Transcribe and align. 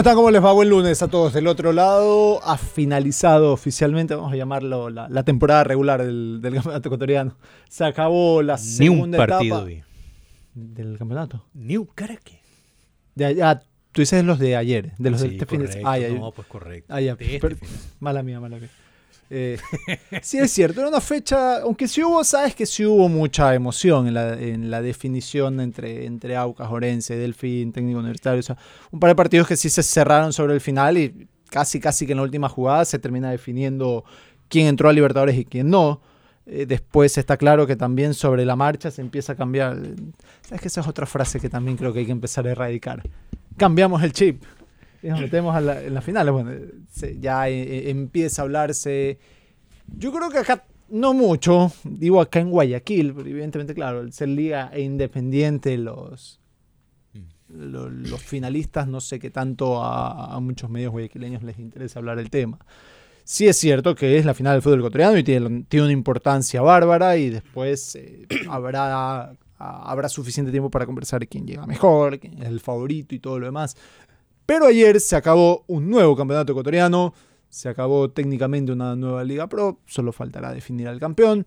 están? 0.00 0.14
¿Cómo 0.16 0.30
les 0.30 0.42
va? 0.42 0.52
Buen 0.52 0.68
lunes 0.70 1.02
a 1.02 1.08
todos 1.08 1.32
del 1.32 1.46
otro 1.46 1.72
lado. 1.72 2.40
Ha 2.44 2.56
finalizado 2.56 3.52
oficialmente, 3.52 4.14
vamos 4.14 4.32
a 4.32 4.36
llamarlo, 4.36 4.90
la, 4.90 5.08
la 5.08 5.22
temporada 5.24 5.64
regular 5.64 6.04
del, 6.04 6.40
del 6.42 6.54
campeonato 6.54 6.88
ecuatoriano. 6.88 7.36
Se 7.68 7.84
acabó 7.84 8.42
la 8.42 8.56
Ni 8.56 8.88
un 8.88 8.96
segunda 8.96 9.18
partido 9.18 9.56
etapa 9.56 9.64
vi. 9.64 9.82
del 10.54 10.98
campeonato. 10.98 11.44
Ni 11.54 11.76
un 11.76 11.86
caraque. 11.86 12.40
De 13.14 13.26
allá, 13.26 13.60
tú 13.92 14.00
dices 14.00 14.24
los 14.24 14.38
de 14.38 14.56
ayer, 14.56 14.92
de 14.98 15.10
los 15.10 15.20
de 15.20 15.28
Sí, 15.28 15.34
este 15.34 15.46
fin 15.46 15.60
de 15.60 15.66
correcto. 15.66 15.88
Ah, 15.88 15.98
ya, 15.98 16.08
No, 16.10 16.30
pues 16.32 16.46
correcto. 16.48 16.94
ah, 16.94 17.00
ya, 17.00 17.14
De 17.16 17.34
este 17.36 17.48
de 17.48 17.54
semana. 17.56 17.78
Mala 18.00 18.22
mía, 18.22 18.40
mala 18.40 18.56
mía. 18.58 18.70
Eh, 19.32 19.58
sí, 20.22 20.38
es 20.38 20.50
cierto, 20.50 20.80
era 20.80 20.88
una 20.88 21.00
fecha, 21.00 21.60
aunque 21.60 21.86
sí 21.86 22.02
hubo, 22.02 22.24
sabes 22.24 22.54
que 22.54 22.66
sí 22.66 22.84
hubo 22.84 23.08
mucha 23.08 23.54
emoción 23.54 24.08
en 24.08 24.14
la, 24.14 24.34
en 24.34 24.70
la 24.70 24.82
definición 24.82 25.60
entre, 25.60 26.04
entre 26.04 26.36
Aucas, 26.36 26.68
Orense, 26.70 27.16
Delfín, 27.16 27.72
Técnico 27.72 28.00
Universitario. 28.00 28.40
O 28.40 28.42
sea, 28.42 28.58
un 28.90 28.98
par 28.98 29.08
de 29.08 29.14
partidos 29.14 29.46
que 29.46 29.56
sí 29.56 29.70
se 29.70 29.84
cerraron 29.84 30.32
sobre 30.32 30.54
el 30.54 30.60
final 30.60 30.98
y 30.98 31.28
casi, 31.48 31.78
casi 31.78 32.06
que 32.06 32.12
en 32.12 32.18
la 32.18 32.24
última 32.24 32.48
jugada 32.48 32.84
se 32.84 32.98
termina 32.98 33.30
definiendo 33.30 34.04
quién 34.48 34.66
entró 34.66 34.88
a 34.88 34.92
Libertadores 34.92 35.38
y 35.38 35.44
quién 35.44 35.70
no. 35.70 36.00
Eh, 36.46 36.66
después 36.66 37.16
está 37.16 37.36
claro 37.36 37.66
que 37.66 37.76
también 37.76 38.12
sobre 38.14 38.44
la 38.44 38.56
marcha 38.56 38.90
se 38.90 39.00
empieza 39.00 39.34
a 39.34 39.36
cambiar. 39.36 39.78
¿Sabes 40.42 40.60
que 40.60 40.68
esa 40.68 40.80
es 40.80 40.88
otra 40.88 41.06
frase 41.06 41.38
que 41.38 41.48
también 41.48 41.76
creo 41.76 41.92
que 41.92 42.00
hay 42.00 42.06
que 42.06 42.12
empezar 42.12 42.46
a 42.48 42.50
erradicar? 42.50 43.02
Cambiamos 43.56 44.02
el 44.02 44.12
chip 44.12 44.42
y 45.02 45.08
nos 45.08 45.20
metemos 45.20 45.54
a 45.54 45.60
la- 45.60 45.82
en 45.82 45.94
la 45.94 46.00
final. 46.02 46.30
Bueno, 46.30 46.50
se- 46.90 47.18
ya 47.20 47.48
eh, 47.48 47.62
eh, 47.62 47.90
empieza 47.90 48.42
a 48.42 48.44
hablarse. 48.44 49.18
Yo 49.96 50.12
creo 50.12 50.30
que 50.30 50.38
acá 50.38 50.64
no 50.88 51.14
mucho, 51.14 51.72
digo 51.84 52.20
acá 52.20 52.40
en 52.40 52.50
Guayaquil, 52.50 53.14
pero 53.14 53.28
evidentemente, 53.28 53.74
claro, 53.74 54.00
el 54.00 54.12
ser 54.12 54.28
liga 54.28 54.70
e 54.72 54.80
independiente, 54.82 55.76
los, 55.78 56.40
lo- 57.48 57.88
los 57.90 58.22
finalistas, 58.22 58.86
no 58.88 59.00
sé 59.00 59.18
qué 59.18 59.30
tanto 59.30 59.82
a, 59.82 60.34
a 60.34 60.40
muchos 60.40 60.70
medios 60.70 60.92
guayaquileños 60.92 61.42
les 61.42 61.58
interesa 61.58 61.98
hablar 61.98 62.18
el 62.18 62.30
tema. 62.30 62.58
Sí 63.24 63.46
es 63.46 63.56
cierto 63.58 63.94
que 63.94 64.18
es 64.18 64.24
la 64.24 64.34
final 64.34 64.54
del 64.54 64.62
fútbol 64.62 64.80
ecuatoriano 64.80 65.16
y 65.18 65.22
tiene, 65.22 65.64
tiene 65.68 65.84
una 65.84 65.92
importancia 65.92 66.60
bárbara 66.62 67.16
y 67.16 67.30
después 67.30 67.94
eh, 67.96 68.26
habrá, 68.48 69.32
habrá 69.58 70.08
suficiente 70.08 70.50
tiempo 70.50 70.70
para 70.70 70.86
conversar 70.86 71.26
quién 71.28 71.46
llega 71.46 71.66
mejor, 71.66 72.18
quién 72.18 72.42
es 72.42 72.48
el 72.48 72.60
favorito 72.60 73.14
y 73.14 73.18
todo 73.20 73.38
lo 73.38 73.46
demás. 73.46 73.76
Pero 74.50 74.66
ayer 74.66 74.98
se 75.00 75.14
acabó 75.14 75.62
un 75.68 75.88
nuevo 75.88 76.16
campeonato 76.16 76.50
ecuatoriano, 76.50 77.14
se 77.48 77.68
acabó 77.68 78.10
técnicamente 78.10 78.72
una 78.72 78.96
nueva 78.96 79.22
Liga 79.22 79.48
Pro, 79.48 79.78
solo 79.86 80.10
faltará 80.10 80.52
definir 80.52 80.88
al 80.88 80.98
campeón 80.98 81.46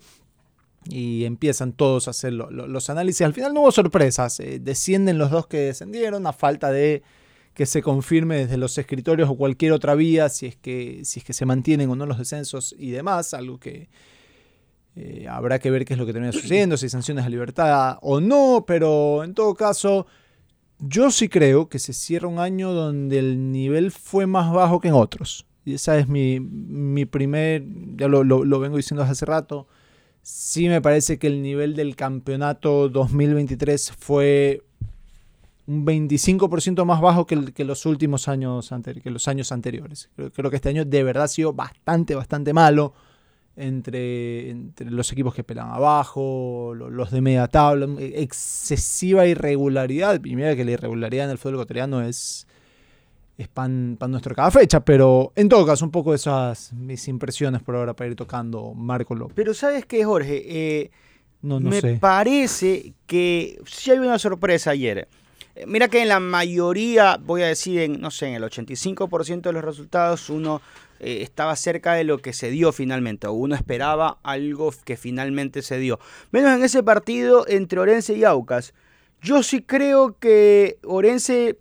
y 0.87 1.25
empiezan 1.25 1.73
todos 1.73 2.07
a 2.07 2.11
hacer 2.11 2.31
lo- 2.31 2.49
lo- 2.49 2.65
los 2.65 2.89
análisis. 2.89 3.23
Al 3.23 3.33
final 3.33 3.53
no 3.53 3.59
hubo 3.59 3.73
sorpresas, 3.73 4.39
eh, 4.39 4.57
descienden 4.61 5.17
los 5.17 5.31
dos 5.31 5.47
que 5.47 5.57
descendieron 5.57 6.25
a 6.27 6.31
falta 6.31 6.71
de 6.71 7.03
que 7.53 7.65
se 7.65 7.81
confirme 7.81 8.37
desde 8.37 8.55
los 8.55 8.77
escritorios 8.77 9.29
o 9.29 9.35
cualquier 9.35 9.73
otra 9.73 9.95
vía 9.95 10.29
si 10.29 10.45
es 10.45 10.55
que, 10.55 11.01
si 11.03 11.19
es 11.19 11.25
que 11.25 11.33
se 11.33 11.45
mantienen 11.45 11.89
o 11.89 11.97
no 11.97 12.05
los 12.05 12.17
descensos 12.19 12.73
y 12.79 12.91
demás, 12.91 13.33
algo 13.33 13.59
que 13.59 13.89
eh, 14.95 15.25
habrá 15.29 15.59
que 15.59 15.69
ver 15.71 15.83
qué 15.83 15.95
es 15.95 15.99
lo 15.99 16.05
que 16.05 16.13
termina 16.13 16.31
sucediendo, 16.31 16.77
si 16.77 16.85
hay 16.85 16.89
sanciones 16.91 17.25
a 17.25 17.29
libertad 17.29 17.97
o 18.01 18.21
no, 18.21 18.63
pero 18.65 19.25
en 19.25 19.33
todo 19.33 19.53
caso 19.55 20.07
yo 20.87 21.11
sí 21.11 21.29
creo 21.29 21.69
que 21.69 21.79
se 21.79 21.93
cierra 21.93 22.27
un 22.27 22.39
año 22.39 22.73
donde 22.73 23.19
el 23.19 23.51
nivel 23.51 23.91
fue 23.91 24.25
más 24.27 24.51
bajo 24.51 24.79
que 24.79 24.89
en 24.89 24.93
otros. 24.95 25.45
Y 25.65 25.75
esa 25.75 25.97
es 25.97 26.07
mi, 26.09 26.39
mi 26.41 27.05
primer, 27.05 27.63
ya 27.95 28.07
lo, 28.07 28.23
lo- 28.23 28.43
lo 28.43 28.59
vengo 28.59 28.77
diciendo 28.77 29.03
hace 29.03 29.25
rato, 29.25 29.67
sí 30.21 30.67
me 30.67 30.81
parece 30.81 31.17
que 31.17 31.27
el 31.27 31.41
nivel 31.41 31.75
del 31.75 31.95
campeonato 31.95 32.89
2023 32.89 33.93
fue 33.97 34.63
un 35.65 35.85
25% 35.85 36.83
más 36.85 36.99
bajo 36.99 37.25
que, 37.25 37.53
que 37.53 37.63
los 37.63 37.85
últimos 37.85 38.27
años, 38.27 38.71
ante- 38.73 38.99
que 39.01 39.09
los 39.09 39.27
años 39.29 39.51
anteriores. 39.53 40.09
Creo, 40.15 40.31
creo 40.31 40.49
que 40.49 40.57
este 40.57 40.69
año 40.69 40.83
de 40.83 41.03
verdad 41.03 41.23
ha 41.23 41.27
sido 41.29 41.53
bastante, 41.53 42.15
bastante 42.15 42.51
malo 42.53 42.93
entre, 43.55 44.49
entre 44.49 44.89
los 44.89 45.11
equipos 45.11 45.33
que 45.35 45.43
pelan 45.43 45.69
abajo, 45.69 46.73
lo- 46.75 46.89
los 46.89 47.11
de 47.11 47.21
media 47.21 47.47
tabla, 47.47 47.87
excesiva 47.99 49.25
irregularidad. 49.27 50.19
Y 50.23 50.35
mira 50.35 50.55
que 50.55 50.65
la 50.65 50.71
irregularidad 50.71 51.25
en 51.25 51.31
el 51.31 51.37
fútbol 51.37 51.55
ecuatoriano 51.55 52.01
es, 52.01 52.47
es 53.37 53.47
pan, 53.47 53.95
pan 53.99 54.11
nuestro 54.11 54.33
cada 54.35 54.51
fecha, 54.51 54.79
pero 54.79 55.31
en 55.35 55.49
todo 55.49 55.65
caso, 55.65 55.85
un 55.85 55.91
poco 55.91 56.11
de 56.11 56.17
esas 56.17 56.73
mis 56.73 57.07
impresiones 57.07 57.61
por 57.61 57.75
ahora 57.75 57.93
para 57.95 58.09
ir 58.09 58.15
tocando 58.15 58.73
Marco 58.73 59.13
López. 59.15 59.35
Pero 59.35 59.53
¿sabes 59.53 59.85
qué, 59.85 60.03
Jorge? 60.03 60.43
Eh, 60.45 60.91
No, 61.41 61.59
no 61.59 61.69
me 61.69 61.79
sé. 61.81 61.97
parece 61.99 62.93
que 63.05 63.59
sí 63.65 63.91
hay 63.91 63.99
una 63.99 64.17
sorpresa 64.19 64.71
ayer. 64.71 65.07
Eh, 65.55 65.65
Mira 65.67 65.87
que 65.87 66.01
en 66.01 66.07
la 66.09 66.19
mayoría, 66.19 67.17
voy 67.23 67.43
a 67.43 67.47
decir, 67.47 67.79
en, 67.81 68.01
no 68.01 68.09
sé, 68.11 68.27
en 68.29 68.35
el 68.35 68.43
85% 68.43 69.41
de 69.49 69.53
los 69.53 69.63
resultados 69.63 70.29
uno 70.29 70.61
eh, 71.03 71.21
estaba 71.21 71.55
cerca 71.55 71.93
de 71.93 72.03
lo 72.03 72.19
que 72.19 72.33
se 72.33 72.49
dio 72.49 72.71
finalmente, 72.71 73.27
o 73.27 73.33
uno 73.33 73.55
esperaba 73.55 74.19
algo 74.23 74.73
que 74.85 74.97
finalmente 74.97 75.61
se 75.61 75.77
dio. 75.77 75.99
Menos 76.31 76.55
en 76.55 76.63
ese 76.63 76.81
partido 76.81 77.45
entre 77.47 77.79
Orense 77.79 78.15
y 78.15 78.23
Aucas. 78.23 78.73
Yo 79.21 79.43
sí 79.43 79.61
creo 79.61 80.17
que 80.19 80.77
Orense 80.83 81.59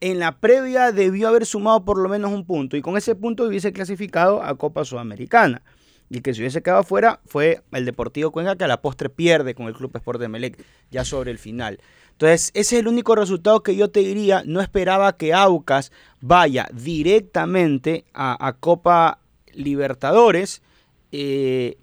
en 0.00 0.18
la 0.18 0.38
previa 0.38 0.90
debió 0.90 1.28
haber 1.28 1.46
sumado 1.46 1.84
por 1.84 1.98
lo 1.98 2.08
menos 2.08 2.32
un 2.32 2.44
punto 2.44 2.76
y 2.76 2.82
con 2.82 2.96
ese 2.96 3.14
punto 3.14 3.44
hubiese 3.44 3.72
clasificado 3.72 4.42
a 4.42 4.56
Copa 4.56 4.84
Sudamericana. 4.84 5.62
Y 6.10 6.20
que 6.20 6.34
se 6.34 6.40
hubiese 6.40 6.60
quedado 6.60 6.82
fuera 6.82 7.20
fue 7.24 7.62
el 7.72 7.84
Deportivo 7.86 8.32
Cuenca 8.32 8.56
que 8.56 8.64
a 8.64 8.68
la 8.68 8.82
postre 8.82 9.08
pierde 9.08 9.54
con 9.54 9.66
el 9.66 9.74
Club 9.74 9.92
Sport 9.94 10.20
de 10.20 10.28
Melec 10.28 10.62
ya 10.90 11.04
sobre 11.04 11.30
el 11.30 11.38
final. 11.38 11.78
Entonces, 12.12 12.50
ese 12.54 12.76
es 12.76 12.80
el 12.80 12.88
único 12.88 13.14
resultado 13.14 13.62
que 13.62 13.74
yo 13.76 13.90
te 13.90 14.00
diría. 14.00 14.42
No 14.46 14.60
esperaba 14.60 15.16
que 15.16 15.34
Aucas 15.34 15.92
vaya 16.20 16.68
directamente 16.72 18.04
a, 18.14 18.54
Copa 18.60 19.18
Libertadores. 19.52 20.62
eh, 21.10 21.76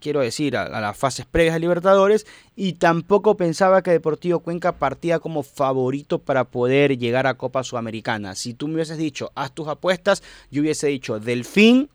quiero 0.00 0.20
decir, 0.20 0.56
a, 0.56 0.62
a 0.62 0.80
las 0.80 0.96
fases 0.96 1.26
previas 1.26 1.54
de 1.54 1.60
Libertadores. 1.60 2.26
Y 2.56 2.74
tampoco 2.74 3.36
pensaba 3.36 3.82
que 3.82 3.90
Deportivo 3.90 4.40
Cuenca 4.40 4.72
partía 4.72 5.18
como 5.18 5.42
favorito 5.42 6.18
para 6.18 6.44
poder 6.44 6.98
llegar 6.98 7.26
a 7.26 7.34
Copa 7.34 7.62
Sudamericana. 7.62 8.34
Si 8.34 8.54
tú 8.54 8.68
me 8.68 8.74
hubieses 8.74 8.98
dicho, 8.98 9.30
haz 9.34 9.52
tus 9.52 9.68
apuestas, 9.68 10.22
yo 10.50 10.62
hubiese 10.62 10.88
dicho 10.88 11.20
Delfín, 11.20 11.88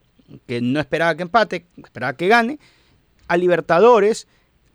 que 0.47 0.61
no 0.61 0.79
esperaba 0.79 1.15
que 1.15 1.23
empate, 1.23 1.65
esperaba 1.77 2.13
que 2.13 2.27
gane. 2.27 2.59
A 3.27 3.37
Libertadores, 3.37 4.27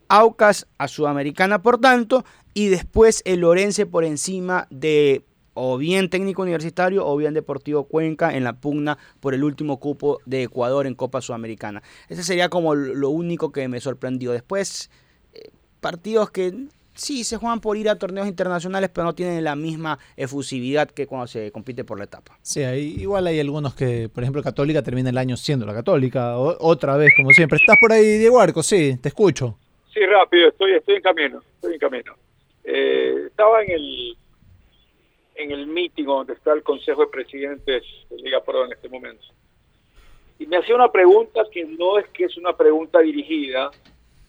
Aucas 0.08 0.66
a 0.78 0.88
Sudamericana, 0.88 1.62
por 1.62 1.78
tanto, 1.78 2.24
y 2.54 2.68
después 2.68 3.22
el 3.24 3.44
Orense 3.44 3.86
por 3.86 4.04
encima 4.04 4.66
de 4.70 5.24
o 5.60 5.76
bien 5.76 6.08
técnico 6.08 6.42
universitario 6.42 7.04
o 7.04 7.16
bien 7.16 7.34
Deportivo 7.34 7.84
Cuenca 7.84 8.34
en 8.34 8.44
la 8.44 8.60
pugna 8.60 8.96
por 9.18 9.34
el 9.34 9.42
último 9.42 9.80
cupo 9.80 10.20
de 10.24 10.44
Ecuador 10.44 10.86
en 10.86 10.94
Copa 10.94 11.20
Sudamericana. 11.20 11.82
Ese 12.08 12.22
sería 12.22 12.48
como 12.48 12.76
lo 12.76 13.10
único 13.10 13.50
que 13.50 13.66
me 13.66 13.80
sorprendió. 13.80 14.30
Después, 14.30 14.88
eh, 15.34 15.50
partidos 15.80 16.30
que 16.30 16.68
sí 16.94 17.24
se 17.24 17.36
juegan 17.38 17.60
por 17.60 17.76
ir 17.76 17.88
a 17.88 17.96
torneos 17.96 18.28
internacionales, 18.28 18.90
pero 18.92 19.04
no 19.04 19.14
tienen 19.16 19.42
la 19.42 19.56
misma 19.56 19.98
efusividad 20.16 20.88
que 20.88 21.08
cuando 21.08 21.26
se 21.26 21.50
compite 21.50 21.84
por 21.84 21.98
la 21.98 22.04
etapa. 22.04 22.38
Sí, 22.42 22.60
igual 22.60 23.26
hay 23.26 23.40
algunos 23.40 23.74
que, 23.74 24.08
por 24.08 24.22
ejemplo, 24.22 24.42
Católica 24.42 24.82
termina 24.82 25.10
el 25.10 25.18
año 25.18 25.36
siendo 25.36 25.66
la 25.66 25.74
Católica, 25.74 26.38
otra 26.38 26.96
vez, 26.96 27.10
como 27.16 27.32
siempre. 27.32 27.58
¿Estás 27.58 27.76
por 27.80 27.92
ahí, 27.92 28.18
Diego 28.18 28.40
Arco? 28.40 28.62
Sí, 28.62 28.96
te 29.00 29.08
escucho. 29.08 29.58
Sí, 29.92 30.00
rápido, 30.06 30.48
estoy, 30.48 30.74
estoy 30.74 30.96
en 30.96 31.02
camino, 31.02 31.42
estoy 31.54 31.74
en 31.74 31.78
camino. 31.78 32.14
Eh, 32.64 33.24
estaba 33.26 33.62
en 33.62 33.70
el 33.70 34.16
en 35.38 35.52
el 35.52 35.66
meeting 35.68 36.04
donde 36.04 36.32
está 36.32 36.52
el 36.52 36.62
Consejo 36.62 37.02
de 37.02 37.06
Presidentes 37.06 37.84
de 38.10 38.16
Liga 38.16 38.42
Pro 38.42 38.64
en 38.64 38.72
este 38.72 38.88
momento. 38.88 39.24
Y 40.38 40.46
me 40.46 40.56
hacía 40.56 40.74
una 40.74 40.90
pregunta 40.90 41.42
que 41.50 41.64
no 41.64 41.98
es 41.98 42.08
que 42.08 42.24
es 42.24 42.36
una 42.36 42.56
pregunta 42.56 42.98
dirigida 42.98 43.70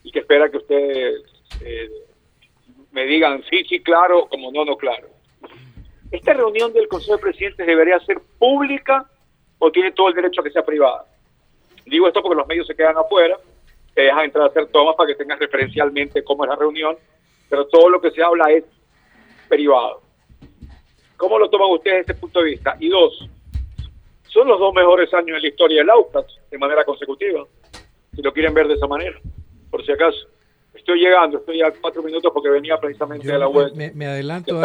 y 0.04 0.12
que 0.12 0.20
espera 0.20 0.48
que 0.48 0.58
ustedes 0.58 1.22
eh, 1.64 1.90
me 2.92 3.04
digan 3.06 3.42
sí, 3.50 3.64
sí, 3.68 3.80
claro, 3.80 4.28
como 4.28 4.52
no, 4.52 4.64
no, 4.64 4.76
claro. 4.76 5.08
¿Esta 6.10 6.32
reunión 6.32 6.72
del 6.72 6.88
Consejo 6.88 7.16
de 7.16 7.22
Presidentes 7.22 7.66
debería 7.66 7.98
ser 8.00 8.20
pública 8.38 9.08
o 9.58 9.70
tiene 9.70 9.92
todo 9.92 10.08
el 10.08 10.14
derecho 10.14 10.40
a 10.40 10.44
que 10.44 10.50
sea 10.50 10.64
privada? 10.64 11.06
Digo 11.86 12.06
esto 12.06 12.22
porque 12.22 12.38
los 12.38 12.46
medios 12.46 12.66
se 12.68 12.74
quedan 12.74 12.96
afuera, 12.96 13.36
te 13.94 14.02
dejan 14.02 14.24
entrar 14.24 14.44
a 14.44 14.48
hacer 14.48 14.66
tomas 14.68 14.94
para 14.96 15.08
que 15.08 15.14
tengas 15.14 15.38
referencialmente 15.38 16.24
cómo 16.24 16.44
es 16.44 16.50
la 16.50 16.56
reunión, 16.56 16.96
pero 17.48 17.66
todo 17.66 17.88
lo 17.88 18.00
que 18.00 18.10
se 18.10 18.22
habla 18.22 18.50
es 18.50 18.64
privado. 19.48 20.02
¿Cómo 21.16 21.38
lo 21.38 21.50
toman 21.50 21.70
ustedes 21.70 21.98
desde 21.98 22.12
este 22.12 22.20
punto 22.20 22.40
de 22.40 22.50
vista? 22.50 22.76
Y 22.80 22.88
dos, 22.88 23.28
son 24.28 24.48
los 24.48 24.58
dos 24.58 24.72
mejores 24.72 25.12
años 25.12 25.36
en 25.36 25.42
la 25.42 25.48
historia 25.48 25.80
del 25.80 25.90
Aucas 25.90 26.24
de 26.50 26.58
manera 26.58 26.84
consecutiva, 26.84 27.44
si 28.14 28.22
lo 28.22 28.32
quieren 28.32 28.54
ver 28.54 28.68
de 28.68 28.74
esa 28.74 28.86
manera, 28.86 29.18
por 29.70 29.84
si 29.84 29.92
acaso. 29.92 30.29
Estoy 30.72 31.00
llegando, 31.00 31.38
estoy 31.38 31.60
a 31.62 31.72
cuatro 31.80 32.02
minutos 32.02 32.30
porque 32.32 32.48
venía 32.48 32.78
precisamente 32.78 33.26
Yo 33.26 33.32
de 33.32 33.38
la 33.38 33.48
web. 33.48 33.72
me, 33.74 33.90
me 33.92 34.06
adelanto 34.06 34.56
a 34.56 34.60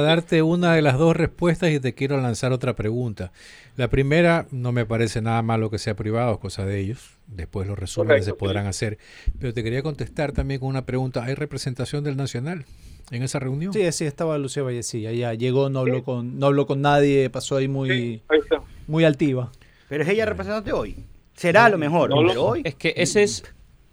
darte, 0.00 0.38
a 0.38 0.44
una 0.44 0.74
de 0.74 0.82
las 0.82 0.98
dos 0.98 1.16
respuestas 1.16 1.70
y 1.70 1.80
te 1.80 1.94
quiero 1.94 2.20
lanzar 2.20 2.52
otra 2.52 2.76
pregunta. 2.76 3.32
La 3.76 3.88
primera, 3.88 4.46
no 4.50 4.72
me 4.72 4.84
parece 4.84 5.22
nada 5.22 5.40
malo 5.42 5.70
que 5.70 5.78
sea 5.78 5.94
privado, 5.96 6.34
es 6.34 6.38
cosa 6.38 6.66
de 6.66 6.80
ellos. 6.80 7.18
Después 7.26 7.66
los 7.66 7.78
resúmenes 7.78 8.24
se 8.24 8.34
podrán 8.34 8.64
sí. 8.64 8.68
hacer. 8.70 8.98
Pero 9.38 9.52
te 9.54 9.62
quería 9.62 9.82
contestar 9.82 10.32
también 10.32 10.60
con 10.60 10.68
una 10.68 10.84
pregunta. 10.84 11.24
¿Hay 11.24 11.34
representación 11.34 12.04
del 12.04 12.16
Nacional 12.16 12.64
en 13.10 13.22
esa 13.22 13.38
reunión? 13.38 13.72
Sí, 13.72 13.90
sí, 13.92 14.04
estaba 14.04 14.36
Lucía 14.38 14.62
Vallecilla. 14.62 15.12
Ya 15.12 15.32
llegó, 15.34 15.70
no 15.70 15.80
habló 15.80 16.02
con, 16.04 16.38
no 16.38 16.46
habló 16.46 16.66
con 16.66 16.82
nadie, 16.82 17.30
pasó 17.30 17.56
ahí 17.56 17.68
muy, 17.68 17.88
Sí, 17.88 18.22
ahí 18.28 18.38
está. 18.38 18.62
muy 18.86 19.04
altiva. 19.04 19.50
Pero 19.88 20.02
es 20.02 20.08
ella 20.10 20.26
representante 20.26 20.72
hoy. 20.72 20.96
Será 21.34 21.66
a 21.66 21.68
lo 21.70 21.78
mejor, 21.78 22.10
No 22.10 22.22
lo 22.22 22.28
pero 22.28 22.44
hoy. 22.44 22.62
Es 22.64 22.74
que 22.74 22.92
ese 22.96 23.22
es, 23.22 23.44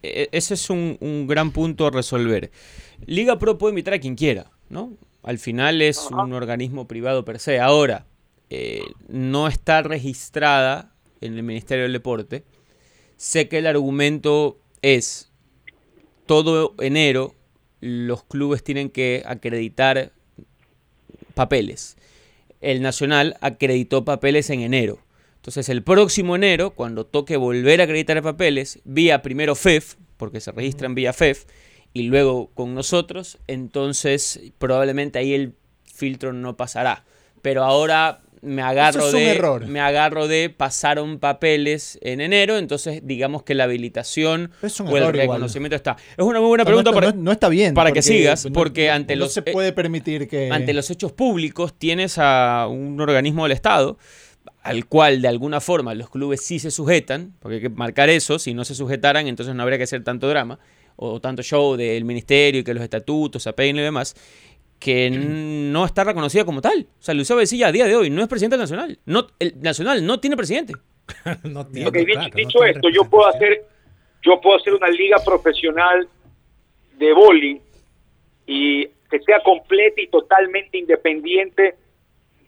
ese 0.02 0.54
es 0.54 0.70
un, 0.70 0.98
un 1.02 1.28
gran 1.28 1.52
punto 1.52 1.88
a 1.88 1.92
resolver. 1.92 2.52
Liga 3.06 3.40
Pro 3.40 3.58
puede 3.58 3.72
invitar 3.72 3.94
a 3.94 4.00
quien 4.00 4.16
quiera, 4.16 4.52
¿no? 4.70 4.98
Al 5.24 5.40
final 5.40 5.82
es 5.82 6.08
un 6.12 6.34
organismo 6.34 6.88
privado 6.88 7.26
per 7.26 7.40
se. 7.40 7.60
Ahora, 7.60 8.06
eh, 8.50 8.84
no 9.08 9.48
está 9.48 9.82
registrada 9.82 10.94
en 11.20 11.36
el 11.36 11.44
Ministerio 11.44 11.84
del 11.84 11.94
Deporte. 11.94 12.44
Sé 13.18 13.48
que 13.48 13.58
el 13.58 13.68
argumento 13.68 14.60
es, 14.82 15.32
todo 16.26 16.76
enero 16.80 17.34
los 17.82 18.24
clubes 18.24 18.64
tienen 18.64 18.90
que 18.90 19.24
acreditar 19.26 20.12
papeles. 21.34 21.98
El 22.62 22.82
Nacional 22.82 23.36
acreditó 23.42 24.06
papeles 24.06 24.50
en 24.50 24.62
enero. 24.62 25.00
Entonces 25.46 25.70
el 25.70 25.84
próximo 25.84 26.36
enero, 26.36 26.72
cuando 26.72 27.06
toque 27.06 27.38
volver 27.38 27.80
a 27.80 27.84
acreditar 27.84 28.20
papeles, 28.24 28.80
vía 28.84 29.22
primero 29.22 29.54
FEF, 29.54 29.94
porque 30.18 30.42
se 30.42 30.52
registran 30.52 30.96
vía 30.96 31.14
FEF, 31.14 31.44
y 31.94 32.02
luego 32.08 32.50
con 32.56 32.74
nosotros, 32.74 33.38
entonces 33.46 34.40
probablemente 34.58 35.20
ahí 35.20 35.36
el 35.36 35.54
filtro 35.84 36.34
no 36.34 36.58
pasará. 36.58 37.06
Pero 37.44 37.64
ahora 37.64 38.22
me 38.42 38.64
agarro 38.64 39.08
es 39.08 39.14
un 39.14 39.20
de 39.20 39.30
error. 39.36 39.68
me 39.68 39.80
agarro 39.82 40.28
de 40.28 40.50
pasaron 40.50 41.20
papeles 41.20 42.00
en 42.02 42.22
enero, 42.22 42.58
entonces 42.58 43.02
digamos 43.04 43.44
que 43.44 43.54
la 43.54 43.66
habilitación 43.66 44.50
Es 44.64 44.80
un 44.80 44.88
o 44.88 44.98
el 44.98 45.04
igual. 45.04 45.14
reconocimiento 45.14 45.76
está. 45.76 45.96
Es 46.18 46.26
una 46.26 46.40
muy 46.40 46.50
buena 46.50 46.64
O 46.64 46.66
sea, 46.66 46.72
no 46.76 46.82
pregunta 46.84 46.90
está- 46.90 47.00
para, 47.02 47.12
no, 47.16 47.22
no 47.24 47.32
está 47.32 47.50
bien. 47.50 47.76
para 47.76 47.92
que 47.92 48.02
sigas, 48.02 48.48
porque 48.52 48.88
no- 48.88 48.94
ante 48.94 49.16
no 49.16 49.26
los 49.26 49.34
se 49.34 49.44
puede 49.44 49.74
permitir 49.74 50.28
que... 50.28 50.50
ante 50.52 50.74
los 50.74 50.90
hechos 50.90 51.12
públicos 51.12 51.76
tienes 51.78 52.18
a 52.18 52.66
un 52.68 53.00
organismo 53.00 53.44
del 53.44 53.52
Estado 53.52 54.00
al 54.66 54.88
cual 54.88 55.22
de 55.22 55.28
alguna 55.28 55.62
forma 55.62 55.94
los 55.94 56.10
clubes 56.10 56.42
sí 56.42 56.58
se 56.58 56.72
sujetan, 56.72 57.34
porque 57.40 57.58
hay 57.58 57.62
que 57.62 57.70
marcar 57.70 58.10
eso, 58.10 58.40
si 58.40 58.56
no 58.56 58.66
se 58.66 58.74
sujetaran 58.74 59.28
entonces 59.28 59.54
no 59.54 59.62
habría 59.62 59.78
que 59.78 59.84
hacer 59.84 60.04
tanto 60.04 60.28
drama 60.28 60.58
o 60.96 61.22
tanto 61.22 61.44
show 61.44 61.76
del 61.76 62.04
ministerio 62.04 62.62
y 62.62 62.64
que 62.64 62.74
los 62.74 62.82
estatutos 62.82 63.44
se 63.44 63.50
apeguen 63.50 63.78
y 63.78 63.82
demás, 63.82 64.16
que 64.80 65.12
no 65.12 65.86
está 65.86 66.04
reconocida 66.04 66.46
como 66.46 66.62
tal. 66.62 66.88
O 67.00 67.04
sea, 67.04 67.14
Lucía 67.14 67.36
Becilla 67.36 67.68
a 67.68 67.72
día 67.72 67.86
de 67.86 67.96
hoy 67.96 68.10
no 68.10 68.24
es 68.24 68.28
presidente 68.28 68.56
del 68.56 68.64
Nacional. 68.64 68.98
No, 69.06 69.28
el 69.38 69.62
Nacional 69.62 70.04
no 70.04 70.20
tiene 70.20 70.36
presidente. 70.36 70.74
no 71.44 71.68
tiene, 71.68 71.90
Ok, 71.90 71.98
dicho, 72.34 72.58
claro, 72.58 72.66
esto, 72.66 72.90
yo 72.90 73.04
puedo 73.08 73.28
hacer, 73.28 73.66
yo 74.24 74.42
puedo 74.42 74.58
hacer 74.58 74.74
una 74.74 74.88
liga 74.88 75.18
profesional 75.24 76.08
de 76.98 77.14
bowling 77.14 77.60
y 78.48 78.88
que 79.12 79.20
sea 79.26 79.42
completa 79.44 80.02
y 80.02 80.08
totalmente 80.08 80.80
independiente 80.80 81.76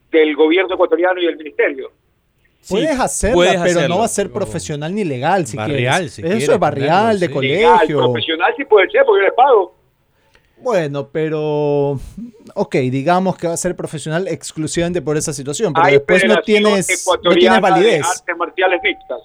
del 0.10 0.36
gobierno 0.36 0.74
ecuatoriano 0.74 1.22
y 1.22 1.28
del 1.28 1.38
ministerio. 1.38 1.92
Puedes 2.70 2.90
Sí, 2.96 3.02
hacerla, 3.02 3.36
puedes 3.36 3.52
pero 3.54 3.64
hacerlo. 3.64 3.88
no 3.88 4.00
va 4.00 4.06
a 4.06 4.10
ser 4.10 4.32
profesional 4.32 4.94
ni 4.94 5.04
legal 5.06 5.48
si 5.48 5.56
Barrial, 5.58 5.96
quieres. 5.96 6.14
si 6.14 6.22
Eso 6.22 6.30
quieres 6.30 6.50
es 6.50 6.60
barrial, 6.60 7.18
ponerlo, 7.20 7.20
de 7.20 7.28
sí. 7.28 7.48
Legal, 7.56 7.74
colegio. 7.76 7.98
profesional 8.00 8.54
sí 8.58 8.66
puede 8.66 8.90
ser 8.90 9.04
porque 9.06 9.22
yo 9.22 9.26
le 9.26 9.32
pago. 9.34 9.76
Bueno, 10.60 11.08
pero... 11.10 12.00
Ok, 12.56 12.76
digamos 12.76 13.38
que 13.38 13.48
va 13.48 13.54
a 13.54 13.58
ser 13.58 13.76
profesional 13.76 14.28
exclusivamente 14.28 15.02
por 15.02 15.16
esa 15.16 15.32
situación, 15.32 15.72
pero 15.72 15.86
Hay 15.86 15.94
después 15.94 16.26
no 16.26 16.42
tienes, 16.42 17.06
no 17.24 17.32
tienes 17.36 17.62
validez. 17.62 18.02
de 18.02 18.08
artes 18.08 18.38
marciales 18.38 18.80
mixtas. 18.84 19.20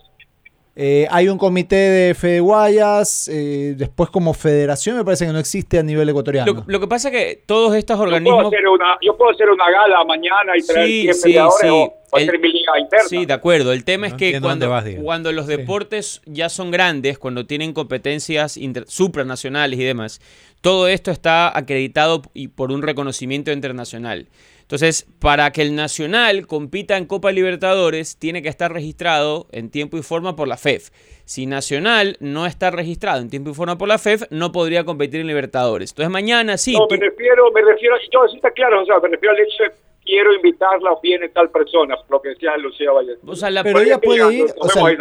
Eh, 0.74 1.06
hay 1.10 1.28
un 1.28 1.36
comité 1.36 1.76
de 1.76 2.14
Fede 2.14 2.40
Guayas, 2.40 3.28
eh, 3.30 3.74
después 3.76 4.08
como 4.08 4.32
federación 4.32 4.96
me 4.96 5.04
parece 5.04 5.26
que 5.26 5.32
no 5.32 5.38
existe 5.38 5.78
a 5.78 5.82
nivel 5.82 6.08
ecuatoriano. 6.08 6.50
Lo, 6.50 6.64
lo 6.66 6.80
que 6.80 6.86
pasa 6.86 7.08
es 7.08 7.14
que 7.14 7.42
todos 7.44 7.74
estos 7.76 7.98
Yo 7.98 8.04
puedo, 8.04 8.14
organismos... 8.16 8.46
hacer 8.46 8.66
una, 8.68 8.96
yo 9.02 9.14
puedo 9.16 9.30
hacer 9.32 9.50
una 9.50 9.70
gala 9.70 10.02
mañana 10.04 10.56
y 10.56 10.62
traer 10.62 10.86
Sí, 10.88 11.02
100 11.02 11.14
sí, 11.14 11.22
peleadores 11.24 11.60
sí. 11.60 11.68
o, 11.68 11.82
o 12.10 12.16
hacer 12.16 12.34
El- 12.34 12.40
mi 12.40 12.52
liga 12.52 12.78
interna. 12.80 13.06
Sí, 13.06 13.26
de 13.26 13.32
acuerdo. 13.34 13.72
El 13.74 13.84
tema 13.84 14.08
No 14.08 14.14
es 14.14 14.18
que 14.18 14.40
cuando, 14.40 14.70
vas, 14.70 14.84
los 15.34 15.46
deportes 15.46 16.22
ya 16.24 16.48
son 16.48 16.70
grandes, 16.70 17.18
cuando 17.18 17.44
tienen 17.44 17.74
competencias 17.74 18.56
inter- 18.56 18.86
supranacionales 18.88 19.78
y 19.78 19.84
demás, 19.84 20.22
todo 20.62 20.88
esto 20.88 21.10
está 21.10 21.54
acreditado 21.56 22.22
y 22.32 22.48
por 22.48 22.72
un 22.72 22.80
reconocimiento 22.80 23.52
internacional. 23.52 24.26
Entonces, 24.62 25.06
para 25.20 25.50
que 25.52 25.62
el 25.62 25.74
Nacional 25.74 26.46
compita 26.46 26.96
en 26.96 27.04
Copa 27.06 27.30
Libertadores, 27.30 28.16
tiene 28.18 28.42
que 28.42 28.48
estar 28.48 28.72
registrado 28.72 29.46
en 29.52 29.70
tiempo 29.70 29.98
y 29.98 30.02
forma 30.02 30.34
por 30.34 30.48
la 30.48 30.56
FEF. 30.56 30.90
Si 31.24 31.46
Nacional 31.46 32.16
no 32.20 32.46
está 32.46 32.70
registrado 32.70 33.20
en 33.20 33.28
tiempo 33.30 33.50
y 33.50 33.54
forma 33.54 33.78
por 33.78 33.88
la 33.88 33.98
FEF, 33.98 34.22
no 34.30 34.50
podría 34.50 34.84
competir 34.84 35.20
en 35.20 35.26
Libertadores. 35.26 35.90
Entonces, 35.92 36.10
mañana 36.10 36.56
sí. 36.56 36.72
no, 36.72 36.86
tú- 36.88 36.94
me 36.96 37.00
refiero, 37.06 37.50
me 37.52 37.60
refiero, 37.62 37.96
yo 38.12 38.26
sí 38.28 38.36
está 38.36 38.50
claro, 38.50 38.82
o 38.82 38.86
sea, 38.86 38.98
me 39.00 39.08
refiero 39.08 39.34
al 39.34 39.40
hecho 39.40 39.62
de 39.64 39.70
quiero 40.04 40.34
invitarla 40.34 40.92
o 40.92 41.00
viene 41.00 41.28
tal 41.28 41.50
persona, 41.50 41.94
lo 42.10 42.20
que 42.20 42.30
decía 42.30 42.56
Lucía 42.58 42.90
Valle. 42.92 43.12
o 43.26 43.36
sea, 43.36 43.50
la- 43.50 43.62
pero 43.62 43.80
ella 43.80 43.98
puede 43.98 44.34
ir, 44.34 44.46
o 44.58 44.68
sea, 44.68 44.86
ahí, 44.86 44.96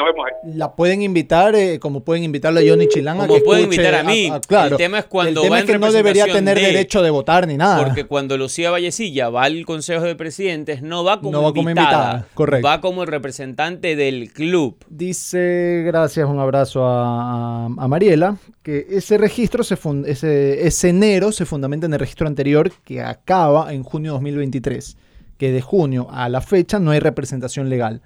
la 0.55 0.75
pueden 0.75 1.01
invitar 1.01 1.55
eh, 1.55 1.79
como 1.79 2.03
pueden 2.03 2.23
invitarle 2.23 2.61
a 2.65 2.69
Johnny 2.71 2.87
Chilán 2.87 3.17
a 3.19 3.21
Como 3.27 3.35
que 3.39 3.41
pueden 3.41 3.63
escuche 3.63 3.81
invitar 3.81 3.99
a 3.99 4.03
mí. 4.03 4.31
claro. 4.47 4.75
El 4.75 4.77
tema 4.77 4.99
es 4.99 5.05
cuando 5.05 5.41
El 5.41 5.45
tema 5.45 5.55
va 5.55 5.59
es 5.59 5.61
en 5.63 5.67
que 5.73 5.79
no 5.79 5.91
debería 5.91 6.25
tener 6.25 6.57
de- 6.57 6.65
derecho 6.67 7.01
de 7.01 7.09
votar 7.09 7.47
ni 7.47 7.57
nada. 7.57 7.83
Porque 7.83 8.05
cuando 8.05 8.37
Lucía 8.37 8.69
Vallecilla 8.71 9.29
va 9.29 9.43
al 9.43 9.65
Consejo 9.65 10.03
de 10.05 10.15
Presidentes, 10.15 10.81
no 10.81 11.03
va 11.03 11.19
como, 11.19 11.31
No 11.31 11.43
va 11.43 11.49
como 11.53 11.69
invitada, 11.69 11.87
invitada, 12.13 12.27
correcto. 12.35 12.67
va 12.67 12.79
como 12.81 13.01
el 13.01 13.07
representante 13.07 13.95
del 13.95 14.31
club. 14.31 14.77
Dice, 14.89 15.83
gracias, 15.85 16.27
un 16.29 16.39
abrazo 16.39 16.85
a, 16.85 17.65
a- 17.65 17.87
Mariela, 17.87 18.37
que 18.63 18.85
ese 18.89 19.17
registro, 19.17 19.63
se 19.63 19.75
fun- 19.77 20.05
ese, 20.07 20.65
ese 20.67 20.89
enero 20.89 21.31
se 21.31 21.45
fundamenta 21.45 21.85
en 21.87 21.93
el 21.93 21.99
registro 21.99 22.27
anterior 22.27 22.71
que 22.85 23.01
acaba 23.01 23.73
en 23.73 23.83
junio 23.83 24.11
de 24.11 24.13
2023, 24.15 24.97
que 25.41 25.51
de 25.51 25.61
junio 25.61 26.05
a 26.11 26.29
la 26.29 26.39
fecha 26.39 26.77
no 26.77 26.91
hay 26.91 26.99
representación 26.99 27.67
legal. 27.67 28.03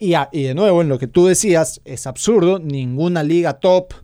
Y, 0.00 0.14
a- 0.14 0.28
y 0.32 0.42
de 0.42 0.54
nuevo, 0.56 0.82
en 0.82 0.88
lo 0.88 0.98
que 0.98 1.06
tú 1.06 1.26
decías, 1.26 1.80
es 1.84 2.08
absurdo, 2.08 2.58
ninguna 2.58 3.22
liga 3.22 3.52
top 3.60 3.94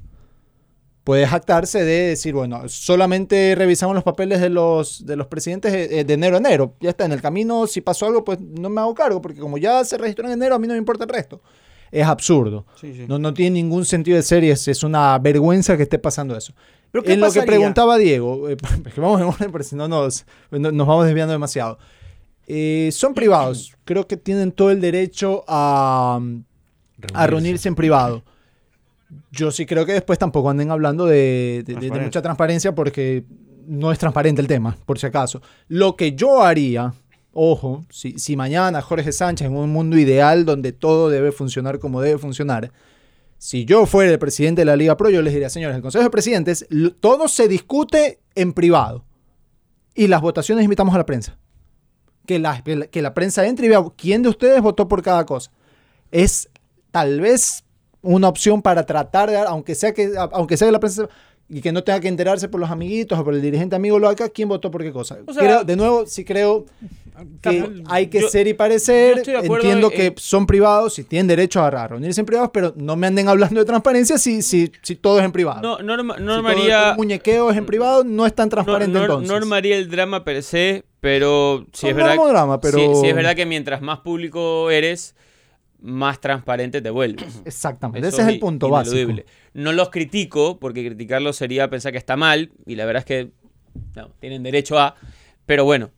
puede 1.02 1.26
jactarse 1.26 1.82
de 1.82 2.10
decir, 2.10 2.32
bueno, 2.32 2.68
solamente 2.68 3.56
revisamos 3.56 3.96
los 3.96 4.04
papeles 4.04 4.40
de 4.40 4.50
los, 4.50 5.04
de 5.04 5.16
los 5.16 5.26
presidentes 5.26 5.72
eh, 5.74 6.04
de 6.04 6.14
enero 6.14 6.36
a 6.36 6.38
enero. 6.38 6.74
Ya 6.78 6.90
está, 6.90 7.06
en 7.06 7.10
el 7.12 7.20
camino, 7.20 7.66
si 7.66 7.80
pasó 7.80 8.06
algo, 8.06 8.22
pues 8.24 8.38
no 8.40 8.68
me 8.70 8.80
hago 8.80 8.94
cargo, 8.94 9.20
porque 9.20 9.40
como 9.40 9.58
ya 9.58 9.84
se 9.84 9.98
registró 9.98 10.26
en 10.26 10.34
enero, 10.34 10.54
a 10.54 10.58
mí 10.60 10.68
no 10.68 10.74
me 10.74 10.78
importa 10.78 11.02
el 11.02 11.10
resto. 11.10 11.42
Es 11.90 12.06
absurdo. 12.06 12.66
No, 13.08 13.18
no 13.18 13.34
tiene 13.34 13.54
ningún 13.54 13.84
sentido 13.84 14.16
de 14.16 14.22
ser 14.22 14.44
y 14.44 14.50
es, 14.50 14.84
una 14.84 15.18
vergüenza 15.18 15.76
que 15.76 15.82
esté 15.82 15.98
pasando 15.98 16.36
eso. 16.36 16.52
¿Pero 16.92 17.02
qué 17.02 17.14
en 17.14 17.20
lo 17.20 17.26
que 17.32 17.40
preguntaba 17.46 17.98
Diego, 17.98 18.48
eh, 18.48 18.56
es 18.86 18.94
que 18.94 19.00
vamos 19.00 19.20
en 19.20 19.26
orden, 19.26 19.64
si 19.64 19.74
no 19.74 19.88
nos, 19.88 20.24
no- 20.52 20.70
nos 20.70 20.86
vamos 20.86 21.06
desviando 21.06 21.32
demasiado. 21.32 21.78
Eh, 22.52 22.90
son 22.92 23.14
privados, 23.14 23.76
creo 23.84 24.06
que 24.08 24.16
tienen 24.16 24.50
todo 24.50 24.70
el 24.72 24.80
derecho 24.80 25.44
a, 25.46 26.20
a 27.14 27.26
reunirse 27.28 27.68
en 27.68 27.76
privado. 27.76 28.24
Yo 29.30 29.50
sí 29.52 29.66
creo 29.66 29.86
que 29.86 29.92
después 29.92 30.18
tampoco 30.18 30.50
anden 30.50 30.70
hablando 30.70 31.06
de, 31.06 31.62
de- 31.64 31.74
de- 31.74 31.74
de 31.74 31.74
Transparencia. 31.74 32.02
mucha 32.06 32.22
transparencia 32.22 32.74
porque 32.74 33.24
no 33.66 33.92
es 33.92 33.98
transparente 33.98 34.40
el 34.40 34.48
tema, 34.48 34.76
por 34.84 34.98
si 34.98 35.06
acaso. 35.06 35.40
Lo 35.68 35.94
que 35.94 36.12
yo 36.16 36.42
haría, 36.42 36.92
ojo, 37.32 37.84
si, 37.88 38.18
si 38.18 38.36
mañana 38.36 38.82
Jorge 38.82 39.12
Sánchez 39.12 39.46
en 39.46 39.56
un 39.56 39.70
mundo 39.70 39.96
ideal 39.96 40.44
donde 40.44 40.72
todo 40.72 41.08
debe 41.08 41.30
funcionar 41.30 41.78
como 41.78 42.00
debe 42.00 42.18
funcionar, 42.18 42.72
si 43.38 43.64
yo 43.64 43.86
fuera 43.86 44.10
el 44.10 44.18
presidente 44.18 44.62
de 44.62 44.66
la 44.66 44.74
Liga 44.76 44.96
Pro, 44.96 45.08
yo 45.08 45.22
les 45.22 45.32
diría, 45.32 45.48
señores, 45.50 45.76
el 45.76 45.82
Consejo 45.82 46.02
de 46.04 46.10
Presidentes, 46.10 46.66
todo 46.98 47.28
se 47.28 47.46
discute 47.48 48.18
en 48.34 48.52
privado. 48.52 49.04
Y 49.94 50.08
las 50.08 50.20
votaciones 50.20 50.64
invitamos 50.64 50.94
a 50.94 50.98
la 50.98 51.06
prensa. 51.06 51.36
Que 52.30 52.38
la, 52.38 52.62
que 52.62 53.02
la- 53.02 53.12
prensa 53.12 53.44
entre 53.44 53.66
y 53.66 53.68
vea 53.70 53.82
quién 53.96 54.22
de 54.22 54.28
ustedes 54.28 54.62
votó 54.62 54.86
por 54.86 55.02
cada 55.02 55.26
cosa. 55.26 55.50
Es 56.12 56.48
tal 56.92 57.20
vez 57.20 57.64
una 58.02 58.28
opción 58.28 58.62
para 58.62 58.86
tratar 58.86 59.30
de, 59.30 59.36
aunque 59.36 59.74
sea 59.74 59.92
que, 59.92 60.12
aunque 60.16 60.56
sea 60.56 60.68
que 60.68 60.72
la 60.72 60.78
prensa 60.78 61.08
y 61.52 61.60
que 61.60 61.72
no 61.72 61.82
tenga 61.82 61.98
que 62.00 62.08
enterarse 62.08 62.48
por 62.48 62.60
los 62.60 62.70
amiguitos 62.70 63.18
o 63.18 63.24
por 63.24 63.34
el 63.34 63.42
dirigente 63.42 63.74
amigo 63.76 63.98
lo 63.98 64.08
acá, 64.08 64.28
quién 64.28 64.48
votó 64.48 64.70
por 64.70 64.82
qué 64.82 64.92
cosa. 64.92 65.18
O 65.26 65.32
sea- 65.32 65.42
Creo- 65.42 65.64
de 65.64 65.74
nuevo, 65.76 66.06
sí 66.06 66.24
creo 66.24 66.64
que 67.42 67.72
hay 67.86 68.06
que 68.06 68.20
Yo- 68.22 68.28
ser 68.28 68.46
y 68.46 68.54
parecer. 68.54 69.22
Entiendo 69.42 69.90
en- 69.90 69.96
que 69.96 70.14
son 70.16 70.46
privados 70.46 70.98
y 70.98 71.04
tienen 71.04 71.26
derecho 71.26 71.60
a, 71.62 71.88
reunirse 71.88 72.20
en 72.20 72.26
privados, 72.26 72.50
pero 72.52 72.72
no 72.76 72.96
me 72.96 73.06
anden 73.08 73.28
hablando 73.28 73.60
de 73.60 73.66
transparencia 73.66 74.16
si, 74.16 74.42
si, 74.42 74.70
si 74.82 74.94
todo 74.96 75.18
es 75.18 75.24
en 75.24 75.32
privado. 75.32 75.60
No, 75.60 75.78
Norma, 75.82 76.16
Si 76.16 76.22
Norma 76.22 76.52
todo 76.52 76.62
haría- 76.62 76.90
el 76.92 76.96
muñequeo 76.96 77.50
es 77.50 77.56
en 77.56 77.66
privado, 77.66 78.04
no 78.04 78.26
es 78.26 78.34
tan 78.34 78.46
no- 78.46 78.50
transparente 78.50 78.94
no- 78.96 79.04
entonces. 79.04 79.28
Norma 79.30 79.56
haría 79.56 79.76
el 79.76 79.90
drama 79.90 80.24
per 80.24 80.42
se, 80.42 80.84
pero 81.00 81.66
si 81.72 81.86
No, 81.86 81.90
es 81.90 81.96
verdad, 81.96 82.14
no 82.16 82.28
drama, 82.28 82.60
pero- 82.60 82.78
sí 83.00 83.08
es 83.08 83.14
verdad 83.14 83.34
que 83.34 83.44
mientras 83.46 83.82
más 83.82 83.98
público 84.00 84.70
eres, 84.70 85.14
más 85.82 86.20
transparente 86.20 86.80
te 86.82 86.90
vuelves. 86.90 87.40
Exactamente, 87.44 88.06
Eso 88.08 88.16
ese 88.18 88.22
es 88.22 88.34
el 88.34 88.38
punto 88.40 88.68
básico. 88.70 88.96
ineludible. 88.96 89.26
No 89.54 89.72
los 89.72 89.90
critico, 89.90 90.58
porque 90.58 90.84
criticarlos 90.86 91.36
sería 91.36 91.68
pensar 91.70 91.92
que 91.92 91.98
está 91.98 92.16
mal, 92.16 92.50
y 92.66 92.74
la 92.76 92.84
verdad 92.86 93.00
es 93.00 93.06
que 93.06 93.30
no, 93.96 94.10
tienen 94.20 94.42
derecho 94.42 94.78
a, 94.78 94.94
pero 95.46 95.64
bueno, 95.64 95.90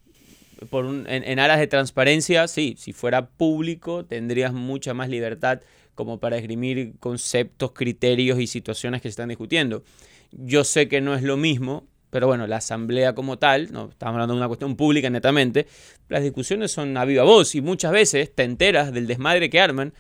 por 0.71 0.85
un- 0.85 1.07
en, 1.09 1.25
en 1.25 1.39
aras 1.39 1.59
de 1.59 1.67
transparencia, 1.67 2.47
sí, 2.49 2.77
si 2.79 2.93
fuera 2.93 3.29
público 3.29 4.05
tendrías 4.05 4.53
mucha 4.53 4.95
más 4.95 5.09
libertad 5.09 5.61
como 5.95 6.21
para 6.21 6.37
esgrimir 6.37 6.95
conceptos, 7.01 7.73
criterios 7.73 8.39
y 8.41 8.47
situaciones 8.47 9.03
que 9.03 9.09
se 9.09 9.11
están 9.11 9.29
discutiendo. 9.29 9.83
Yo 10.31 10.65
sé 10.65 10.89
que 10.89 11.01
no 11.03 11.15
es 11.15 11.23
lo 11.23 11.37
mismo, 11.37 11.87
pero 12.13 12.27
bueno, 12.27 12.47
la 12.47 12.57
asamblea 12.59 13.15
como 13.15 13.39
tal, 13.39 13.73
no 13.73 13.89
estamos 13.89 14.13
hablando 14.13 14.35
de 14.35 14.39
una 14.41 14.47
cuestión 14.47 14.77
pública 14.77 15.09
netamente, 15.09 15.67
las 16.11 16.23
discusiones 16.23 16.71
son 16.71 16.95
a 16.99 17.07
viva 17.07 17.23
voz 17.25 17.55
y 17.55 17.63
muchas 17.63 17.91
veces 17.91 18.35
te 18.35 18.43
enteras 18.45 18.93
del 18.93 19.07
desmadre 19.07 19.49
que 19.49 19.59
arman 19.61 19.95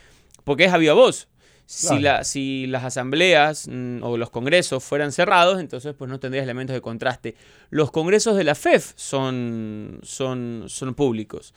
porque 0.45 0.64
es 0.66 0.73
a 0.75 0.76
viva 0.78 0.92
voz. 0.92 1.28
Si, 1.64 1.87
Claro. 1.87 2.02
la- 2.02 2.25
si 2.25 2.66
las 2.66 2.85
asambleas 2.85 3.66
mm, 3.66 4.02
o 4.02 4.19
los 4.19 4.28
congresos 4.28 4.85
fueran 4.85 5.11
cerrados, 5.11 5.59
entonces 5.59 5.95
pues 5.97 6.11
no 6.11 6.21
tendrías 6.21 6.42
elementos 6.45 6.75
de 6.75 6.83
contraste. 6.83 7.35
Los 7.71 7.90
congresos 7.90 8.37
de 8.37 8.45
la 8.45 8.54
FEF 8.54 8.92
son, 8.97 9.99
son, 10.02 10.64
son 10.66 10.95
públicos. 10.95 11.54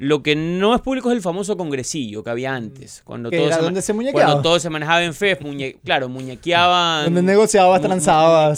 Lo 0.00 0.22
que 0.22 0.36
no 0.36 0.74
es 0.76 0.80
público 0.80 1.10
es 1.10 1.16
el 1.16 1.22
famoso 1.22 1.56
congresillo 1.56 2.22
que 2.22 2.30
había 2.30 2.54
antes. 2.54 3.02
Cuando 3.04 3.30
Que 3.30 3.36
todo 3.38 3.46
era 3.48 3.56
se 3.56 3.62
donde 3.62 3.82
se 3.82 3.92
muñequeaba. 3.92 4.26
Cuando 4.32 4.42
todo 4.42 4.60
se 4.60 4.70
manejaba 4.70 5.02
en 5.02 5.12
FEF, 5.12 5.40
muñe- 5.42 5.76
claro, 5.84 6.08
muñequeaban. 6.08 7.06
Donde 7.06 7.22
negociabas, 7.22 7.80
mu- 7.82 7.88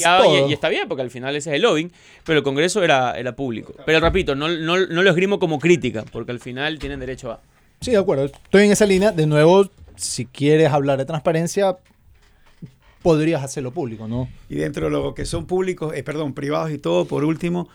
y- 0.00 0.04
todo. 0.04 0.48
Y, 0.48 0.52
está 0.52 0.68
bien, 0.68 0.86
porque 0.86 1.00
al 1.02 1.10
final 1.10 1.34
ese 1.34 1.48
es 1.50 1.56
el 1.56 1.62
lobbying. 1.62 1.90
Pero 2.24 2.38
el 2.40 2.44
congreso 2.44 2.82
era, 2.82 3.18
era 3.18 3.34
público. 3.34 3.72
Pero 3.86 4.00
repito, 4.00 4.34
no, 4.34 4.48
no, 4.48 4.86
no 4.86 5.02
lo 5.02 5.08
esgrimo 5.10 5.38
como 5.38 5.58
crítica, 5.58 6.04
porque 6.12 6.30
al 6.32 6.40
final 6.40 6.78
tienen 6.78 7.00
derecho 7.00 7.30
a. 7.32 7.40
Sí, 7.80 7.92
de 7.92 7.96
acuerdo. 7.96 8.26
Estoy 8.26 8.66
en 8.66 8.72
esa 8.72 8.84
línea. 8.84 9.10
De 9.10 9.26
nuevo, 9.26 9.66
si 9.96 10.26
quieres 10.26 10.70
hablar 10.70 10.98
de 10.98 11.06
transparencia, 11.06 11.78
podrías 13.02 13.42
hacerlo 13.42 13.70
público, 13.70 14.06
¿no? 14.06 14.28
Y 14.48 14.56
dentro 14.56 14.84
de 14.86 14.90
lo 14.90 15.14
que 15.14 15.24
son 15.24 15.46
públicos, 15.46 15.94
eh, 15.94 16.02
perdón, 16.02 16.34
privados 16.34 16.70
y 16.70 16.78
todo, 16.78 17.06
por 17.06 17.24
último, 17.24 17.68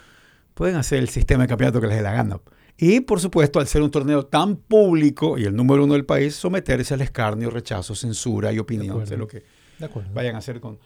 pueden 0.53 0.75
hacer 0.75 0.99
el 0.99 1.09
sistema 1.09 1.43
de 1.43 1.49
campeonato 1.49 1.81
que 1.81 1.87
les 1.87 1.97
dé 1.97 2.03
la 2.03 2.13
gana. 2.13 2.39
Y 2.77 2.99
por 3.01 3.19
supuesto, 3.21 3.59
al 3.59 3.67
ser 3.67 3.81
un 3.81 3.91
torneo 3.91 4.25
tan 4.25 4.57
público 4.57 5.37
y 5.37 5.45
el 5.45 5.55
número 5.55 5.83
uno 5.85 5.93
del 5.93 6.05
país, 6.05 6.35
someterse 6.35 6.93
al 6.93 7.01
escarnio, 7.01 7.49
rechazo, 7.49 7.95
censura 7.95 8.51
y 8.51 8.59
opinión 8.59 9.05
de 9.05 9.17
lo 9.17 9.27
que 9.27 9.43
De 9.79 9.89
vayan 10.13 10.35
a 10.35 10.39
hacer 10.39 10.59
con, 10.59 10.77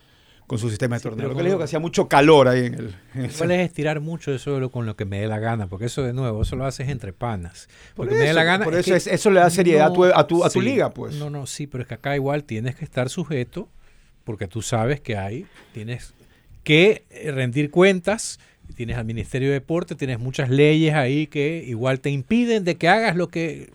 con 0.45 0.59
su 0.59 0.69
sistema 0.69 0.97
de 0.97 1.01
torneo. 1.01 1.29
Lo 1.29 1.35
que 1.35 1.41
les 1.43 1.49
digo 1.51 1.57
que 1.57 1.63
hacía 1.63 1.79
mucho 1.79 2.07
calor 2.07 2.47
ahí 2.47 2.67
en 2.67 2.73
el. 2.75 2.95
en 3.15 3.25
el 3.25 3.51
es 3.51 3.59
estirar 3.65 4.01
mucho 4.01 4.31
eso 4.31 4.53
de 4.53 4.59
lo- 4.59 4.69
con 4.69 4.85
lo 4.85 4.95
que 4.95 5.05
me 5.05 5.19
dé 5.21 5.27
la 5.27 5.39
gana, 5.39 5.65
porque 5.67 5.85
eso 5.85 6.03
de 6.03 6.13
nuevo, 6.13 6.43
eso 6.43 6.55
lo 6.55 6.65
haces 6.65 6.89
entre 6.89 7.11
panas. 7.11 7.67
Por 7.95 8.05
Porque 8.07 8.19
me 8.19 8.25
dé 8.25 8.33
la 8.33 8.43
gana. 8.43 8.65
por 8.65 8.75
es 8.75 8.81
eso 8.87 8.95
es- 8.95 9.07
eso 9.07 9.31
le 9.31 9.39
da 9.39 9.49
seriedad 9.49 9.87
a 9.87 9.93
tu- 9.93 10.05
a 10.05 10.27
tu- 10.27 10.43
a 10.43 10.49
tu 10.51 10.61
liga, 10.61 10.91
pues. 10.91 11.15
No, 11.15 11.29
no, 11.31 11.47
sí, 11.47 11.65
pero 11.65 11.81
es 11.81 11.87
que 11.87 11.95
acá 11.95 12.15
igual 12.15 12.43
tienes 12.43 12.75
que 12.75 12.85
estar 12.85 13.09
sujeto, 13.09 13.67
porque 14.25 14.47
tú 14.47 14.61
sabes 14.61 15.01
que 15.01 15.17
hay, 15.17 15.47
tienes 15.73 16.13
que 16.63 17.05
rendir 17.33 17.71
cuentas, 17.71 18.39
tienes 18.75 18.97
al 18.97 19.05
Ministerio 19.05 19.49
de 19.49 19.55
Deporte, 19.55 19.95
tienes 19.95 20.19
muchas 20.19 20.49
leyes 20.49 20.93
ahí 20.95 21.27
que 21.27 21.63
igual 21.67 21.99
te 21.99 22.09
impiden 22.09 22.63
de 22.63 22.75
que 22.75 22.87
hagas 22.87 23.15
lo 23.15 23.27
que 23.27 23.69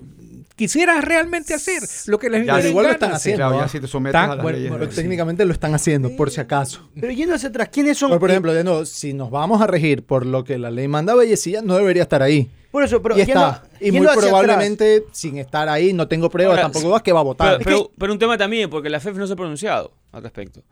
quisieras 0.56 1.04
realmente 1.04 1.52
hacer, 1.52 1.82
lo 2.06 2.18
que 2.18 2.30
les 2.30 2.46
Ya, 2.46 2.56
les 2.58 2.66
igual 2.66 2.86
lo 2.86 2.92
están 2.92 3.12
haciendo, 3.12 3.38
Claro, 3.48 3.58
ya 3.60 3.68
si 3.68 3.80
te 3.80 3.86
sometes 3.88 4.12
Tan- 4.12 4.30
a 4.30 4.34
las 4.36 4.42
bueno, 4.42 4.56
leyes. 4.58 4.70
bueno, 4.70 4.88
técnicamente 4.88 5.44
lo 5.44 5.52
están 5.52 5.74
haciendo, 5.74 6.14
por 6.16 6.30
si 6.30 6.40
acaso. 6.40 6.88
Pero 6.98 7.12
yendo 7.12 7.34
hacia 7.34 7.48
atrás, 7.48 7.68
¿quiénes 7.72 7.98
son? 7.98 8.10
Pero, 8.10 8.20
por 8.20 8.30
ejemplo, 8.30 8.54
de 8.54 8.62
nuevo, 8.62 8.84
si 8.84 9.12
nos 9.14 9.30
vamos 9.30 9.60
a 9.60 9.66
regir 9.66 10.04
por 10.04 10.24
lo 10.24 10.44
que 10.44 10.58
la 10.58 10.70
ley 10.70 10.86
manda, 10.86 11.14
Bellecilla 11.14 11.60
no 11.62 11.74
debería 11.76 12.02
estar 12.02 12.22
ahí. 12.22 12.48
Por 12.70 12.84
eso, 12.84 13.02
pero 13.02 13.16
y 13.16 13.24
yendo- 13.24 13.32
está. 13.32 13.64
Y 13.80 13.84
yendo 13.86 13.98
muy 14.00 14.06
hacia 14.08 14.20
probablemente, 14.22 15.04
sin 15.12 15.38
estar 15.38 15.68
ahí, 15.68 15.92
no 15.92 16.06
tengo 16.08 16.30
pruebas, 16.30 16.52
Ahora, 16.56 16.62
tampoco 16.62 16.86
dudas 16.88 17.02
que 17.02 17.12
va 17.12 17.20
a 17.20 17.24
votar. 17.24 17.58
Pero, 17.58 17.64
pero- 17.64 17.90
pero 17.98 18.12
un 18.12 18.18
tema 18.18 18.38
también, 18.38 18.70
porque 18.70 18.88
la 18.90 19.00
FEF 19.00 19.16
no 19.16 19.26
se 19.26 19.32
ha 19.32 19.36
pronunciado 19.36 19.92
al 20.12 20.22
respecto. 20.22 20.62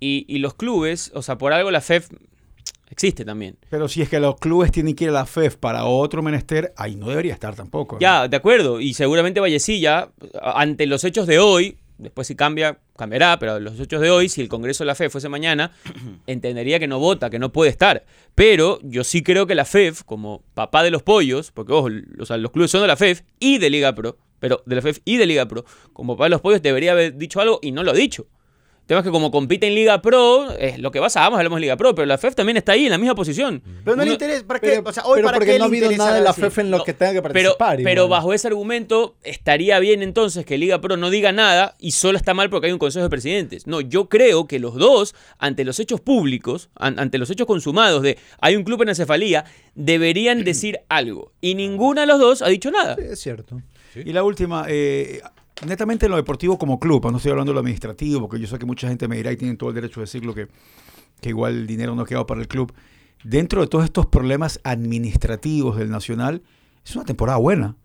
Y, 0.00 0.24
y 0.28 0.38
los 0.38 0.54
clubes, 0.54 1.10
o 1.14 1.22
sea, 1.22 1.38
por 1.38 1.52
algo 1.52 1.70
la 1.70 1.80
FEF 1.80 2.08
existe 2.90 3.24
también. 3.24 3.56
Pero 3.70 3.88
si 3.88 4.02
es 4.02 4.08
que 4.08 4.20
los 4.20 4.38
clubes 4.38 4.70
tienen 4.70 4.94
que 4.94 5.04
ir 5.04 5.10
a 5.10 5.14
la 5.14 5.26
FEF 5.26 5.56
para 5.56 5.84
otro 5.84 6.22
menester, 6.22 6.72
ahí 6.76 6.96
no 6.96 7.08
debería 7.08 7.32
estar 7.32 7.54
tampoco. 7.54 7.96
¿no? 7.96 8.00
Ya, 8.00 8.28
de 8.28 8.36
acuerdo. 8.36 8.80
Y 8.80 8.94
seguramente 8.94 9.40
Vallecilla, 9.40 10.10
ante 10.40 10.86
los 10.86 11.04
hechos 11.04 11.26
de 11.26 11.38
hoy, 11.38 11.76
después 11.98 12.26
si 12.26 12.34
cambia, 12.34 12.78
cambiará, 12.96 13.38
pero 13.38 13.60
los 13.60 13.78
hechos 13.78 14.00
de 14.00 14.10
hoy, 14.10 14.28
si 14.28 14.40
el 14.40 14.48
Congreso 14.48 14.84
de 14.84 14.86
la 14.86 14.94
FEF 14.94 15.12
fuese 15.12 15.28
mañana, 15.28 15.72
entendería 16.26 16.78
que 16.78 16.86
no 16.86 16.98
vota, 16.98 17.30
que 17.30 17.38
no 17.38 17.52
puede 17.52 17.70
estar. 17.70 18.04
Pero 18.34 18.78
yo 18.82 19.04
sí 19.04 19.22
creo 19.22 19.46
que 19.46 19.54
la 19.54 19.64
FEF, 19.64 20.02
como 20.02 20.42
papá 20.54 20.82
de 20.82 20.90
los 20.90 21.02
pollos, 21.02 21.50
porque 21.50 21.72
ojo, 21.72 21.88
o 22.18 22.26
sea, 22.26 22.36
los 22.36 22.50
clubes 22.50 22.70
son 22.70 22.82
de 22.82 22.88
la 22.88 22.96
FEF 22.96 23.22
y 23.38 23.58
de 23.58 23.70
Liga 23.70 23.94
Pro, 23.94 24.18
pero 24.38 24.62
de 24.66 24.76
la 24.76 24.82
FEF 24.82 25.00
y 25.04 25.16
de 25.16 25.26
Liga 25.26 25.46
Pro, 25.46 25.64
como 25.92 26.16
papá 26.16 26.24
de 26.24 26.30
los 26.30 26.40
pollos 26.40 26.62
debería 26.62 26.92
haber 26.92 27.16
dicho 27.16 27.40
algo 27.40 27.60
y 27.62 27.72
no 27.72 27.82
lo 27.82 27.92
ha 27.92 27.94
dicho. 27.94 28.26
El 28.84 28.88
tema 28.88 29.00
es 29.00 29.04
que 29.04 29.10
como 29.12 29.30
compite 29.30 29.66
en 29.66 29.74
Liga 29.74 30.02
Pro, 30.02 30.50
es 30.58 30.78
lo 30.78 30.90
que 30.90 31.00
vas 31.00 31.14
vamos, 31.14 31.38
hablamos 31.38 31.56
de 31.56 31.62
Liga 31.62 31.76
Pro, 31.78 31.94
pero 31.94 32.04
la 32.04 32.18
FEF 32.18 32.34
también 32.34 32.58
está 32.58 32.72
ahí 32.72 32.84
en 32.84 32.90
la 32.90 32.98
misma 32.98 33.14
posición. 33.14 33.62
Pero 33.82 33.96
no 33.96 34.04
le 34.04 34.12
interesa, 34.12 34.46
¿para 34.46 34.60
qué? 34.60 34.66
Pero, 34.68 34.82
o 34.90 34.92
sea, 34.92 35.04
hoy 35.06 35.14
pero 35.16 35.26
para 35.28 35.38
porque 35.38 35.52
qué 35.52 35.58
no 35.58 35.64
ha 35.64 35.68
habido 35.68 35.90
nada 35.92 36.12
de 36.16 36.20
la? 36.20 36.34
FEF 36.34 36.58
en 36.58 36.70
lo 36.70 36.76
No, 36.76 36.84
que 36.84 36.92
tenga 36.92 37.12
que 37.14 37.22
Pero, 37.22 37.32
participar. 37.56 37.76
pero 37.82 38.04
igual. 38.04 38.10
bajo 38.18 38.34
ese 38.34 38.46
argumento, 38.48 39.16
estaría 39.22 39.78
bien 39.78 40.02
entonces 40.02 40.44
que 40.44 40.58
Liga 40.58 40.82
Pro 40.82 40.98
no 40.98 41.08
diga 41.08 41.32
nada 41.32 41.76
y 41.80 41.92
solo 41.92 42.18
está 42.18 42.34
mal 42.34 42.50
porque 42.50 42.66
hay 42.66 42.74
un 42.74 42.78
consejo 42.78 43.04
de 43.04 43.08
presidentes. 43.08 43.66
No, 43.66 43.80
yo 43.80 44.10
creo 44.10 44.46
que 44.46 44.58
los 44.58 44.74
dos, 44.74 45.14
ante 45.38 45.64
los 45.64 45.80
hechos 45.80 46.02
públicos, 46.02 46.68
an- 46.74 46.98
ante 46.98 47.16
los 47.16 47.30
hechos 47.30 47.46
consumados 47.46 48.02
de 48.02 48.18
hay 48.42 48.54
un 48.54 48.64
club 48.64 48.82
en 48.82 48.90
acefalía, 48.90 49.46
deberían 49.74 50.44
decir 50.44 50.80
algo. 50.90 51.32
Y 51.40 51.54
ninguna 51.54 52.02
de 52.02 52.06
los 52.06 52.18
dos 52.20 52.42
ha 52.42 52.48
dicho 52.48 52.70
nada. 52.70 52.96
Sí, 52.96 53.02
es 53.12 53.18
cierto. 53.18 53.62
Y 53.96 54.12
la 54.12 54.24
última, 54.24 54.66
eh, 54.68 55.22
netamente 55.66 56.06
en 56.06 56.10
lo 56.10 56.16
deportivo 56.16 56.58
como 56.58 56.78
club, 56.80 57.10
no 57.10 57.16
estoy 57.18 57.30
hablando 57.30 57.50
de 57.50 57.54
lo 57.54 57.60
administrativo, 57.60 58.28
porque 58.28 58.40
yo 58.40 58.46
sé 58.46 58.58
que 58.58 58.66
mucha 58.66 58.88
gente 58.88 59.08
me 59.08 59.16
dirá 59.16 59.32
y 59.32 59.36
tienen 59.36 59.56
todo 59.56 59.70
el 59.70 59.74
derecho 59.74 60.00
de 60.00 60.04
decirlo 60.04 60.34
que, 60.34 60.48
que 61.20 61.28
igual 61.28 61.54
el 61.54 61.66
dinero 61.66 61.94
no 61.94 62.02
ha 62.02 62.06
quedado 62.06 62.26
para 62.26 62.40
el 62.40 62.48
club. 62.48 62.72
Dentro 63.22 63.60
de 63.60 63.68
todos 63.68 63.84
estos 63.84 64.06
problemas 64.06 64.60
administrativos 64.64 65.78
del 65.78 65.90
Nacional, 65.90 66.42
es 66.84 66.94
una 66.94 67.04
temporada 67.04 67.38
buena. 67.38 67.76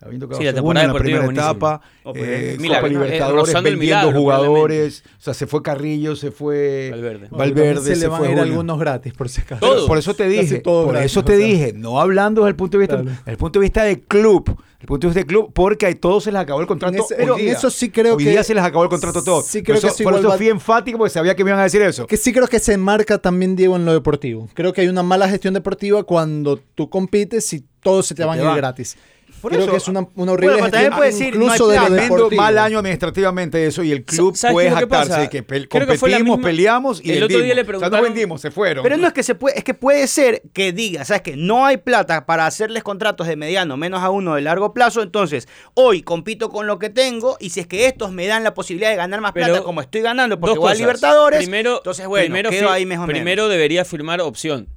Habiendo 0.00 0.28
quedado 0.28 0.40
Sí, 0.40 0.46
la 0.46 0.52
temporada 0.54 0.86
en 0.86 0.92
la 0.92 0.98
primera 0.98 1.24
etapa, 1.26 1.80
Oh, 2.04 2.12
pues, 2.12 2.22
eh, 2.24 2.56
Copa 2.56 2.86
eh, 2.86 2.88
Libertadores, 2.90 3.48
el 3.54 3.62
vendiendo 3.62 3.78
milagro, 4.06 4.20
jugadores, 4.20 5.02
o 5.18 5.20
sea, 5.22 5.34
se 5.34 5.46
fue 5.48 5.60
Carrillo, 5.60 6.14
se 6.14 6.30
fue 6.30 6.88
Valverde. 6.92 7.28
Valverde, 7.32 7.94
se 7.94 8.00
le 8.00 8.06
van 8.08 8.18
fue 8.18 8.28
a 8.28 8.30
ir 8.30 8.36
Julio. 8.38 8.52
algunos 8.52 8.78
gratis, 8.78 9.12
por 9.12 9.28
si 9.28 9.40
acaso. 9.40 9.60
Todos. 9.60 9.88
Por 9.88 9.98
eso 9.98 10.14
te 10.14 10.28
dije, 10.28 10.60
todo 10.60 10.84
por 10.84 10.92
gratis, 10.94 11.10
eso 11.10 11.20
o 11.20 11.24
te 11.24 11.36
sea. 11.36 11.44
dije, 11.46 11.72
no 11.74 12.00
hablando 12.00 12.42
desde 12.42 12.50
el 12.50 12.56
punto 12.56 12.78
de 12.78 12.82
vista, 12.82 12.94
Claro. 12.96 13.10
desde 13.18 13.30
el 13.32 13.36
punto 13.38 13.58
de 13.58 13.62
vista 13.64 13.82
de 13.82 14.00
club, 14.00 14.56
el 14.80 14.86
punto 14.86 15.06
de 15.06 15.08
vista 15.08 15.20
de 15.20 15.26
club, 15.26 15.50
porque 15.52 15.86
a 15.86 15.94
todos 16.00 16.22
se 16.22 16.30
les 16.30 16.40
acabó 16.40 16.60
el 16.60 16.68
contrato. 16.68 17.02
Ese- 17.04 17.16
pero 17.16 17.34
día. 17.34 17.52
eso 17.52 17.68
sí 17.68 17.90
creo 17.90 18.14
hoy 18.14 18.22
que- 18.22 18.30
día 18.30 18.44
se 18.44 18.54
les 18.54 18.62
acabó 18.62 18.84
el 18.84 18.90
contrato 18.90 19.18
a 19.18 19.24
todos. 19.24 19.46
sí 19.46 19.62
por 19.62 19.76
creo 19.78 19.90
eso, 19.90 20.04
por 20.04 20.14
eso 20.14 20.28
va- 20.28 20.36
fui 20.36 20.48
enfático 20.48 20.96
porque 20.98 21.10
sabía 21.12 21.34
que 21.34 21.42
me 21.42 21.50
iban 21.50 21.58
a 21.60 21.64
decir 21.64 21.82
eso. 21.82 22.06
Que 22.06 22.16
sí 22.16 22.32
creo 22.32 22.46
que 22.46 22.60
se 22.60 22.72
enmarca 22.74 23.18
también, 23.18 23.56
Diego, 23.56 23.74
en 23.74 23.84
lo 23.84 23.92
deportivo. 23.92 24.48
Creo 24.54 24.72
que 24.72 24.82
hay 24.82 24.86
una 24.88 25.02
mala 25.02 25.28
gestión 25.28 25.54
deportiva 25.54 26.04
cuando 26.04 26.56
tú 26.76 26.88
compites 26.88 27.52
y 27.52 27.64
todos 27.82 28.06
se 28.06 28.14
te 28.14 28.24
van 28.24 28.38
a 28.38 28.42
ir 28.42 28.46
van. 28.46 28.56
gratis. 28.56 28.96
Por 29.40 29.52
Creo 29.52 29.62
eso, 29.64 29.70
que 29.70 29.76
es 29.76 29.88
una, 29.88 30.06
una 30.14 30.32
horrible 30.32 30.54
Bueno, 30.60 30.70
pero 30.70 30.70
también 30.70 30.92
gestión, 30.92 30.96
puede 30.98 31.10
decir, 31.10 31.36
no 31.36 31.44
hay 31.50 31.56
incluso 31.56 31.68
de 31.68 32.08
lo 32.08 32.30
mal 32.30 32.58
año 32.58 32.78
administrativamente 32.78 33.66
eso 33.66 33.82
y 33.82 33.92
el 33.92 34.04
club 34.04 34.36
¿Sabes 34.36 34.52
puede 34.54 34.70
jactarse 34.70 35.20
de 35.20 35.28
que 35.28 35.44
Creo 35.44 35.68
competimos, 35.68 36.38
misma- 36.38 36.42
peleamos 36.42 37.00
y 37.04 37.12
el 37.12 37.22
otro 37.22 37.38
día 37.40 37.54
le 37.54 37.62
O 37.62 37.78
sea, 37.78 37.88
no 37.90 38.02
vendimos, 38.02 38.40
se 38.40 38.50
fueron. 38.50 38.82
Pero 38.82 38.96
no 38.96 39.06
es 39.06 39.12
que 39.12 39.22
se 39.22 39.34
puede, 39.34 39.58
es 39.58 39.64
que 39.64 39.74
puede 39.74 40.06
ser 40.06 40.42
que 40.52 40.72
diga, 40.72 41.04
¿sabes 41.04 41.22
que 41.22 41.36
No 41.36 41.64
hay 41.66 41.76
plata 41.76 42.26
para 42.26 42.46
hacerles 42.46 42.82
contratos 42.82 43.26
de 43.26 43.36
mediano, 43.36 43.76
menos 43.76 44.02
a 44.02 44.10
uno 44.10 44.34
de 44.34 44.42
largo 44.42 44.74
plazo. 44.74 45.02
Entonces, 45.02 45.48
hoy 45.74 46.02
compito 46.02 46.48
con 46.50 46.66
lo 46.66 46.78
que 46.78 46.90
tengo 46.90 47.36
y 47.40 47.50
si 47.50 47.60
es 47.60 47.66
que 47.66 47.86
estos 47.86 48.12
me 48.12 48.26
dan 48.26 48.44
la 48.44 48.54
posibilidad 48.54 48.90
de 48.90 48.96
ganar 48.96 49.20
más 49.20 49.32
Pero 49.32 49.46
plata, 49.46 49.62
como 49.62 49.80
estoy 49.80 50.00
ganando 50.02 50.38
porque 50.40 50.54
Dos 50.56 50.64
voy 50.64 50.72
a. 50.72 50.74
Libertadores, 50.74 51.38
Primero, 51.40 51.76
entonces 51.78 52.06
bueno, 52.06 52.24
primero, 52.26 52.50
quedo 52.50 52.70
ahí 52.70 52.86
mejor 52.86 53.06
primero 53.06 53.48
debería 53.48 53.84
firmar 53.84 54.20
opción. 54.20 54.68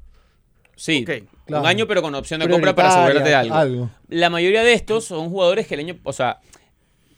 Sí, 0.82 1.06
claro. 1.06 1.62
un 1.62 1.68
año 1.68 1.86
pero 1.86 2.02
con 2.02 2.16
opción 2.16 2.40
de 2.40 2.50
compra 2.50 2.74
para 2.74 2.90
asegurarte 2.90 3.36
algo. 3.36 3.54
algo. 3.54 3.90
La 4.10 4.32
mayoría 4.32 4.64
de 4.64 4.74
estos 4.74 5.06
son 5.06 5.30
jugadores 5.30 5.68
que 5.68 5.76
el 5.76 5.82
año, 5.82 6.00
o 6.02 6.12
sea, 6.12 6.40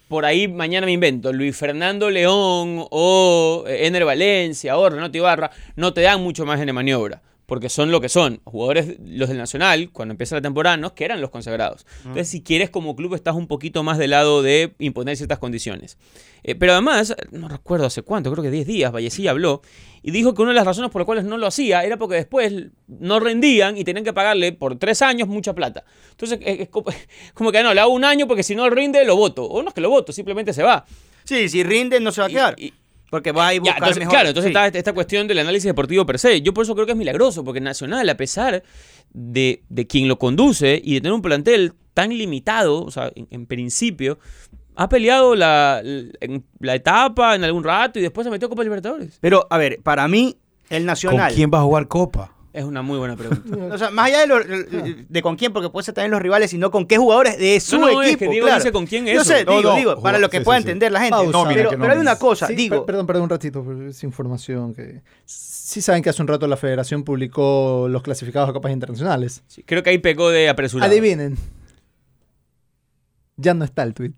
por 0.10 0.26
ahí 0.26 0.50
mañana 0.50 0.86
me 0.86 0.92
invento, 0.92 1.32
Luis 1.32 1.56
Fernando 1.56 2.10
León 2.10 2.86
o 2.92 3.64
Ener 3.66 4.04
Valencia 4.04 4.78
o 4.78 4.90
Renato 4.90 5.18
Ibarra, 5.18 5.50
no 5.78 5.94
te 5.94 6.02
dan 6.02 6.22
mucho 6.22 6.46
más 6.46 6.60
en 6.60 6.76
maniobra. 6.76 7.22
Porque 7.46 7.68
son 7.70 7.92
lo 7.92 8.00
que 8.00 8.08
son. 8.10 8.40
Jugadores, 8.46 8.96
los 9.06 9.28
del 9.28 9.38
Nacional, 9.38 9.90
cuando 9.92 10.14
empieza 10.14 10.36
la 10.36 10.42
temporada, 10.42 10.78
no 10.78 10.96
que 10.96 11.04
eran 11.04 11.20
los 11.20 11.30
consagrados. 11.30 11.86
Entonces, 12.00 12.30
si 12.30 12.42
quieres 12.42 12.70
como 12.70 12.96
club, 12.96 13.16
estás 13.16 13.36
un 13.36 13.48
poquito 13.48 13.84
más 13.84 13.98
del 13.98 14.12
lado 14.12 14.42
de 14.42 14.74
imponer 14.80 15.18
ciertas 15.18 15.40
condiciones. 15.40 15.98
Eh, 16.44 16.56
pero 16.56 16.72
además, 16.72 17.16
no 17.32 17.50
recuerdo 17.50 17.86
hace 17.86 18.02
cuánto, 18.02 18.32
creo 18.32 18.44
que 18.44 18.52
10 18.52 18.66
días, 18.66 18.92
Vallecilla 18.94 19.32
habló 19.32 19.62
y 20.02 20.12
dijo 20.12 20.34
que 20.34 20.42
una 20.42 20.52
de 20.52 20.56
las 20.56 20.66
razones 20.66 20.90
por 20.92 21.02
las 21.02 21.06
cuales 21.06 21.26
no 21.26 21.38
lo 21.38 21.48
hacía 21.48 21.84
era 21.84 21.98
porque 21.98 22.16
después 22.16 22.54
no 22.88 23.20
rendían 23.20 23.78
y 23.78 23.84
tenían 23.84 24.04
que 24.06 24.14
pagarle 24.14 24.52
por 24.54 24.78
tres 24.78 25.02
años 25.02 25.28
mucha 25.28 25.54
plata. 25.54 25.84
Entonces, 26.12 26.40
es 26.46 26.60
es 26.62 26.70
como, 26.70 26.86
como 27.34 27.52
que 27.52 27.62
no, 27.64 27.74
le 27.74 27.82
hago 27.82 27.92
un 27.94 28.06
año 28.06 28.28
porque 28.28 28.44
si 28.44 28.56
no 28.56 28.70
rinde, 28.70 29.04
lo 29.06 29.16
voto. 29.18 29.44
O 29.46 29.62
no 29.62 29.68
es 29.70 29.74
que 29.74 29.82
lo 29.82 29.90
voto, 29.90 30.12
simplemente 30.14 30.54
se 30.54 30.64
va. 30.64 30.86
Sí, 31.26 31.48
si 31.50 31.64
rinde 31.64 32.00
no 32.00 32.12
se 32.12 32.22
va 32.22 32.28
a 32.28 32.30
quedar. 32.30 32.56
Y- 32.58 32.68
y- 32.68 32.74
porque 33.14 33.32
va 33.32 33.50
a 33.50 33.54
ir 33.54 33.62
ya, 33.62 33.74
buscar 33.74 33.78
entonces, 33.78 34.00
mejor. 34.00 34.12
Claro, 34.12 34.30
entonces 34.30 34.52
sí. 34.52 34.58
está 34.58 34.76
esta- 34.80 34.94
cuestión 34.94 35.28
del 35.28 35.38
análisis 35.38 35.66
deportivo 35.66 36.04
per 36.04 36.18
se. 36.18 36.42
Yo 36.42 36.52
por 36.52 36.64
eso 36.64 36.74
creo 36.74 36.88
que 36.88 36.94
es 36.94 36.98
milagroso, 36.98 37.44
porque 37.44 37.62
Nacional, 37.62 38.10
a 38.10 38.18
pesar 38.18 38.64
de, 39.14 39.62
de 39.70 39.86
quien 39.86 40.08
lo 40.08 40.18
conduce 40.18 40.82
y 40.84 40.96
de 40.96 41.02
tener 41.02 41.14
un 41.14 41.22
plantel 41.22 41.74
tan 41.94 42.10
limitado, 42.10 42.84
o 42.84 42.90
sea, 42.90 43.12
en, 43.14 43.28
en 43.30 43.46
principio, 43.46 44.18
ha 44.76 44.90
peleado 44.90 45.36
la, 45.36 45.80
en 45.84 46.44
la 46.60 46.74
etapa 46.74 47.36
en 47.36 47.44
algún 47.44 47.64
rato 47.64 48.00
y 48.00 48.02
después 48.02 48.26
se 48.26 48.32
metió 48.32 48.48
a 48.48 48.50
Copa 48.50 48.64
Libertadores. 48.64 49.20
Pero, 49.22 49.46
a 49.48 49.60
ver, 49.60 49.80
para 49.84 50.08
mí, 50.08 50.36
el 50.72 50.80
¿Con 50.80 50.86
Nacional. 50.88 51.34
quién 51.36 51.52
va 51.54 51.60
a 51.60 51.62
jugar 51.62 51.88
Copa? 51.88 52.34
Es 52.54 52.64
una 52.64 52.84
muy 52.84 53.00
buena 53.00 53.16
pregunta. 53.16 53.44
O 53.74 53.78
sea, 53.80 53.90
más 53.90 54.06
allá 54.08 54.20
de, 54.22 54.28
lo- 54.28 54.40
de 55.10 55.22
con 55.24 55.36
quién, 55.36 55.52
porque 55.52 55.70
puede 55.72 55.84
ser 55.86 55.96
también 55.96 56.12
los 56.12 56.22
rivales, 56.22 56.52
sino 56.52 56.70
con 56.70 56.86
qué 56.86 56.98
jugadores 56.98 57.38
de 57.40 57.60
su 57.60 57.80
No, 57.80 57.92
no, 57.92 58.02
es 58.04 58.10
equipo. 58.10 58.20
que 58.20 58.30
Diego 58.30 58.46
claro. 58.46 58.60
dice 58.62 58.72
con 58.72 58.86
quién 58.86 59.08
es 59.08 59.16
Yo 59.16 59.24
sé, 59.24 59.44
No, 59.44 59.58
digo, 59.58 59.72
no, 59.72 59.76
digo, 59.76 60.02
para 60.04 60.20
lo 60.20 60.30
que 60.30 60.38
sí, 60.38 60.44
pueda 60.44 60.60
sí, 60.60 60.64
sí. 60.64 60.70
entender 60.70 60.92
la 60.92 61.00
gente. 61.00 61.12
Pausa. 61.18 61.50
Pero, 61.52 61.70
pero 61.72 61.92
hay 61.92 61.98
una 61.98 62.16
cosa, 62.20 62.46
Sí, 62.48 62.54
digo. 62.56 62.78
per- 62.78 62.86
perdón, 62.86 63.08
perdón 63.08 63.24
un 63.24 63.30
ratito, 63.30 63.64
pero 63.66 63.88
es 63.90 64.04
información 64.04 64.74
que... 64.76 65.02
Sí 65.26 65.82
saben 65.82 66.04
que 66.04 66.10
hace 66.12 66.22
un 66.22 66.28
rato 66.28 66.46
la 66.46 66.56
federación 66.58 67.04
publicó 67.04 67.88
los 67.90 68.04
clasificados 68.04 68.48
a 68.48 68.54
copas 68.54 68.72
internacionales. 68.72 69.42
Sí, 69.48 69.64
creo 69.64 69.82
que 69.82 69.90
ahí 69.90 69.98
pecó 69.98 70.30
de 70.30 70.48
apresurado. 70.50 70.92
Adivinen. 70.92 71.36
Ya 73.38 73.54
no 73.56 73.66
está 73.66 73.82
el 73.84 73.94
tweet. 73.96 74.12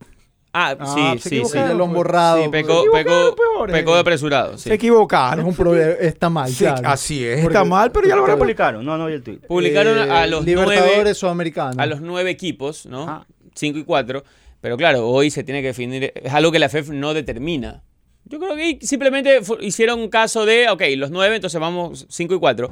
Ah, 0.57 0.75
Ah, 0.79 0.85
sí, 0.85 1.01
se 1.01 1.29
sí, 1.29 1.29
sí. 1.29 1.35
equivocaron. 1.35 1.67
Ya 1.69 1.74
lo 1.75 1.83
han 1.83 1.93
borrado. 1.93 2.43
Sí, 2.43 2.50
pecó, 2.50 2.83
Se 2.83 2.89
pecó, 3.03 3.35
pecó 3.67 3.93
de 3.95 4.00
apresurado. 4.00 4.57
sí. 4.57 4.69
Se 4.69 4.74
equivocaron. 4.75 5.39
Es 5.41 5.45
un 5.50 5.55
problema, 5.55 5.91
está 6.00 6.29
mal. 6.29 6.50
Sí, 6.50 6.63
claro. 6.63 6.88
así 6.88 7.25
es, 7.25 7.41
Porque- 7.41 7.57
está 7.57 7.65
mal, 7.65 7.91
pero 7.91 8.07
ya 8.07 8.15
lo 8.15 8.24
¿Qué 8.24 8.31
habrá 8.31 8.39
publicaron? 8.41 8.85
No, 8.85 8.97
no 8.97 9.07
vi 9.07 9.13
el 9.15 9.21
tweet. 9.24 9.39
Publicaron 9.47 9.97
Eh, 9.97 10.12
a 10.12 10.25
los 10.27 10.45
Libertadores 10.45 10.93
nueve, 10.95 11.13
Sudamericanos. 11.13 11.77
a 11.77 11.85
los 11.85 12.00
nueve 12.01 12.29
equipos, 12.29 12.85
¿no? 12.85 13.05
Ah. 13.07 13.25
5 13.53 13.79
y 13.79 13.83
4. 13.83 14.24
Pero 14.62 14.77
claro, 14.77 15.07
hoy 15.07 15.29
se 15.29 15.43
tiene 15.43 15.62
que 15.62 15.67
definir. 15.67 16.12
Es 16.15 16.33
algo 16.33 16.51
que 16.51 16.59
la 16.59 16.69
FEF 16.69 16.89
no 16.89 17.13
determina. 17.13 17.83
Yo 18.25 18.39
creo 18.39 18.55
que 18.55 18.79
simplemente 18.81 19.39
hicieron 19.62 20.00
un 20.00 20.09
caso 20.09 20.45
de, 20.45 20.67
ok, 20.69 20.81
los 20.97 21.12
nueve, 21.12 21.35
entonces 21.35 21.59
vamos 21.62 22.07
5 22.09 22.33
y 22.33 22.39
4. 22.39 22.72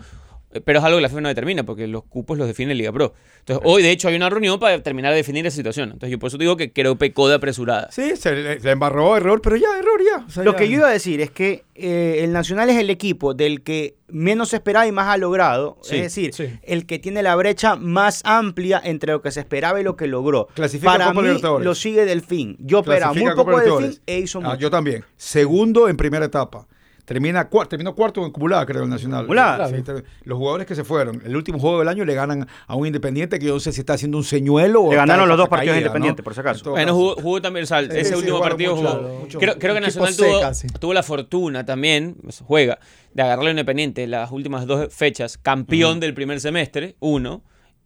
Pero 0.66 0.80
es 0.80 0.86
algo 0.86 0.98
que 0.98 1.02
la 1.02 1.10
FEF 1.10 1.22
no 1.22 1.28
determina, 1.30 1.63
porque 1.63 1.88
los 1.88 2.04
cupos 2.04 2.38
los 2.38 2.48
define 2.48 2.76
Liga 2.76 2.92
Pro. 2.92 3.13
Entonces, 3.39 3.63
hoy 3.66 3.84
de 3.84 3.92
hecho 3.92 4.08
hay 4.08 4.16
una 4.16 4.30
reunión 4.30 4.60
para 4.60 4.82
terminar 4.82 5.12
de 5.12 5.18
definir 5.18 5.46
esa 5.46 5.56
situación. 5.58 5.89
Entonces, 5.94 6.12
yo 6.12 6.20
por 6.20 6.28
eso 6.30 6.38
digo 6.38 6.56
que 6.58 6.72
creo 6.72 6.96
pecó 6.98 7.28
de 7.30 7.36
apresurada. 7.36 7.89
Sí, 7.92 8.16
se 8.16 8.32
le, 8.34 8.60
se 8.60 8.72
embarró 8.72 9.18
error, 9.18 9.42
pero 9.42 9.56
ya, 9.56 9.68
error 9.78 10.02
ya. 10.06 10.26
O 10.26 10.30
sea, 10.30 10.44
Lo 10.44 10.52
ya. 10.54 10.58
que 10.58 10.70
yo 10.70 10.78
iba 10.78 10.88
a 10.88 10.92
decir 10.92 11.22
es 11.22 11.32
que 11.32 11.63
eh, 11.76 12.20
el 12.24 12.32
Nacional 12.34 12.70
es 12.70 12.78
el 12.78 12.89
equipo 12.89 13.34
del 13.34 13.63
que 13.63 13.98
menos 14.08 14.50
se 14.50 14.58
esperaba 14.58 14.86
y 14.88 14.92
más 14.92 15.08
ha 15.08 15.18
logrado. 15.18 15.78
Sí, 15.82 15.96
es 15.96 16.04
decir, 16.04 16.34
sí. 16.34 16.50
el 16.63 16.86
que 16.86 17.00
tiene 17.00 17.24
la 17.24 17.36
brecha 17.36 17.76
más 17.76 18.22
amplia 18.26 18.80
entre 18.84 19.12
lo 19.12 19.22
que 19.22 19.32
se 19.32 19.39
esperaba 19.39 19.82
y 19.82 19.84
lo 19.84 19.96
que 19.98 20.08
logró. 20.08 20.48
Clasifica 20.54 20.92
Para 20.92 21.08
Copa 21.08 21.22
mí 21.22 21.28
Delfín. 21.30 21.63
lo 21.63 21.76
sigue 21.76 22.06
Delfín. 22.06 22.56
Yo 22.60 22.80
esperaba 22.80 23.13
muy 23.13 23.24
poco 23.34 23.44
de 23.52 23.58
Libertadores. 23.58 23.88
Delfín 23.89 24.04
e 24.06 24.20
hizo 24.20 24.39
Ah, 24.39 24.42
mucho. 24.50 24.58
yo 24.60 24.70
también. 24.70 25.04
Segundo 25.18 25.89
en 25.89 25.98
primera 25.98 26.26
etapa. 26.26 26.68
Termina 27.06 27.50
cuarto, 27.50 27.70
terminó 27.72 27.94
cuarto 27.96 28.22
en 28.22 28.28
acumulada, 28.30 28.66
creo, 28.66 28.84
el 28.84 28.89
Nacional. 28.89 29.22
Acumulada. 29.22 29.68
Sí, 29.68 29.82
ter- 29.82 30.06
los 30.24 30.38
jugadores 30.38 30.66
que 30.66 30.74
se 30.74 30.86
fueron, 30.86 31.22
el 31.26 31.36
último 31.36 31.60
juego 31.60 31.80
del 31.80 31.89
año 31.89 32.06
le 32.06 32.13
ganan 32.13 32.48
a 32.66 32.76
un 32.76 32.88
Independiente 32.88 33.39
que 33.39 33.46
yo 33.48 33.56
no 33.56 33.60
sé 33.60 33.74
si 33.74 33.82
está 33.82 33.94
haciendo 33.94 34.18
un 34.18 34.24
señuelo 34.24 34.84
o 34.84 34.89
Le 34.89 34.96
ganaron 34.96 35.28
los 35.28 35.38
dos 35.38 35.50
partidos 35.50 35.74
caída, 35.74 35.86
Independiente, 35.88 36.22
¿no? 36.22 36.24
por 36.24 36.34
si 36.34 36.39
acaso. 36.39 36.72
Bueno, 36.72 36.94
jugó, 36.96 37.16
jugó 37.16 37.42
también, 37.42 37.63
o 37.63 37.68
sea, 37.68 37.82
ese 37.82 38.06
sí, 38.06 38.13
último 38.16 38.39
partido 38.39 38.76
mucho, 38.76 38.88
jugó. 38.89 39.20
mucho. 39.20 39.39
creo, 39.39 39.60
creo 39.60 39.74
que 39.74 39.82
Nacional 39.82 40.16
tuvo, 40.16 40.54
seca, 40.54 40.80
tuvo 40.80 40.94
la 40.94 41.04
fortuna 41.04 41.66
también, 41.66 42.16
pues, 42.24 42.42
juega, 42.46 42.80
de 43.13 43.22
agarrarle 43.22 43.50
a 43.50 43.52
Independiente 43.52 44.08
las 44.08 44.32
últimas 44.32 44.66
dos 44.66 44.94
fechas, 44.94 45.38
campeón 45.38 46.00
del 46.00 46.13
primer 46.13 46.39
semestre, 46.39 46.96
uno, 47.02 47.44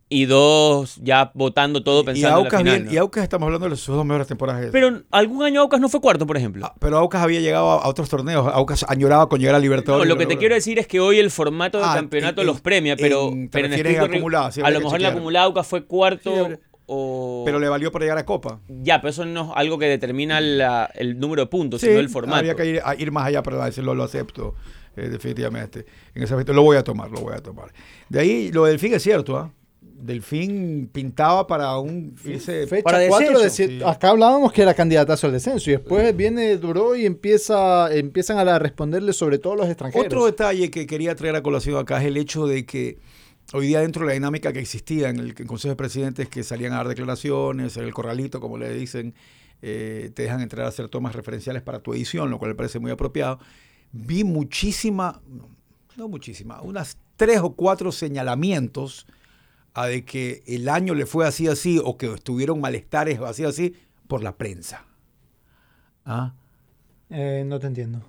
y 0.10 0.26
dos 0.26 1.00
ya 1.04 1.32
votando 1.34 1.84
todo 1.84 2.02
y 2.02 2.06
pensando 2.06 2.28
en 2.28 2.34
la 2.34 2.38
Aucas, 2.46 2.60
final. 2.62 2.76
bien- 2.76 2.86
¿no? 2.86 2.94
y 2.94 2.98
Aucas 2.98 3.24
estamos 3.24 3.48
hablando 3.48 3.70
de 3.70 3.76
sus 3.76 3.94
dos 3.96 4.06
mejores 4.06 4.28
temporadas. 4.28 4.70
Pero 4.72 5.02
algún 5.12 5.44
año 5.44 5.62
Aucas 5.62 5.82
no 5.82 5.90
fue 5.90 6.00
cuarto, 6.00 6.26
por 6.26 6.38
ejemplo. 6.38 6.66
Ah, 6.66 6.74
pero 6.80 6.98
Aucas 6.98 7.22
había 7.22 7.42
llegado 7.42 7.72
a, 7.72 7.84
a 7.84 7.88
otros 7.90 8.08
torneos. 8.10 8.48
Aucas 8.54 8.86
añoraba 8.88 9.28
con 9.28 9.40
llegar 9.40 9.56
a 9.56 9.58
No, 9.58 9.64
Libertadores. 9.64 10.08
lo 10.08 10.18
que 10.18 10.26
te 10.26 10.38
quiero 10.38 10.56
decir 10.56 10.80
es 10.80 10.88
que 10.88 11.00
hoy 11.02 11.20
el 11.20 11.30
formato 11.30 11.78
del 11.80 11.88
Ah, 11.90 11.96
campeonato 11.96 12.42
en- 12.42 12.48
los 12.48 12.62
premia, 12.62 12.96
pero 12.96 13.28
en- 13.30 13.50
pero 13.50 13.66
en 13.68 13.74
estricto 13.74 13.92
sí, 13.92 14.00
a 14.00 14.04
habría 14.06 14.80
lo 14.80 14.80
mejor 14.86 15.02
la 15.02 15.10
acumulada 15.10 15.46
Aucas 15.46 15.68
fue 15.68 15.84
cuarto 15.86 16.32
Sí, 16.34 16.40
habría- 16.40 16.60
o 16.86 17.44
Pero 17.46 17.60
le 17.60 17.68
valió 17.68 17.92
para 17.92 18.06
llegar 18.06 18.18
a 18.18 18.26
Copa. 18.26 18.62
ya, 18.70 19.02
pero 19.02 19.10
eso 19.10 19.26
no 19.26 19.52
es 19.52 19.58
algo 19.58 19.78
que 19.78 19.88
determina 19.88 20.40
la- 20.40 20.90
el 20.96 21.20
número 21.20 21.42
de 21.42 21.48
puntos, 21.48 21.82
Sí, 21.82 21.88
sino 21.88 22.00
el 22.00 22.08
formato. 22.08 22.38
había 22.40 22.56
que 22.56 22.66
ir, 22.66 22.82
a 22.82 22.96
ir 22.96 23.12
más 23.12 23.26
allá 23.28 23.44
para 23.44 23.66
decirlo, 23.66 23.94
lo 23.94 24.04
acepto, 24.04 24.56
eh, 24.96 25.10
definitivamente. 25.10 25.86
En 26.16 26.24
ese 26.24 26.34
aspecto 26.34 26.54
lo 26.54 26.62
voy 26.62 26.78
a 26.78 26.84
tomar, 26.86 27.12
lo 27.12 27.20
voy 27.20 27.34
a 27.34 27.40
tomar. 27.44 27.74
De 28.08 28.22
ahí, 28.22 28.52
lo 28.54 28.64
del 28.64 28.80
fin 28.80 28.94
es 28.94 29.04
cierto, 29.04 29.36
¿ah? 29.36 29.52
Delfín 30.00 30.90
pintaba 30.94 31.48
para 31.48 31.78
un 31.80 32.16
irse 32.24 32.68
Fecha 32.68 32.84
Para 32.84 33.08
4 33.08 33.40
descenso. 33.40 33.86
de- 33.86 33.90
Acá 33.92 34.10
hablábamos 34.10 34.54
que 34.54 34.62
era 34.62 34.74
candidatazo 34.74 35.28
al 35.28 35.34
descenso 35.34 35.70
y 35.70 35.74
después 35.74 36.16
viene 36.16 36.58
Duró 36.58 36.96
y 36.96 37.06
empieza, 37.06 37.94
empiezan 37.94 38.38
a 38.48 38.60
responderle 38.60 39.12
sobre 39.14 39.40
todo 39.40 39.56
los 39.56 39.68
extranjeros. 39.68 40.06
Otro 40.06 40.26
detalle 40.26 40.70
que 40.70 40.86
quería 40.86 41.16
traer 41.16 41.36
a 41.36 41.42
colación 41.44 41.78
acá 41.78 42.00
es 42.00 42.06
el 42.06 42.18
hecho 42.18 42.46
de 42.48 42.66
que 42.66 43.00
hoy 43.54 43.68
día 43.68 43.82
dentro 43.82 44.02
de 44.04 44.08
la 44.10 44.14
dinámica 44.14 44.54
que 44.54 44.60
existía 44.60 45.10
en 45.10 45.20
el, 45.20 45.34
en 45.38 45.48
Consejo 45.48 45.72
de 45.72 45.76
Presidentes 45.78 46.30
que 46.30 46.44
salían 46.44 46.74
a 46.74 46.78
dar 46.78 46.90
declaraciones, 46.90 47.76
en 47.78 47.84
el 47.86 47.94
corralito, 47.94 48.40
como 48.40 48.58
le 48.58 48.72
dicen, 48.74 49.16
eh, 49.62 50.12
te 50.14 50.24
dejan 50.24 50.42
entrar 50.42 50.66
a 50.66 50.70
hacer 50.70 50.90
tomas 50.90 51.16
referenciales 51.16 51.64
para 51.64 51.80
tu 51.80 51.94
edición, 51.94 52.30
lo 52.30 52.38
cual 52.38 52.52
me 52.52 52.56
parece 52.56 52.78
muy 52.80 52.92
apropiado. 52.92 53.40
Vi 53.92 54.24
muchísima, 54.24 55.22
no 55.96 56.08
muchísima, 56.08 56.62
unas 56.62 56.98
tres 57.16 57.40
o 57.42 57.54
cuatro 57.54 57.92
señalamientos 57.92 59.08
a 59.78 59.86
de 59.86 60.04
que 60.04 60.44
el 60.48 60.70
año 60.70 60.96
le 60.96 61.06
fue 61.06 61.28
así 61.28 61.48
así 61.48 61.80
o 61.84 61.98
que 61.98 62.12
estuvieron 62.12 62.60
malestares 62.60 63.20
o 63.20 63.28
así 63.28 63.44
así 63.44 63.76
por 64.08 64.24
la 64.24 64.36
prensa. 64.36 64.86
¿Ah? 66.04 66.34
Eh, 67.12 67.44
no 67.46 67.60
te 67.60 67.68
entiendo. 67.68 68.02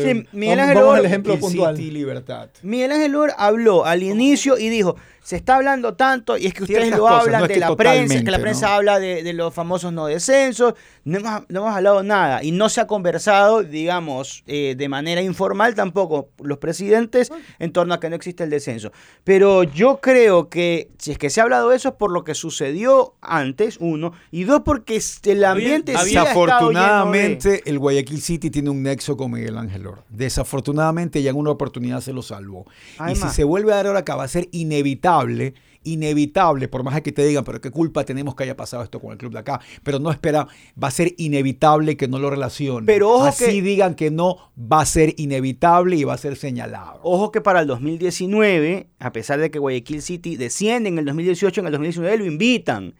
Sí, 0.00 0.24
Miguel 0.32 0.60
Ángel 0.60 1.04
ejemplo 1.06 1.38
puntual. 1.38 1.76
City 1.76 1.90
Libertad. 1.90 2.48
Miguel 2.62 2.92
Ángel 2.92 3.16
habló 3.36 3.84
al 3.84 4.02
inicio 4.02 4.58
y 4.58 4.68
dijo, 4.68 4.96
se 5.22 5.36
está 5.36 5.56
hablando 5.56 5.94
tanto 5.94 6.36
y 6.38 6.46
es 6.46 6.54
que 6.54 6.62
ustedes 6.62 6.82
Ciertas 6.82 6.98
lo 7.00 7.04
cosas, 7.06 7.20
hablan 7.24 7.40
no 7.42 7.48
de 7.48 7.56
la 7.56 7.74
prensa, 7.76 8.22
que 8.22 8.30
la 8.30 8.38
prensa 8.38 8.66
¿no? 8.68 8.72
habla 8.74 9.00
de, 9.00 9.24
de 9.24 9.32
los 9.32 9.52
famosos 9.52 9.92
no 9.92 10.06
descensos, 10.06 10.74
no 11.04 11.18
hemos, 11.18 11.42
no 11.48 11.60
hemos 11.62 11.74
hablado 11.76 12.02
nada 12.04 12.44
y 12.44 12.52
no 12.52 12.68
se 12.68 12.80
ha 12.80 12.86
conversado, 12.86 13.64
digamos, 13.64 14.44
eh, 14.46 14.74
de 14.78 14.88
manera 14.88 15.20
informal 15.22 15.74
tampoco 15.74 16.28
los 16.42 16.58
presidentes 16.58 17.32
en 17.58 17.72
torno 17.72 17.94
a 17.94 17.98
que 18.00 18.08
no 18.08 18.14
existe 18.14 18.44
el 18.44 18.50
descenso. 18.50 18.92
Pero 19.24 19.64
yo 19.64 20.00
creo 20.00 20.48
que 20.48 20.90
si 20.98 21.10
es 21.10 21.18
que 21.18 21.28
se 21.28 21.40
ha 21.40 21.44
hablado 21.44 21.70
de 21.70 21.76
eso 21.76 21.88
es 21.88 21.94
por 21.96 22.12
lo 22.12 22.22
que 22.22 22.34
sucedió 22.34 23.14
antes, 23.20 23.78
uno, 23.80 24.12
y 24.30 24.44
dos, 24.44 24.62
porque 24.64 25.00
el 25.24 25.44
ambiente 25.44 25.92
sí 26.04 26.16
ha 26.16 26.22
estado 26.22 26.70
lleno 26.70 26.70
de- 26.70 26.76
Desafortunadamente, 26.76 27.62
el 27.66 27.78
Guayaquil 27.80 28.20
City 28.20 28.50
tiene 28.50 28.70
un 28.70 28.82
nexo 28.82 29.16
con 29.16 29.32
Miguel 29.32 29.58
Ángel 29.58 29.75
Or. 29.84 30.04
Desafortunadamente, 30.08 31.20
ya 31.22 31.30
en 31.30 31.36
una 31.36 31.50
oportunidad 31.50 32.00
se 32.00 32.12
lo 32.12 32.22
salvó. 32.22 32.66
y 33.10 33.16
si 33.16 33.28
se 33.30 33.42
vuelve 33.42 33.72
a 33.72 33.76
dar 33.76 33.88
ahora 33.88 33.98
acá, 34.00 34.14
va 34.14 34.22
a 34.22 34.28
ser 34.28 34.48
inevitable, 34.52 35.54
inevitable, 35.82 36.68
por 36.68 36.82
más 36.84 37.00
que 37.02 37.12
te 37.12 37.24
digan, 37.26 37.44
pero 37.44 37.60
qué 37.60 37.70
culpa 37.70 38.04
tenemos 38.04 38.34
que 38.34 38.44
haya 38.44 38.56
pasado 38.56 38.82
esto 38.82 39.00
con 39.00 39.12
el 39.12 39.18
club 39.18 39.32
de 39.32 39.38
acá. 39.40 39.60
Pero 39.82 39.98
no 39.98 40.10
espera, 40.10 40.46
va 40.82 40.88
a 40.88 40.90
ser 40.90 41.14
inevitable 41.16 41.96
que 41.96 42.06
no 42.08 42.18
lo 42.18 42.30
relacionen. 42.30 42.86
Pero 42.86 43.10
ojo 43.10 43.24
Así 43.24 43.44
que- 43.46 43.62
digan 43.62 43.94
que 43.94 44.10
no, 44.10 44.52
va 44.56 44.80
a 44.82 44.86
ser 44.86 45.14
inevitable 45.16 45.96
y 45.96 46.04
va 46.04 46.14
a 46.14 46.18
ser 46.18 46.36
señalado. 46.36 47.00
Ojo 47.02 47.32
que 47.32 47.40
para 47.40 47.60
el 47.60 47.66
2019, 47.66 48.88
a 48.98 49.12
pesar 49.12 49.40
de 49.40 49.50
que 49.50 49.58
Guayaquil 49.58 50.02
City 50.02 50.36
desciende 50.36 50.88
en 50.88 50.98
el 50.98 51.04
2018, 51.04 51.60
en 51.60 51.66
el 51.66 51.72
2019 51.72 52.18
lo 52.18 52.26
invitan. 52.26 52.94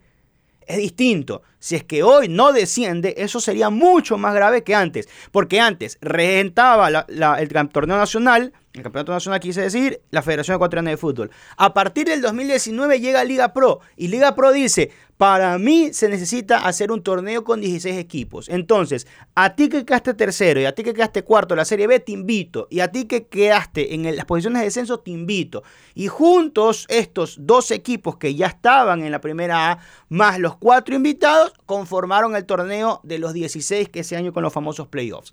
Es 0.66 0.76
distinto. 0.78 1.42
Si 1.58 1.76
es 1.76 1.84
que 1.84 2.02
hoy 2.02 2.28
no 2.28 2.52
desciende, 2.52 3.14
eso 3.18 3.40
sería 3.40 3.70
mucho 3.70 4.18
más 4.18 4.34
grave 4.34 4.62
que 4.64 4.74
antes. 4.74 5.08
Porque 5.30 5.60
antes 5.60 5.96
regentaba 6.00 6.90
la- 6.90 7.36
el 7.38 7.48
torneo 7.70 7.96
nacional, 7.96 8.52
el 8.76 8.82
campeonato 8.82 9.12
nacional 9.12 9.40
quise 9.40 9.62
decir, 9.62 10.00
la 10.10 10.22
Federación 10.22 10.56
Ecuatoriana 10.56 10.90
de 10.90 10.96
Fútbol. 10.96 11.30
A 11.56 11.72
partir 11.72 12.06
del 12.06 12.20
2019 12.20 13.00
llega 13.00 13.24
Liga 13.24 13.52
Pro. 13.52 13.80
Y 13.96 14.08
Liga 14.08 14.34
Pro 14.34 14.52
dice, 14.52 14.90
para 15.16 15.56
mí 15.58 15.92
se 15.92 16.08
necesita 16.08 16.58
hacer 16.58 16.92
un 16.92 17.02
torneo 17.02 17.42
con 17.42 17.60
16 17.60 17.96
equipos. 17.96 18.48
Entonces, 18.48 19.06
a 19.34 19.54
ti 19.54 19.68
que 19.68 19.84
quedaste 19.84 20.14
tercero 20.14 20.60
y 20.60 20.66
a 20.66 20.74
ti 20.74 20.82
que 20.82 20.92
quedaste 20.92 21.22
cuarto 21.22 21.54
en 21.54 21.58
la 21.58 21.64
Serie 21.64 21.86
B, 21.86 22.00
te 22.00 22.12
invito. 22.12 22.68
Y 22.70 22.80
a 22.80 22.92
ti 22.92 23.06
que 23.06 23.26
quedaste 23.26 23.94
en 23.94 24.14
las 24.14 24.26
posiciones 24.26 24.60
de 24.60 24.66
descenso, 24.66 25.00
te 25.00 25.10
invito. 25.10 25.62
Y 25.94 26.08
juntos, 26.08 26.84
estos 26.88 27.36
dos 27.40 27.70
equipos 27.70 28.16
que 28.16 28.34
ya 28.34 28.46
estaban 28.46 29.02
en 29.02 29.10
la 29.10 29.20
primera 29.20 29.72
A, 29.72 29.78
más 30.08 30.38
los 30.38 30.56
cuatro 30.56 30.94
invitados, 30.94 31.54
conformaron 31.64 32.36
el 32.36 32.44
torneo 32.44 33.00
de 33.02 33.18
los 33.18 33.32
16 33.32 33.88
que 33.88 34.00
ese 34.00 34.16
año 34.16 34.32
con 34.32 34.42
los 34.42 34.52
famosos 34.52 34.88
playoffs. 34.88 35.32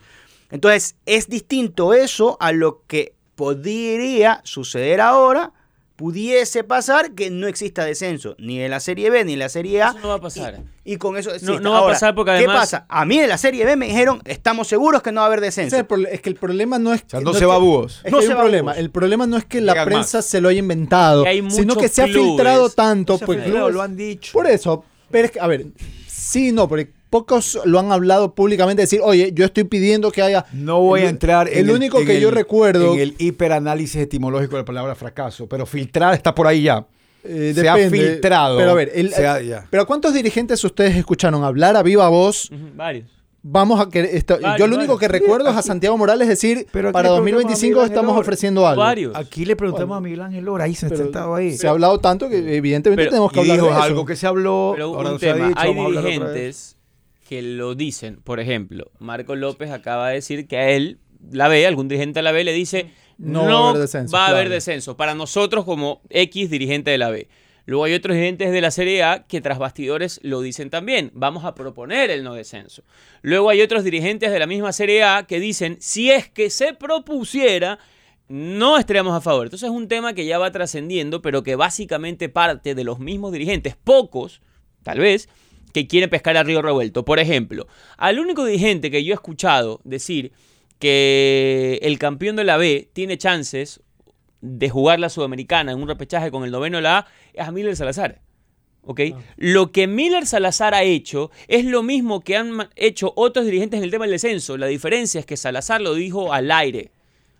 Entonces, 0.49 0.95
es 1.05 1.27
distinto 1.27 1.93
eso 1.93 2.37
a 2.39 2.51
lo 2.51 2.83
que 2.85 3.15
podría 3.35 4.41
suceder 4.43 5.01
ahora. 5.01 5.51
Pudiese 5.95 6.63
pasar 6.63 7.11
que 7.13 7.29
no 7.29 7.45
exista 7.47 7.85
descenso, 7.85 8.35
ni 8.39 8.59
en 8.59 8.71
la 8.71 8.79
Serie 8.79 9.11
B 9.11 9.23
ni 9.25 9.33
en 9.33 9.39
la 9.39 9.47
Serie 9.47 9.83
A. 9.83 9.89
Eso 9.89 9.99
no 9.99 10.07
va 10.07 10.15
a 10.15 10.19
pasar. 10.21 10.59
Y, 10.83 10.93
y 10.93 10.97
con 10.97 11.15
eso 11.17 11.29
No- 11.29 11.35
existe. 11.35 11.59
no 11.61 11.71
va 11.71 11.79
a 11.81 11.85
pasar 11.85 12.15
porque 12.15 12.31
¿Qué 12.31 12.37
además- 12.39 12.61
pasa? 12.61 12.85
A 12.89 13.05
mí 13.05 13.19
en 13.19 13.29
la 13.29 13.37
Serie 13.37 13.63
B 13.63 13.75
me 13.75 13.85
dijeron, 13.85 14.19
estamos 14.25 14.67
seguros 14.67 15.03
que 15.03 15.11
no 15.11 15.21
va 15.21 15.25
a 15.25 15.27
haber 15.27 15.39
descenso. 15.41 15.75
es, 15.75 15.81
el 15.81 15.87
prole- 15.87 16.09
es 16.11 16.19
que 16.19 16.29
el 16.29 16.35
problema 16.35 16.79
no 16.79 16.93
es 16.95 17.03
O 17.03 17.09
sea, 17.09 17.19
que- 17.19 17.25
no 17.25 17.31
es 17.31 17.37
se 17.37 17.45
va 17.45 17.53
que- 17.53 17.57
a 17.57 17.59
búhos. 17.63 18.01
Es 18.03 18.11
No 18.11 18.17
que 18.17 18.23
hay 18.23 18.27
se 18.27 18.33
un 18.33 18.37
va 18.37 18.41
problema. 18.41 18.71
búhos. 18.71 18.77
El 18.83 18.89
problema 18.89 19.27
no 19.27 19.37
es 19.37 19.45
que 19.45 19.61
la 19.61 19.73
Llegan 19.73 19.85
prensa 19.87 20.17
más. 20.17 20.25
se 20.25 20.41
lo 20.41 20.49
haya 20.49 20.59
inventado, 20.59 21.23
Que 21.23 21.29
hay 21.29 21.51
sino 21.51 21.75
que 21.75 21.87
se 21.87 22.01
ha 22.01 22.07
filtrado 22.07 22.69
tanto. 22.71 23.17
Se 23.19 23.23
ha 23.23 23.27
pues, 23.27 23.37
filtrado, 23.43 23.67
clubes- 23.67 23.75
lo 23.75 23.81
han 23.83 23.95
dicho. 23.95 24.33
Por 24.33 24.47
eso, 24.47 24.83
pero 25.11 25.25
es 25.25 25.31
que, 25.31 25.39
a 25.39 25.47
ver, 25.47 25.67
sí, 26.07 26.51
no, 26.51 26.67
porque 26.67 26.91
pocos 27.13 27.59
lo 27.65 27.79
han 27.79 27.91
hablado 27.91 28.33
públicamente, 28.33 28.81
decir, 28.81 28.99
oye, 29.03 29.31
yo 29.35 29.45
estoy 29.45 29.65
pidiendo 29.65 30.11
que 30.11 30.23
haya... 30.23 30.45
No 30.51 30.81
voy 30.81 31.01
El- 31.01 31.05
a 31.07 31.09
entrar 31.11 31.47
en 31.47 31.59
el 31.69 31.71
único 31.71 31.99
en 31.99 32.07
que 32.07 32.19
yo 32.19 32.31
recuerdo- 32.31 32.95
en 32.95 32.99
el 32.99 33.15
hiperanálisis 33.19 34.01
etimológico 34.01 34.55
de 34.55 34.63
la 34.63 34.65
palabra 34.65 34.95
fracaso, 34.95 35.47
pero 35.47 35.65
filtrar 35.67 36.15
está 36.15 36.33
por 36.33 36.47
ahí 36.47 36.63
ya. 36.63 36.85
eh, 37.23 37.53
se 37.55 37.69
ha 37.69 37.77
filtrado. 37.89 38.57
Pero 38.57 38.71
a 38.71 38.73
ver, 38.73 38.91
el- 38.95 39.13
ha- 39.13 39.41
ya. 39.41 39.67
pero 39.69 39.85
¿cuántos 39.85 40.13
dirigentes 40.13 40.61
ustedes 40.63 40.95
escucharon 40.97 41.43
hablar 41.43 41.77
a 41.77 41.83
viva 41.83 42.09
voz? 42.09 42.49
Varios. 42.75 43.05
Vamos 43.45 43.79
a 43.81 43.89
que 43.89 43.99
esto- 44.13 44.39
Varios, 44.41 44.57
yo 44.57 44.67
lo 44.67 44.77
único 44.77 44.97
que 44.97 45.07
recuerdo 45.09 45.49
es 45.49 45.55
a 45.57 45.61
Santiago 45.61 45.97
Morales 45.97 46.29
decir, 46.29 46.65
Pero 46.71 46.91
para 46.93 47.09
le 47.09 47.15
preguntamos 47.15 47.17
a 47.17 47.19
2025 47.19 47.61
Miguel 47.67 47.79
Ángel 47.83 47.93
estamos 47.97 48.17
ofreciendo 48.19 48.65
algo. 48.67 48.81
Varios. 48.81 49.15
Aquí 49.17 49.43
le 49.45 49.55
preguntamos 49.57 49.97
a 49.97 49.99
Miguel 50.01 50.21
Ángel 50.21 50.45
Lora, 50.45 50.63
ahí 50.63 50.75
se 50.75 50.87
Pero 50.87 51.01
sentado 51.03 51.35
ahí. 51.35 51.57
Se 51.57 51.67
ha 51.67 51.71
hablado 51.71 51.99
tanto 51.99 52.29
que 52.29 52.37
evidentemente 52.55 53.01
Pero- 53.03 53.09
tenemos 53.11 53.31
que 53.33 53.39
hablar 53.41 53.57
dijo 53.57 53.67
de 53.67 53.73
eso. 53.73 53.81
algo 53.83 54.05
que 54.05 54.15
se 54.15 54.27
habló, 54.27 54.71
Pero 54.75 54.85
ahora 54.95 55.09
un 55.09 55.13
no 55.15 55.19
se 55.19 55.29
ha 55.29 55.35
dicho, 55.35 55.59
hay 55.59 55.73
dirigentes 55.73 56.72
que 57.33 57.41
lo 57.41 57.73
dicen. 57.73 58.17
Por 58.23 58.39
ejemplo, 58.39 58.91
Marco 58.99 59.35
López 59.35 59.71
acaba 59.71 60.09
de 60.09 60.15
decir 60.15 60.47
que 60.47 60.57
a 60.57 60.69
él, 60.69 60.99
la 61.31 61.47
B, 61.47 61.65
algún 61.65 61.87
dirigente 61.87 62.19
de 62.19 62.23
la 62.23 62.31
B 62.31 62.43
le 62.43 62.53
dice, 62.53 62.91
No 63.17 63.47
no, 63.47 63.49
va 63.49 63.65
a 63.65 63.69
haber 63.69 63.81
descenso, 63.81 64.15
va 64.15 64.25
a 64.25 64.29
haber 64.29 64.41
claro. 64.43 64.53
descenso. 64.53 64.97
Para 64.97 65.15
nosotros 65.15 65.65
como 65.65 66.03
X 66.11 66.51
dirigente 66.51 66.91
de 66.91 66.99
la 66.99 67.09
B. 67.09 67.27
Luego 67.65 67.85
hay 67.85 67.95
otros 67.95 68.15
dirigentes 68.15 68.51
de 68.51 68.61
la 68.61 68.69
Serie 68.69 69.01
A 69.01 69.25
que 69.25 69.41
tras 69.41 69.57
bastidores 69.57 70.19
lo 70.21 70.41
dicen 70.41 70.69
también. 70.69 71.09
Vamos 71.15 71.43
a 71.43 71.55
proponer 71.55 72.11
el 72.11 72.23
no 72.23 72.35
descenso. 72.35 72.83
Luego 73.23 73.49
hay 73.49 73.61
otros 73.61 73.83
dirigentes 73.83 74.31
de 74.31 74.37
la 74.37 74.45
misma 74.45 74.71
Serie 74.71 75.03
A 75.03 75.23
que 75.23 75.39
dicen, 75.39 75.77
si 75.79 76.11
es 76.11 76.29
que 76.29 76.51
se 76.51 76.73
propusiera, 76.73 77.79
no 78.27 78.77
estaríamos 78.77 79.15
a 79.15 79.21
favor. 79.21 79.47
Entonces 79.47 79.69
es 79.69 79.75
un 79.75 79.87
tema 79.87 80.13
que 80.13 80.27
ya 80.27 80.37
va 80.37 80.51
trascendiendo, 80.51 81.23
pero 81.23 81.41
que 81.41 81.55
básicamente 81.55 82.29
parte 82.29 82.75
de 82.75 82.83
los 82.83 82.99
mismos 82.99 83.31
dirigentes, 83.31 83.75
pocos, 83.75 84.41
tal 84.83 84.99
vez, 84.99 85.29
que 85.73 85.87
quieren 85.87 86.09
pescar 86.09 86.37
a 86.37 86.43
río 86.43 86.61
revuelto. 86.61 87.03
Por 87.03 87.19
ejemplo, 87.19 87.67
al 87.97 88.19
único 88.19 88.45
dirigente 88.45 88.91
que 88.91 89.03
yo 89.03 89.11
he 89.11 89.15
escuchado 89.15 89.81
decir 89.83 90.31
que 90.79 91.79
el 91.81 91.99
campeón 91.99 92.35
de 92.35 92.43
la 92.43 92.57
B 92.57 92.89
tiene 92.93 93.17
chances 93.17 93.81
de 94.41 94.69
jugar 94.69 94.99
la 94.99 95.09
Sudamericana 95.09 95.71
en 95.71 95.81
un 95.81 95.87
repechaje 95.87 96.31
con 96.31 96.43
el 96.43 96.51
noveno 96.51 96.77
de 96.77 96.83
la 96.83 96.97
A 96.99 97.07
es 97.33 97.47
a 97.47 97.51
Miller 97.51 97.75
Salazar. 97.75 98.21
¿ok? 98.83 99.01
Lo 99.37 99.71
que 99.71 99.87
Miller 99.87 100.25
Salazar 100.25 100.73
ha 100.73 100.83
hecho 100.83 101.31
es 101.47 101.65
lo 101.65 101.83
mismo 101.83 102.21
que 102.21 102.37
han 102.37 102.69
hecho 102.75 103.13
otros 103.15 103.45
dirigentes 103.45 103.77
en 103.79 103.85
el 103.85 103.91
tema 103.91 104.05
del 104.05 104.13
descenso. 104.13 104.57
La 104.57 104.67
diferencia 104.67 105.19
es 105.19 105.25
que 105.25 105.37
Salazar 105.37 105.81
lo 105.81 105.95
dijo 105.95 106.33
al 106.33 106.51
aire, 106.51 106.91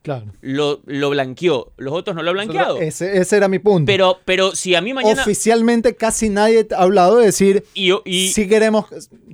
Claro. 0.03 0.25
lo, 0.41 0.81
lo 0.85 1.09
blanqueó. 1.11 1.71
Los 1.77 1.93
otros 1.93 2.13
no 2.15 2.21
lo 2.23 2.29
han 2.31 2.35
blanqueado. 2.35 2.77
Ese, 2.79 3.17
ese 3.17 3.37
era 3.37 3.47
mi 3.47 3.57
punto. 3.59 3.85
Pero, 3.85 4.19
pero 4.25 4.53
si 4.53 4.75
a 4.75 4.81
mí 4.81 4.93
mañana... 4.93 5.21
Oficialmente 5.21 5.95
casi 5.95 6.29
nadie 6.29 6.67
ha 6.77 6.83
hablado 6.83 7.17
de 7.19 7.25
decir 7.27 7.63
Y, 7.73 7.87
yo- 7.87 8.01
y- 8.03 8.27
si 8.27 8.47
queremos, 8.49 8.85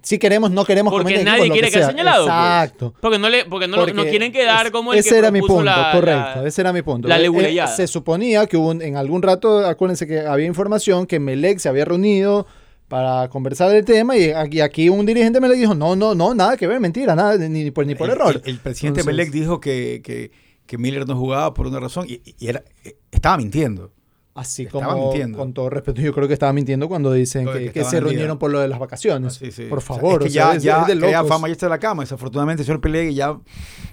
si 0.03 0.19
queremos, 0.19 0.51
no 0.51 0.63
queremos 0.65 0.93
porque 0.93 1.23
nadie 1.23 1.39
equipos, 1.41 1.53
quiere 1.55 1.67
que 1.69 1.73
quedar 1.73 1.85
sea. 1.85 1.91
señalado. 1.91 2.25
pues. 2.25 2.35
Exacto. 2.35 2.93
Porque 3.01 3.17
no, 3.19 3.29
le, 3.29 3.45
porque 3.45 3.67
no, 3.67 3.85
no 3.87 4.03
quieren 4.05 4.31
quedar 4.31 4.67
es- 4.67 4.71
como 4.71 4.93
el 4.93 4.99
ese 4.99 5.09
que 5.09 5.17
era 5.17 5.31
mi 5.31 5.39
punto, 5.41 5.63
la- 5.63 5.91
correcto. 5.91 6.41
la- 6.43 6.47
ese 6.47 6.61
era 6.61 6.71
mi 6.71 6.83
punto. 6.83 7.07
la 7.07 7.19
Eh, 7.19 7.25
eh, 7.25 7.67
se 7.75 7.87
suponía 7.87 8.45
que 8.45 8.55
hubo 8.55 8.69
un- 8.69 8.81
en 8.83 8.95
algún 8.95 9.23
rato, 9.23 9.65
acuérdense 9.65 10.05
que 10.05 10.19
había 10.19 10.45
información 10.45 11.07
que 11.07 11.19
Melec 11.19 11.57
se 11.57 11.67
había 11.69 11.83
reunido 11.85 12.45
para 12.87 13.27
conversar 13.29 13.71
del 13.71 13.85
tema 13.85 14.15
y 14.17 14.31
aquí, 14.31 14.61
aquí 14.61 14.89
un 14.89 15.05
dirigente 15.05 15.39
me 15.39 15.47
le 15.47 15.55
dijo, 15.55 15.73
no, 15.75 15.95
no, 15.95 16.13
no, 16.15 16.33
nada 16.33 16.57
que 16.57 16.65
ver, 16.67 16.79
mentira, 16.79 17.15
nada, 17.15 17.37
ni, 17.37 17.63
ni 17.63 17.71
por, 17.71 17.85
ni 17.85 17.95
por 17.95 18.07
el, 18.07 18.15
error. 18.15 18.41
El, 18.43 18.51
el 18.51 18.59
presidente 18.59 19.01
Entonces- 19.01 19.05
Melec 19.05 19.31
dijo 19.31 19.59
que, 19.59 20.01
que, 20.03 20.31
que 20.69 20.77
Miller 20.77 21.07
no 21.07 21.15
jugaba 21.17 21.51
por 21.55 21.65
una 21.65 21.79
razón 21.79 22.05
y, 22.07 22.21
y 22.37 22.47
era, 22.47 22.63
eh, 22.83 22.95
estaba 23.09 23.37
mintiendo. 23.37 23.91
Así 24.35 24.63
Estaba 24.63 24.93
como, 24.93 25.05
mintiendo. 25.07 25.37
con 25.39 25.51
todo 25.53 25.69
respeto, 25.71 25.99
yo 25.99 26.13
creo 26.13 26.27
que 26.27 26.33
estaba 26.35 26.53
mintiendo 26.53 26.87
cuando 26.87 27.11
dicen 27.11 27.47
que, 27.51 27.71
que 27.71 27.83
se 27.83 27.99
reunieron 27.99 28.37
por 28.37 28.51
lo 28.51 28.59
de 28.59 28.67
las 28.67 28.77
vacaciones. 28.77 29.33
Sí, 29.33 29.51
sí. 29.51 29.63
Por 29.65 29.79
O 29.79 29.81
sea, 29.81 29.95
favor, 29.95 30.21
es 30.23 30.31
que 30.31 30.39
o 30.39 30.43
sea, 30.43 30.51
ya, 30.51 30.57
es- 30.57 30.63
ya 30.63 30.81
es 30.83 30.87
de 31.01 31.27
fama 31.27 31.47
ya 31.47 31.53
está 31.53 31.65
en 31.65 31.71
la 31.71 31.79
cama. 31.79 32.03
Desafortunadamente, 32.03 32.63
señor 32.63 32.79
Pelegui, 32.79 33.15
ya 33.15 33.37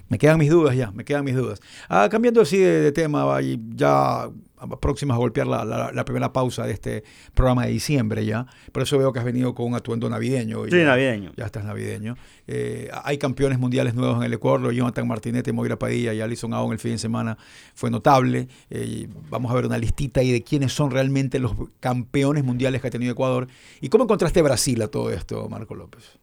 me 0.07 0.17
quedan 0.19 0.37
mis 0.37 0.51
dudas 0.51 0.75
ya, 0.75 0.91
me 0.91 1.03
quedan 1.03 1.25
mis 1.25 1.35
dudas. 1.35 1.59
Ah, 1.89 2.07
cambiando 2.09 2.39
así 2.41 2.57
de, 2.59 2.79
de 2.81 2.91
tema, 2.91 3.25
ya 3.75 4.29
próximas 4.81 5.15
a 5.15 5.17
golpear 5.19 5.47
la, 5.47 5.63
la- 5.65 5.91
la 5.91 6.05
primera 6.05 6.33
pausa 6.33 6.65
de 6.65 6.73
este 6.73 7.03
programa 7.33 7.65
de 7.65 7.71
diciembre 7.71 8.25
ya. 8.25 8.45
Por 8.71 8.83
eso 8.83 8.97
veo 8.97 9.13
que 9.13 9.19
has 9.19 9.25
venido 9.25 9.53
con 9.53 9.67
un 9.67 9.75
atuendo 9.75 10.09
navideño. 10.09 10.65
y 10.67 10.71
Sí, 10.71 10.77
ya- 10.77 10.85
navideño. 10.85 11.31
Ya 11.37 11.45
estás 11.45 11.63
navideño. 11.65 12.15
Eh, 12.47 12.89
hay 13.03 13.17
campeones 13.17 13.59
mundiales 13.59 13.93
nuevos 13.95 14.17
en 14.17 14.23
el 14.23 14.33
Ecuador, 14.33 14.59
lo 14.61 14.71
Jonathan 14.71 15.07
Martinete, 15.07 15.51
Moira 15.53 15.77
Padilla 15.77 16.13
y 16.13 16.21
Alison 16.21 16.53
Aon 16.53 16.71
el 16.73 16.79
fin 16.79 16.93
de 16.93 16.97
semana 16.97 17.37
fue 17.75 17.91
notable. 17.91 18.47
Eh, 18.69 19.07
vamos 19.29 19.51
a 19.51 19.55
ver 19.55 19.65
una 19.65 19.77
listita 19.77 20.21
ahí 20.21 20.31
de 20.31 20.41
quiénes 20.43 20.73
son 20.73 20.91
realmente 20.91 21.39
los 21.39 21.53
campeones 21.79 22.43
mundiales 22.43 22.81
que 22.81 22.87
ha 22.87 22.91
tenido 22.91 23.11
Ecuador. 23.11 23.47
¿Y 23.81 23.89
cómo 23.89 24.05
encontraste 24.05 24.41
Brasil 24.41 24.81
a 24.81 24.87
todo 24.87 25.11
esto, 25.11 25.47
Marco 25.49 25.75
López? 25.75 26.17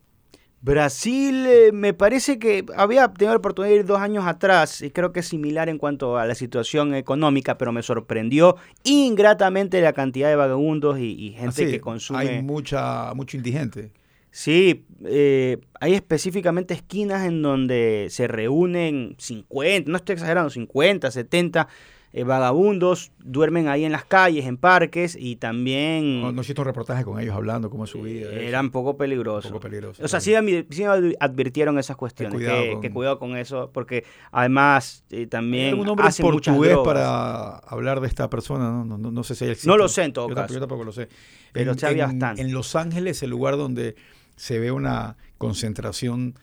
Brasil 0.64 1.44
eh, 1.46 1.72
me 1.72 1.92
parece 1.92 2.38
que 2.38 2.64
había 2.74 3.06
tenido 3.08 3.34
la 3.34 3.38
oportunidad 3.38 3.74
de 3.74 3.80
ir 3.80 3.84
dos 3.84 4.00
años 4.00 4.24
atrás 4.26 4.80
y 4.80 4.90
creo 4.90 5.12
que 5.12 5.20
es 5.20 5.28
similar 5.28 5.68
en 5.68 5.76
cuanto 5.76 6.16
a 6.16 6.24
la 6.24 6.34
situación 6.34 6.94
económica, 6.94 7.58
pero 7.58 7.70
me 7.70 7.82
sorprendió 7.82 8.56
ingratamente 8.82 9.82
la 9.82 9.92
cantidad 9.92 10.30
de 10.30 10.36
vagabundos 10.36 10.98
y, 10.98 11.12
y 11.12 11.32
gente 11.32 11.70
que 11.70 11.82
consume. 11.82 12.20
Hay 12.20 12.42
mucha, 12.42 13.12
mucho 13.12 13.36
indigente. 13.36 13.92
Sí, 14.30 14.86
eh, 15.04 15.58
hay 15.80 15.92
específicamente 15.92 16.72
esquinas 16.72 17.26
en 17.26 17.42
donde 17.42 18.06
se 18.08 18.26
reúnen 18.26 19.16
50, 19.18 19.90
no 19.90 19.98
estoy 19.98 20.14
exagerando, 20.14 20.48
50, 20.48 21.10
70 21.10 21.68
eh, 22.16 22.22
vagabundos, 22.22 23.10
duermen 23.18 23.66
ahí 23.66 23.84
en 23.84 23.90
las 23.90 24.04
calles, 24.04 24.44
en 24.46 24.56
parques 24.56 25.16
y 25.18 25.34
también 25.34 26.20
No, 26.22 26.30
no 26.30 26.42
hiciste 26.42 26.60
un 26.60 26.66
reportaje 26.66 27.04
con 27.04 27.18
ellos 27.20 27.34
hablando 27.34 27.68
cómo 27.70 27.84
es 27.84 27.90
su 27.90 28.02
vida. 28.02 28.30
eso. 28.30 28.38
eran 28.38 28.70
poco 28.70 28.96
peligrosos. 28.96 29.46
Un 29.50 29.56
poco 29.56 29.62
peligroso, 29.64 30.00
O 30.04 30.06
sea, 30.06 30.20
sí, 30.20 30.30
sí 30.32 30.82
advi- 30.84 31.16
advirtieron 31.18 31.76
esas 31.78 31.96
cuestiones, 31.96 32.32
cuidado 32.34 32.62
que, 32.62 32.72
con- 32.72 32.80
que 32.82 32.90
cuidado 32.92 33.18
con 33.18 33.36
eso, 33.36 33.68
porque 33.74 34.04
además 34.30 35.04
eh, 35.10 35.18
¿Hay 35.22 35.26
también 35.26 35.68
algún 35.70 35.86
nombre 35.86 36.04
en 36.04 36.08
hacen 36.08 36.22
portugués 36.24 36.76
para 36.84 37.56
hablar 37.58 38.00
de 38.00 38.06
esta 38.06 38.30
persona? 38.30 38.70
No, 38.70 38.84
no, 38.84 38.96
no, 38.96 39.10
no 39.10 39.24
sé 39.24 39.34
si 39.34 39.44
hay 39.46 39.50
existe. 39.50 39.68
No 39.68 39.76
lo 39.76 39.88
sé 39.88 40.04
en 40.04 40.12
todo 40.12 40.28
yo 40.28 40.34
tampoco- 40.36 40.46
caso. 40.46 40.54
Yo 40.54 40.60
tampoco 40.60 40.84
lo 40.84 40.92
sé. 40.92 41.08
Pero 41.52 41.72
en, 41.72 41.78
sí 41.80 41.84
había 41.86 42.04
en- 42.04 42.10
bastante. 42.20 42.42
en 42.42 42.52
Los 42.52 42.76
Ángeles, 42.76 43.22
el 43.24 43.30
lugar 43.30 43.56
donde 43.56 43.96
se 44.36 44.60
ve 44.60 44.70
una 44.70 45.16
concentración 45.38 46.34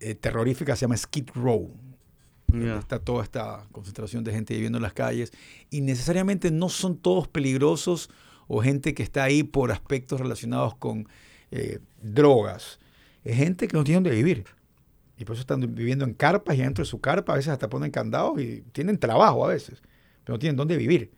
eh, 0.00 0.14
terrorífica 0.14 0.76
se 0.76 0.82
llama 0.82 0.96
Skid 0.96 1.28
Row. 1.34 1.74
Ya. 2.52 2.78
Está 2.78 2.98
toda 2.98 3.22
esta 3.24 3.66
concentración 3.72 4.24
de 4.24 4.32
gente 4.32 4.54
viviendo 4.54 4.78
en 4.78 4.82
las 4.82 4.92
calles. 4.94 5.32
Y 5.70 5.80
necesariamente 5.82 6.50
no 6.50 6.68
son 6.68 6.96
todos 6.96 7.28
peligrosos 7.28 8.10
o 8.46 8.60
gente 8.62 8.94
que 8.94 9.02
está 9.02 9.24
ahí 9.24 9.42
por 9.42 9.70
aspectos 9.70 10.20
relacionados 10.20 10.74
con 10.74 11.06
eh, 11.50 11.78
drogas. 12.02 12.78
Es 13.24 13.36
gente 13.36 13.68
que 13.68 13.76
no 13.76 13.84
tiene 13.84 13.96
dónde 13.96 14.10
vivir. 14.10 14.44
Y 15.18 15.24
por 15.24 15.34
eso 15.34 15.40
están 15.40 15.60
viviendo 15.74 16.04
en 16.04 16.14
carpas 16.14 16.56
y 16.56 16.60
dentro 16.60 16.84
de 16.84 16.88
su 16.88 17.00
carpa 17.00 17.32
a 17.32 17.36
veces 17.36 17.52
hasta 17.52 17.68
ponen 17.68 17.90
candados 17.90 18.40
y 18.40 18.62
tienen 18.72 18.98
trabajo 18.98 19.44
a 19.44 19.48
veces, 19.48 19.82
pero 20.24 20.34
no 20.36 20.38
tienen 20.38 20.56
dónde 20.56 20.76
vivir. 20.76 21.10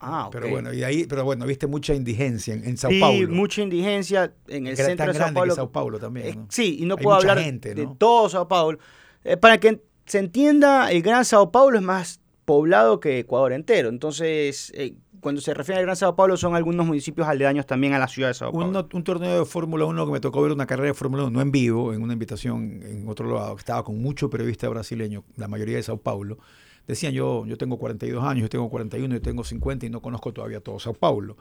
Ah. 0.00 0.28
Pero 0.30 0.48
bueno, 0.48 0.72
y 0.72 0.84
ahí, 0.84 1.06
pero 1.08 1.24
bueno, 1.24 1.44
viste 1.44 1.66
mucha 1.66 1.92
indigencia 1.92 2.54
en, 2.54 2.64
en 2.64 2.76
Sao 2.76 2.88
Sí, 2.90 3.00
Paulo. 3.00 3.34
mucha 3.34 3.60
indigencia 3.62 4.32
en 4.46 4.68
el 4.68 4.76
Gra- 4.76 4.86
centro 4.86 5.06
tan 5.06 5.06
de 5.08 5.12
Sao 5.14 5.18
grande 5.24 5.34
Paulo. 5.34 5.50
que 5.52 5.56
Sao 5.56 5.72
Paulo 5.72 5.98
también. 5.98 6.26
Eh, 6.28 6.38
sí, 6.50 6.78
y 6.80 6.86
no 6.86 6.94
Hay 6.96 7.02
puedo 7.02 7.16
hablar 7.16 7.38
gente, 7.40 7.74
de 7.74 7.88
todo 7.98 8.28
Sao 8.28 8.46
Paulo. 8.46 8.78
Eh, 9.24 9.36
para 9.36 9.58
que 9.58 9.82
se 10.08 10.18
entienda, 10.18 10.90
el 10.90 11.02
Gran 11.02 11.24
Sao 11.24 11.52
Paulo 11.52 11.78
es 11.78 11.84
más 11.84 12.20
poblado 12.44 12.98
que 12.98 13.18
Ecuador 13.20 13.52
entero. 13.52 13.90
Entonces, 13.90 14.72
eh, 14.74 14.94
cuando 15.20 15.40
se 15.40 15.52
refiere 15.52 15.80
al 15.80 15.84
Gran 15.84 15.96
Sao 15.96 16.16
Paulo, 16.16 16.36
son 16.36 16.54
algunos 16.54 16.86
municipios 16.86 17.28
aledaños 17.28 17.66
también 17.66 17.92
a 17.92 17.98
la 17.98 18.08
ciudad 18.08 18.28
de 18.28 18.34
Sao 18.34 18.52
Paulo. 18.52 18.66
Un, 18.66 18.88
un 18.92 19.04
torneo 19.04 19.40
de 19.40 19.44
Fórmula 19.44 19.84
1 19.84 20.06
que 20.06 20.12
me 20.12 20.20
tocó 20.20 20.42
ver 20.42 20.52
una 20.52 20.66
carrera 20.66 20.88
de 20.88 20.94
Fórmula 20.94 21.24
1, 21.24 21.30
no 21.30 21.40
en 21.40 21.50
vivo, 21.52 21.92
en 21.92 22.02
una 22.02 22.14
invitación 22.14 22.82
en 22.82 23.08
otro 23.08 23.32
lado, 23.32 23.54
que 23.54 23.60
estaba 23.60 23.84
con 23.84 24.00
mucho 24.00 24.30
periodista 24.30 24.68
brasileño, 24.68 25.24
la 25.36 25.46
mayoría 25.46 25.76
de 25.76 25.82
Sao 25.82 25.98
Paulo. 25.98 26.38
Decían, 26.86 27.12
yo, 27.12 27.44
yo 27.44 27.58
tengo 27.58 27.78
42 27.78 28.24
años, 28.24 28.42
yo 28.42 28.48
tengo 28.48 28.70
41, 28.70 29.14
yo 29.14 29.20
tengo 29.20 29.44
50 29.44 29.84
y 29.84 29.90
no 29.90 30.00
conozco 30.00 30.32
todavía 30.32 30.60
todo 30.60 30.78
Sao 30.78 30.94
Paulo. 30.94 31.36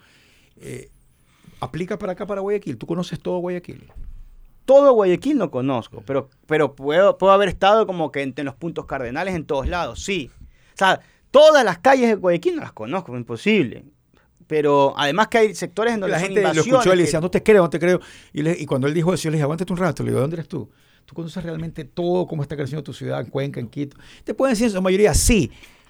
Eh, 0.58 0.90
¿Aplica 1.62 1.98
para 1.98 2.12
acá, 2.12 2.28
para 2.28 2.42
Guayaquil? 2.42 2.78
¿Tú 2.78 2.86
conoces 2.86 3.20
todo 3.20 3.38
Guayaquil? 3.40 3.90
Todo 4.68 4.92
Guayaquil 4.92 5.38
no 5.38 5.50
conozco, 5.50 6.04
pero, 6.06 6.28
pero 6.46 6.76
puedo, 6.76 7.18
puedo 7.18 7.32
haber 7.32 7.48
estado 7.48 7.88
como 7.88 8.12
que 8.12 8.22
entre 8.22 8.44
los 8.44 8.54
puntos 8.54 8.86
cardenales 8.86 9.34
en 9.34 9.46
todos 9.46 9.66
lados, 9.66 10.04
sí. 10.04 10.30
O 10.74 10.78
sea, 10.78 11.00
todas 11.32 11.64
las 11.64 11.78
calles 11.80 12.10
de 12.10 12.16
Guayaquil 12.16 12.58
no 12.58 12.64
las 12.64 12.74
conozco, 12.74 13.14
es 13.14 13.20
imposible. 13.22 13.86
Pero 14.46 14.94
además 14.98 15.30
que 15.30 15.38
hay 15.38 15.56
sectores 15.56 15.94
en 15.94 16.02
donde 16.02 16.12
La 16.12 16.20
gente 16.20 16.42
lo 16.42 16.50
escuchó 16.52 16.90
y 16.94 16.96
le 16.96 16.96
que- 16.98 17.02
decía, 17.04 17.22
no 17.22 17.32
te 17.32 17.42
creo, 17.42 17.64
no 17.64 17.70
te 17.70 17.80
creo. 17.80 18.02
Y, 18.34 18.42
le- 18.42 18.58
y 18.60 18.66
cuando 18.66 18.88
él 18.88 18.94
dijo 18.94 19.14
eso, 19.14 19.24
yo 19.24 19.30
le 19.32 19.38
dije, 19.38 19.44
aguántate 19.44 19.72
un 19.72 19.80
rato. 19.80 20.04
Le 20.04 20.10
digo, 20.10 20.18
¿de 20.20 20.22
dónde 20.22 20.36
eres 20.36 20.48
tú? 20.50 20.70
¿Tú 21.06 21.16
conoces 21.16 21.42
realmente 21.42 21.86
todo 21.86 22.28
cómo 22.28 22.42
está 22.44 22.58
creciendo 22.58 22.84
tu 22.84 22.92
ciudad 22.94 23.22
en 23.22 23.28
Cuenca, 23.28 23.62
en 23.62 23.70
Quito? 23.70 23.96
Te 24.26 24.34
pueden 24.34 24.52
decir 24.54 24.68
en 24.68 24.74
su 24.74 24.82
mayoría 24.82 25.14
sí, 25.14 25.50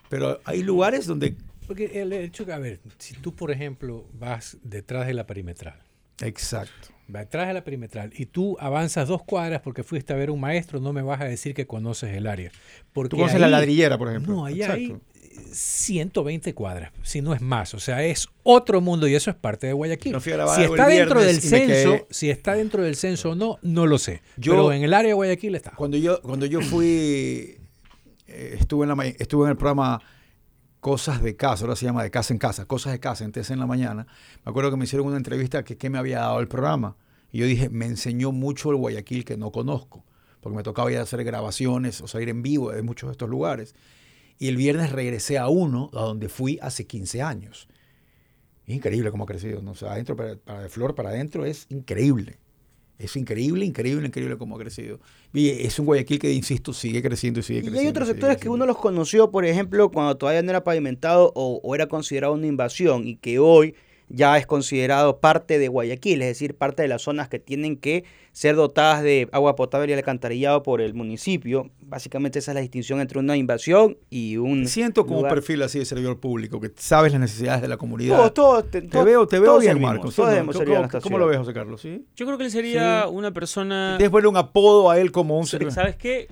pero 0.09 0.39
hay 0.45 0.61
lugares 0.61 1.07
donde... 1.07 1.35
Porque 1.65 1.99
el 1.99 2.13
hecho 2.13 2.45
que, 2.45 2.53
a 2.53 2.59
ver, 2.59 2.79
si 2.99 3.15
tú, 3.15 3.33
por 3.35 3.49
ejemplo, 3.51 4.05
vas 4.13 4.57
detrás 4.61 5.07
de 5.07 5.15
la 5.15 5.25
perimetral, 5.25 5.81
Exacto. 6.21 6.89
Vas 7.08 7.24
detrás 7.24 7.48
de 7.48 7.54
la 7.54 7.63
perimetral 7.63 8.12
y 8.17 8.26
tú 8.26 8.58
avanzas 8.60 9.08
dos 9.08 9.24
cuadras 9.24 9.62
porque 9.62 9.84
fuiste 9.84 10.13
a 10.13 10.15
ver 10.15 10.30
un 10.32 10.39
maestro, 10.39 10.80
no 10.80 10.93
me 10.93 11.02
vas 11.02 11.22
a 11.22 11.26
decir 11.26 11.54
que 11.54 11.65
conoces 11.67 12.13
el 12.15 12.28
área. 12.28 12.52
Porque 12.93 13.10
Tú 13.10 13.17
conoces 13.17 13.39
la 13.39 13.48
ladrillera, 13.48 13.98
por 13.98 14.10
ejemplo. 14.10 14.34
No, 14.36 14.46
ahí 14.46 14.62
hay 14.62 14.86
Exacto. 14.86 15.06
120 15.52 16.54
cuadras, 16.54 16.91
si 17.04 17.22
no 17.22 17.34
es 17.34 17.41
más. 17.41 17.74
O 17.74 17.80
sea, 17.80 18.04
es 18.04 18.28
otro 18.43 18.82
mundo 18.82 19.08
y 19.08 19.15
eso 19.15 19.30
es 19.30 19.36
parte 19.36 19.67
de 19.67 19.74
Guayaquil. 19.74 20.20
Si 20.22 20.32
está 20.63 20.88
dentro 20.88 21.22
del 21.22 21.41
censo, 21.41 21.91
quedé- 21.91 22.06
si 22.10 22.30
está 22.30 22.54
dentro 22.56 22.84
del 22.84 22.96
censo 22.96 23.32
o 23.32 23.36
no, 23.36 23.58
no 23.62 23.86
lo 23.86 23.98
sé. 23.98 24.22
Yo- 24.38 24.54
Pero 24.54 24.72
en 24.74 24.84
el 24.84 24.93
área 24.93 25.10
de 25.10 25.13
Guayaquil 25.13 25.56
está. 25.56 25.72
Cuando 25.72 25.98
yo, 25.98 26.22
cuando 26.22 26.46
yo 26.46 26.62
fui, 26.62 27.58
eh, 28.28 28.58
estuve, 28.60 28.86
en 28.88 28.98
la, 28.98 29.06
estuve 29.06 29.46
en 29.46 29.52
el 29.52 29.58
programa 29.58 30.02
Cosas 30.79 31.21
de 31.21 31.35
Casa, 31.35 31.65
ahora 31.65 31.75
se 31.75 31.85
llama 31.85 32.03
De 32.03 32.11
Casa 32.11 32.33
en 32.33 32.39
Casa, 32.39 32.65
Cosas 32.65 32.93
de 32.93 32.99
Casa, 32.99 33.25
en 33.25 33.31
TC 33.31 33.51
en 33.51 33.59
la 33.59 33.67
mañana. 33.67 34.07
Me 34.45 34.49
acuerdo 34.49 34.71
que 34.71 34.77
me 34.77 34.85
hicieron 34.85 35.07
una 35.07 35.17
entrevista 35.17 35.63
que 35.63 35.89
me 35.89 35.97
había 35.97 36.19
dado 36.19 36.39
el 36.39 36.47
programa. 36.47 36.95
Y 37.31 37.39
yo 37.39 37.45
dije, 37.45 37.69
me 37.69 37.85
enseñó 37.85 38.31
mucho 38.31 38.71
el 38.71 38.77
Guayaquil 38.77 39.25
que 39.25 39.37
no 39.37 39.51
conozco, 39.51 40.05
porque 40.41 40.55
me 40.55 40.63
tocaba 40.63 40.91
ir 40.91 40.97
a 40.97 41.01
hacer 41.01 41.23
grabaciones 41.23 42.01
o 42.01 42.07
salir 42.07 42.29
en 42.29 42.41
vivo 42.41 42.71
de 42.71 42.81
muchos 42.81 43.09
de 43.09 43.11
estos 43.11 43.29
lugares. 43.29 43.75
Y 44.39 44.47
el 44.47 44.55
viernes 44.55 44.91
regresé 44.91 45.37
a 45.37 45.47
uno, 45.47 45.89
a 45.93 46.01
donde 46.01 46.29
fui 46.29 46.59
hace 46.61 46.85
15 46.85 47.21
años. 47.21 47.67
Increíble 48.67 49.11
cómo 49.11 49.23
ha 49.23 49.27
crecido. 49.27 49.61
¿no? 49.61 49.71
O 49.71 49.75
sea, 49.75 49.93
adentro 49.93 50.15
para, 50.15 50.35
para 50.35 50.61
de 50.61 50.69
flor 50.69 50.93
para 50.93 51.09
adentro 51.09 51.45
es 51.45 51.65
increíble. 51.69 52.37
Es 52.97 53.15
increíble, 53.15 53.63
increíble, 53.65 54.07
increíble 54.07 54.38
cómo 54.38 54.55
ha 54.55 54.60
crecido. 54.60 54.99
Y 55.33 55.49
es 55.49 55.77
un 55.79 55.86
Guayaquil 55.86 56.17
que, 56.19 56.31
insisto, 56.33 56.73
sigue 56.73 57.01
creciendo 57.03 57.39
y 57.39 57.43
sigue 57.43 57.62
Y 57.62 57.69
creciendo. 57.69 57.79
hay 57.79 57.88
otros 57.88 58.07
sectores 58.07 58.38
que 58.38 58.49
uno 58.49 58.65
los 58.65 58.77
conoció, 58.77 59.29
por 59.31 59.45
ejemplo, 59.45 59.91
cuando 59.91 60.17
todavía 60.17 60.41
no 60.41 60.49
era 60.49 60.63
pavimentado 60.63 61.31
o, 61.36 61.60
o 61.63 61.75
era 61.75 61.88
considerado 61.88 62.33
una 62.33 62.47
invasión 62.47 63.07
y 63.07 63.17
que 63.17 63.39
hoy 63.39 63.75
ya 64.10 64.38
es 64.38 64.48
considerado 64.48 65.20
parte 65.20 65.60
de 65.60 65.67
Guayaquil, 65.67 66.22
es 66.22 66.28
decir, 66.30 66.56
parte 66.56 66.82
de 66.82 66.88
las 66.88 67.02
zonas 67.02 67.28
que 67.28 67.39
tienen 67.39 67.76
que 67.78 68.06
ser 68.32 68.56
dotadas 68.56 69.04
de 69.04 69.28
agua 69.32 69.56
potable 69.56 69.89
y 69.91 69.93
alcantarillado 69.96 70.63
por 70.63 70.80
el 70.80 70.93
municipio. 70.93 71.72
Básicamente 71.82 72.39
esa 72.39 72.52
es 72.52 72.56
la 72.56 72.62
distinción 72.62 73.02
entre 73.02 73.20
una 73.20 73.36
invasión 73.36 73.98
y 74.10 74.38
un... 74.38 74.67
Siento 74.67 75.06
como 75.06 75.17
lugar- 75.20 75.34
perfil 75.34 75.62
así 75.63 75.80
de 75.80 75.86
servidor 75.86 76.20
público, 76.20 76.62
que 76.62 76.72
sabes 76.78 77.12
las 77.12 77.20
necesidades 77.22 77.62
de 77.62 77.67
la 77.67 77.78
comunidad. 77.78 78.15
Todos, 78.17 78.34
todos, 78.34 78.72
te, 78.72 78.82
te 78.84 79.04
veo, 79.04 79.28
te 79.28 79.39
veo 79.39 79.52
todos 79.52 79.62
bien, 79.63 79.82
Marcos. 79.82 80.15
Todos 80.15 80.30
debemos 80.30 80.56
¿Cómo- 80.56 80.65
servir 80.65 80.89
cómo, 80.89 81.02
cómo 81.02 81.17
lo 81.17 81.28
ves, 81.28 81.38
José 81.39 81.54
Carlos? 81.54 81.82
¿Sí? 81.82 82.06
Yo 82.15 82.26
creo 82.26 82.38
que 82.38 82.43
él 82.46 82.52
sería 82.52 83.04
Sí. 83.04 83.10
una 83.13 83.32
persona... 83.32 83.98
Ponerle 84.00 84.30
un 84.30 84.38
apodo 84.38 84.89
a 84.89 85.00
él 85.00 85.12
como 85.12 85.38
un 85.38 85.48
servidor. 85.48 85.74
¿Sabes 85.74 85.96
qué? 85.98 86.28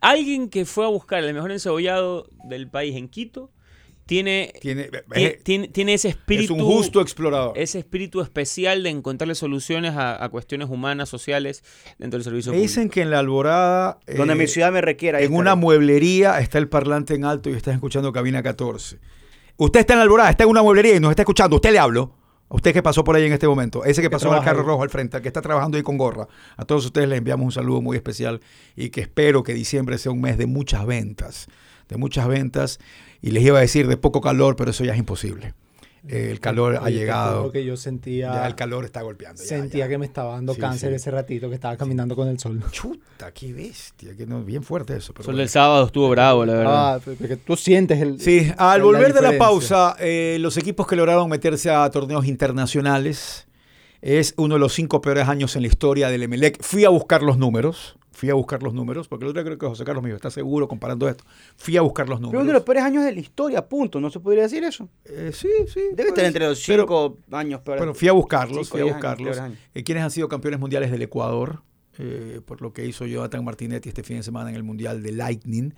Alguien 0.00 0.48
que 0.48 0.64
fue 0.64 0.84
a 0.84 0.88
buscar 0.88 1.24
el 1.24 1.34
mejor 1.34 1.50
encebollado 1.50 2.28
del 2.44 2.68
país 2.68 2.94
en 2.94 3.08
Quito 3.08 3.50
tiene, 4.08 4.52
Tiene, 4.60 4.90
es, 5.12 5.44
tiene, 5.44 5.68
tiene 5.68 5.94
ese 5.94 6.08
espíritu. 6.08 6.56
es 6.56 6.60
un 6.62 6.66
justo 6.66 7.00
explorador. 7.00 7.56
ese 7.56 7.78
espíritu 7.78 8.20
especial 8.20 8.82
de 8.82 8.90
encontrarle 8.90 9.34
soluciones 9.36 9.94
a, 9.94 10.24
a 10.24 10.28
cuestiones 10.30 10.68
humanas, 10.68 11.08
sociales 11.08 11.62
dentro 11.98 12.18
del 12.18 12.24
servicio 12.24 12.50
Me 12.52 12.58
dicen 12.58 12.88
que 12.88 13.02
en 13.02 13.10
la 13.10 13.20
Alborada, 13.20 14.00
Donde 14.16 14.32
eh, 14.32 14.36
mi 14.36 14.46
ciudad 14.48 14.72
me 14.72 14.80
requiera. 14.80 15.18
en 15.18 15.24
estaré. 15.26 15.38
una 15.40 15.54
mueblería 15.54 16.40
está 16.40 16.58
el 16.58 16.68
parlante 16.68 17.14
en 17.14 17.24
alto 17.24 17.50
y 17.50 17.52
estás 17.52 17.74
escuchando 17.74 18.12
Cabina 18.12 18.42
14. 18.42 18.98
Usted 19.58 19.80
está 19.80 19.92
en 19.92 19.98
la 19.98 20.04
Alborada, 20.04 20.30
está 20.30 20.44
en 20.44 20.50
una 20.50 20.62
mueblería 20.62 20.96
y 20.96 21.00
nos 21.00 21.10
está 21.10 21.22
escuchando. 21.22 21.56
Usted 21.56 21.70
le 21.72 21.78
hablo. 21.78 22.14
A 22.50 22.54
usted 22.56 22.72
que 22.72 22.82
pasó 22.82 23.04
por 23.04 23.14
ahí 23.14 23.26
en 23.26 23.32
este 23.34 23.46
momento. 23.46 23.84
Ese 23.84 24.00
que 24.00 24.08
pasó 24.08 24.28
en 24.30 24.38
el 24.38 24.42
carro 24.42 24.62
rojo 24.62 24.82
al 24.82 24.88
frente, 24.88 25.18
el 25.18 25.22
que 25.22 25.28
está 25.28 25.42
trabajando 25.42 25.76
ahí 25.76 25.82
con 25.82 25.98
gorra. 25.98 26.28
A 26.56 26.64
todos 26.64 26.86
ustedes 26.86 27.06
les 27.06 27.18
enviamos 27.18 27.44
un 27.44 27.52
saludo 27.52 27.82
muy 27.82 27.94
especial 27.94 28.40
y 28.74 28.88
que 28.88 29.02
espero 29.02 29.42
que 29.42 29.52
diciembre 29.52 29.98
sea 29.98 30.12
un 30.12 30.22
mes 30.22 30.38
de 30.38 30.46
muchas 30.46 30.86
ventas. 30.86 31.48
De 31.90 31.98
muchas 31.98 32.26
ventas. 32.26 32.78
Y 33.22 33.30
les 33.32 33.42
iba 33.42 33.58
a 33.58 33.60
decir 33.62 33.88
de 33.88 33.96
poco 33.96 34.20
calor, 34.20 34.56
pero 34.56 34.70
eso 34.70 34.84
ya 34.84 34.92
es 34.92 34.98
imposible. 34.98 35.54
Eh, 36.06 36.28
el 36.30 36.38
calor 36.40 36.76
ha 36.76 36.82
Oye, 36.84 36.94
llegado. 37.00 37.40
juro 37.40 37.52
que 37.52 37.64
yo 37.64 37.76
sentía, 37.76 38.32
Ya 38.32 38.46
el 38.46 38.54
calor 38.54 38.84
está 38.84 39.02
golpeando. 39.02 39.42
ya, 39.42 39.48
sentía 39.48 39.84
ya. 39.84 39.88
que 39.88 39.98
me 39.98 40.06
estaba 40.06 40.34
dando 40.34 40.54
Sí, 40.54 40.60
cáncer 40.60 40.90
sí. 40.90 40.94
ese 40.96 41.10
ratito 41.10 41.48
que 41.48 41.56
estaba 41.56 41.76
caminando 41.76 42.14
con 42.14 42.28
el 42.28 42.38
sol. 42.38 42.62
Chuta, 42.70 43.32
qué 43.32 43.52
bestia. 43.52 44.16
Que 44.16 44.24
no, 44.24 44.42
bien 44.44 44.62
fuerte 44.62 44.96
eso. 44.96 45.12
Pero 45.12 45.24
Sol 45.24 45.32
bueno. 45.34 45.38
del 45.40 45.48
sábado 45.48 45.86
estuvo 45.86 46.08
bravo, 46.08 46.46
la 46.46 46.54
verdad. 46.54 46.94
Ah, 46.94 47.00
porque 47.04 47.36
tú 47.36 47.56
sientes 47.56 48.00
el. 48.00 48.20
Sí, 48.20 48.50
al 48.56 48.80
volver 48.82 49.12
de 49.12 49.20
la 49.20 49.36
pausa, 49.36 49.96
eh, 49.98 50.38
los 50.40 50.56
equipos 50.56 50.86
que 50.86 50.94
lograron 50.94 51.28
meterse 51.28 51.68
a 51.70 51.90
torneos 51.90 52.24
internacionales 52.26 53.48
es 54.00 54.32
uno 54.36 54.54
de 54.54 54.60
los 54.60 54.72
cinco 54.72 55.00
peores 55.02 55.26
años 55.28 55.56
en 55.56 55.62
la 55.62 55.68
historia 55.68 56.08
del 56.08 56.22
Emelec. 56.22 56.62
Fui 56.62 56.84
a 56.84 56.88
buscar 56.90 57.22
los 57.22 57.36
números, 57.38 57.97
fui 58.18 58.30
a 58.30 58.34
buscar 58.34 58.62
los 58.64 58.74
números, 58.74 59.06
porque 59.06 59.24
el 59.24 59.30
otro 59.30 59.40
día 59.42 59.46
creo 59.46 59.58
que 59.58 59.66
José 59.66 59.84
Carlos 59.84 60.02
me 60.02 60.08
dijo, 60.08 60.16
¿está 60.16 60.28
seguro 60.30 60.66
comparando 60.66 61.08
esto? 61.08 61.22
Fui 61.56 61.76
a 61.76 61.82
buscar 61.82 62.08
los 62.08 62.18
Pero 62.18 62.26
números. 62.26 62.42
uno 62.42 62.48
de 62.48 62.52
los 62.54 62.62
peores 62.64 62.82
años 62.82 63.04
de 63.04 63.12
la 63.12 63.20
historia, 63.20 63.64
punto. 63.68 64.00
¿No 64.00 64.10
se 64.10 64.18
podría 64.18 64.42
decir 64.42 64.64
eso? 64.64 64.88
Eh, 65.04 65.30
sí, 65.32 65.48
sí. 65.68 65.80
Debe 65.94 66.08
estar 66.08 66.24
entre 66.24 66.46
los 66.48 66.60
Pero- 66.66 66.82
cinco 66.82 67.18
años 67.30 67.60
peores. 67.60 67.80
Bueno, 67.80 67.94
fui 67.94 68.08
a 68.08 68.12
buscarlos, 68.12 68.66
Cinco, 68.66 68.78
fui 68.78 68.80
a 68.88 68.92
buscarlos. 68.92 69.38
años. 69.38 69.58
Eh, 69.74 69.84
¿Quiénes 69.84 70.02
han 70.02 70.10
sido 70.10 70.28
campeones 70.28 70.58
mundiales 70.58 70.90
del 70.90 71.02
Ecuador? 71.02 71.62
Eh, 72.00 72.40
por 72.44 72.60
lo 72.60 72.72
que 72.72 72.84
hizo 72.86 73.06
Jonathan 73.06 73.44
Martinetti 73.44 73.88
este 73.88 74.02
fin 74.02 74.16
de 74.18 74.22
semana 74.24 74.50
en 74.50 74.56
el 74.56 74.62
Mundial 74.64 75.02
de 75.02 75.12
Lightning. 75.12 75.74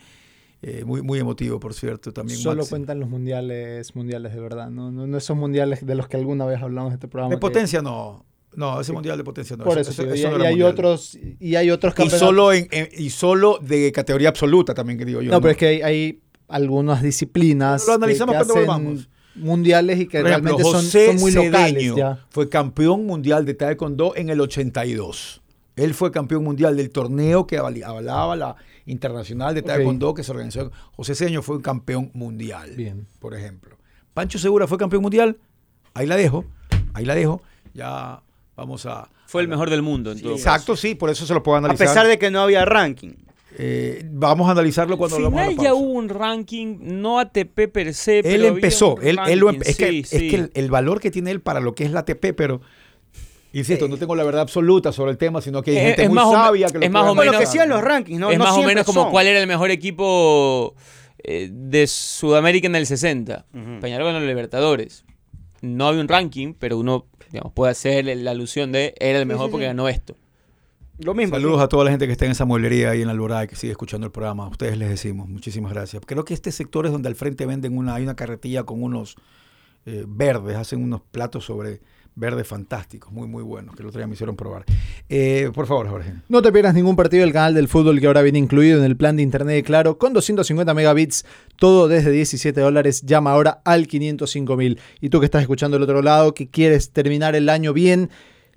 Eh, 0.62 0.84
muy, 0.84 1.00
muy 1.02 1.18
emotivo, 1.18 1.58
por 1.60 1.72
cierto. 1.74 2.12
También 2.12 2.38
Solo 2.38 2.56
Maxi. 2.58 2.70
cuentan 2.70 3.00
los 3.00 3.08
mundiales, 3.08 3.94
mundiales 3.96 4.34
de 4.34 4.40
verdad, 4.40 4.70
no, 4.70 4.90
no, 4.90 5.06
no 5.06 5.16
esos 5.16 5.36
mundiales 5.36 5.84
de 5.86 5.94
los 5.94 6.08
que 6.08 6.16
alguna 6.18 6.44
vez 6.44 6.60
hablamos 6.62 6.90
en 6.90 6.94
este 6.94 7.08
programa. 7.08 7.30
De 7.30 7.36
que- 7.36 7.40
potencia 7.40 7.80
no. 7.82 8.24
No, 8.56 8.80
ese 8.80 8.92
mundial 8.92 9.16
de 9.16 9.24
potencia 9.24 9.56
no. 9.56 9.64
Por 9.64 9.78
eso, 9.78 9.90
Eso- 9.92 10.02
tío, 10.02 10.12
eso 10.12 10.28
y, 10.28 10.30
no 10.30 10.36
y 10.36 10.40
era 10.40 10.48
hay 10.48 10.54
mundial. 10.54 10.72
otros 10.72 11.18
y 11.38 11.54
hay 11.54 11.70
otros 11.70 11.94
Y 12.04 12.10
solo, 12.10 12.52
en, 12.52 12.66
en- 12.72 12.88
y 12.96 13.10
solo 13.10 13.58
de 13.62 13.92
categoría 13.92 14.28
absoluta 14.28 14.74
también, 14.74 14.98
que 14.98 15.04
digo 15.04 15.22
yo. 15.22 15.30
no, 15.30 15.40
pero 15.40 15.52
es 15.52 15.56
que 15.56 15.66
hay, 15.66 15.82
hay 15.82 16.20
algunas 16.48 17.02
disciplinas 17.02 17.86
Lo 17.86 17.94
analizamos 17.94 18.34
que, 18.34 18.40
que 18.40 18.46
cuando 18.46 18.54
volvamos. 18.72 19.08
mundiales 19.36 20.00
y 20.00 20.06
que 20.06 20.18
ejemplo, 20.18 20.56
realmente 20.56 20.64
son, 20.90 21.16
muy 21.20 21.30
locales 21.32 21.74
Cedeño 21.74 21.96
ya. 21.96 22.26
fue 22.30 22.48
campeón 22.48 23.06
mundial 23.06 23.44
de 23.46 23.54
Taekwondo 23.54 24.14
en 24.16 24.30
el 24.30 24.40
82. 24.40 25.40
Él 25.76 25.94
fue 25.94 26.10
campeón 26.10 26.42
mundial 26.44 26.76
del 26.76 26.90
torneo 26.90 27.46
que 27.46 27.56
avalaba 27.56 28.34
la 28.36 28.56
internacional 28.84 29.54
de. 29.54 29.62
Taekwondo 29.62 30.12
que 30.12 30.24
se 30.24 30.32
organizó. 30.32 30.72
José 30.96 31.14
Cedeño 31.14 31.40
fue 31.42 31.56
un 31.56 31.62
campeón 31.62 32.10
mundial, 32.14 32.72
Bien. 32.76 33.06
por 33.20 33.34
ejemplo. 33.34 33.76
Pancho 34.12 34.38
Segura 34.38 34.66
fue 34.66 34.76
campeón 34.76 35.02
mundial. 35.02 35.38
Ahí 35.94 36.06
la 36.06 36.16
dejo. 36.16 36.44
Ahí 36.92 37.04
la 37.04 37.14
dejo. 37.14 37.40
Ya 37.72 38.20
vamos 38.60 38.86
a... 38.86 39.08
Fue 39.26 39.42
el 39.42 39.48
mejor 39.48 39.70
del 39.70 39.82
mundo, 39.82 40.12
en 40.12 40.20
todo 40.20 40.34
Exacto, 40.34 40.76
sí, 40.76 40.94
por 40.94 41.10
eso 41.10 41.26
se 41.26 41.34
lo 41.34 41.42
puedo 41.42 41.56
a 41.56 41.58
analizar. 41.58 41.86
pesar 41.86 42.06
de 42.06 42.18
que 42.18 42.30
no 42.30 42.40
había 42.40 42.64
ranking. 42.64 43.12
Eh, 43.58 44.04
vamos 44.12 44.48
a 44.48 44.52
analizarlo 44.52 44.96
cuando 44.96 45.16
Al 45.16 45.24
hablamos 45.26 45.40
final 45.48 45.56
la 45.56 45.62
ya 45.70 45.74
hubo 45.74 45.90
un 45.92 46.08
ranking, 46.08 46.78
no 46.82 47.18
ATP 47.18 47.68
per 47.72 47.92
se, 47.94 48.18
Él 48.18 48.22
pero 48.24 48.36
había 48.36 48.48
empezó, 48.48 48.94
un 48.94 49.04
él, 49.06 49.18
él 49.28 49.38
lo 49.40 49.50
empe- 49.52 49.66
es, 49.66 49.76
que, 49.76 49.88
sí, 49.90 49.98
es 50.00 50.08
sí. 50.08 50.28
que 50.30 50.36
el, 50.36 50.50
el 50.54 50.70
valor 50.70 51.00
que 51.00 51.10
tiene 51.10 51.30
él 51.32 51.40
para 51.40 51.58
lo 51.60 51.74
que 51.74 51.84
es 51.84 51.90
la 51.90 52.00
ATP, 52.00 52.32
pero 52.36 52.60
insisto, 53.52 53.88
no 53.88 53.96
tengo 53.96 54.14
la 54.14 54.22
verdad 54.24 54.42
absoluta 54.42 54.92
sobre 54.92 55.10
el 55.10 55.18
tema, 55.18 55.40
sino 55.40 55.62
que 55.62 55.72
hay 55.72 55.76
Eh, 55.78 55.80
gente 55.88 56.02
es 56.04 56.08
muy 56.08 56.14
más 56.16 56.26
o 56.26 56.30
me- 56.30 56.36
sabia 56.36 56.66
que 56.68 56.78
lo 56.78 56.84
es 56.84 56.90
más 56.92 57.08
o 57.08 57.14
menos- 57.14 57.36
que 57.38 57.46
sean 57.46 57.68
los 57.68 57.82
rankings, 57.82 58.20
¿no? 58.20 58.30
es 58.30 58.38
No 58.38 58.44
más 58.44 58.56
o 58.56 58.62
menos 58.62 58.86
como 58.86 59.02
son. 59.02 59.10
cuál 59.10 59.26
era 59.26 59.40
el 59.40 59.46
mejor 59.48 59.70
equipo 59.72 60.74
eh, 61.22 61.48
de 61.52 61.86
Sudamérica 61.88 62.66
en 62.68 62.76
el 62.76 62.86
60. 62.86 63.46
Ujú. 63.52 63.80
Peñarol 63.80 64.06
ganó 64.06 64.20
los 64.20 64.28
Libertadores. 64.28 65.04
No 65.60 65.88
había 65.88 66.00
un 66.00 66.08
ranking, 66.08 66.54
pero 66.58 66.78
uno 66.78 67.06
digamos, 67.30 67.52
puede 67.52 67.72
hacer 67.72 68.04
la 68.04 68.30
alusión 68.30 68.72
de 68.72 68.94
era 68.98 69.18
el 69.18 69.26
mejor 69.26 69.46
sí, 69.46 69.50
porque 69.52 69.64
sí. 69.64 69.68
ganó 69.68 69.88
esto. 69.88 70.16
Lo 70.98 71.14
mismo. 71.14 71.34
Saludos 71.34 71.60
a 71.62 71.68
toda 71.68 71.84
la 71.84 71.90
gente 71.90 72.06
que 72.06 72.12
está 72.12 72.26
en 72.26 72.32
esa 72.32 72.44
mueblería 72.44 72.90
ahí 72.90 73.00
en 73.00 73.06
la 73.06 73.12
Alborada 73.12 73.44
y 73.44 73.48
que 73.48 73.56
sigue 73.56 73.70
escuchando 73.70 74.06
el 74.06 74.12
programa. 74.12 74.44
A 74.44 74.48
ustedes 74.48 74.76
les 74.76 74.90
decimos, 74.90 75.28
muchísimas 75.28 75.72
gracias. 75.72 76.02
Creo 76.04 76.26
que 76.26 76.34
este 76.34 76.52
sector 76.52 76.84
es 76.84 76.92
donde 76.92 77.08
al 77.08 77.14
frente 77.14 77.46
venden 77.46 77.78
una, 77.78 77.94
hay 77.94 78.02
una 78.02 78.16
carretilla 78.16 78.64
con 78.64 78.82
unos 78.82 79.16
eh, 79.86 80.04
verdes, 80.06 80.56
hacen 80.56 80.82
unos 80.82 81.00
platos 81.00 81.46
sobre 81.46 81.80
Verde 82.20 82.44
fantástico, 82.44 83.10
muy, 83.10 83.26
muy 83.26 83.42
bueno, 83.42 83.72
que 83.72 83.82
el 83.82 83.88
otro 83.88 83.98
día 83.98 84.06
me 84.06 84.12
hicieron 84.12 84.36
probar. 84.36 84.66
Eh, 85.08 85.50
por 85.54 85.66
favor, 85.66 85.88
Jorge. 85.88 86.12
No 86.28 86.42
te 86.42 86.52
pierdas 86.52 86.74
ningún 86.74 86.94
partido 86.94 87.22
del 87.22 87.32
canal 87.32 87.54
del 87.54 87.66
fútbol 87.66 87.98
que 87.98 88.06
ahora 88.06 88.20
viene 88.20 88.38
incluido 88.38 88.78
en 88.78 88.84
el 88.84 88.94
plan 88.94 89.16
de 89.16 89.22
internet 89.22 89.54
de 89.54 89.62
Claro 89.62 89.96
con 89.96 90.12
250 90.12 90.74
megabits, 90.74 91.24
todo 91.56 91.88
desde 91.88 92.10
17 92.10 92.60
dólares. 92.60 93.00
Llama 93.06 93.32
ahora 93.32 93.62
al 93.64 93.88
505.000. 93.88 94.78
Y 95.00 95.08
tú 95.08 95.18
que 95.20 95.24
estás 95.24 95.40
escuchando 95.40 95.76
del 95.76 95.84
otro 95.84 96.02
lado, 96.02 96.34
que 96.34 96.50
quieres 96.50 96.90
terminar 96.90 97.34
el 97.36 97.48
año 97.48 97.72
bien, 97.72 98.10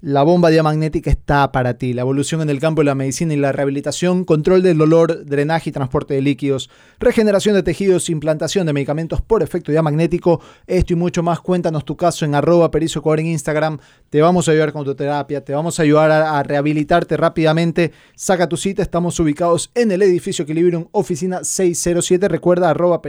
la 0.06 0.24
bomba 0.24 0.50
diamagnética 0.50 1.10
está 1.10 1.54
para 1.54 1.78
ti. 1.78 1.94
La 1.94 2.02
evolución 2.02 2.42
en 2.42 2.50
el 2.50 2.60
campo 2.60 2.82
de 2.82 2.88
la 2.88 2.94
medicina 2.94 3.34
y 3.34 3.38
la 3.38 3.54
rehabilitación, 3.54 4.26
control 4.26 4.62
del 4.62 4.78
dolor, 4.78 5.24
drenaje 5.24 5.70
y 5.70 5.74
transporte 5.74 6.14
de 6.14 6.22
líquidos, 6.22 6.70
regeneración 7.00 7.56
de 7.56 7.64
tejidos, 7.64 8.10
implantación 8.10 8.66
de 8.66 8.74
medicamentos 8.74 9.22
por 9.22 9.44
efecto 9.44 9.72
diamagnético, 9.72 10.42
esto 10.68 10.92
y 10.92 10.98
mucho 10.98 11.24
más. 11.24 11.40
Cuéntanos 11.40 11.86
tu 11.86 11.96
caso 11.96 12.26
en 12.26 12.36
arroba 12.36 12.70
en 12.74 13.26
Instagram. 13.28 13.80
Te 14.10 14.22
vamos 14.22 14.50
a 14.50 14.52
ayudar 14.52 14.74
con 14.74 14.84
tu 14.84 14.94
terapia, 14.94 15.42
te 15.42 15.54
vamos 15.54 15.80
a 15.80 15.84
ayudar 15.84 16.12
a, 16.12 16.44
rehabilitarte 16.44 17.16
rápidamente. 17.16 17.94
Saca 18.14 18.50
tu 18.50 18.58
cita, 18.58 18.82
estamos 18.82 19.18
ubicados 19.22 19.72
en 19.74 19.90
el 19.94 20.02
edificio 20.02 20.44
Equilibrium, 20.44 20.90
oficina 20.92 21.46
607. 21.46 22.28
Recuerda 22.28 22.70
arroba 22.70 23.02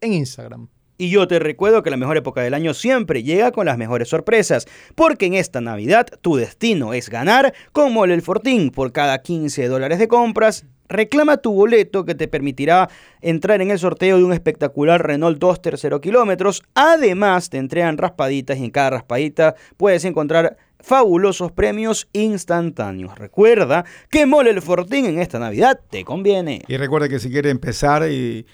en 0.00 0.12
Instagram. 0.14 0.66
Y 0.98 1.10
yo 1.10 1.26
te 1.26 1.38
recuerdo 1.38 1.82
que 1.82 1.90
la 1.90 1.96
mejor 1.96 2.16
época 2.16 2.42
del 2.42 2.54
año 2.54 2.74
siempre 2.74 3.22
llega 3.22 3.50
con 3.50 3.66
las 3.66 3.78
mejores 3.78 4.08
sorpresas, 4.08 4.66
porque 4.94 5.26
en 5.26 5.34
esta 5.34 5.60
Navidad 5.60 6.06
tu 6.20 6.36
destino 6.36 6.92
es 6.92 7.08
ganar 7.08 7.54
con 7.72 7.92
Mole 7.92 8.14
el 8.14 8.22
Fortín. 8.22 8.70
Por 8.70 8.92
cada 8.92 9.22
15 9.22 9.68
dólares 9.68 9.98
de 9.98 10.08
compras, 10.08 10.66
reclama 10.88 11.38
tu 11.38 11.52
boleto 11.52 12.04
que 12.04 12.14
te 12.14 12.28
permitirá 12.28 12.88
entrar 13.20 13.60
en 13.62 13.70
el 13.70 13.78
sorteo 13.78 14.18
de 14.18 14.24
un 14.24 14.32
espectacular 14.32 15.04
Renault 15.04 15.38
Duster 15.38 15.78
0 15.78 16.00
kilómetros. 16.00 16.62
Además, 16.74 17.50
te 17.50 17.58
entregan 17.58 17.98
raspaditas 17.98 18.58
y 18.58 18.64
en 18.64 18.70
cada 18.70 18.90
raspadita 18.90 19.54
puedes 19.76 20.04
encontrar 20.04 20.56
fabulosos 20.78 21.52
premios 21.52 22.08
instantáneos. 22.12 23.18
Recuerda 23.18 23.84
que 24.10 24.26
Mole 24.26 24.50
el 24.50 24.62
Fortín 24.62 25.06
en 25.06 25.18
esta 25.18 25.38
Navidad 25.38 25.80
te 25.90 26.04
conviene. 26.04 26.62
Y 26.68 26.76
recuerda 26.76 27.08
que 27.08 27.18
si 27.18 27.30
quiere 27.30 27.50
empezar 27.50 28.08
y 28.10 28.46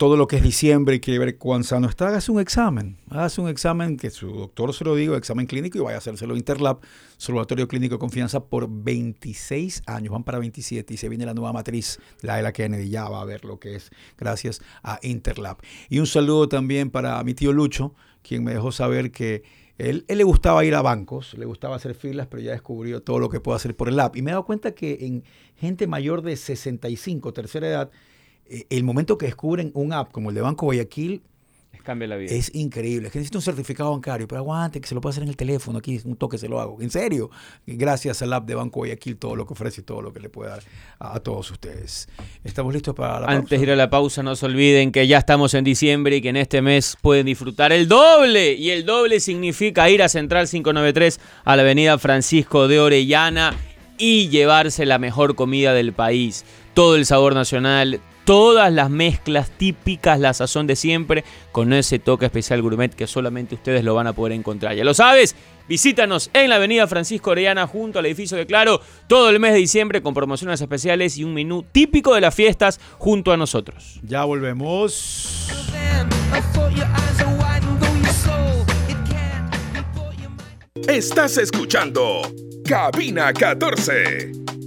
todo 0.00 0.16
lo 0.16 0.26
que 0.26 0.36
es 0.36 0.42
diciembre 0.42 0.94
y 0.94 1.00
quiere 1.00 1.18
ver 1.18 1.36
cuán 1.36 1.62
sano 1.62 1.86
está, 1.86 2.08
hágase 2.08 2.32
un 2.32 2.40
examen. 2.40 2.96
Hágase 3.10 3.42
un 3.42 3.50
examen 3.50 3.98
que 3.98 4.08
su 4.08 4.30
doctor 4.30 4.72
se 4.72 4.82
lo 4.82 4.94
diga, 4.94 5.14
examen 5.14 5.44
clínico, 5.44 5.76
y 5.76 5.82
vaya 5.82 5.96
a 5.96 5.98
hacérselo 5.98 6.38
Interlab, 6.38 6.78
su 7.18 7.32
laboratorio 7.32 7.68
clínico 7.68 7.96
de 7.96 7.98
confianza, 7.98 8.46
por 8.46 8.66
26 8.66 9.82
años. 9.84 10.10
Van 10.10 10.24
para 10.24 10.38
27 10.38 10.94
y 10.94 10.96
se 10.96 11.10
viene 11.10 11.26
la 11.26 11.34
nueva 11.34 11.52
matriz, 11.52 12.00
la 12.22 12.36
de 12.36 12.42
la 12.42 12.50
Kennedy. 12.54 12.88
Ya 12.88 13.10
va 13.10 13.20
a 13.20 13.26
ver 13.26 13.44
lo 13.44 13.60
que 13.60 13.74
es, 13.74 13.90
gracias 14.16 14.62
a 14.82 14.98
Interlab. 15.02 15.58
Y 15.90 15.98
un 15.98 16.06
saludo 16.06 16.48
también 16.48 16.88
para 16.88 17.22
mi 17.22 17.34
tío 17.34 17.52
Lucho, 17.52 17.94
quien 18.22 18.42
me 18.42 18.54
dejó 18.54 18.72
saber 18.72 19.10
que 19.10 19.42
él, 19.76 20.06
él 20.08 20.16
le 20.16 20.24
gustaba 20.24 20.64
ir 20.64 20.76
a 20.76 20.80
bancos, 20.80 21.36
le 21.36 21.44
gustaba 21.44 21.76
hacer 21.76 21.94
filas, 21.94 22.26
pero 22.26 22.42
ya 22.42 22.52
descubrió 22.52 23.02
todo 23.02 23.18
lo 23.18 23.28
que 23.28 23.40
puede 23.40 23.56
hacer 23.56 23.76
por 23.76 23.90
el 23.90 24.00
app. 24.00 24.16
Y 24.16 24.22
me 24.22 24.30
he 24.30 24.32
dado 24.32 24.46
cuenta 24.46 24.72
que 24.74 24.96
en 25.02 25.24
gente 25.56 25.86
mayor 25.86 26.22
de 26.22 26.36
65, 26.36 27.34
tercera 27.34 27.68
edad, 27.68 27.90
el 28.68 28.84
momento 28.84 29.16
que 29.18 29.26
descubren 29.26 29.70
un 29.74 29.92
app 29.92 30.10
como 30.12 30.30
el 30.30 30.34
de 30.34 30.40
Banco 30.42 30.66
Guayaquil 30.66 31.22
Cambia 31.82 32.08
la 32.08 32.16
vida. 32.16 32.34
es 32.34 32.54
increíble. 32.54 33.06
Es 33.06 33.12
que 33.12 33.18
necesito 33.20 33.38
un 33.38 33.42
certificado 33.42 33.90
bancario, 33.92 34.28
pero 34.28 34.40
aguante, 34.40 34.82
que 34.82 34.86
se 34.86 34.94
lo 34.94 35.00
puedo 35.00 35.12
hacer 35.12 35.22
en 35.22 35.30
el 35.30 35.36
teléfono, 35.36 35.78
aquí 35.78 35.98
un 36.04 36.14
toque 36.14 36.36
se 36.36 36.46
lo 36.46 36.60
hago. 36.60 36.76
En 36.82 36.90
serio, 36.90 37.30
gracias 37.66 38.20
al 38.20 38.32
app 38.34 38.46
de 38.46 38.54
Banco 38.54 38.80
Guayaquil, 38.80 39.16
todo 39.16 39.34
lo 39.34 39.46
que 39.46 39.54
ofrece 39.54 39.80
y 39.80 39.84
todo 39.84 40.02
lo 40.02 40.12
que 40.12 40.20
le 40.20 40.28
puede 40.28 40.50
dar 40.50 40.62
a, 40.98 41.16
a 41.16 41.20
todos 41.20 41.50
ustedes. 41.50 42.06
Estamos 42.44 42.74
listos 42.74 42.94
para 42.94 43.20
la 43.20 43.26
Antes 43.28 43.48
de 43.50 43.56
pausa? 43.56 43.62
ir 43.62 43.70
a 43.70 43.76
la 43.76 43.88
pausa, 43.88 44.22
no 44.22 44.36
se 44.36 44.44
olviden 44.44 44.92
que 44.92 45.06
ya 45.06 45.16
estamos 45.18 45.54
en 45.54 45.64
diciembre 45.64 46.16
y 46.16 46.20
que 46.20 46.28
en 46.28 46.36
este 46.36 46.60
mes 46.60 46.98
pueden 47.00 47.24
disfrutar 47.24 47.72
el 47.72 47.88
doble. 47.88 48.52
Y 48.52 48.70
el 48.70 48.84
doble 48.84 49.18
significa 49.18 49.88
ir 49.88 50.02
a 50.02 50.10
Central 50.10 50.48
593 50.48 51.18
a 51.44 51.56
la 51.56 51.62
avenida 51.62 51.98
Francisco 51.98 52.68
de 52.68 52.78
Orellana 52.78 53.56
y 53.96 54.28
llevarse 54.28 54.84
la 54.84 54.98
mejor 54.98 55.34
comida 55.34 55.72
del 55.72 55.94
país. 55.94 56.44
Todo 56.74 56.96
el 56.96 57.06
sabor 57.06 57.34
nacional, 57.34 58.00
todas 58.30 58.72
las 58.72 58.90
mezclas 58.90 59.50
típicas, 59.50 60.20
la 60.20 60.32
sazón 60.32 60.68
de 60.68 60.76
siempre, 60.76 61.24
con 61.50 61.72
ese 61.72 61.98
toque 61.98 62.26
especial 62.26 62.62
gourmet 62.62 62.94
que 62.94 63.08
solamente 63.08 63.56
ustedes 63.56 63.82
lo 63.82 63.96
van 63.96 64.06
a 64.06 64.12
poder 64.12 64.34
encontrar. 64.34 64.76
Ya 64.76 64.84
lo 64.84 64.94
sabes, 64.94 65.34
visítanos 65.68 66.30
en 66.32 66.48
la 66.48 66.54
avenida 66.54 66.86
Francisco 66.86 67.32
Orellana 67.32 67.66
junto 67.66 67.98
al 67.98 68.06
edificio 68.06 68.36
de 68.36 68.46
Claro 68.46 68.80
todo 69.08 69.30
el 69.30 69.40
mes 69.40 69.54
de 69.54 69.58
diciembre 69.58 70.00
con 70.00 70.14
promociones 70.14 70.60
especiales 70.60 71.18
y 71.18 71.24
un 71.24 71.34
menú 71.34 71.64
típico 71.72 72.14
de 72.14 72.20
las 72.20 72.32
fiestas 72.32 72.78
junto 72.98 73.32
a 73.32 73.36
nosotros. 73.36 73.98
Ya 74.04 74.22
volvemos. 74.22 75.48
Estás 80.86 81.36
escuchando 81.36 82.22
Cabina 82.64 83.32
14. 83.32 84.59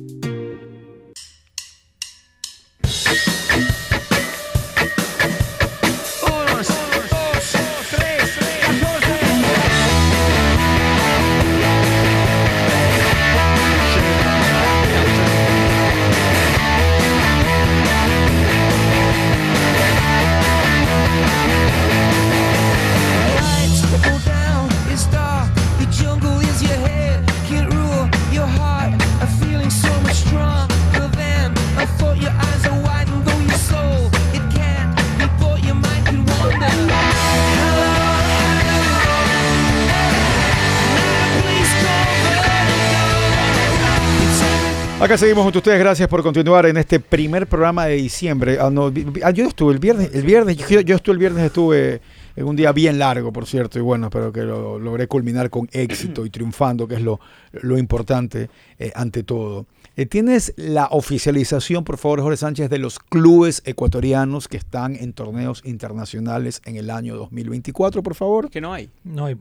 Acá 45.04 45.18
seguimos 45.18 45.44
junto 45.44 45.58
a 45.58 45.60
ustedes. 45.60 45.80
Gracias 45.80 46.08
por 46.08 46.24
continuar 46.24 46.66
en 46.66 46.78
este 46.78 46.98
primer 46.98 47.46
programa 47.46 47.88
de 47.88 47.96
diciembre. 47.96 48.58
Ah, 48.58 48.70
no, 48.70 48.90
ah, 49.22 49.32
yo 49.32 49.46
estuve 49.46 49.74
el 49.74 49.80
viernes, 49.80 50.12
el 50.14 50.24
viernes, 50.24 50.56
yo, 50.56 50.80
yo 50.80 50.96
estuve 50.96 51.12
el 51.12 51.20
viernes, 51.20 51.44
estuve 51.44 52.00
en 52.38 52.46
un 52.46 52.56
día 52.56 52.72
bien 52.72 52.98
largo, 52.98 53.34
por 53.34 53.46
cierto, 53.46 53.78
y 53.78 53.82
bueno, 53.82 54.06
espero 54.08 54.32
que 54.32 54.44
lo 54.44 54.80
logré 54.80 55.10
culminar 55.10 55.50
con 55.50 55.68
éxito 55.74 56.26
y 56.26 56.30
triunfando, 56.30 56.88
que 56.88 56.96
es 56.96 57.02
lo, 57.02 57.20
lo 57.52 57.78
importante 57.78 58.50
eh, 58.80 58.94
ante 58.96 59.24
todo. 59.24 59.66
Eh, 59.98 60.06
¿Tienes 60.06 60.54
la 60.56 60.88
oficialización, 60.90 61.84
por 61.84 61.98
favor, 61.98 62.22
Jorge 62.22 62.38
Sánchez, 62.38 62.70
de 62.70 62.78
los 62.78 62.98
clubes 62.98 63.62
ecuatorianos 63.66 64.48
que 64.48 64.56
están 64.56 64.96
en 64.96 65.12
torneos 65.12 65.64
internacionales 65.66 66.62
en 66.64 66.78
el 66.78 66.90
año 66.90 67.18
2024, 67.18 68.02
por 68.04 68.16
favor? 68.16 68.50
Que 68.50 68.62
no 68.62 68.72
hay. 68.72 68.90
No 69.04 69.26
hay. 69.26 69.36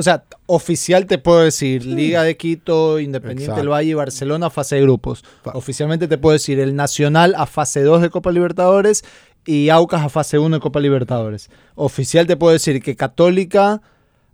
O 0.00 0.02
sea, 0.02 0.24
oficial 0.46 1.04
te 1.06 1.18
puedo 1.18 1.40
decir, 1.40 1.84
Liga 1.84 2.22
de 2.22 2.36
Quito, 2.38 2.98
Independiente 3.00 3.44
Exacto. 3.44 3.60
del 3.60 3.68
Valle 3.68 3.90
y 3.90 3.94
Barcelona, 3.94 4.48
fase 4.48 4.76
de 4.76 4.82
grupos. 4.82 5.22
Oficialmente 5.52 6.08
te 6.08 6.16
puedo 6.16 6.32
decir 6.32 6.58
el 6.58 6.74
Nacional 6.74 7.34
a 7.36 7.44
fase 7.44 7.82
2 7.82 8.00
de 8.00 8.08
Copa 8.08 8.32
Libertadores 8.32 9.04
y 9.44 9.68
Aucas 9.68 10.02
a 10.02 10.08
fase 10.08 10.38
1 10.38 10.56
de 10.56 10.60
Copa 10.60 10.80
Libertadores. 10.80 11.50
Oficial 11.74 12.26
te 12.26 12.38
puedo 12.38 12.54
decir 12.54 12.82
que 12.82 12.96
Católica, 12.96 13.82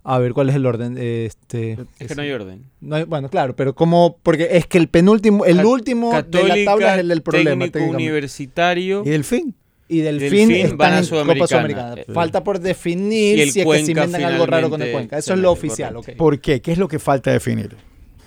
a 0.05 0.19
ver, 0.19 0.31
¿cuál 0.33 0.47
es 0.49 0.55
el 0.55 0.65
orden? 0.65 0.97
Este, 0.97 1.77
Es 1.99 2.07
que 2.07 2.15
no 2.15 2.21
hay 2.21 2.31
orden. 2.31 2.63
no 2.79 2.95
hay- 2.95 3.03
bueno, 3.03 3.27
claro, 3.29 3.53
pero 3.55 3.75
como, 3.75 4.19
porque 4.23 4.47
es 4.51 4.67
que 4.67 4.77
el 4.77 4.87
penúltimo, 4.87 5.43
el 5.43 5.57
Cat- 5.57 5.65
último 5.65 6.11
de 6.11 6.43
la 6.47 6.55
tabla 6.63 6.93
es 6.95 6.99
el 7.01 7.07
del 7.09 7.21
problema. 7.21 7.49
técnico 7.49 7.71
técnicamente. 7.73 8.03
universitario. 8.05 9.03
¿Y 9.05 9.11
el 9.11 9.25
fin? 9.25 9.53
Y 9.89 9.99
del 9.99 10.19
Delfín 10.19 10.49
fin 10.49 10.77
van 10.77 10.89
están 10.89 10.93
a 10.93 10.97
en 10.97 11.05
Sudamericana. 11.05 11.39
Copa 11.39 11.47
Sudamericana. 11.47 12.13
Falta 12.13 12.43
por 12.43 12.59
definir 12.59 13.39
el 13.39 13.51
si 13.51 13.61
es 13.61 13.65
que 13.65 13.85
se 13.85 13.91
inventan 13.91 14.23
algo 14.23 14.45
raro 14.45 14.69
con 14.69 14.81
el 14.81 14.91
Cuenca. 14.91 15.17
Eso 15.17 15.33
es 15.33 15.39
lo 15.39 15.51
oficial. 15.51 15.95
¿Por 16.17 16.39
qué? 16.41 16.61
¿Qué 16.61 16.71
es 16.73 16.77
lo 16.77 16.87
que 16.87 16.99
falta 16.99 17.31
definir? 17.31 17.75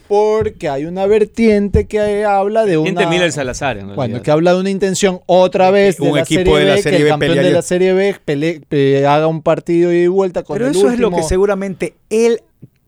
Porque 0.09 0.69
hay 0.69 0.87
una 0.87 1.07
vertiente 1.07 1.87
que 1.87 2.25
habla 2.25 2.65
de 2.65 2.79
una... 2.79 3.09
Miller 3.09 3.31
Salazar, 3.31 3.79
en 3.79 3.95
Bueno, 3.95 4.23
que 4.23 4.33
habla 4.33 4.55
de 4.55 4.61
una 4.61 4.71
intención 4.71 5.21
otra 5.27 5.71
vez 5.71 5.99
de 5.99 6.09
Un 6.09 6.17
la 6.17 6.23
equipo 6.23 6.57
Serie 6.57 6.59
de 6.59 6.65
la 6.65 6.75
B, 6.75 6.83
Serie 6.83 6.99
que 6.99 7.05
el 7.05 7.09
campeón 7.11 7.37
de 7.37 7.51
la 7.53 7.63
Serie 7.63 7.93
B 7.93 8.17
pele- 8.25 8.63
eh, 8.71 9.07
haga 9.07 9.29
un 9.29 9.41
partido 9.43 9.93
y 9.93 10.09
vuelta 10.09 10.43
con 10.43 10.55
Pero 10.55 10.67
el 10.67 10.75
eso 10.75 10.91
es 10.91 10.99
lo 10.99 11.13
que 11.13 11.23
seguramente 11.23 11.95
él 12.09 12.41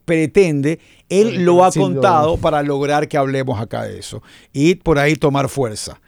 pretende, 0.04 0.80
él 1.08 1.44
lo 1.44 1.64
ha 1.64 1.70
contado 1.70 2.38
para 2.38 2.60
lograr 2.64 3.06
que 3.06 3.16
hablemos 3.16 3.60
acá 3.60 3.84
de 3.84 4.00
eso 4.00 4.20
y 4.52 4.74
por 4.74 4.98
ahí 4.98 5.14
tomar 5.14 5.48
fuerza. 5.48 6.00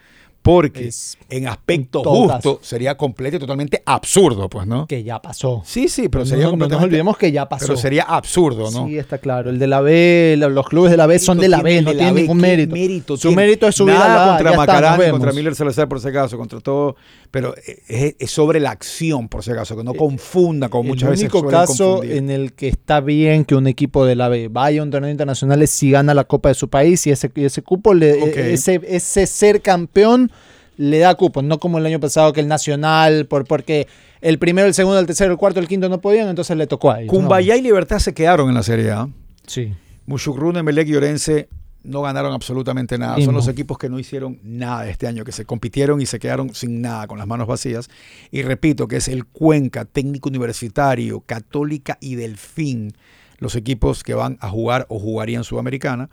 Porque 0.44 0.88
Es 0.88 1.16
en 1.30 1.48
aspecto 1.48 2.04
justo 2.04 2.58
sería 2.60 2.98
completo 2.98 3.36
y 3.36 3.40
totalmente 3.40 3.82
absurdo, 3.86 4.50
pues, 4.50 4.66
¿no? 4.66 4.86
que 4.86 5.02
ya 5.02 5.18
pasó. 5.22 5.62
Sí, 5.64 5.88
sí, 5.88 6.10
pero 6.10 6.24
No- 6.24 6.28
sería 6.28 6.44
no, 6.44 6.50
no 6.50 6.56
nos 6.56 6.60
completamente... 6.60 6.84
olvidemos 6.84 7.16
que 7.16 7.32
ya 7.32 7.48
pasó. 7.48 7.66
Pero 7.66 7.78
sería 7.78 8.02
absurdo, 8.02 8.70
¿no? 8.70 8.86
Sí, 8.86 8.98
está 8.98 9.16
claro. 9.16 9.48
El 9.48 9.58
de 9.58 9.66
la 9.66 9.80
B, 9.80 10.34
lo- 10.38 10.50
los 10.50 10.68
clubes 10.68 10.90
de 10.90 10.98
la 10.98 11.06
B 11.06 11.18
son 11.18 11.38
de 11.38 11.48
la 11.48 11.62
B, 11.62 11.80
no 11.80 11.92
tienen 11.92 12.14
B? 12.14 12.20
ningún 12.20 12.36
¿Qué 12.36 12.42
mérito. 12.42 12.74
mérito 12.74 13.16
Su 13.16 13.32
mérito 13.32 13.66
es 13.66 13.74
subir 13.74 13.94
a 13.94 14.06
la 14.08 14.26
contra 14.36 14.54
Macarán 14.54 15.10
contra 15.10 15.32
Miller 15.32 15.54
Salazar, 15.54 15.88
por 15.88 15.98
si 15.98 16.08
acaso, 16.08 16.36
contra 16.36 16.60
todo. 16.60 16.94
Pero 17.34 17.52
es, 17.88 18.14
es 18.16 18.30
sobre 18.30 18.60
la 18.60 18.70
acción, 18.70 19.28
por 19.28 19.42
si 19.42 19.50
acaso, 19.50 19.76
que 19.76 19.82
no 19.82 19.92
confunda, 19.94 20.68
como 20.68 20.84
muchas 20.84 21.08
el 21.08 21.10
veces 21.10 21.24
único 21.24 21.40
suelen 21.40 21.60
caso 21.60 21.90
confundir. 21.96 22.16
en 22.16 22.30
el 22.30 22.52
que 22.52 22.68
está 22.68 23.00
bien 23.00 23.44
que 23.44 23.56
un 23.56 23.66
equipo 23.66 24.06
de 24.06 24.14
la 24.14 24.28
B 24.28 24.46
vaya 24.48 24.80
a 24.80 24.84
un 24.84 24.90
torneo 24.92 25.10
internacional 25.10 25.60
es 25.60 25.70
si 25.70 25.90
gana 25.90 26.14
la 26.14 26.22
Copa 26.22 26.50
de 26.50 26.54
su 26.54 26.68
país 26.70 27.04
y 27.08 27.10
ese, 27.10 27.32
y 27.34 27.44
ese 27.44 27.62
cupo, 27.62 27.92
le, 27.92 28.22
Ok. 28.22 28.36
ese, 28.36 28.80
ese 28.86 29.26
ser 29.26 29.62
campeón 29.62 30.30
le 30.76 30.98
da 31.00 31.16
cupo, 31.16 31.42
no 31.42 31.58
como 31.58 31.78
el 31.78 31.86
año 31.86 31.98
pasado 31.98 32.32
que 32.32 32.38
el 32.40 32.46
Nacional, 32.46 33.26
por, 33.26 33.44
porque 33.46 33.88
el 34.20 34.38
primero, 34.38 34.68
el 34.68 34.74
segundo, 34.74 35.00
el 35.00 35.06
tercero, 35.06 35.32
el 35.32 35.36
cuarto, 35.36 35.58
el 35.58 35.66
quinto 35.66 35.88
no 35.88 36.00
podían, 36.00 36.28
entonces 36.28 36.56
le 36.56 36.68
tocó 36.68 36.92
a 36.92 37.00
ellos. 37.00 37.12
¿no? 37.12 37.18
Cumbayá 37.18 37.56
y 37.56 37.62
Libertad 37.62 37.98
se 37.98 38.14
quedaron 38.14 38.48
en 38.48 38.54
la 38.54 38.62
Serie 38.62 38.92
A. 38.92 39.08
Sí. 39.48 39.72
Mushukruna, 40.06 40.60
Emelec 40.60 40.86
y 40.86 40.94
Orense 40.94 41.48
no 41.84 42.02
ganaron 42.02 42.32
absolutamente 42.32 42.98
nada. 42.98 43.16
Mismo. 43.16 43.26
Son 43.26 43.34
los 43.36 43.48
equipos 43.48 43.78
que 43.78 43.88
no 43.88 43.98
hicieron 43.98 44.40
nada 44.42 44.88
este 44.88 45.06
año, 45.06 45.24
que 45.24 45.32
se 45.32 45.44
compitieron 45.44 46.00
y 46.00 46.06
se 46.06 46.18
quedaron 46.18 46.54
sin 46.54 46.80
nada, 46.80 47.06
con 47.06 47.18
las 47.18 47.26
manos 47.26 47.46
vacías. 47.46 47.88
Y 48.30 48.42
repito 48.42 48.88
que 48.88 48.96
es 48.96 49.08
el 49.08 49.26
Cuenca, 49.26 49.84
Técnico 49.84 50.28
Universitario, 50.28 51.20
Católica 51.20 51.98
y 52.00 52.16
Delfín, 52.16 52.94
los 53.38 53.54
equipos 53.54 54.02
que 54.02 54.14
van 54.14 54.38
a 54.40 54.48
jugar 54.48 54.86
o 54.88 54.98
jugarían 54.98 55.44
Sudamericana. 55.44 56.10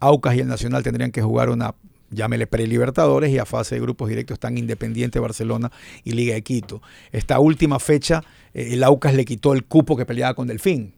Aucas 0.00 0.34
y 0.34 0.40
el 0.40 0.48
Nacional 0.48 0.82
tendrían 0.82 1.12
que 1.12 1.22
jugar 1.22 1.48
una, 1.48 1.74
llámele 2.10 2.46
pre-Libertadores, 2.46 3.30
y 3.30 3.38
a 3.38 3.46
fase 3.46 3.76
de 3.76 3.80
grupos 3.80 4.08
directos 4.08 4.34
están 4.34 4.58
Independiente 4.58 5.20
Barcelona 5.20 5.70
y 6.02 6.12
Liga 6.12 6.34
de 6.34 6.42
Quito. 6.42 6.82
Esta 7.12 7.38
última 7.38 7.78
fecha, 7.78 8.22
eh, 8.52 8.70
el 8.72 8.82
Aucas 8.82 9.14
le 9.14 9.24
quitó 9.24 9.54
el 9.54 9.64
cupo 9.64 9.96
que 9.96 10.04
peleaba 10.04 10.34
con 10.34 10.48
Delfín. 10.48 10.92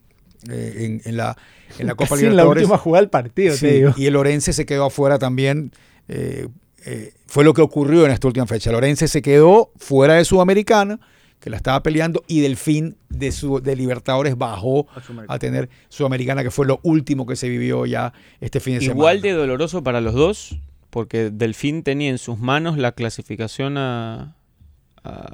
Eh, 0.51 0.75
en, 0.85 1.03
en 1.05 1.17
la, 1.17 1.37
en 1.79 1.87
la 1.87 1.95
Copa 1.97 2.11
Casi 2.11 2.23
en 2.27 2.37
la 2.37 2.43
Libertadores. 2.43 2.63
última 2.65 2.79
jugada 2.79 3.01
del 3.03 3.11
partido, 3.11 3.55
Sí, 3.55 3.61
te 3.67 3.73
digo. 3.75 3.95
y 3.97 4.07
el 4.07 4.17
Orense 4.17 4.53
se 4.53 4.67
quedó 4.67 4.87
afuera 4.87 5.19
también. 5.19 5.73
eh, 6.09 6.49
eh, 6.85 7.13
fue 7.27 7.43
lo 7.43 7.53
que 7.53 7.63
ocurrió 7.63 8.07
en 8.07 8.13
esta 8.13 8.29
última 8.29 8.47
fecha. 8.47 8.71
El 8.71 8.77
Orense 8.77 9.09
se 9.09 9.21
quedó 9.21 9.73
fuera 9.77 10.15
de 10.15 10.25
Sudamericana, 10.25 11.01
que 11.41 11.51
la 11.51 11.57
estaba 11.57 11.83
peleando, 11.83 12.23
y 12.29 12.41
Delfín 12.41 12.97
de, 13.09 13.33
su, 13.33 13.61
de 13.61 13.75
Libertadores 13.75 14.39
bajó 14.39 14.87
a 15.29 15.39
tener 15.41 15.69
Sudamericana, 15.89 16.45
que 16.45 16.51
fue 16.53 16.65
lo 16.67 16.79
último 16.85 17.27
que 17.27 17.35
se 17.37 17.49
vivió 17.49 17.85
ya 17.87 18.13
este 18.41 18.61
fin 18.61 18.79
de 18.79 18.85
Igual 18.85 19.17
de 19.21 19.31
semana. 19.31 19.41
doloroso 19.43 19.83
para 19.83 20.01
los 20.01 20.15
dos, 20.15 20.57
porque 20.91 21.31
Delfín 21.31 21.83
tenía 21.83 22.09
en 22.11 22.19
sus 22.19 22.39
manos 22.39 22.79
la 22.79 22.93
clasificación 22.93 23.77
a, 23.77 24.37
a, 25.03 25.27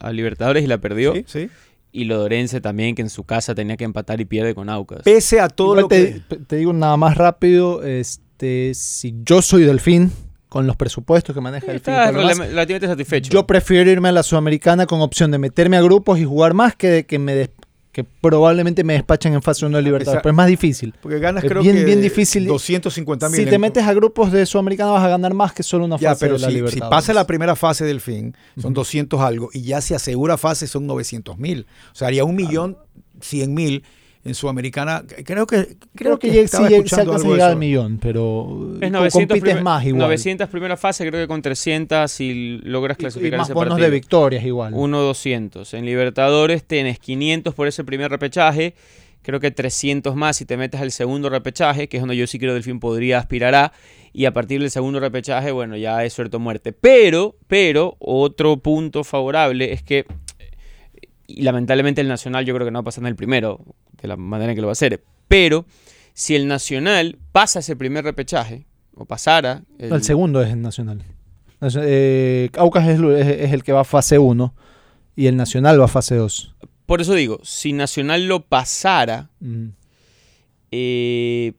a 0.00 0.12
Libertadores 0.12 0.62
y 0.62 0.66
la 0.66 0.78
perdió. 0.78 1.14
Sí, 1.14 1.24
sí. 1.26 1.50
Y 1.92 2.04
Lodorense 2.04 2.60
también, 2.60 2.94
que 2.94 3.02
en 3.02 3.10
su 3.10 3.24
casa 3.24 3.54
tenía 3.54 3.76
que 3.76 3.84
empatar 3.84 4.20
y 4.20 4.24
pierde 4.26 4.54
con 4.54 4.68
Aucas. 4.68 5.02
Pese 5.04 5.40
a 5.40 5.48
todo 5.48 5.68
Igual 5.78 5.82
lo 5.82 5.88
te, 5.88 6.22
que... 6.28 6.36
te 6.36 6.56
digo 6.56 6.72
nada 6.72 6.96
más 6.96 7.16
rápido, 7.16 7.82
este, 7.82 8.72
si 8.74 9.14
yo 9.24 9.40
soy 9.42 9.62
Delfín, 9.64 10.12
con 10.48 10.66
los 10.66 10.76
presupuestos 10.76 11.34
que 11.34 11.40
maneja 11.42 11.66
Delfín, 11.66 11.92
Está 11.94 12.06
por 12.06 12.14
lo 12.14 12.20
demás, 12.28 12.38
rela- 12.38 12.50
relativamente 12.50 12.86
satisfecho. 12.86 13.30
yo 13.32 13.46
prefiero 13.46 13.90
irme 13.90 14.08
a 14.08 14.12
la 14.12 14.22
Sudamericana 14.22 14.86
con 14.86 15.00
opción 15.02 15.30
de 15.30 15.38
meterme 15.38 15.76
a 15.76 15.82
grupos 15.82 16.18
y 16.18 16.24
jugar 16.24 16.54
más 16.54 16.74
que 16.74 16.88
de 16.88 17.06
que 17.06 17.18
me 17.18 17.34
des- 17.34 17.50
que 17.98 18.04
probablemente 18.04 18.84
me 18.84 18.92
despachen 18.92 19.34
en 19.34 19.42
fase 19.42 19.66
1 19.66 19.76
de 19.76 19.82
Libertadores, 19.82 20.22
pero 20.22 20.30
es 20.30 20.36
más 20.36 20.46
difícil. 20.46 20.94
Porque 21.02 21.18
ganas 21.18 21.42
Es 21.42 21.50
creo 21.50 21.62
bien- 21.62 21.74
que 21.74 21.84
bien 21.84 22.00
difícil. 22.00 22.46
250 22.46 23.28
mil. 23.28 23.40
Si 23.40 23.44
te 23.46 23.58
metes 23.58 23.82
a 23.84 23.92
grupos 23.92 24.30
de 24.30 24.46
Sudamericana 24.46 24.92
vas 24.92 25.02
a 25.02 25.08
ganar 25.08 25.34
más 25.34 25.52
que 25.52 25.64
solo 25.64 25.84
una 25.84 25.96
Ya, 25.98 26.10
fase 26.10 26.26
pero 26.26 26.34
de 26.34 26.40
la 26.42 26.46
si, 26.46 26.52
si 26.52 26.56
Libertadores. 26.58 26.90
pasa 26.90 27.12
la 27.12 27.26
primera 27.26 27.56
fase 27.56 27.84
del 27.84 28.00
fin, 28.00 28.36
son 28.56 28.72
200 28.72 29.20
algo, 29.20 29.50
y 29.52 29.62
ya 29.62 29.80
se 29.80 29.96
asegura 29.96 30.36
fase 30.38 30.68
son 30.68 30.86
900 30.86 31.38
mil. 31.38 31.66
O 31.92 31.94
sea, 31.96 32.06
haría 32.06 32.22
un 32.24 32.36
millón 32.36 32.78
100 33.20 33.52
mil 33.52 33.82
en 34.24 34.34
Sudamericana. 34.34 35.04
Creo 35.24 35.46
que 35.46 35.76
Creo 35.94 36.18
que, 36.18 36.40
estaba 36.42 36.68
sí, 36.68 36.74
se 36.86 37.04
llegar 37.04 37.50
al 37.50 37.56
millón, 37.56 37.98
pero 38.00 38.74
Es 38.80 38.90
co- 38.90 38.98
900, 38.98 39.10
compites 39.12 39.40
primer- 39.42 39.62
más 39.62 39.84
igual. 39.84 40.00
900 40.02 40.48
primera 40.48 40.76
fase, 40.76 41.08
creo 41.08 41.22
que 41.22 41.28
con 41.28 41.40
300 41.42 42.10
si 42.10 42.58
logras 42.64 42.96
Y- 42.98 43.00
y, 43.00 43.04
clasificar 43.04 43.38
más 43.38 43.48
ese 43.48 43.54
bonos 43.54 43.70
partido. 43.70 43.86
de 43.90 43.94
victorias 43.94 44.44
igual. 44.44 44.74
1-200. 44.74 45.72
En 45.74 45.84
Libertadores 45.86 46.64
tenés 46.64 46.98
500 46.98 47.54
por 47.54 47.68
ese 47.68 47.84
primer 47.84 48.10
repechaje. 48.10 48.74
Creo 49.22 49.40
que 49.40 49.50
300 49.50 50.14
más 50.14 50.36
si 50.36 50.44
te 50.44 50.56
metes 50.56 50.80
al 50.80 50.90
segundo 50.92 51.28
repechaje, 51.28 51.88
que 51.88 51.96
es 51.98 52.02
donde 52.02 52.16
yo 52.16 52.26
sí 52.26 52.38
creo 52.38 52.54
Delfín 52.54 52.80
podría 52.80 53.18
aspirar 53.18 53.54
a. 53.54 53.72
Y 54.12 54.24
a 54.24 54.32
partir 54.32 54.60
del 54.60 54.70
segundo 54.70 55.00
repechaje, 55.00 55.50
bueno, 55.52 55.76
ya 55.76 56.02
es 56.04 56.12
suerte 56.12 56.36
o 56.38 56.40
muerte. 56.40 56.72
Pero, 56.72 57.36
pero, 57.46 57.96
otro 57.98 58.56
punto 58.58 59.04
favorable 59.04 59.72
es 59.72 59.82
que, 59.82 60.06
y 61.28 61.42
lamentablemente 61.42 62.00
el 62.00 62.08
Nacional 62.08 62.44
yo 62.44 62.54
creo 62.54 62.64
que 62.66 62.70
no 62.72 62.78
va 62.78 62.80
a 62.80 62.84
pasar 62.84 63.02
en 63.04 63.08
el 63.08 63.14
primero, 63.16 63.60
de 64.02 64.08
la 64.08 64.16
manera 64.16 64.50
en 64.50 64.56
que 64.56 64.60
lo 64.62 64.66
va 64.66 64.72
a 64.72 64.80
hacer. 64.80 65.04
Pero, 65.28 65.64
si 66.14 66.34
el 66.34 66.48
Nacional 66.48 67.18
pasa 67.30 67.60
ese 67.60 67.76
primer 67.76 68.02
repechaje, 68.02 68.66
o 68.94 69.04
pasara... 69.04 69.62
No, 69.78 69.94
el 69.94 70.02
segundo 70.02 70.42
es 70.42 70.50
el 70.50 70.60
Nacional. 70.62 71.04
Nacio- 71.60 71.82
eh, 71.84 72.50
Aucas 72.56 72.88
es, 72.88 72.98
el 73.52 73.62
que 73.62 73.72
va 73.72 73.82
a 73.82 73.84
fase 73.84 74.18
1 74.18 74.54
y 75.14 75.26
el 75.26 75.36
Nacional 75.36 75.80
va 75.80 75.84
a 75.84 75.88
fase 75.88 76.16
2. 76.16 76.54
Por 76.86 77.00
eso 77.00 77.14
digo, 77.14 77.38
si 77.44 77.72
Nacional 77.74 78.26
lo 78.26 78.40
pasara, 78.46 79.28
Mm. 79.40 79.66
eh, 80.70 81.52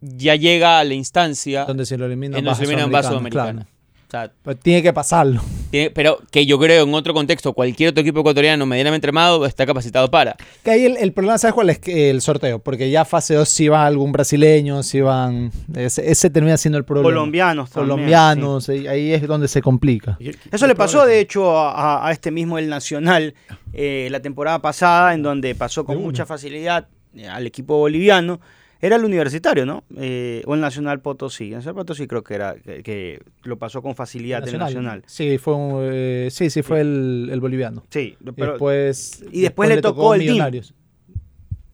ya 0.00 0.34
llega 0.34 0.78
a 0.78 0.84
la 0.84 0.94
instancia 0.94 1.64
Donde 1.64 1.84
se 1.86 1.96
lo 1.98 2.06
eliminan 2.06 2.38
en 2.38 2.44
donde 2.44 2.56
se 2.56 2.62
elimina 2.64 2.84
en 2.84 2.88
Sudamericana, 2.90 3.08
vaso 3.08 3.14
dominicana. 3.14 3.66
claro. 4.08 4.32
O 4.32 4.32
sea, 4.34 4.42
Pero 4.42 4.56
tiene 4.58 4.82
que 4.82 4.92
pasarlo. 4.92 5.40
Tiene- 5.70 5.90
pero 5.90 6.18
que 6.30 6.46
yo 6.46 6.58
creo 6.58 6.84
en 6.84 6.94
otro 6.94 7.14
contexto, 7.14 7.52
cualquier 7.52 7.90
otro 7.90 8.02
equipo 8.02 8.20
ecuatoriano 8.20 8.66
medianamente 8.66 9.06
armado 9.06 9.46
está 9.46 9.66
capacitado 9.66 10.10
para. 10.10 10.36
Que 10.64 10.70
ahí 10.72 10.84
el, 10.84 10.96
el 10.96 11.12
problema, 11.12 11.38
¿sabes 11.38 11.54
cuál 11.54 11.70
es? 11.70 11.78
Que 11.78 12.10
el 12.10 12.20
sorteo. 12.20 12.58
Porque 12.58 12.90
ya 12.90 13.04
fase 13.04 13.34
2 13.34 13.48
si 13.48 13.68
va 13.68 13.86
algún 13.86 14.12
brasileño, 14.12 14.82
si 14.82 15.00
van... 15.00 15.50
Ese, 15.74 16.10
ese 16.10 16.30
termina 16.30 16.56
siendo 16.56 16.78
el 16.78 16.84
problema. 16.84 17.08
Colombianos 17.08 17.70
también, 17.70 17.96
Colombianos, 17.96 18.68
ahí- 18.68 18.86
ahí 18.86 19.12
es 19.12 19.26
donde 19.26 19.48
se 19.48 19.62
complica. 19.62 20.18
Eso 20.50 20.66
le 20.66 20.74
pasó, 20.74 21.06
de 21.06 21.20
hecho, 21.20 21.58
a, 21.58 22.06
a 22.06 22.12
este 22.12 22.30
mismo 22.30 22.58
El 22.58 22.68
Nacional 22.68 23.34
eh, 23.72 24.08
la 24.10 24.20
temporada 24.20 24.60
pasada, 24.60 25.14
en 25.14 25.22
donde 25.22 25.54
pasó 25.54 25.84
con 25.84 25.98
mucha 26.02 26.26
facilidad 26.26 26.88
eh, 27.14 27.26
al 27.28 27.46
equipo 27.46 27.76
boliviano. 27.78 28.40
Era 28.82 28.96
el 28.96 29.04
universitario, 29.04 29.66
¿no? 29.66 29.84
Eh, 29.96 30.42
o 30.46 30.54
el 30.54 30.60
Nacional 30.60 31.00
Potosí. 31.00 31.48
El 31.48 31.56
Nacional 31.56 31.74
Potosí 31.74 32.06
creo 32.06 32.22
que 32.24 32.34
era 32.34 32.54
que, 32.54 32.82
que 32.82 33.22
lo 33.42 33.58
pasó 33.58 33.82
con 33.82 33.94
facilidad 33.94 34.46
el 34.48 34.58
Nacional. 34.58 35.02
Sí, 35.06 35.36
fue, 35.38 35.54
un, 35.54 35.80
eh, 35.92 36.28
sí, 36.30 36.48
sí, 36.48 36.62
fue 36.62 36.80
el, 36.80 37.28
el 37.30 37.40
boliviano. 37.40 37.84
Sí, 37.90 38.16
pero 38.36 38.52
después, 38.52 39.22
y 39.30 39.42
después 39.42 39.68
le 39.68 39.82
tocó 39.82 40.14
el. 40.14 40.20
Millonarios. 40.20 40.74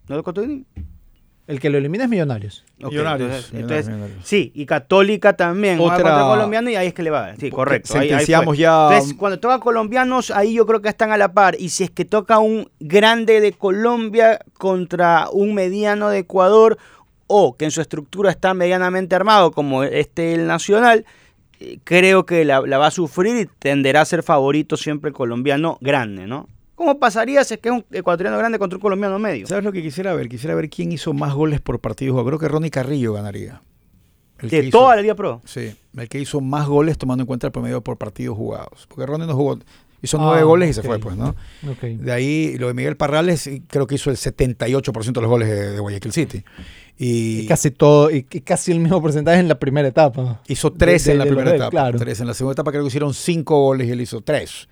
¿no 0.09 0.17
lo 0.17 0.23
contó 0.23 0.43
bien? 0.43 0.67
El 1.49 1.61
que 1.61 1.71
lo 1.71 1.79
elimina 1.79 2.03
es 2.05 2.11
Millonarios. 2.11 2.65
Millonarios, 2.79 3.29
entonces- 3.29 3.53
Millonarios, 3.53 3.55
entonces, 3.55 3.87
Millonarios. 3.87 4.27
sí, 4.27 4.51
y 4.53 4.67
Católica 4.67 5.37
también. 5.37 5.79
Otra- 5.79 5.95
contra 5.95 6.23
colombiano 6.25 6.71
y 6.71 6.75
ahí 6.75 6.89
es 6.89 6.95
que 6.95 7.05
le 7.05 7.11
va. 7.11 7.37
Sí, 7.37 7.51
correcto. 7.51 7.93
ahí- 7.95 8.01
ahí 8.01 8.09
fue. 8.09 8.17
Sentenciamos 8.19 8.59
ya- 8.59 8.89
Entonces, 8.93 9.15
cuando 9.15 9.39
toca 9.39 9.61
colombianos, 9.61 10.33
ahí 10.33 10.55
yo 10.55 10.67
creo 10.67 10.83
que 10.83 10.89
están 10.89 11.13
a 11.13 11.17
la 11.17 11.33
par. 11.33 11.55
Y 11.57 11.69
si 11.69 11.85
es 11.85 11.91
que 11.91 12.05
toca 12.05 12.41
un 12.41 12.69
grande 12.81 13.41
de 13.41 13.53
Colombia 13.53 14.41
contra 14.59 15.29
un 15.33 15.55
mediano 15.55 16.09
de 16.11 16.19
Ecuador, 16.19 16.79
o 17.27 17.57
que 17.57 17.65
en 17.65 17.71
su 17.71 17.81
estructura 17.81 18.31
está 18.31 18.55
medianamente 18.55 19.15
armado, 19.15 19.51
como 19.53 19.83
este 19.85 20.35
el 20.35 20.47
Nacional, 20.47 21.05
eh, 21.61 21.79
creo 21.85 22.27
que 22.27 22.45
la, 22.45 22.61
la 22.61 22.79
va 22.79 22.89
a 22.89 22.91
sufrir 22.91 23.37
y 23.37 23.47
tenderá 23.59 24.03
a 24.03 24.05
ser 24.05 24.23
favorito 24.23 24.77
siempre 24.77 25.09
el 25.09 25.15
colombiano 25.15 25.79
grande, 25.81 26.27
¿no? 26.27 26.49
¿Cómo 26.75 26.99
pasaría 26.99 27.43
si 27.45 27.55
es 27.55 27.61
que 27.61 27.71
es 27.71 27.75
un 27.75 27.85
ecuatoriano 27.91 28.37
grande 28.37 28.59
contra 28.59 28.77
un 28.77 28.83
colombiano 28.83 29.19
medio? 29.19 29.47
¿Sabes 29.47 29.65
lo 29.65 29.73
que 29.73 29.81
quisiera 29.83 30.13
ver? 30.15 30.29
Quisiera 30.29 30.55
ver 30.55 30.69
quién 30.69 30.93
hizo 30.93 31.15
más 31.15 31.33
goles 31.33 31.61
por 31.63 31.81
partido 31.81 32.13
jugado. 32.13 32.27
Creo 32.29 32.39
que 32.39 32.49
Ronnie 32.49 32.71
Carrillo 32.71 33.15
ganaría. 33.15 33.63
El 34.41 34.51
De 34.51 34.59
hizo- 34.65 34.79
toda 34.79 34.95
la 34.97 35.01
Liga 35.01 35.15
Pro. 35.15 35.41
Sí, 35.47 35.75
el 35.97 36.09
que 36.11 36.19
hizo 36.21 36.43
más 36.43 36.67
goles 36.69 36.99
tomando 36.99 37.23
en 37.23 37.27
cuenta 37.27 37.47
el 37.47 37.53
promedio 37.53 37.81
por 37.81 37.97
partidos 37.97 38.37
jugados. 38.37 38.87
Porque 38.89 39.07
Ronnie 39.07 39.27
no 39.27 39.35
jugó, 39.35 39.59
hizo 40.03 40.19
Ah, 40.19 40.25
nueve 40.27 40.43
goles 40.43 40.69
y 40.69 40.73
se 40.75 40.83
fue, 40.83 40.99
pues, 40.99 41.17
¿no? 41.17 41.35
Ok. 41.67 41.81
De 41.83 42.13
ahí, 42.13 42.59
lo 42.59 42.67
de 42.69 42.75
Miguel 42.75 42.99
Parrales, 42.99 43.47
y 43.47 43.61
creo 43.63 43.87
que 43.87 43.95
hizo 43.95 44.11
el 44.11 44.19
78% 44.19 45.21
de 45.21 45.21
los 45.23 45.31
goles 45.31 45.49
de, 45.49 45.71
de 45.73 45.81
Guayaquil 45.81 46.13
City. 46.13 46.45
Y, 46.99 47.41
Y 47.41 47.47
casi 47.47 47.71
todo, 47.71 48.11
y, 48.11 48.27
y 48.31 48.41
casi 48.41 48.73
el 48.73 48.81
mismo 48.81 49.01
porcentaje 49.03 49.39
en 49.39 49.49
la 49.49 49.59
primera 49.59 49.87
etapa. 49.89 50.41
hizo 50.49 50.73
tres 50.73 51.05
de- 51.05 51.13
en 51.13 51.19
la 51.19 51.25
de 51.25 51.31
primera 51.31 51.55
etapa. 51.55 51.71
claro. 51.71 51.99
Tres. 51.99 52.21
En 52.21 52.27
la 52.27 52.35
segunda 52.35 52.53
etapa 52.55 52.71
creo 52.71 52.83
que 52.83 52.89
hicieron 52.89 53.13
cinco 53.13 53.61
goles 53.61 53.89
y 53.89 53.91
él 53.91 54.01
hizo 54.01 54.21
tres. 54.23 54.69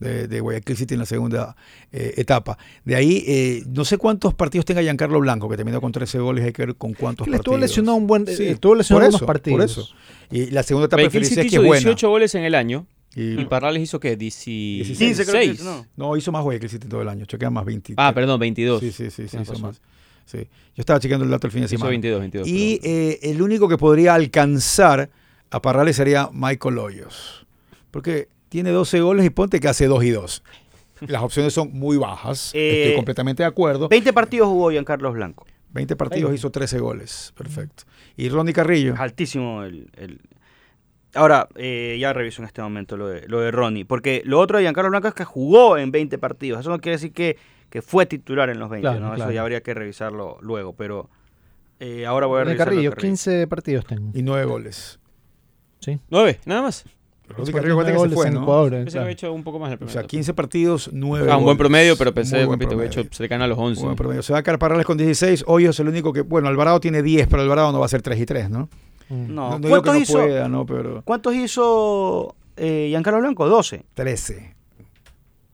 De, 0.00 0.26
de 0.28 0.40
Guayaquil 0.40 0.78
City 0.78 0.94
en 0.94 1.00
la 1.00 1.04
segunda 1.06 1.54
eh, 1.92 2.14
etapa. 2.16 2.56
De 2.86 2.96
ahí, 2.96 3.22
eh, 3.26 3.62
no 3.68 3.84
sé 3.84 3.98
cuántos 3.98 4.32
partidos 4.32 4.64
tenga 4.64 4.80
Giancarlo 4.80 5.20
Blanco, 5.20 5.46
que 5.46 5.58
terminó 5.58 5.78
con 5.82 5.92
13 5.92 6.18
goles, 6.20 6.42
hay 6.46 6.54
que 6.54 6.64
ver 6.64 6.74
con 6.76 6.94
cuántos 6.94 7.26
Que 7.26 7.32
le 7.32 7.36
estuvo 7.36 7.52
partidos. 7.52 7.70
lesionado 7.70 7.96
un 7.98 8.06
buen, 8.06 8.26
Sí, 8.26 8.46
estuvo 8.46 8.74
lesionado 8.76 9.02
por 9.04 9.08
unos 9.10 9.20
eso, 9.20 9.26
partidos. 9.26 9.58
Por 9.76 9.84
eso. 9.84 9.94
Y 10.30 10.50
la 10.52 10.62
segunda 10.62 10.86
etapa 10.86 11.02
de 11.02 11.08
Guayaquil 11.08 11.26
City 11.28 11.40
que 11.42 11.46
hizo 11.48 11.60
es 11.60 11.66
buena. 11.66 11.80
18 11.82 12.08
goles 12.08 12.34
en 12.34 12.44
el 12.44 12.54
año. 12.54 12.86
Y- 13.14 13.42
Y 13.42 13.44
Parrales 13.44 13.82
hizo 13.82 14.00
qué? 14.00 14.16
16. 14.16 14.96
15 14.96 15.26
creo 15.26 15.34
que 15.34 15.44
hizo, 15.44 15.64
¿no? 15.64 15.86
No, 15.96 16.16
hizo 16.16 16.32
más 16.32 16.44
Guayaquil 16.44 16.70
City 16.70 16.88
todo 16.88 17.02
el 17.02 17.08
año. 17.10 17.26
Chequea 17.26 17.50
más 17.50 17.66
20. 17.66 17.92
Ah, 17.98 18.12
perdón, 18.14 18.40
22. 18.40 18.80
Sí, 18.80 18.92
sí, 18.92 19.10
sí, 19.10 19.28
sí, 19.28 19.36
hizo 19.42 19.58
más. 19.58 19.82
Sí. 20.30 20.38
Yo 20.76 20.80
estaba 20.82 21.00
chequeando 21.00 21.24
el 21.24 21.30
dato 21.30 21.46
el 21.46 21.52
fin 21.52 21.62
de 21.62 21.68
semana. 21.68 21.90
22, 21.90 22.20
22. 22.20 22.48
y 22.48 22.80
eh, 22.84 23.18
el 23.22 23.42
único 23.42 23.68
que 23.68 23.76
podría 23.76 24.14
alcanzar 24.14 25.10
a 25.50 25.60
Parrales 25.62 25.96
sería 25.96 26.28
Michael 26.32 26.78
Hoyos. 26.78 27.46
Porque 27.90 28.28
tiene 28.48 28.70
12 28.70 29.00
goles 29.00 29.26
y 29.26 29.30
ponte 29.30 29.58
que 29.58 29.66
hace 29.68 29.86
2 29.86 30.04
y 30.04 30.10
2. 30.10 30.42
Las 31.08 31.22
opciones 31.22 31.52
son 31.52 31.72
muy 31.72 31.96
bajas. 31.96 32.52
Eh, 32.54 32.82
Estoy 32.82 32.96
completamente 32.96 33.42
de 33.42 33.48
acuerdo. 33.48 33.88
20 33.88 34.12
partidos 34.12 34.48
jugó 34.48 34.70
Giancarlo 34.70 35.10
Blanco. 35.12 35.46
20 35.72 35.96
partidos 35.96 36.32
hizo 36.34 36.50
13 36.50 36.78
goles. 36.78 37.32
Perfecto. 37.36 37.84
Y 38.16 38.28
Ronnie 38.28 38.52
Carrillo. 38.52 38.94
Es 38.94 39.00
altísimo 39.00 39.64
el... 39.64 39.88
el- 39.96 40.20
Ahora, 41.14 41.48
eh, 41.56 41.96
ya 42.00 42.12
reviso 42.12 42.40
en 42.40 42.46
este 42.46 42.62
momento 42.62 42.96
lo 42.96 43.08
de, 43.08 43.26
lo 43.26 43.40
de 43.40 43.50
Ronnie. 43.50 43.84
Porque 43.84 44.22
lo 44.24 44.38
otro 44.38 44.58
de 44.58 44.64
Giancarlo 44.64 44.90
Blanco 44.90 45.08
es 45.08 45.14
que 45.14 45.24
jugó 45.24 45.76
en 45.76 45.90
20 45.90 46.18
partidos. 46.18 46.60
Eso 46.60 46.70
no 46.70 46.78
quiere 46.80 46.96
decir 46.96 47.12
que, 47.12 47.36
que 47.70 47.80
fue 47.82 48.04
titular 48.06 48.50
en 48.50 48.58
los 48.58 48.68
20. 48.68 48.82
Claro, 48.86 49.00
¿no? 49.00 49.06
Eso 49.08 49.16
claro. 49.16 49.32
ya 49.32 49.40
habría 49.42 49.62
que 49.62 49.72
revisarlo 49.74 50.36
luego. 50.42 50.74
Pero 50.74 51.08
eh, 51.78 52.04
ahora 52.06 52.26
voy 52.26 52.40
a 52.40 52.44
revisar 52.44 52.66
Carrillo, 52.68 52.90
Carrillo. 52.90 53.10
15 53.10 53.46
partidos 53.46 53.86
tengo. 53.86 54.10
Y 54.12 54.22
9 54.22 54.44
goles. 54.44 54.98
Sí. 55.80 55.98
Nueve, 56.10 56.38
nada 56.44 56.62
más. 56.62 56.84
15 57.36 57.52
Carrillo 57.52 57.78
que 57.78 57.84
se 57.86 57.92
goles 57.96 58.14
fue, 58.14 58.26
en 58.26 58.34
¿no? 58.34 58.42
Ecuador, 58.42 58.70
Pensé 58.70 58.84
que 58.86 58.90
claro. 58.90 59.02
había 59.04 59.12
hecho 59.12 59.32
un 59.32 59.44
poco 59.44 59.58
más 59.60 59.68
el 59.70 59.74
O 59.76 59.78
primer. 59.78 59.92
sea, 59.92 60.02
15 60.02 60.34
partidos, 60.34 60.90
9 60.92 61.30
Ah, 61.30 61.36
un 61.36 61.44
buen 61.44 61.56
goles. 61.56 61.58
promedio, 61.58 61.96
pero 61.96 62.12
pensé 62.12 62.34
Muy 62.34 62.40
que 62.42 62.46
buen 62.48 62.58
Pito 62.58 62.72
había 62.74 62.88
promedio. 62.90 63.02
hecho 63.02 63.16
cercano 63.16 63.44
a 63.44 63.46
los 63.46 63.56
11. 63.56 63.80
Muy 63.80 63.86
buen 63.86 63.96
promedio. 63.96 64.22
Se 64.22 64.32
va 64.32 64.40
a 64.40 64.42
quedar 64.42 64.58
Parrales 64.58 64.84
con 64.84 64.98
16. 64.98 65.44
Hoyos 65.46 65.76
es 65.76 65.80
el 65.80 65.88
único 65.88 66.12
que. 66.12 66.22
Bueno, 66.22 66.48
Alvarado 66.48 66.80
tiene 66.80 67.02
10, 67.04 67.28
pero 67.28 67.40
Alvarado 67.42 67.70
no 67.70 67.78
va 67.78 67.86
a 67.86 67.88
ser 67.88 68.02
3 68.02 68.18
y 68.18 68.26
3, 68.26 68.50
¿no? 68.50 68.68
Mm. 69.08 69.14
No, 69.14 69.50
No, 69.50 69.50
no 69.50 69.58
digo 69.60 69.60
que 69.60 69.68
¿Cuántos, 69.68 69.94
no 69.94 70.00
hizo, 70.00 70.12
pueda, 70.18 70.48
¿no? 70.48 70.66
Pero 70.66 71.02
¿Cuántos 71.04 71.34
hizo 71.36 72.34
eh, 72.56 72.86
Giancarlo 72.90 73.20
Blanco? 73.20 73.48
12. 73.48 73.84
13. 73.94 74.56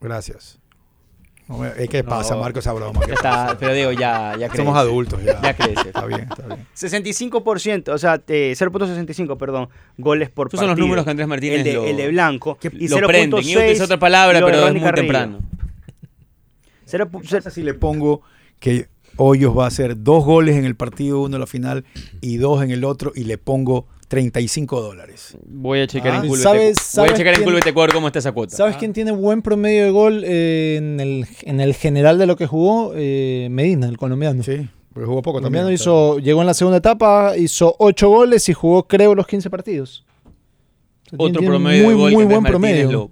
Gracias. 0.01 0.59
No 1.47 1.65
¿eh, 1.65 1.87
¿Qué 1.89 2.03
No. 2.03 2.09
pasa, 2.09 2.35
Marco, 2.35 2.59
esa 2.59 2.73
broma? 2.73 2.99
¿Qué 3.01 3.07
Ya 3.07 3.13
está, 3.13 3.29
pasa? 3.45 3.57
pero 3.57 3.73
digo, 3.73 3.91
ya, 3.93 4.33
ya 4.37 4.47
crece. 4.49 4.57
Somos 4.63 4.77
adultos 4.77 5.23
ya. 5.23 5.41
Ya 5.41 5.55
crece. 5.55 5.87
Está 5.87 6.05
bien, 6.05 6.27
está 6.29 6.45
bien. 6.45 6.65
65%, 6.75 7.89
o 7.93 7.97
sea, 7.97 8.21
eh, 8.27 8.53
0.65, 8.57 9.37
perdón, 9.37 9.69
goles 9.97 10.29
por 10.29 10.47
Esos 10.47 10.59
son 10.59 10.67
los 10.67 10.71
partido. 10.73 10.87
números 10.87 11.05
que 11.05 11.11
Andrés 11.11 11.27
Martínez 11.27 11.57
el 11.59 11.63
de, 11.63 11.73
lo- 11.73 11.85
el 11.85 11.95
de 11.97 12.07
Blanco. 12.09 12.57
¿Qué- 12.59 12.71
y 12.77 12.87
Lo 12.89 12.97
prenden. 13.07 13.41
Iba 13.43 13.61
a 13.61 13.63
utilizar 13.63 13.85
otra 13.85 13.97
palabra, 13.99 14.39
pero 14.43 14.67
es 14.67 14.73
muy 14.73 14.81
Carrillo. 14.81 14.95
temprano. 15.03 15.39
Cero 16.85 17.07
pu- 17.11 17.21
¿Qué 17.21 17.27
cero- 17.29 17.41
pasa 17.43 17.51
si 17.55 17.63
le 17.63 17.73
pongo 17.73 18.21
que 18.59 18.87
Hoyos 19.17 19.57
va 19.57 19.65
a 19.65 19.67
hacer 19.67 20.01
dos 20.03 20.23
goles 20.25 20.55
en 20.57 20.65
el 20.65 20.75
partido 20.75 21.21
uno 21.21 21.35
en 21.37 21.39
la 21.41 21.47
final 21.47 21.85
y 22.21 22.37
dos 22.37 22.63
en 22.63 22.71
el 22.71 22.83
otro 22.83 23.11
y 23.15 23.23
le 23.23 23.37
pongo 23.37 23.87
35 24.07 24.81
dólares? 24.81 25.37
Voy 25.45 25.79
a 25.81 25.87
checar 25.87 26.13
Ah, 26.13 26.15
en 26.21 26.27
Culbet. 26.27 26.43
¿sabes- 26.43 26.61
Voy 26.61 26.71
a 26.71 26.75
sabes 26.75 27.13
checar 27.13 27.33
en 27.41 27.67
Ecuador 27.67 27.93
cómo 27.93 28.07
está 28.07 28.19
esa 28.19 28.31
cuota. 28.31 28.55
¿Sabes 28.55 28.77
quién 28.77 28.93
tiene 28.93 29.11
buen 29.11 29.41
promedio 29.41 29.83
de 29.85 29.89
gol 29.91 30.23
eh, 30.25 30.75
en, 30.77 30.99
el, 30.99 31.27
en 31.43 31.59
el 31.59 31.73
general 31.75 32.17
de 32.17 32.25
lo 32.25 32.35
que 32.37 32.47
jugó? 32.47 32.93
Eh, 32.95 33.47
Medina, 33.51 33.87
el 33.87 33.97
colombiano. 33.97 34.43
Sí, 34.43 34.67
porque 34.93 35.07
jugó 35.07 35.21
poco 35.21 35.39
El 35.39 35.43
también. 35.43 35.63
colombiano 35.65 35.71
hizo, 35.73 36.19
llegó 36.19 36.41
en 36.41 36.47
la 36.47 36.53
segunda 36.53 36.77
etapa, 36.77 37.35
hizo 37.37 37.75
8 37.79 38.09
goles 38.09 38.47
y 38.49 38.53
jugó, 38.53 38.87
creo, 38.87 39.13
los 39.13 39.27
15 39.27 39.49
partidos. 39.49 40.05
O 40.25 41.09
sea, 41.09 41.17
Otro 41.19 41.39
tiene 41.39 41.47
promedio 41.47 41.83
muy, 41.83 41.93
de 41.93 41.99
gol 41.99 42.11
muy 42.13 42.23
que 42.27 42.33
buen 42.33 42.43
promedio. 42.43 42.91
lo- 42.91 43.11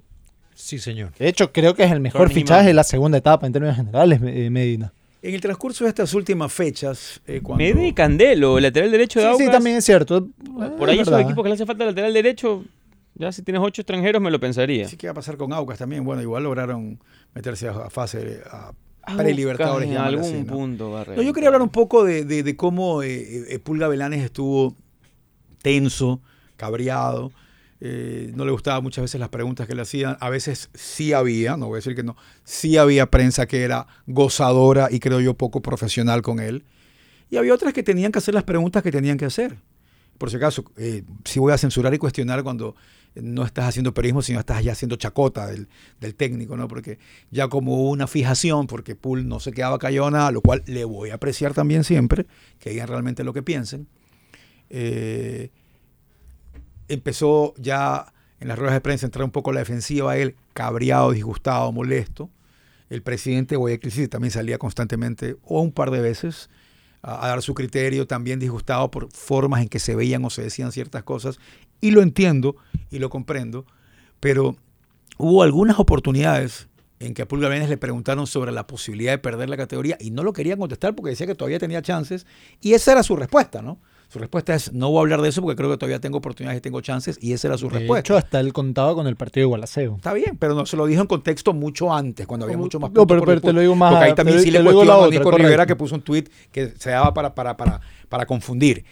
Sí, 0.54 0.78
señor. 0.78 1.12
De 1.18 1.28
hecho, 1.28 1.52
creo 1.52 1.74
que 1.74 1.84
es 1.84 1.92
el 1.92 2.00
mejor 2.00 2.30
fichaje 2.30 2.68
de 2.68 2.74
la 2.74 2.82
segunda 2.84 3.18
etapa 3.18 3.46
en 3.46 3.52
términos 3.52 3.76
generales, 3.76 4.20
eh, 4.24 4.48
Medina. 4.50 4.94
En 5.22 5.34
el 5.34 5.40
transcurso 5.40 5.84
de 5.84 5.88
estas 5.90 6.12
últimas 6.14 6.52
fechas, 6.52 7.20
eh, 7.26 7.40
cuando... 7.42 7.64
Medina 7.64 7.86
y 7.86 7.92
Candelo, 7.92 8.60
lateral 8.60 8.90
derecho 8.90 9.18
de 9.18 9.26
Sí, 9.26 9.32
sí, 9.38 9.42
Aucas. 9.44 9.56
también 9.56 9.76
es 9.76 9.84
cierto. 9.84 10.28
Por 10.78 10.88
ahí 10.88 10.96
es 11.00 11.08
esos 11.08 11.20
equipos 11.20 11.42
que 11.42 11.48
le 11.48 11.54
hace 11.54 11.66
falta 11.66 11.84
lateral 11.84 12.12
derecho, 12.12 12.64
ya 13.14 13.32
si 13.32 13.42
tienes 13.42 13.62
ocho 13.64 13.82
extranjeros 13.82 14.20
me 14.22 14.30
lo 14.30 14.38
pensaría. 14.38 14.86
Sí, 14.88 14.96
¿qué 14.96 15.06
va 15.08 15.12
a 15.12 15.14
pasar 15.14 15.36
con 15.36 15.52
Aucas 15.52 15.78
también? 15.78 16.04
Bueno, 16.04 16.22
igual 16.22 16.44
lograron 16.44 17.00
meterse 17.34 17.66
a, 17.68 17.90
fase, 17.90 18.40
a 18.50 18.72
pre-libertadores. 19.16 19.88
en 19.90 19.96
algún 19.96 20.24
así, 20.24 20.42
¿no? 20.42 20.52
punto 20.52 21.04
No, 21.16 21.22
yo 21.22 21.32
quería 21.32 21.48
hablar 21.48 21.62
un 21.62 21.70
poco 21.70 22.04
de, 22.04 22.24
de- 22.24 22.42
de 22.42 22.56
cómo 22.56 23.02
eh, 23.02 23.46
eh, 23.54 23.58
Pulga 23.58 23.88
Velanes 23.88 24.22
estuvo 24.22 24.74
tenso, 25.62 26.20
cabreado. 26.56 27.32
Eh, 27.80 28.32
no 28.34 28.44
le 28.44 28.52
gustaban 28.52 28.82
muchas 28.82 29.02
veces 29.02 29.20
las 29.20 29.28
preguntas 29.28 29.66
que 29.66 29.74
le 29.74 29.82
hacían. 29.82 30.16
A 30.20 30.30
veces 30.30 30.70
sí 30.74 31.12
había, 31.12 31.56
no 31.56 31.66
voy 31.66 31.76
a 31.76 31.78
decir 31.78 31.94
que 31.94 32.02
no, 32.02 32.16
sí 32.44 32.76
había 32.76 33.10
prensa 33.10 33.46
que 33.46 33.62
era 33.62 33.86
gozadora 34.06 34.88
y 34.90 35.00
creo 35.00 35.20
yo 35.20 35.34
poco 35.34 35.60
profesional 35.62 36.22
con 36.22 36.40
él. 36.40 36.64
Y 37.30 37.36
había 37.36 37.54
otras 37.54 37.72
que 37.72 37.82
tenían 37.82 38.12
que 38.12 38.18
hacer 38.18 38.34
las 38.34 38.44
preguntas 38.44 38.82
que 38.82 38.92
tenían 38.92 39.18
que 39.18 39.24
hacer. 39.24 39.56
Por 40.18 40.30
si 40.30 40.36
acaso, 40.36 40.64
eh, 40.76 41.02
sí 41.24 41.38
voy 41.38 41.52
a 41.52 41.58
censurar 41.58 41.92
y 41.92 41.98
cuestionar 41.98 42.42
cuando 42.42 42.74
no 43.14 43.44
estás 43.44 43.66
haciendo 43.66 43.94
periodismo, 43.94 44.22
sino 44.22 44.40
estás 44.40 44.62
ya 44.62 44.72
haciendo 44.72 44.96
chacota 44.96 45.46
del, 45.46 45.66
técnico, 46.16 46.56
¿no? 46.56 46.68
Porque 46.68 46.98
ya 47.30 47.48
como 47.48 47.90
una 47.90 48.06
fijación, 48.06 48.66
porque 48.66 48.94
Pool 48.94 49.26
no 49.26 49.40
se 49.40 49.52
quedaba 49.52 49.78
callado 49.78 50.10
nada, 50.10 50.30
lo 50.30 50.40
cual 50.40 50.62
le 50.66 50.84
voy 50.84 51.10
a 51.10 51.14
apreciar 51.14 51.54
también 51.54 51.84
siempre, 51.84 52.26
que 52.58 52.70
digan 52.70 52.88
realmente 52.88 53.24
lo 53.24 53.32
que 53.32 53.42
piensen. 53.42 53.86
Eh, 54.70 55.50
empezó 56.88 57.54
ya 57.58 58.12
en 58.40 58.48
las 58.48 58.58
ruedas 58.58 58.74
de 58.74 58.80
prensa 58.80 59.06
a 59.06 59.08
entrar 59.08 59.24
un 59.24 59.30
poco 59.30 59.50
a 59.50 59.54
la 59.54 59.60
defensiva, 59.60 60.16
él 60.16 60.36
cabreado, 60.52 61.12
disgustado, 61.12 61.70
molesto. 61.72 62.30
El 62.90 63.02
presidente 63.02 63.54
de 63.54 63.56
Guayaquil 63.56 63.90
City 63.90 64.08
también 64.08 64.30
salía 64.30 64.58
constantemente, 64.58 65.36
o 65.44 65.60
un 65.60 65.72
par 65.72 65.90
de 65.90 66.00
veces, 66.00 66.50
a, 67.02 67.24
a 67.24 67.28
dar 67.28 67.42
su 67.42 67.54
criterio, 67.54 68.06
también 68.06 68.38
disgustado 68.38 68.90
por 68.90 69.10
formas 69.12 69.62
en 69.62 69.68
que 69.68 69.78
se 69.78 69.94
veían 69.94 70.24
o 70.24 70.30
se 70.30 70.42
decían 70.42 70.70
ciertas 70.72 71.02
cosas. 71.02 71.38
Y 71.80 71.90
lo 71.90 72.02
entiendo 72.02 72.56
y 72.90 72.98
lo 72.98 73.10
comprendo, 73.10 73.66
pero 74.20 74.56
hubo 75.18 75.42
algunas 75.42 75.78
oportunidades 75.78 76.68
en 76.98 77.14
que 77.14 77.22
a 77.22 77.28
Pulga 77.28 77.48
Benes 77.48 77.68
le 77.68 77.76
preguntaron 77.76 78.26
sobre 78.26 78.52
la 78.52 78.66
posibilidad 78.66 79.12
de 79.12 79.18
perder 79.18 79.48
la 79.48 79.56
categoría 79.56 79.96
y 80.00 80.10
no 80.10 80.22
lo 80.22 80.32
querían 80.32 80.58
contestar 80.58 80.94
porque 80.94 81.10
decía 81.10 81.26
que 81.26 81.34
todavía 81.34 81.58
tenía 81.58 81.82
chances 81.82 82.26
y 82.60 82.72
esa 82.72 82.92
era 82.92 83.02
su 83.02 83.16
respuesta, 83.16 83.62
¿no? 83.62 83.78
Su 84.08 84.20
respuesta 84.20 84.54
es, 84.54 84.72
no 84.72 84.88
voy 84.90 84.98
a 84.98 85.00
hablar 85.02 85.20
de 85.20 85.28
eso 85.30 85.42
porque 85.42 85.56
creo 85.56 85.68
que 85.68 85.76
todavía 85.78 85.98
tengo 86.00 86.18
oportunidades 86.18 86.58
y 86.58 86.60
tengo 86.60 86.80
chances 86.80 87.18
y 87.20 87.32
esa 87.32 87.48
era 87.48 87.58
su 87.58 87.68
De 87.68 87.78
respuesta. 87.80 88.00
hecho, 88.00 88.16
hasta 88.16 88.38
él 88.38 88.52
contaba 88.52 88.94
con 88.94 89.06
el 89.08 89.16
partido 89.16 89.42
de 89.42 89.46
Gualaceo. 89.46 89.96
Está 89.96 90.12
bien, 90.12 90.36
pero 90.38 90.54
no 90.54 90.64
se 90.64 90.76
lo 90.76 90.86
dijo 90.86 91.00
en 91.00 91.08
contexto 91.08 91.52
mucho 91.52 91.92
antes, 91.92 92.24
cuando 92.26 92.46
había 92.46 92.56
mucho 92.56 92.78
más 92.78 92.92
no, 92.92 93.04
pero- 93.06 93.24
pero 93.24 93.40
te 93.40 93.52
lo 93.52 93.60
digo 93.60 93.74
más 93.74 93.90
Porque 93.92 94.04
ahí 94.06 94.14
también 94.14 94.38
sí 94.40 94.50
le 94.52 94.62
la 94.62 94.70
a 94.70 95.08
Nico 95.10 95.24
correcto. 95.24 95.32
Rivera 95.32 95.66
que 95.66 95.74
puso 95.74 95.96
un 95.96 96.02
tweet 96.02 96.24
que 96.52 96.68
se 96.78 96.90
daba 96.90 97.12
para, 97.12 97.34
para, 97.34 97.56
para, 97.56 97.80
para 98.08 98.26
confundir. 98.26 98.84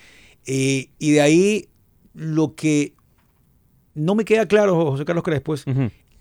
Eh, 0.46 0.90
y 0.98 1.12
de 1.12 1.20
ahí 1.20 1.68
lo 2.12 2.54
que 2.56 2.94
no 3.94 4.16
me 4.16 4.24
queda 4.24 4.46
claro, 4.46 4.90
José 4.90 5.04
Carlos 5.04 5.22
Crespo, 5.22 5.54
es. 5.54 5.64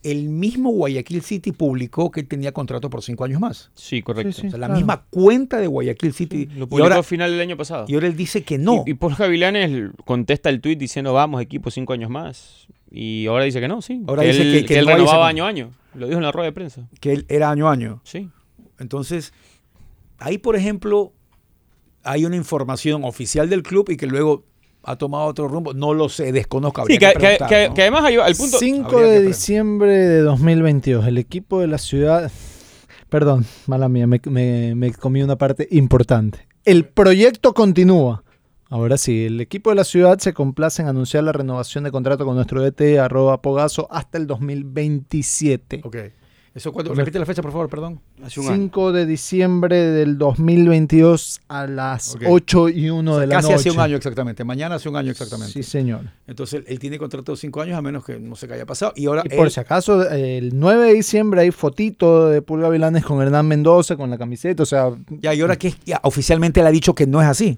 El 0.04 0.30
mismo 0.30 0.70
Guayaquil 0.72 1.22
City 1.22 1.52
publicó 1.52 2.12
que 2.12 2.20
él 2.22 2.28
tenía 2.28 2.52
contrato 2.52 2.90
por 2.90 3.02
cinco 3.02 3.24
años 3.24 3.40
más. 3.40 3.72
Sí, 3.74 4.02
correcto. 4.02 4.32
Sí, 4.34 4.42
sí. 4.42 4.48
O 4.48 4.50
sea, 4.52 4.60
la 4.60 4.68
claro. 4.68 4.78
misma 4.80 5.06
cuenta 5.10 5.58
de 5.60 5.68
Guayaquil 5.68 6.14
City. 6.14 6.46
Lo 6.56 6.68
publicó 6.68 6.84
ahora, 6.84 7.00
a 7.00 7.04
final 7.04 7.32
del 7.32 7.40
año 7.42 7.58
pasado. 7.58 7.86
y 7.88 7.94
ahora 7.96 8.08
él 8.08 8.16
dice 8.16 8.44
que 8.44 8.58
no. 8.58 8.84
Y, 8.86 8.92
y 8.92 8.94
Paul 8.96 9.16
Gavilanes 9.16 9.92
contesta 10.06 10.50
el 10.50 10.62
tuit 10.62 10.78
diciendo 10.78 11.14
vamos 11.14 11.42
equipo 11.42 11.72
cinco 11.72 11.94
años 11.94 12.10
más. 12.10 12.68
Y 12.92 13.26
ahora 13.28 13.46
dice 13.46 13.60
que 13.60 13.68
no, 13.68 13.82
sí. 13.82 14.04
Ahora 14.08 14.22
que 14.24 14.28
dice 14.30 14.42
él, 14.44 14.60
que- 14.62 14.66
que 14.66 14.80
él 14.80 14.86
no 14.86 14.92
renovaba 14.92 15.28
año 15.28 15.46
a 15.46 15.48
año. 15.48 15.72
Lo 15.96 16.06
dijo 16.08 16.18
en 16.20 16.24
la 16.24 16.32
rueda 16.32 16.46
de 16.48 16.54
prensa. 16.54 16.88
que 17.00 17.14
él 17.14 17.26
era 17.30 17.50
año 17.50 17.68
a 17.68 17.72
año. 17.72 18.02
Sí. 18.04 18.30
Entonces, 18.80 19.34
ahí, 20.20 20.38
por 20.38 20.56
ejemplo, 20.56 21.14
hay 22.04 22.26
una 22.26 22.36
información 22.36 23.04
oficial 23.04 23.50
del 23.50 23.64
club 23.64 23.90
y 23.90 23.98
que 23.98 24.08
luego 24.08 24.44
ha 24.84 24.96
tomado 24.98 25.26
otro 25.26 25.48
rumbo. 25.48 25.74
No 25.74 25.94
lo 25.94 26.10
sé, 26.10 26.32
desconozco. 26.32 26.86
Sí, 26.88 26.98
que, 26.98 27.14
que 27.14 27.38
que- 27.48 27.68
¿no? 27.70 27.74
que 27.74 27.82
además 27.82 28.04
hay- 28.06 28.16
al 28.18 28.36
punto... 28.36 28.58
5 28.60 28.88
habría 28.90 29.02
que 29.02 29.20
de 29.20 29.22
diciembre 29.28 29.92
de 29.98 30.22
2022, 30.22 31.08
el 31.08 31.18
equipo 31.18 31.60
de 31.62 31.68
la 31.68 31.78
ciudad... 31.78 32.32
Perdón, 33.10 33.46
mala 33.68 33.90
mía, 33.90 34.08
me, 34.08 34.20
me- 34.26 34.74
me 34.76 34.92
comí 34.94 35.22
una 35.22 35.36
parte 35.38 35.68
importante. 35.72 36.48
El 36.66 36.86
proyecto 36.86 37.54
continúa. 37.54 38.24
Ahora 38.70 38.98
sí, 38.98 39.26
el 39.26 39.40
equipo 39.40 39.70
de 39.70 39.76
la 39.76 39.84
ciudad 39.84 40.18
se 40.18 40.34
complace 40.34 40.82
en 40.82 40.88
anunciar 40.88 41.24
la 41.24 41.32
renovación 41.32 41.84
de 41.84 41.92
contrato 41.92 42.26
con 42.26 42.36
nuestro 42.36 42.60
DT, 42.64 42.98
arroba 43.00 43.40
Pogazo, 43.42 43.88
hasta 43.92 44.18
el 44.18 44.26
2027. 44.26 45.82
Ok. 45.84 45.96
Eso 46.56 46.72
cuando, 46.72 46.94
repite 46.94 47.18
la 47.18 47.26
fecha, 47.26 47.42
por 47.42 47.52
favor, 47.52 47.68
perdón. 47.68 48.00
Hace 48.24 48.40
un 48.40 48.46
año. 48.48 48.56
5 48.58 48.92
de 48.92 49.06
diciembre 49.08 49.76
del 49.76 50.20
2022 50.20 51.42
a 51.48 51.66
las 51.66 52.14
Ok. 52.16 52.24
8 52.28 52.70
y 52.70 52.90
1 52.92 53.18
de 53.18 53.26
la 53.28 53.36
Casi 53.38 53.48
noche. 53.48 53.56
hace 53.56 53.72
un 53.72 53.80
año 53.80 53.98
exactamente. 53.98 54.44
Mañana 54.44 54.76
hace 54.76 54.88
un 54.88 54.96
año 54.96 55.10
exactamente. 55.10 55.52
Sí, 55.52 55.64
señor. 55.64 56.02
Entonces, 56.28 56.64
él 56.68 56.78
tiene 56.78 57.00
contrato 57.00 57.32
de 57.32 57.38
cinco 57.38 57.62
años 57.62 57.76
a 57.76 57.82
menos 57.82 58.06
que 58.06 58.20
no 58.20 58.36
sé 58.36 58.48
qué 58.48 58.54
haya 58.54 58.68
pasado. 58.68 58.94
Y 58.96 59.08
ahora 59.08 59.24
Y 59.26 59.30
por 59.30 59.48
él- 59.48 59.52
si 59.52 59.60
acaso, 59.60 60.08
el 60.10 60.52
9 60.60 60.86
de 60.88 60.94
diciembre 60.94 61.42
hay 61.42 61.50
fotito 61.52 62.28
de 62.30 62.44
Pulga 62.44 62.70
Vilanes 62.70 63.04
con 63.04 63.20
Hernán 63.22 63.48
Mendoza 63.48 63.96
con 63.96 64.12
la 64.12 64.20
camiseta. 64.20 64.62
O 64.62 64.68
sea, 64.68 64.92
ya, 65.10 65.34
y 65.34 65.42
ahora 65.42 65.56
que 65.56 65.74
ya, 65.86 66.00
oficialmente 66.04 66.60
él 66.60 66.68
ha 66.68 66.72
dicho 66.72 66.94
que 66.94 67.08
no 67.08 67.20
es 67.20 67.28
así. 67.28 67.58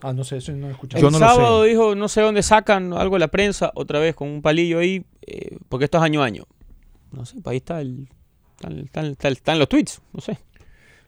ah, 0.00 0.14
no 0.14 0.24
sé, 0.24 0.38
eso 0.38 0.52
no 0.52 0.68
he 0.68 0.70
escuchado. 0.70 0.98
El 0.98 1.02
Yo 1.02 1.10
no 1.10 1.18
lo 1.18 1.26
sábado 1.30 1.62
sé. 1.64 1.68
dijo, 1.68 1.94
no 1.94 2.08
sé 2.08 2.22
dónde 2.22 2.42
sacan 2.42 2.94
algo 2.94 3.16
de 3.16 3.20
la 3.20 3.28
prensa, 3.28 3.70
otra 3.74 3.98
vez 3.98 4.14
con 4.14 4.28
un 4.28 4.40
palillo 4.40 4.78
ahí, 4.78 5.04
eh, 5.26 5.58
porque 5.68 5.84
esto 5.84 5.98
es 5.98 6.04
año 6.04 6.22
a 6.22 6.24
año. 6.24 6.44
No 7.12 7.26
sé, 7.26 7.34
pues 7.42 7.48
ahí 7.52 7.56
está 7.58 7.82
el, 7.82 8.08
están, 8.60 8.78
están- 8.78 9.06
están- 9.06 9.32
están 9.32 9.58
los 9.58 9.68
tweets, 9.68 10.00
no 10.12 10.20
sé, 10.20 10.38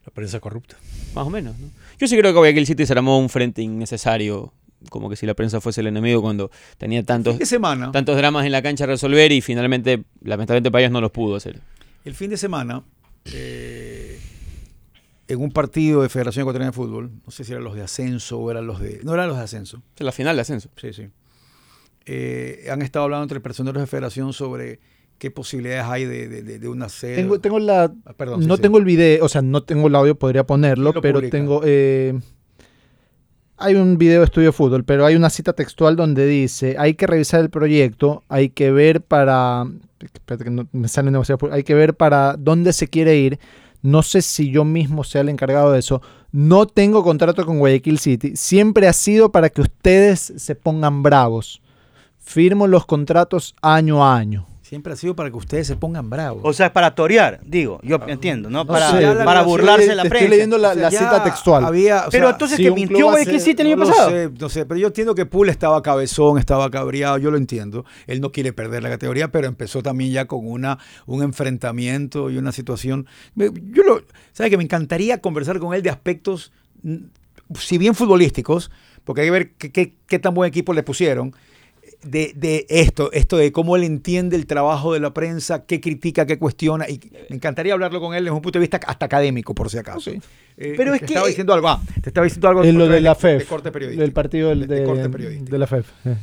La 0.06 0.12
prensa 0.12 0.40
corrupta. 0.40 0.76
más 1.14 1.26
o 1.26 1.30
menos. 1.30 1.56
¿no? 1.58 1.68
Yo 1.98 2.06
sí 2.08 2.16
creo 2.16 2.32
que 2.32 2.38
Guayaquil 2.38 2.66
City 2.66 2.86
se 2.86 2.92
armó 2.94 3.18
un 3.18 3.28
frente 3.28 3.62
innecesario, 3.62 4.52
como 4.88 5.08
que 5.10 5.16
si 5.16 5.26
la 5.26 5.34
prensa 5.34 5.60
fuese 5.60 5.80
el 5.82 5.86
enemigo 5.88 6.22
cuando 6.22 6.50
tenía 6.78 7.02
tantos, 7.04 7.36
semana. 7.48 7.92
tantos 7.92 8.16
dramas 8.16 8.46
en 8.46 8.52
la 8.52 8.62
cancha 8.62 8.84
a 8.84 8.86
resolver 8.88 9.30
y 9.32 9.40
finalmente, 9.42 10.02
lamentablemente, 10.22 10.70
para 10.70 10.82
ellos 10.82 10.92
no 10.92 11.00
los 11.00 11.10
pudo 11.12 11.36
hacer. 11.36 11.60
El 12.04 12.14
fin 12.14 12.30
de 12.30 12.36
semana, 12.36 12.82
eh, 13.26 14.18
en 15.28 15.40
un 15.40 15.52
partido 15.52 16.02
de 16.02 16.08
Federación 16.08 16.42
Ecuatoriana 16.42 16.70
de 16.70 16.76
Fútbol, 16.76 17.10
no 17.24 17.30
sé 17.30 17.44
si 17.44 17.52
eran 17.52 17.62
los 17.64 17.74
de 17.76 17.82
ascenso 17.82 18.38
o 18.40 18.50
eran 18.50 18.66
los 18.66 18.80
de. 18.80 19.00
No 19.04 19.14
eran 19.14 19.28
los 19.28 19.36
de 19.36 19.44
ascenso. 19.44 19.82
La 19.98 20.10
final 20.10 20.34
de 20.36 20.42
ascenso. 20.42 20.68
Sí, 20.76 20.92
sí. 20.92 21.08
eh, 22.06 22.66
han 22.72 22.82
estado 22.82 23.04
hablando 23.04 23.22
entre 23.22 23.38
personeros 23.40 23.80
de 23.80 23.86
federación 23.86 24.32
sobre 24.32 24.80
qué 25.22 25.30
posibilidades 25.30 25.84
hay 25.84 26.04
de, 26.04 26.26
de- 26.26 26.42
de- 26.42 26.58
de 26.58 26.68
una 26.68 26.88
sede. 26.88 27.14
Tengo, 27.14 27.38
tengo 27.38 27.60
la. 27.60 27.92
Ah, 28.04 28.12
perdón, 28.14 28.44
no 28.44 28.56
sí. 28.56 28.62
tengo 28.62 28.78
el 28.78 28.84
video, 28.84 29.24
o 29.24 29.28
sea, 29.28 29.40
no 29.40 29.62
tengo 29.62 29.86
el 29.86 29.94
audio, 29.94 30.16
podría 30.18 30.44
ponerlo, 30.44 30.86
¿Quién 30.90 30.94
lo 30.96 31.00
pero 31.00 31.18
publica? 31.20 31.30
tengo. 31.38 31.60
eh, 31.64 32.18
hay 33.56 33.76
un 33.76 33.96
video 33.98 34.18
de 34.18 34.24
estudio 34.24 34.48
de 34.48 34.52
fútbol, 34.52 34.82
pero 34.84 35.06
hay 35.06 35.14
una 35.14 35.30
cita 35.30 35.52
textual 35.52 35.94
donde 35.94 36.26
dice: 36.26 36.74
hay 36.76 36.94
que 36.94 37.06
revisar 37.06 37.40
el 37.40 37.50
proyecto, 37.50 38.24
hay 38.28 38.48
que 38.50 38.72
ver 38.72 39.00
para. 39.00 39.64
Espérate 40.00 40.42
que 40.42 40.50
no 40.50 40.66
me 40.72 40.88
sale 40.88 41.12
Hay 41.52 41.62
que 41.62 41.74
ver 41.76 41.94
para 41.94 42.34
dónde 42.36 42.72
se 42.72 42.88
quiere 42.88 43.16
ir. 43.16 43.38
No 43.80 44.02
sé 44.02 44.22
si 44.22 44.50
yo 44.50 44.64
mismo 44.64 45.04
sea 45.04 45.20
el 45.20 45.28
encargado 45.28 45.70
de 45.70 45.78
eso. 45.78 46.02
No 46.32 46.66
tengo 46.66 47.04
contrato 47.04 47.46
con 47.46 47.60
Guayaquil 47.60 48.00
City. 48.00 48.32
Siempre 48.34 48.88
ha 48.88 48.92
sido 48.92 49.30
para 49.30 49.50
que 49.50 49.60
ustedes 49.60 50.32
se 50.36 50.56
pongan 50.56 51.04
bravos. 51.04 51.62
Firmo 52.18 52.66
los 52.66 52.86
contratos 52.86 53.54
año 53.62 54.04
a 54.04 54.16
año. 54.16 54.48
Siempre 54.72 54.94
ha 54.94 54.96
sido 54.96 55.14
para 55.14 55.30
que 55.30 55.36
ustedes 55.36 55.66
se 55.66 55.76
pongan 55.76 56.08
bravos. 56.08 56.40
O 56.46 56.52
sea, 56.54 56.64
es 56.68 56.72
para 56.72 56.94
torear, 56.94 57.40
digo, 57.44 57.78
yo 57.82 57.98
entiendo, 58.06 58.48
¿no? 58.48 58.60
No 58.64 58.66
para 58.66 58.90
sé, 58.90 59.02
para 59.22 59.40
estoy- 59.40 59.44
burlarse 59.44 59.86
de 59.88 59.94
la 59.96 60.02
prensa. 60.04 60.16
Estoy 60.24 60.30
leyendo 60.30 60.56
la, 60.56 60.70
O 60.70 60.72
sea, 60.72 60.82
la 60.84 60.90
cita 60.90 61.22
textual. 61.24 61.62
Había, 61.66 62.06
o 62.06 62.10
Pero 62.10 62.24
sea, 62.28 62.32
entonces 62.32 62.56
si 62.56 62.62
que 62.62 62.70
mintió 62.70 63.14
el 63.14 63.28
año 63.66 63.76
no 63.76 63.86
pasado. 63.86 64.08
Sé, 64.08 64.30
no 64.40 64.48
sé, 64.48 64.64
pero 64.64 64.80
yo 64.80 64.86
entiendo 64.86 65.14
que 65.14 65.26
Poole 65.26 65.50
estaba 65.52 65.82
cabezón, 65.82 66.38
estaba 66.38 66.70
cabreado, 66.70 67.18
yo 67.18 67.30
lo 67.30 67.36
entiendo. 67.36 67.84
Él 68.06 68.22
no 68.22 68.32
quiere 68.32 68.54
perder 68.54 68.82
la 68.82 68.88
categoría, 68.88 69.30
pero 69.30 69.46
empezó 69.46 69.82
también 69.82 70.10
ya 70.10 70.24
con 70.24 70.48
una, 70.50 70.78
un 71.04 71.22
enfrentamiento 71.22 72.30
y 72.30 72.38
una 72.38 72.50
situación. 72.52 73.06
Yo 73.36 73.82
lo, 73.82 74.00
¿sabe 74.32 74.48
que 74.48 74.56
me 74.56 74.64
encantaría 74.64 75.20
conversar 75.20 75.58
con 75.58 75.74
él 75.74 75.82
de 75.82 75.90
aspectos, 75.90 76.50
si 77.58 77.76
bien 77.76 77.94
futbolísticos, 77.94 78.70
porque 79.04 79.20
hay 79.20 79.26
que 79.26 79.30
ver 79.32 79.50
qué, 79.58 79.70
qué- 79.70 79.94
qué 80.06 80.18
tan 80.18 80.32
buen 80.32 80.48
equipo 80.48 80.72
le 80.72 80.82
pusieron. 80.82 81.34
De, 82.04 82.32
de 82.34 82.66
esto, 82.68 83.12
esto 83.12 83.36
de 83.36 83.52
cómo 83.52 83.76
él 83.76 83.84
entiende 83.84 84.34
el 84.36 84.46
trabajo 84.46 84.92
de 84.92 84.98
la 84.98 85.14
prensa, 85.14 85.64
qué 85.66 85.80
critica, 85.80 86.26
qué 86.26 86.36
cuestiona, 86.36 86.88
y 86.88 86.98
me 87.30 87.36
encantaría 87.36 87.74
hablarlo 87.74 88.00
con 88.00 88.12
él 88.14 88.24
desde 88.24 88.34
un 88.34 88.42
punto 88.42 88.58
de 88.58 88.62
vista 88.62 88.80
hasta 88.84 89.06
académico, 89.06 89.54
por 89.54 89.70
si 89.70 89.78
acaso. 89.78 90.10
Ok. 90.10 90.16
Eh, 90.56 90.74
Pero 90.76 90.90
te 90.90 90.96
es 90.96 91.00
que- 91.00 91.06
estaba 91.06 91.26
diciendo 91.28 91.54
algo, 91.54 91.68
ah, 91.68 91.80
te 92.02 92.10
estaba 92.10 92.24
diciendo 92.24 92.48
algo 92.48 92.64
Es 92.64 92.74
lo 92.74 92.88
de 92.88 93.00
la 93.00 93.10
de 93.14 93.20
FEF. 93.20 93.48
corte 93.48 93.70
periodístico. 93.70 94.02
Del 94.02 94.12
partido 94.12 94.48
del- 94.48 94.66
De- 94.66 94.80
de 94.80 94.84
corte 94.84 95.02
de, 95.02 95.08
periodístico. 95.10 95.50
de 95.52 95.58
la 95.58 95.66
FEF. 95.68 95.86
eh. 96.06 96.16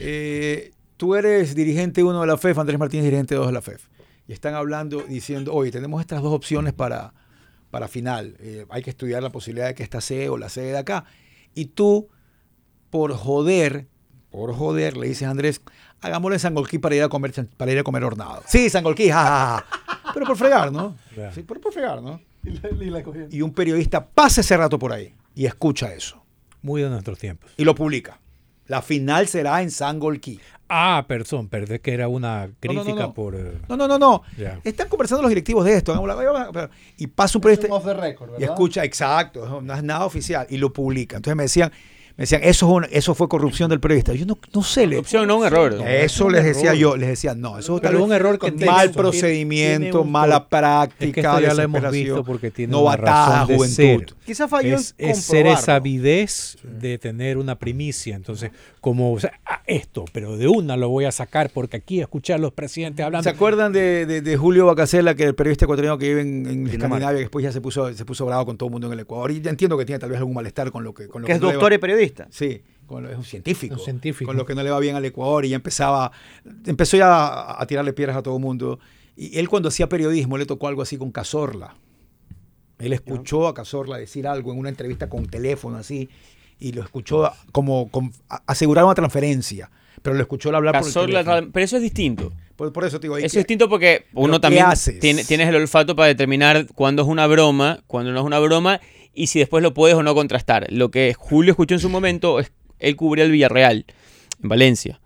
Eh, 0.00 0.70
tú 0.96 1.14
eres 1.14 1.54
dirigente 1.54 2.02
uno 2.04 2.20
de 2.20 2.26
la 2.26 2.36
FEF, 2.38 2.58
Andrés 2.58 2.78
Martínez 2.78 3.04
dirigente 3.04 3.34
dos 3.34 3.46
de 3.48 3.52
la 3.52 3.62
FEF. 3.62 3.86
Y 4.28 4.32
están 4.32 4.54
hablando, 4.54 5.02
diciendo, 5.02 5.52
oye, 5.52 5.70
tenemos 5.72 6.00
estas 6.00 6.22
dos 6.22 6.32
opciones 6.32 6.72
para, 6.72 7.12
para 7.70 7.88
final. 7.88 8.36
Eh, 8.40 8.66
hay 8.70 8.82
que 8.82 8.90
estudiar 8.90 9.22
la 9.22 9.30
posibilidad 9.30 9.66
de 9.66 9.74
que 9.74 9.82
esta 9.82 10.00
sede 10.00 10.28
o 10.28 10.38
la 10.38 10.48
sede 10.48 10.66
de 10.72 10.78
acá. 10.78 11.04
Y 11.54 11.66
tú, 11.66 12.08
por 12.90 13.12
joder, 13.14 13.88
por 14.32 14.52
joder, 14.54 14.96
le 14.96 15.06
dices 15.08 15.28
a 15.28 15.30
Andrés, 15.30 15.60
hagámosle 16.00 16.38
Sangolquí 16.38 16.78
para 16.78 16.96
ir 16.96 17.02
a 17.02 17.08
comer, 17.08 17.32
para 17.56 17.70
ir 17.70 17.78
a 17.78 17.82
comer 17.84 18.02
hornado. 18.02 18.42
Sí, 18.48 18.68
Sangolquí, 18.70 19.10
ja, 19.10 19.22
ja, 19.22 19.64
ja. 20.02 20.12
Pero 20.14 20.26
por 20.26 20.36
fregar, 20.36 20.72
¿no? 20.72 20.96
Sí, 21.34 21.44
pero 21.46 21.60
por 21.60 21.72
fregar, 21.72 22.02
¿no? 22.02 22.20
Y 23.30 23.40
un 23.42 23.52
periodista 23.52 24.04
pasa 24.04 24.40
ese 24.40 24.56
rato 24.56 24.78
por 24.78 24.92
ahí 24.92 25.14
y 25.34 25.46
escucha 25.46 25.92
eso. 25.94 26.20
Muy 26.62 26.82
de 26.82 26.90
nuestros 26.90 27.18
tiempos. 27.18 27.52
Y 27.56 27.64
lo 27.64 27.74
publica. 27.74 28.18
La 28.66 28.82
final 28.82 29.28
será 29.28 29.62
en 29.62 29.70
Sangolquí. 29.70 30.40
Ah, 30.68 31.04
perdón, 31.06 31.48
perdón, 31.48 31.78
que 31.80 31.92
era 31.92 32.08
una 32.08 32.48
crítica 32.58 32.94
no. 33.02 33.12
por... 33.14 33.34
eh, 33.34 33.58
No, 33.68 33.76
no, 33.76 33.86
no, 33.86 33.98
no. 33.98 34.22
Están 34.64 34.88
conversando 34.88 35.20
los 35.22 35.28
directivos 35.28 35.64
de 35.66 35.76
esto. 35.76 35.92
Y 36.96 37.06
pasa 37.08 37.36
un 37.38 37.42
periodista 37.42 37.74
off 37.74 37.84
the 37.84 37.92
record, 37.94 38.40
y 38.40 38.44
escucha, 38.44 38.82
exacto, 38.82 39.60
no 39.60 39.74
es 39.74 39.82
nada 39.82 40.06
oficial, 40.06 40.46
y 40.48 40.56
lo 40.56 40.72
publica. 40.72 41.16
Entonces 41.16 41.36
me 41.36 41.42
decían, 41.42 41.70
me 42.22 42.24
decían, 42.24 42.42
eso, 42.44 42.66
es 42.66 42.72
una- 42.72 42.86
eso 42.92 43.14
fue 43.16 43.28
corrupción 43.28 43.68
del 43.68 43.80
periodista. 43.80 44.12
Yo 44.14 44.24
no, 44.26 44.38
no 44.54 44.62
sé, 44.62 44.86
Opción, 44.96 45.26
no 45.26 45.38
un 45.38 45.46
error. 45.46 45.74
eso 45.88 46.30
les 46.30 46.44
decía 46.44 46.72
yo, 46.74 46.96
les 46.96 47.08
decía, 47.08 47.34
no, 47.34 47.58
eso 47.58 47.80
vez 47.80 48.00
un 48.00 48.12
error 48.12 48.38
con 48.38 48.54
mal 48.64 48.92
procedimiento, 48.92 50.02
un 50.02 50.12
mala 50.12 50.48
práctica, 50.48 51.04
Es 51.06 51.12
que 51.14 51.20
esto 51.20 51.40
ya 51.40 51.54
lo 51.54 51.62
hemos 51.62 51.90
visto 51.90 52.22
porque 52.24 52.50
tiene 52.52 52.70
novatada, 52.72 53.26
una 53.26 53.34
razón 53.40 53.48
de 53.48 53.54
juventud. 53.56 53.74
ser. 53.74 54.14
Quizá 54.24 54.46
falló 54.48 54.76
es, 54.76 54.94
en 54.98 55.10
es 55.10 55.18
ser 55.24 55.46
esa 55.48 55.74
avidez 55.76 56.58
de 56.62 56.98
tener 56.98 57.38
una 57.38 57.58
primicia. 57.58 58.14
Entonces, 58.14 58.50
como 58.80 59.12
o 59.12 59.18
sea, 59.20 59.32
ah, 59.44 59.60
esto, 59.66 60.04
pero 60.12 60.36
de 60.36 60.46
una 60.48 60.76
lo 60.76 60.88
voy 60.88 61.04
a 61.06 61.12
sacar 61.12 61.50
porque 61.50 61.76
aquí 61.78 62.00
escuchar 62.00 62.36
a 62.36 62.38
los 62.38 62.52
presidentes 62.52 63.04
hablando. 63.04 63.24
¿Se 63.24 63.30
acuerdan 63.30 63.72
de, 63.72 64.06
de- 64.06 64.20
de 64.22 64.36
Julio 64.36 64.66
Bacasela, 64.66 65.14
que 65.14 65.24
el 65.24 65.34
periodista 65.34 65.64
ecuatoriano 65.64 65.98
que 65.98 66.08
vive 66.08 66.20
en, 66.20 66.46
en 66.46 66.66
Escandinavia, 66.68 67.14
que 67.14 67.20
después 67.24 67.42
ya 67.42 67.50
se 67.50 67.60
puso, 67.60 67.92
se 67.92 68.04
puso 68.04 68.26
bravo 68.26 68.46
con 68.46 68.56
todo 68.56 68.68
el 68.68 68.72
mundo 68.72 68.86
en 68.86 68.92
el 68.92 69.00
Ecuador? 69.00 69.30
Y 69.32 69.40
ya 69.40 69.50
entiendo 69.50 69.76
que 69.76 69.84
tiene 69.84 69.98
tal 69.98 70.10
vez 70.10 70.18
algún 70.18 70.34
malestar 70.34 70.70
con 70.70 70.84
lo 70.84 70.94
que... 70.94 71.08
Con 71.08 71.22
lo 71.22 71.26
Que 71.26 71.32
es 71.34 71.40
no 71.40 71.50
doctor 71.50 71.72
y 71.72 71.78
periodista. 71.78 72.11
Sí, 72.30 72.62
con 72.86 73.02
lo- 73.02 73.10
es 73.10 73.16
un 73.16 73.24
científico. 73.24 73.74
Un 73.74 73.80
científico. 73.80 74.28
Con 74.28 74.36
lo 74.36 74.44
que 74.46 74.54
no 74.54 74.62
le 74.62 74.70
va 74.70 74.78
bien 74.80 74.96
al 74.96 75.04
Ecuador 75.04 75.44
y 75.44 75.50
ya 75.50 75.56
empezaba, 75.56 76.12
empezó 76.66 76.96
ya 76.96 77.08
a, 77.26 77.62
a 77.62 77.66
tirarle 77.66 77.92
piedras 77.92 78.16
a 78.16 78.22
todo 78.22 78.36
el 78.36 78.42
mundo. 78.42 78.78
Y 79.16 79.38
él 79.38 79.48
cuando 79.48 79.68
hacía 79.68 79.88
periodismo 79.88 80.38
le 80.38 80.46
tocó 80.46 80.68
algo 80.68 80.82
así 80.82 80.96
con 80.96 81.10
Cazorla. 81.12 81.74
Él 82.78 82.92
escuchó 82.92 83.46
a 83.46 83.54
Cazorla 83.54 83.96
decir 83.96 84.26
algo 84.26 84.52
en 84.52 84.58
una 84.58 84.68
entrevista 84.68 85.08
con 85.08 85.26
teléfono 85.26 85.76
así 85.76 86.08
y 86.58 86.72
lo 86.72 86.82
escuchó 86.82 87.30
como, 87.52 87.90
asegurar 88.46 88.84
una 88.84 88.94
transferencia, 88.94 89.70
pero 90.02 90.14
lo 90.16 90.22
escuchó 90.22 90.48
hablar 90.48 90.72
por 90.74 90.80
el 90.80 90.86
Cazorla, 90.86 91.24
teléfono. 91.24 91.50
pero 91.52 91.64
eso 91.64 91.76
es 91.76 91.82
distinto. 91.82 92.32
Por, 92.56 92.72
por 92.72 92.84
eso 92.84 92.98
te 93.00 93.06
digo, 93.06 93.16
Eso 93.16 93.24
¿y 93.24 93.26
es 93.26 93.32
distinto 93.34 93.68
porque 93.68 94.06
uno 94.14 94.34
qué 94.34 94.40
también 94.40 94.66
haces? 94.66 94.98
tiene, 95.00 95.24
tienes 95.24 95.48
el 95.48 95.56
olfato 95.56 95.94
para 95.96 96.08
determinar 96.08 96.66
cuándo 96.74 97.02
es 97.02 97.08
una 97.08 97.26
broma, 97.26 97.80
cuándo 97.86 98.10
no 98.12 98.20
es 98.20 98.26
una 98.26 98.38
broma 98.40 98.80
y 99.14 99.26
si 99.28 99.38
después 99.38 99.62
lo 99.62 99.74
puedes 99.74 99.96
o 99.96 100.02
no 100.02 100.14
contrastar. 100.14 100.66
Lo 100.70 100.90
que 100.90 101.14
Julio 101.16 101.52
escuchó 101.52 101.74
en 101.74 101.80
su 101.80 101.88
momento 101.88 102.40
es 102.40 102.52
él 102.78 102.96
cubría 102.96 103.24
el 103.24 103.30
Villarreal 103.30 103.84
en 104.42 104.48
Valencia 104.48 105.00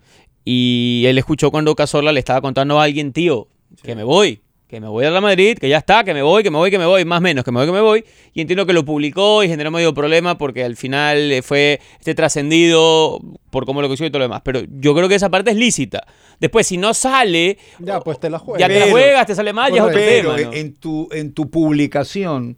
y 0.44 1.04
él 1.06 1.18
escuchó 1.18 1.50
cuando 1.50 1.74
Cazorla 1.74 2.12
le 2.12 2.20
estaba 2.20 2.40
contando 2.40 2.80
a 2.80 2.84
alguien, 2.84 3.12
tío, 3.12 3.48
que 3.82 3.94
me 3.96 4.04
voy, 4.04 4.40
que 4.68 4.80
me 4.80 4.86
voy 4.88 5.04
a 5.04 5.10
la 5.10 5.20
Madrid, 5.20 5.58
que 5.58 5.68
ya 5.68 5.78
está, 5.78 6.04
que 6.04 6.14
me 6.14 6.22
voy, 6.22 6.42
que 6.42 6.50
me 6.50 6.56
voy, 6.56 6.70
que 6.70 6.78
me 6.78 6.86
voy, 6.86 7.04
más 7.04 7.18
o 7.18 7.20
menos, 7.20 7.44
que 7.44 7.50
me 7.52 7.58
voy, 7.58 7.66
que 7.66 7.72
me 7.72 7.80
voy. 7.80 8.04
Y 8.32 8.40
entiendo 8.40 8.64
que 8.64 8.72
lo 8.72 8.84
publicó 8.84 9.42
y 9.44 9.48
generó 9.48 9.70
medio 9.70 9.92
problema 9.92 10.38
porque 10.38 10.64
al 10.64 10.76
final 10.76 11.30
eh, 11.32 11.42
fue 11.42 11.80
este 11.98 12.14
trascendido 12.14 13.20
por 13.50 13.66
cómo 13.66 13.82
lo 13.82 13.88
que 13.88 13.94
hizo 13.94 14.04
y 14.04 14.10
todo 14.10 14.20
lo 14.20 14.24
demás. 14.26 14.42
Pero 14.44 14.62
yo 14.70 14.94
creo 14.94 15.08
que 15.08 15.16
esa 15.16 15.28
parte 15.30 15.50
es 15.50 15.56
lícita. 15.56 16.06
Después, 16.40 16.66
si 16.66 16.76
no 16.78 16.94
sale, 16.94 17.58
Ya, 17.80 18.00
pues 18.00 18.18
te 18.20 18.30
la 18.30 18.38
juegas. 18.38 18.60
ya 18.60 18.68
te 18.72 18.80
la 18.80 18.90
juegas, 18.90 19.26
te 19.26 19.34
sale 19.34 19.52
mal, 19.52 19.70
ya 19.72 19.78
es 19.78 19.82
otro 19.82 19.94
Pero 19.98 20.34
tema. 20.36 20.50
¿no? 20.50 20.56
en, 20.56 20.74
tu, 20.74 21.08
en 21.12 21.32
tu 21.32 21.50
publicación 21.50 22.56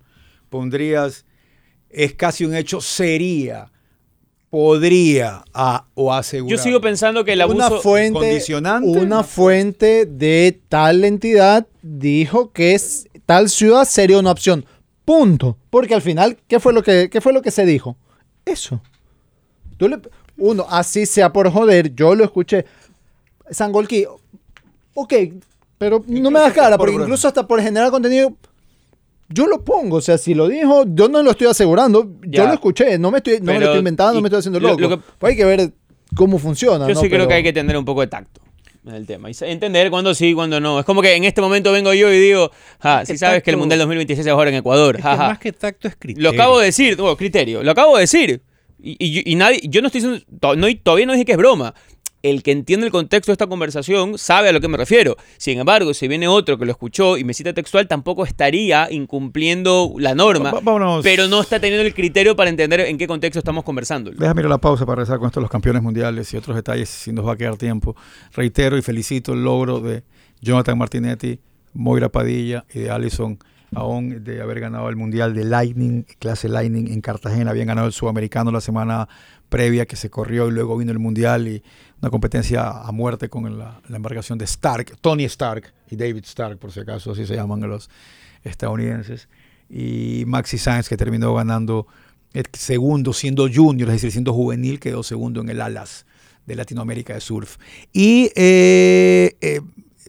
pondrías, 0.51 1.25
es 1.91 2.15
casi 2.15 2.45
un 2.45 2.55
hecho, 2.55 2.81
sería, 2.81 3.71
podría 4.51 5.45
a- 5.53 5.87
o 5.95 6.13
asegurar. 6.13 6.57
Yo 6.57 6.63
sigo 6.63 6.81
pensando 6.81 7.25
que 7.25 7.33
el 7.35 7.45
una 7.45 7.67
abuso... 7.67 7.83
fuente, 7.83 8.19
condicionante, 8.19 8.89
una 8.89 9.01
una 9.03 9.23
fuente 9.25 10.07
de 10.07 10.61
tal 10.69 11.05
entidad 11.05 11.67
dijo 11.83 12.51
que 12.53 12.75
es, 12.75 13.09
tal 13.27 13.49
ciudad 13.51 13.85
sería 13.85 14.19
una 14.19 14.31
opción. 14.31 14.65
Punto. 15.05 15.57
Porque 15.71 15.95
al 15.95 16.03
final, 16.03 16.39
¿qué 16.49 16.61
fue 16.61 16.73
lo 16.73 16.83
que, 16.83 17.09
qué 17.11 17.21
fue 17.21 17.33
lo 17.33 17.43
que 17.43 17.51
se 17.51 17.65
dijo? 17.67 17.97
Eso. 18.45 18.81
Tú 19.77 19.89
le- 19.89 20.01
uno, 20.37 20.67
así 20.69 21.05
sea 21.07 21.33
por 21.33 21.51
joder, 21.51 21.95
yo 21.95 22.15
lo 22.15 22.25
escuché. 22.25 22.65
Sangolquí, 23.51 24.07
ok, 24.95 25.15
pero 25.79 26.03
no 26.07 26.31
me 26.31 26.41
das 26.41 26.53
cara, 26.53 26.77
por- 26.77 26.87
porque 26.87 26.93
por- 26.95 27.03
incluso 27.03 27.29
hasta 27.29 27.47
por 27.47 27.61
generar 27.63 27.91
contenido, 27.91 28.35
yo 29.29 29.47
lo 29.47 29.65
pongo. 29.65 29.97
O 29.97 30.01
sea, 30.01 30.19
si 30.19 30.35
lo 30.35 30.49
dijo, 30.49 30.85
yo 30.87 31.09
no 31.09 31.23
lo 31.23 31.31
estoy 31.33 31.47
asegurando, 31.49 32.13
yo 32.27 32.47
lo 32.47 32.53
escuché, 32.55 32.99
no 32.99 33.11
me, 33.11 33.19
estoy, 33.19 33.39
no 33.41 33.53
me 33.53 33.59
lo 33.61 33.67
estoy 33.67 33.79
inventando, 33.79 34.15
no 34.15 34.19
y 34.21 34.23
me 34.23 34.29
estoy 34.29 34.39
haciendo 34.41 34.61
lo- 34.61 34.69
loco. 34.71 34.81
lo 34.81 34.89
que- 34.91 35.05
Pues 35.19 35.31
hay 35.33 35.37
que 35.37 35.45
ver 35.45 35.73
cómo 36.17 36.39
funciona. 36.39 36.87
Yo 36.89 36.95
¿no? 36.95 37.01
sí 37.01 37.09
creo 37.09 37.21
Pero- 37.21 37.29
que 37.29 37.35
hay 37.35 37.43
que 37.43 37.53
tener 37.53 37.77
un 37.77 37.85
poco 37.85 38.01
de 38.01 38.07
tacto 38.07 38.41
en 38.87 38.95
el 38.95 39.07
tema. 39.07 39.31
Y 39.31 39.35
entender 39.43 39.91
cuándo 39.91 40.15
sí, 40.15 40.33
cuándo 40.33 40.61
no. 40.61 40.79
Es 40.81 40.85
como 40.87 41.03
que 41.03 41.15
en 41.15 41.25
este 41.25 41.41
momento 41.43 41.71
vengo 41.73 41.93
yo 41.93 42.13
y 42.13 42.19
digo, 42.19 42.51
ja, 42.81 43.05
si 43.05 43.19
sabes 43.19 43.43
que 43.43 43.51
el 43.51 43.57
Mundial 43.59 43.79
2026 43.81 44.25
se 44.25 44.31
va 44.31 44.33
a 44.33 44.37
jugar 44.37 44.49
en 44.49 44.55
Ecuador. 44.55 44.97
Es 44.97 45.03
ja, 45.03 45.11
que 45.13 45.17
ja. 45.19 45.29
más 45.29 45.39
que 45.39 45.53
tacto 45.53 45.89
es 45.89 45.97
criterio. 45.99 46.31
Lo 46.31 46.35
acabo 46.35 46.59
de 46.59 46.67
decir, 46.67 46.97
no, 46.99 47.17
criterio, 47.17 47.63
lo 47.63 47.71
acabo 47.71 47.97
de 47.97 48.01
decir. 48.03 48.43
Y, 48.81 48.97
y 49.05 49.11
yo- 49.13 49.23
y 49.25 49.35
nadie, 49.35 49.61
yo 49.65 49.81
no 49.83 49.89
estoy 49.89 50.01
diciendo, 50.01 50.25
to- 50.41 50.55
no, 50.57 50.69
todavía 50.83 51.05
no 51.05 51.13
dije 51.13 51.25
que 51.25 51.33
es 51.33 51.39
broma. 51.39 51.75
El 52.23 52.43
que 52.43 52.51
entiende 52.51 52.87
el 52.87 52.93
contexto 52.93 53.31
de 53.31 53.35
esta 53.35 53.47
conversación 53.47 54.19
sabe 54.19 54.49
a 54.49 54.53
lo 54.53 54.61
que 54.61 54.69
me 54.69 54.77
refiero. 54.77 55.17
Sin 55.37 55.59
embargo, 55.59 55.95
si 55.95 56.09
viene 56.09 56.27
otro 56.27 56.59
que 56.59 56.65
lo 56.65 56.73
escuchó 56.73 57.17
y 57.17 57.25
me 57.25 57.33
cita 57.33 57.53
textual, 57.53 57.87
tampoco 57.87 58.25
estaría 58.25 58.89
incumpliendo 58.91 59.95
la 59.99 60.15
norma, 60.15 60.51
vámonos. 60.51 61.05
pero 61.05 61.29
no 61.29 61.41
está 61.41 61.61
teniendo 61.61 61.87
el 61.87 61.95
criterio 61.95 62.35
para 62.35 62.51
entender 62.51 62.81
en 62.81 62.99
qué 62.99 63.07
contexto 63.07 63.39
estamos 63.39 63.65
conversando. 63.65 64.11
Déjame 64.11 64.43
ir 64.43 64.47
a 64.47 64.51
la 64.51 64.59
pausa 64.59 64.85
para 64.85 64.97
regresar 64.97 65.19
con 65.19 65.29
esto 65.29 65.41
de 65.41 65.43
los 65.43 65.51
campeones 65.51 65.83
mundiales 65.83 66.33
y 66.35 66.37
otros 66.37 66.57
detalles, 66.57 66.89
si 66.89 67.13
nos 67.13 67.27
va 67.27 67.35
a 67.35 67.37
quedar 67.37 67.57
tiempo. 67.57 67.95
Reitero 68.35 68.77
y 68.77 68.83
felicito 68.83 69.33
el 69.33 69.45
logro 69.45 69.81
de 69.81 70.03
Jonathan 70.41 70.77
Martinetti, 70.77 71.39
Moira 71.75 72.09
Padilla 72.09 72.65
y 72.73 72.81
de 72.81 72.91
Alison 72.91 73.39
Aón 73.75 74.25
de 74.25 74.41
haber 74.41 74.61
ganado 74.61 74.89
el 74.89 74.97
Mundial 74.97 75.35
de 75.35 75.45
Lightning, 75.45 76.05
clase 76.19 76.49
Lightning 76.49 76.91
en 76.91 77.01
Cartagena. 77.01 77.51
Habían 77.51 77.67
ganado 77.67 77.87
el 77.87 77.93
Sudamericano 77.93 78.51
la 78.51 78.63
semana 78.63 79.09
previa 79.49 79.87
que 79.87 79.97
se 79.97 80.11
corrió 80.11 80.49
y 80.49 80.53
luego 80.53 80.77
vino 80.77 80.93
el 80.93 80.99
Mundial 80.99 81.49
y 81.49 81.63
una 82.01 82.11
competencia 82.11 82.71
a 82.71 82.93
muerte 82.93 83.29
con 83.29 83.59
la, 83.59 83.81
embarcación 83.89 84.39
de 84.39 84.45
Stark, 84.45 84.97
Tony 85.01 85.25
Stark 85.25 85.73
y 85.91 85.97
David 85.97 86.25
Stark, 86.25 86.59
por 86.59 86.73
si 86.73 86.81
acaso, 86.81 87.13
así 87.13 87.27
se 87.27 87.35
llaman 87.35 87.61
los 87.61 87.91
estadounidenses. 88.45 89.29
Y 89.69 90.25
Maxi 90.27 90.59
Sainz 90.59 90.89
que 90.89 90.97
terminó 90.97 91.35
ganando 91.35 91.87
el 92.33 92.47
segundo 92.53 93.13
siendo 93.13 93.49
junior, 93.53 93.89
es 93.89 93.97
decir, 93.97 94.13
siendo 94.13 94.33
juvenil, 94.33 94.79
quedó 94.79 95.03
segundo 95.03 95.41
en 95.41 95.49
el 95.49 95.61
alas 95.61 96.07
de 96.47 96.55
Latinoamérica 96.55 97.15
de 97.15 97.21
surf. 97.21 97.57
Y 97.93 98.31
eh, 98.35 99.37
eh, 99.41 99.61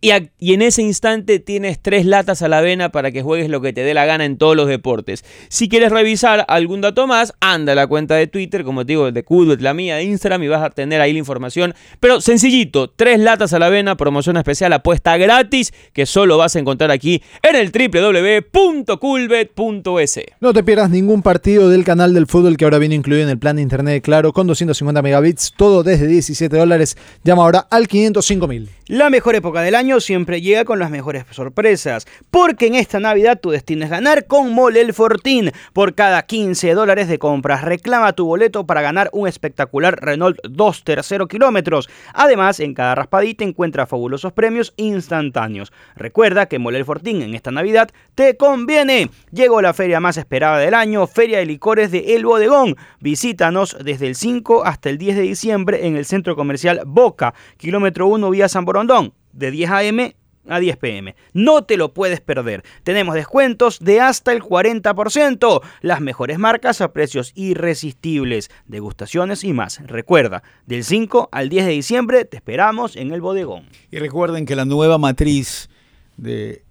Y, 0.00 0.10
a- 0.10 0.28
y 0.38 0.52
en 0.52 0.62
ese 0.62 0.82
instante 0.82 1.38
tienes 1.40 1.80
tres 1.80 2.04
latas 2.04 2.42
a 2.42 2.48
la 2.48 2.58
avena 2.58 2.90
para 2.92 3.10
que 3.12 3.22
juegues 3.22 3.48
lo 3.48 3.60
que 3.62 3.72
te 3.72 3.80
dé 3.82 3.94
la 3.94 4.04
gana 4.04 4.24
en 4.26 4.36
todos 4.36 4.54
los 4.54 4.68
deportes. 4.68 5.24
Si 5.48 5.68
quieres 5.68 5.90
revisar 5.90 6.44
algún 6.48 6.82
dato 6.82 7.06
más, 7.06 7.32
anda 7.40 7.72
a 7.72 7.74
la 7.74 7.86
cuenta 7.86 8.14
de 8.14 8.26
Twitter, 8.26 8.62
como 8.62 8.84
te 8.84 8.92
digo, 8.92 9.10
de 9.10 9.24
Kudwet, 9.24 9.60
la 9.62 9.72
mía 9.74 9.96
de 9.96 10.04
Instagram, 10.04 10.42
y 10.42 10.48
vas 10.48 10.62
a 10.62 10.70
tener 10.70 11.00
ahí 11.00 11.12
la 11.14 11.18
información. 11.18 11.74
Pero 11.98 12.20
sencillito, 12.20 12.90
tres 12.90 13.18
latas 13.20 13.54
a 13.54 13.58
la 13.58 13.66
avena, 13.66 13.96
promoción 13.96 14.36
especial, 14.36 14.72
apuesta 14.74 15.16
gratis, 15.16 15.72
que 15.94 16.04
solo 16.04 16.36
vas 16.36 16.54
a 16.56 16.58
encontrar 16.58 16.90
aquí 16.90 17.22
en 17.42 17.56
el 17.56 17.72
www.culbet.es. 17.72 20.20
No 20.40 20.52
te 20.52 20.62
pierdas 20.62 20.90
ningún 20.90 21.22
partido 21.22 21.68
del 21.70 21.84
canal 21.84 22.14
del 22.14 22.26
fútbol 22.26 22.56
que 22.56 22.64
ahora 22.64 22.78
viene 22.78 22.94
incluido 22.94 23.24
en 23.24 23.30
el 23.30 23.38
plan 23.38 23.56
de 23.56 23.62
internet 23.62 23.94
de 23.94 24.02
Claro 24.02 24.32
con 24.32 24.46
250 24.46 25.02
megabits, 25.02 25.52
todo 25.56 25.82
desde 25.82 26.06
17 26.06 26.56
dólares. 26.56 26.96
Llama 27.24 27.42
ahora 27.42 27.66
al 27.70 27.88
505 27.88 28.46
mil. 28.46 28.68
La 28.88 29.10
mejor 29.10 29.34
época 29.34 29.62
del 29.62 29.74
año 29.74 29.85
siempre 30.00 30.40
llega 30.40 30.64
con 30.64 30.78
las 30.78 30.90
mejores 30.90 31.24
sorpresas, 31.30 32.06
porque 32.30 32.66
en 32.66 32.74
esta 32.74 32.98
Navidad 32.98 33.38
tu 33.40 33.50
destino 33.50 33.84
es 33.84 33.90
ganar 33.90 34.26
con 34.26 34.52
Mole 34.52 34.80
El 34.80 34.92
Fortín. 34.92 35.52
Por 35.72 35.94
cada 35.94 36.22
15 36.22 36.74
dólares 36.74 37.08
de 37.08 37.18
compras, 37.18 37.62
reclama 37.62 38.12
tu 38.12 38.26
boleto 38.26 38.66
para 38.66 38.82
ganar 38.82 39.08
un 39.12 39.28
espectacular 39.28 39.96
Renault 40.00 40.38
2 40.42 40.84
0 41.02 41.28
kilómetros. 41.28 41.88
Además, 42.12 42.60
en 42.60 42.74
cada 42.74 42.96
raspadita 42.96 43.44
encuentra 43.44 43.86
fabulosos 43.86 44.32
premios 44.32 44.74
instantáneos. 44.76 45.72
Recuerda 45.94 46.46
que 46.46 46.58
Mole 46.58 46.84
Fortín 46.84 47.22
en 47.22 47.34
esta 47.34 47.52
Navidad 47.52 47.90
te 48.14 48.36
conviene. 48.36 49.10
Llegó 49.30 49.62
la 49.62 49.72
feria 49.72 50.00
más 50.00 50.16
esperada 50.16 50.58
del 50.58 50.74
año, 50.74 51.06
Feria 51.06 51.38
de 51.38 51.46
Licores 51.46 51.90
de 51.90 52.16
El 52.16 52.26
Bodegón. 52.26 52.76
Visítanos 53.00 53.76
desde 53.82 54.08
el 54.08 54.16
5 54.16 54.64
hasta 54.64 54.90
el 54.90 54.98
10 54.98 55.16
de 55.16 55.22
diciembre 55.22 55.86
en 55.86 55.96
el 55.96 56.04
centro 56.04 56.34
comercial 56.34 56.82
Boca, 56.86 57.34
kilómetro 57.56 58.06
1 58.06 58.30
vía 58.30 58.48
San 58.48 58.64
Borondón, 58.64 59.14
de 59.36 59.50
10 59.50 59.70
a.m. 59.70 60.16
a 60.48 60.60
10 60.60 60.76
pm. 60.76 61.16
No 61.32 61.64
te 61.64 61.76
lo 61.76 61.92
puedes 61.92 62.20
perder. 62.20 62.62
Tenemos 62.84 63.14
descuentos 63.14 63.80
de 63.80 64.00
hasta 64.00 64.32
el 64.32 64.42
40%. 64.42 65.60
Las 65.80 66.00
mejores 66.00 66.38
marcas 66.38 66.80
a 66.80 66.92
precios 66.92 67.32
irresistibles, 67.34 68.50
degustaciones 68.66 69.44
y 69.44 69.52
más. 69.52 69.80
Recuerda, 69.86 70.42
del 70.66 70.84
5 70.84 71.28
al 71.32 71.48
10 71.48 71.66
de 71.66 71.72
diciembre 71.72 72.24
te 72.24 72.36
esperamos 72.36 72.96
en 72.96 73.12
el 73.12 73.20
bodegón. 73.20 73.64
Y 73.90 73.98
recuerden 73.98 74.46
que 74.46 74.56
la 74.56 74.64
nueva 74.64 74.98
matriz 74.98 75.68
de 76.16 76.62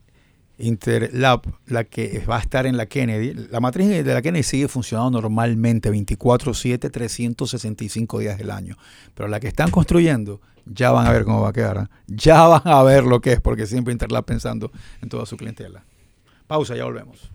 Interlab, 0.58 1.42
la 1.68 1.84
que 1.84 2.24
va 2.30 2.38
a 2.38 2.40
estar 2.40 2.66
en 2.66 2.78
la 2.78 2.86
Kennedy, 2.86 3.34
la 3.52 3.60
matriz 3.60 3.90
de 3.90 4.14
la 4.14 4.22
Kennedy 4.22 4.44
sigue 4.44 4.70
funcionando 4.70 5.22
normalmente 5.22 5.92
24/7, 5.92 6.90
365 6.90 8.20
días 8.20 8.38
del 8.38 8.52
año. 8.52 8.78
Pero 9.14 9.28
la 9.28 9.42
que 9.42 9.50
están 9.50 9.70
construyendo, 9.70 10.40
ya 10.66 10.92
van 10.92 11.08
a 11.08 11.12
ver 11.12 11.24
cómo 11.24 11.42
va 11.42 11.50
a 11.50 11.54
quedar. 11.54 11.78
¿ah? 11.78 11.90
Ya 12.08 12.42
van 12.48 12.62
a 12.66 12.84
ver 12.84 13.04
lo 13.04 13.22
que 13.22 13.34
es, 13.34 13.42
porque 13.42 13.68
siempre 13.68 13.92
Interlab 13.92 14.26
pensando 14.26 14.72
en 15.02 15.10
toda 15.10 15.26
su 15.26 15.38
clientela. 15.38 15.86
Pausa, 16.48 16.76
ya 16.76 16.86
volvemos. 16.86 17.32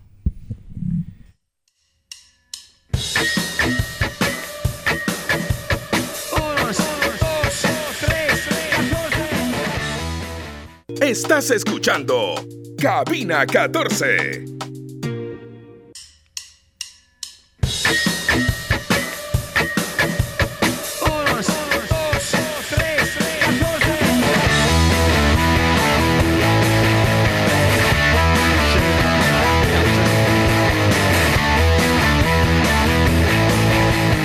Estás 11.01 11.49
escuchando 11.49 12.35
Cabina 12.77 13.45
14. 13.45 14.60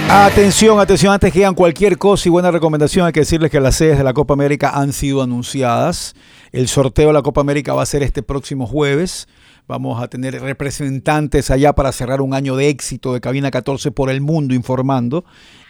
Atención, 0.08 0.78
atención, 0.78 1.12
antes 1.12 1.32
que 1.32 1.40
digan 1.40 1.56
cualquier 1.56 1.98
cosa 1.98 2.28
y 2.28 2.30
buena 2.30 2.52
recomendación, 2.52 3.06
hay 3.06 3.12
que 3.12 3.20
decirles 3.20 3.50
que 3.50 3.58
las 3.58 3.74
sedes 3.74 3.98
de 3.98 4.04
la 4.04 4.14
Copa 4.14 4.34
América 4.34 4.70
han 4.70 4.92
sido 4.92 5.20
anunciadas. 5.20 6.14
El 6.52 6.68
sorteo 6.68 7.08
de 7.08 7.12
la 7.12 7.22
Copa 7.22 7.40
América 7.40 7.74
va 7.74 7.82
a 7.82 7.86
ser 7.86 8.04
este 8.04 8.22
próximo 8.22 8.68
jueves. 8.68 9.26
Vamos 9.66 10.00
a 10.00 10.06
tener 10.06 10.40
representantes 10.40 11.50
allá 11.50 11.72
para 11.72 11.90
cerrar 11.90 12.20
un 12.20 12.34
año 12.34 12.54
de 12.54 12.68
éxito 12.68 13.12
de 13.12 13.20
Cabina 13.20 13.50
14 13.50 13.90
por 13.90 14.08
el 14.08 14.20
mundo 14.20 14.54
informando. 14.54 15.24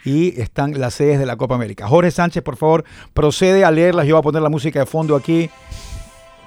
Y 0.05 0.39
están 0.39 0.79
las 0.79 0.95
sedes 0.95 1.19
de 1.19 1.25
la 1.25 1.37
Copa 1.37 1.55
América. 1.55 1.89
Jorge 1.89 2.11
Sánchez, 2.11 2.43
por 2.43 2.59
favor, 2.59 2.85
procede 3.15 3.65
a 3.65 3.71
leerlas. 3.71 4.07
Yo 4.07 4.17
voy 4.17 4.21
a 4.21 4.23
poner 4.23 4.43
la 4.43 4.51
música 4.51 4.81
de 4.81 4.87
fondo 4.87 5.17
aquí. 5.17 5.49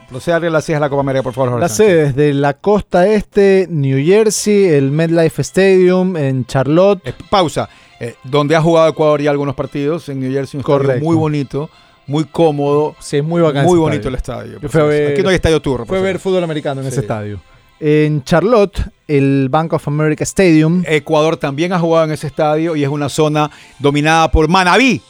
Procede 0.09 0.35
a 0.35 0.39
leer 0.39 0.51
las 0.51 0.65
sedes 0.65 0.77
de 0.77 0.81
la 0.81 0.89
Copa 0.89 1.01
América, 1.01 1.21
por 1.23 1.33
favor, 1.33 1.49
Jorge 1.51 1.61
Las 1.61 1.75
sedes 1.75 2.15
de 2.15 2.33
la 2.33 2.55
costa 2.55 3.07
este, 3.07 3.67
New 3.69 4.03
Jersey, 4.03 4.65
el 4.65 4.89
MetLife 4.91 5.41
Stadium 5.43 6.17
en 6.17 6.45
Charlotte. 6.45 6.99
Eh, 7.07 7.13
pausa. 7.29 7.69
Eh, 7.99 8.15
donde 8.23 8.55
ha 8.55 8.61
jugado 8.61 8.89
Ecuador 8.89 9.21
ya 9.21 9.29
algunos 9.29 9.53
partidos 9.55 10.09
en 10.09 10.19
New 10.21 10.31
Jersey, 10.31 10.57
un 10.57 10.63
Correcto. 10.63 11.03
muy 11.05 11.15
bonito, 11.15 11.69
muy 12.07 12.23
cómodo, 12.23 12.95
Sí, 12.99 13.17
es 13.17 13.23
muy 13.23 13.41
bacán. 13.41 13.65
muy 13.65 13.77
bonito 13.77 14.07
el 14.07 14.15
estadio. 14.15 14.39
estadio. 14.41 14.53
Yo 14.55 14.61
por 14.61 14.69
fui 14.71 14.79
a 14.81 14.83
cierto. 14.85 15.03
ver- 15.03 15.13
Aquí 15.13 15.21
no 15.21 15.29
hay 15.29 15.35
estadio 15.35 15.61
tour. 15.61 15.85
Fue 15.85 15.97
a 15.99 16.01
ver 16.01 16.17
fútbol 16.17 16.43
americano 16.43 16.81
en 16.81 16.87
Sí. 16.87 16.91
ese 16.93 17.01
estadio. 17.01 17.39
En 17.81 18.23
Charlotte, 18.23 18.81
el 19.07 19.47
Bank 19.49 19.73
of 19.73 19.87
America 19.87 20.23
Stadium. 20.23 20.83
Ecuador 20.87 21.37
también 21.37 21.71
ha 21.71 21.79
jugado 21.79 22.05
en 22.05 22.11
ese 22.11 22.25
estadio 22.27 22.75
y 22.75 22.83
es 22.83 22.89
una 22.89 23.09
zona 23.09 23.51
dominada 23.77 24.31
por 24.31 24.47
Manabí. 24.47 25.01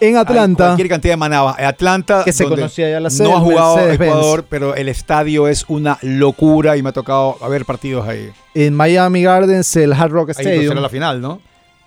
En 0.00 0.16
Hay 0.16 0.20
Atlanta, 0.22 0.64
cualquier 0.66 0.88
cantidad 0.88 1.12
de 1.12 1.16
Manaba. 1.18 1.56
Atlanta, 1.58 2.22
que 2.24 2.32
se 2.32 2.44
conocía 2.46 2.90
ya 2.90 3.00
la 3.00 3.10
sede. 3.10 3.28
no 3.28 3.36
ha 3.36 3.40
jugado 3.40 3.76
Mercedes-Benz. 3.76 4.10
Ecuador, 4.12 4.44
pero 4.48 4.74
el 4.74 4.88
estadio 4.88 5.46
es 5.48 5.64
una 5.68 5.98
locura 6.02 6.76
y 6.76 6.82
me 6.82 6.88
ha 6.88 6.92
tocado 6.92 7.36
ver 7.48 7.64
partidos 7.64 8.08
ahí. 8.08 8.30
En 8.54 8.74
Miami 8.74 9.22
Gardens, 9.22 9.76
el 9.76 9.92
Hard 9.92 10.10
Rock 10.10 10.30
Ahí 10.30 10.34
Stadium. 10.38 10.68
será 10.68 10.80
la 10.80 10.88
final, 10.88 11.20
¿no? 11.20 11.40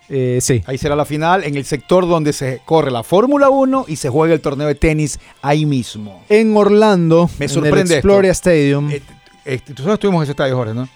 Eh, 0.08 0.38
sí. 0.42 0.62
Ahí 0.66 0.76
será 0.78 0.94
la 0.96 1.06
final 1.06 1.44
en 1.44 1.56
el 1.56 1.64
sector 1.64 2.06
donde 2.06 2.32
se 2.32 2.60
corre 2.64 2.90
la 2.90 3.02
Fórmula 3.02 3.48
1 3.48 3.86
y 3.88 3.96
se 3.96 4.10
juega 4.10 4.34
el 4.34 4.40
torneo 4.40 4.68
de 4.68 4.74
tenis 4.74 5.18
ahí 5.42 5.64
mismo. 5.66 6.22
En 6.28 6.54
Orlando, 6.56 7.30
Me 7.38 7.46
en 7.46 7.48
sorprende 7.48 7.94
el 7.94 7.98
Exploria 8.00 8.30
Stadium. 8.32 8.90
Eh, 8.90 9.02
eh, 9.46 9.60
nosotros 9.68 9.94
estuvimos 9.94 10.20
en 10.20 10.22
ese 10.24 10.32
estadio, 10.32 10.56
Jorge, 10.56 10.74
¿no? 10.74 10.88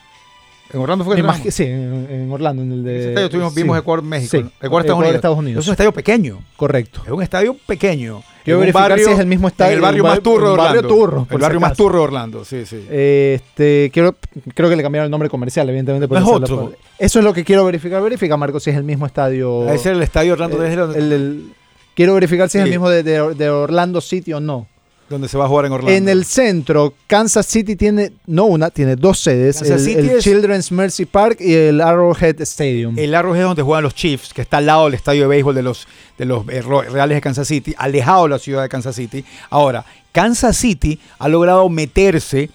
En 0.73 0.81
Orlando 0.81 1.05
fue 1.05 1.17
que 1.43 1.51
sí, 1.51 1.65
en, 1.65 2.07
en 2.11 2.31
Orlando, 2.31 2.63
en 2.63 2.73
el 2.73 2.85
de. 2.85 2.99
Ese 3.01 3.09
estadio 3.11 3.31
tuvimos, 3.31 3.55
sí. 3.55 3.63
vimos 3.63 3.79
Ecuador, 3.79 4.05
México. 4.05 4.31
Sí. 4.31 4.39
Ecuador, 4.61 4.81
Estados, 4.83 4.99
Unidos. 5.01 5.15
Estados 5.17 5.39
Unidos. 5.39 5.65
Es 5.65 5.69
un 5.69 5.73
estadio 5.73 5.93
pequeño. 5.93 6.41
Correcto. 6.57 7.03
Es 7.07 7.11
un 7.11 7.23
estadio 7.23 7.57
pequeño. 7.67 8.23
Quiero 8.45 8.61
verificar 8.61 8.91
barrio- 8.91 9.07
si 9.07 9.13
es 9.13 9.19
el 9.19 9.27
mismo 9.27 9.49
estadio, 9.49 9.73
En 9.73 9.77
el 9.77 9.83
barrio 9.83 10.03
más 10.05 10.21
turro 10.21 10.51
de 10.53 10.57
barrio 10.57 10.81
Orlando. 10.81 10.89
turro, 10.89 11.27
El 11.31 11.39
barrio 11.39 11.61
más 11.61 11.77
turro 11.77 11.99
de 11.99 12.05
Orlando, 12.05 12.45
sí, 12.45 12.65
sí. 12.65 12.83
Este, 12.91 13.91
quiero, 13.93 14.17
creo 14.55 14.71
que 14.71 14.77
le 14.77 14.83
cambiaron 14.83 15.05
el 15.07 15.11
nombre 15.11 15.29
comercial, 15.29 15.69
evidentemente. 15.69 16.09
por 16.09 16.19
No 16.21 16.25
es 16.27 16.33
otro. 16.33 16.73
Eso 16.99 17.19
es 17.19 17.25
lo 17.25 17.33
que 17.35 17.45
quiero 17.45 17.65
verificar. 17.65 18.03
Verifica, 18.03 18.37
Marco, 18.37 18.59
si 18.61 18.71
es 18.71 18.77
el 18.77 18.85
mismo 18.85 19.05
estadio. 19.07 19.65
Debe 19.65 19.79
ser 19.79 19.95
el 19.95 20.03
estadio 20.03 20.33
Orlando 20.35 20.63
el- 20.65 20.73
el- 20.97 21.13
el- 21.13 21.53
quiero 21.95 22.15
verificar 22.15 22.49
si 22.49 22.59
es 22.59 22.65
el 22.65 22.71
mismo 22.71 22.89
de, 22.89 23.03
de- 23.03 23.35
de 23.35 23.51
Orlando 23.51 24.01
City 24.01 24.33
o 24.33 24.41
no. 24.41 24.67
Donde 25.09 25.29
se 25.29 25.39
va 25.39 25.45
a 25.47 25.49
jugar 25.49 25.67
en 25.67 25.73
Orlando. 25.73 25.97
En 25.97 26.09
el 26.09 26.25
centro, 26.25 26.95
Kansas 27.07 27.47
City 27.47 27.77
tiene, 27.77 28.13
no 28.27 28.45
una, 28.45 28.71
tiene 28.71 28.97
dos 28.97 29.19
sedes. 29.21 29.59
Kansas 29.59 29.81
el 29.81 29.87
City 29.87 29.99
el 30.01 30.11
es- 30.19 30.25
Children's 30.25 30.71
Mercy 30.73 31.07
Park 31.07 31.39
y 31.41 31.55
el 31.55 31.81
Arrowhead 31.81 32.41
Stadium. 32.43 32.99
El 32.99 33.15
Arrowhead 33.15 33.43
es 33.43 33.47
donde 33.49 33.63
juegan 33.63 33.83
los 33.85 33.95
Chiefs, 33.95 34.33
que 34.35 34.43
está 34.43 34.59
al 34.59 34.67
lado 34.67 34.85
del 34.85 34.95
estadio 34.95 35.23
de 35.23 35.29
béisbol 35.29 35.55
de 35.55 35.63
los, 35.63 35.87
de 36.19 36.25
los 36.25 36.47
eh, 36.49 36.63
Reales 36.63 37.17
de 37.17 37.21
Kansas 37.21 37.49
City, 37.49 37.75
alejado 37.79 38.25
de 38.25 38.29
la 38.31 38.39
ciudad 38.39 38.63
de 38.63 38.69
Kansas 38.69 38.95
City. 38.97 39.25
Ahora, 39.51 39.85
Kansas 40.13 40.57
City 40.57 40.99
ha 41.19 41.29
logrado 41.29 41.69
meterse 41.69 42.51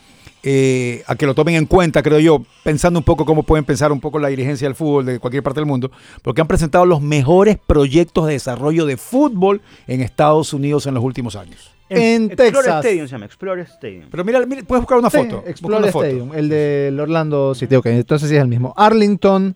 eh, 0.45 1.03
a 1.07 1.15
que 1.15 1.25
lo 1.25 1.33
tomen 1.33 1.55
en 1.55 1.65
cuenta, 1.65 2.03
creo 2.03 2.19
yo, 2.19 2.43
pensando 2.63 2.99
un 2.99 3.05
poco 3.05 3.25
cómo 3.25 3.43
pueden 3.43 3.63
pensar 3.63 3.93
un 3.93 4.01
poco 4.01 4.19
la 4.19 4.27
dirigencia 4.27 4.67
del 4.67 4.75
fútbol 4.75 5.05
de 5.05 5.17
cualquier 5.19 5.41
parte 5.41 5.61
del 5.61 5.65
mundo, 5.67 5.89
porque 6.21 6.41
han 6.41 6.47
presentado 6.47 6.85
los 6.85 7.01
mejores 7.01 7.57
proyectos 7.65 8.27
de 8.27 8.33
desarrollo 8.33 8.85
de 8.85 8.97
fútbol 8.97 9.61
en 9.87 10.01
Estados 10.01 10.51
Unidos 10.53 10.85
en 10.85 10.95
los 10.95 11.03
últimos 11.03 11.37
años. 11.37 11.72
En 11.89 12.23
Explorer 12.31 12.53
Texas. 12.53 12.85
Stadium 12.85 13.07
se 13.07 13.11
llama, 13.11 13.25
Explorer 13.25 13.65
Stadium. 13.67 14.05
Pero 14.09 14.23
mira, 14.23 14.45
mira, 14.45 14.63
puedes 14.63 14.81
buscar 14.81 14.97
una 14.97 15.09
Sí, 15.09 15.17
foto. 15.17 15.43
Explorer 15.45 15.83
una 15.83 15.91
foto. 15.91 16.05
Stadium, 16.05 16.33
el 16.33 16.49
del 16.49 16.99
Orlando 16.99 17.53
City. 17.53 17.75
Ok, 17.75 17.85
entonces 17.87 18.29
sí 18.29 18.35
es 18.35 18.41
el 18.41 18.47
mismo. 18.47 18.73
Arlington, 18.77 19.55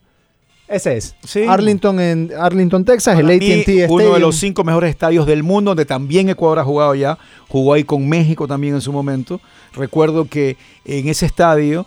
ese 0.68 0.98
es. 0.98 1.16
Sí. 1.24 1.44
Arlington 1.48 2.00
en 2.00 2.32
Arlington, 2.38 2.84
Texas, 2.84 3.18
el 3.18 3.26
Para 3.26 3.36
AT&T 3.36 3.62
Stadium. 3.62 3.92
uno 3.92 4.14
de 4.14 4.20
los 4.20 4.36
cinco 4.36 4.64
mejores 4.66 4.90
estadios 4.90 5.26
del 5.26 5.42
mundo, 5.44 5.72
donde 5.72 5.86
también 5.86 6.28
Ecuador 6.30 6.60
ha 6.60 6.64
jugado 6.64 6.94
ya. 6.94 7.18
Jugó 7.48 7.74
ahí 7.74 7.84
con 7.86 8.08
México 8.08 8.48
también 8.48 8.76
en 8.76 8.82
su 8.82 8.92
momento. 8.92 9.40
Recuerdo 9.74 10.26
que 10.26 10.58
en 10.86 11.08
ese 11.08 11.26
estadio 11.26 11.86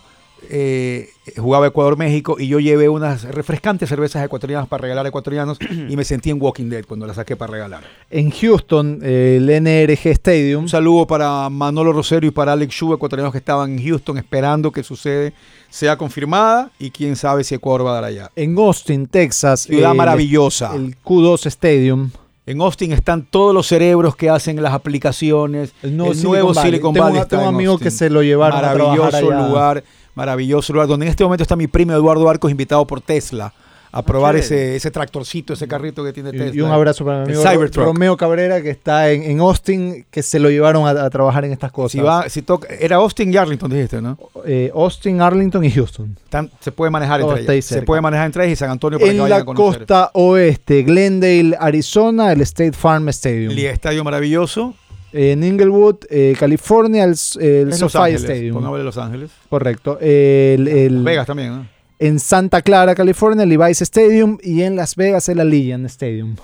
eh, 0.49 1.09
jugaba 1.37 1.67
Ecuador-México 1.67 2.37
y 2.39 2.47
yo 2.47 2.59
llevé 2.59 2.89
unas 2.89 3.23
refrescantes 3.23 3.87
cervezas 3.89 4.23
ecuatorianas 4.25 4.67
para 4.67 4.81
regalar 4.81 5.05
a 5.05 5.09
ecuatorianos 5.09 5.57
y 5.89 5.95
me 5.95 6.03
sentí 6.03 6.29
en 6.29 6.41
Walking 6.41 6.69
Dead 6.69 6.83
cuando 6.85 7.05
las 7.07 7.15
saqué 7.17 7.35
para 7.35 7.51
regalar. 7.51 7.83
En 8.09 8.31
Houston, 8.31 8.99
el 9.03 9.47
NRG 9.49 10.07
Stadium. 10.07 10.63
Un 10.63 10.69
saludo 10.69 11.05
para 11.07 11.49
Manolo 11.49 11.93
Rosario 11.93 12.29
y 12.29 12.31
para 12.31 12.53
Alex 12.53 12.73
Shu, 12.73 12.93
ecuatorianos 12.93 13.31
que 13.31 13.37
estaban 13.37 13.77
en 13.77 13.85
Houston 13.85 14.17
esperando 14.17 14.71
que 14.71 14.83
su 14.83 14.95
sede 14.95 15.33
sea 15.69 15.97
confirmada 15.97 16.71
y 16.79 16.91
quién 16.91 17.15
sabe 17.15 17.43
si 17.43 17.55
Ecuador 17.55 17.85
va 17.85 17.91
a 17.91 17.95
dar 17.95 18.03
allá. 18.05 18.31
En 18.35 18.57
Austin, 18.57 19.07
Texas. 19.07 19.61
Ciudad 19.61 19.91
el- 19.91 19.97
maravillosa. 19.97 20.75
El 20.75 20.97
Q2 21.01 21.45
Stadium. 21.47 22.09
En 22.45 22.59
Austin 22.61 22.91
están 22.91 23.23
todos 23.25 23.53
los 23.53 23.67
cerebros 23.67 24.15
que 24.15 24.29
hacen 24.29 24.61
las 24.61 24.73
aplicaciones. 24.73 25.73
El 25.83 25.91
El 25.91 25.97
nuevo 25.97 26.13
nuevo, 26.23 26.53
Silicon 26.53 26.55
Valley. 26.55 26.71
Silicon 26.71 26.93
Tengo 26.93 27.03
Valley. 27.05 27.17
un- 27.17 27.21
está 27.23 27.29
tengo 27.37 27.43
un 27.43 27.49
en 27.49 27.55
amigo 27.55 27.71
Austin. 27.73 27.85
que 27.85 27.91
se 27.91 28.09
lo 28.09 28.23
llevaron 28.23 28.57
a 28.59 28.61
Maravilloso 28.73 29.17
allá. 29.17 29.47
lugar, 29.47 29.83
maravilloso 30.15 30.73
lugar. 30.73 30.87
Donde 30.87 31.05
en 31.05 31.09
este 31.11 31.23
momento 31.23 31.43
está 31.43 31.55
mi 31.55 31.67
primo 31.67 31.93
Eduardo 31.93 32.27
Arcos, 32.29 32.49
invitado 32.49 32.85
por 32.87 32.99
Tesla 33.01 33.53
a 33.93 34.01
probar 34.03 34.35
ese, 34.37 34.75
ese 34.75 34.89
tractorcito, 34.91 35.53
ese 35.53 35.67
carrito 35.67 36.03
que 36.03 36.13
tiene 36.13 36.29
Y, 36.29 36.37
Tesla. 36.37 36.55
y 36.55 36.61
un 36.61 36.71
abrazo 36.71 37.03
para 37.03 37.25
mi 37.25 37.33
amigo 37.33 37.41
Cybertruck. 37.43 37.85
Romeo 37.85 38.15
Cabrera, 38.15 38.61
que 38.61 38.69
está 38.69 39.11
en, 39.11 39.23
en 39.23 39.39
Austin, 39.41 40.05
que 40.09 40.23
se 40.23 40.39
lo 40.39 40.49
llevaron 40.49 40.85
a, 40.87 40.91
a 41.03 41.09
trabajar 41.09 41.43
en 41.45 41.51
estas 41.51 41.71
cosas. 41.71 41.91
Si 41.91 41.99
va, 41.99 42.29
si 42.29 42.41
toca, 42.41 42.67
era 42.79 42.95
Austin 42.97 43.33
y 43.33 43.37
Arlington, 43.37 43.69
dijiste, 43.69 44.01
¿no? 44.01 44.17
Eh, 44.45 44.71
Austin, 44.73 45.21
Arlington 45.21 45.65
y 45.65 45.71
Houston. 45.71 46.15
Se 46.61 46.71
puede 46.71 46.89
manejar 46.89 47.21
entre 47.21 47.41
ellas. 47.53 47.65
Se 47.65 47.81
puede 47.81 48.01
manejar 48.01 48.27
entre 48.27 48.45
ellas 48.45 48.53
y 48.53 48.59
San 48.59 48.69
Antonio 48.69 48.97
para 48.97 49.11
que 49.11 49.17
En 49.17 49.23
vayan 49.23 49.39
la 49.39 49.45
costa 49.53 50.09
oeste, 50.13 50.83
Glendale, 50.83 51.57
Arizona, 51.59 52.31
el 52.31 52.41
State 52.41 52.73
Farm 52.73 53.09
Stadium. 53.09 53.51
El 53.51 53.59
estadio 53.65 54.03
maravilloso. 54.03 54.73
En 55.13 55.43
Inglewood, 55.43 55.97
eh, 56.09 56.37
California, 56.39 57.03
el, 57.03 57.15
el 57.41 57.73
SoFi. 57.73 58.13
Stadium. 58.13 58.53
Pongámosle 58.53 58.85
Los 58.85 58.97
Ángeles. 58.97 59.31
Correcto. 59.49 59.97
El, 59.99 61.01
Vegas 61.03 61.27
también, 61.27 61.49
¿no? 61.49 61.80
En 62.01 62.19
Santa 62.19 62.61
Clara, 62.61 62.95
California, 62.95 63.43
el 63.43 63.49
Levi's 63.49 63.81
Stadium. 63.81 64.37
Y 64.41 64.63
en 64.63 64.75
Las 64.75 64.95
Vegas, 64.95 65.29
el 65.29 65.39
Allegiant 65.39 65.85
Stadium. 65.85 66.35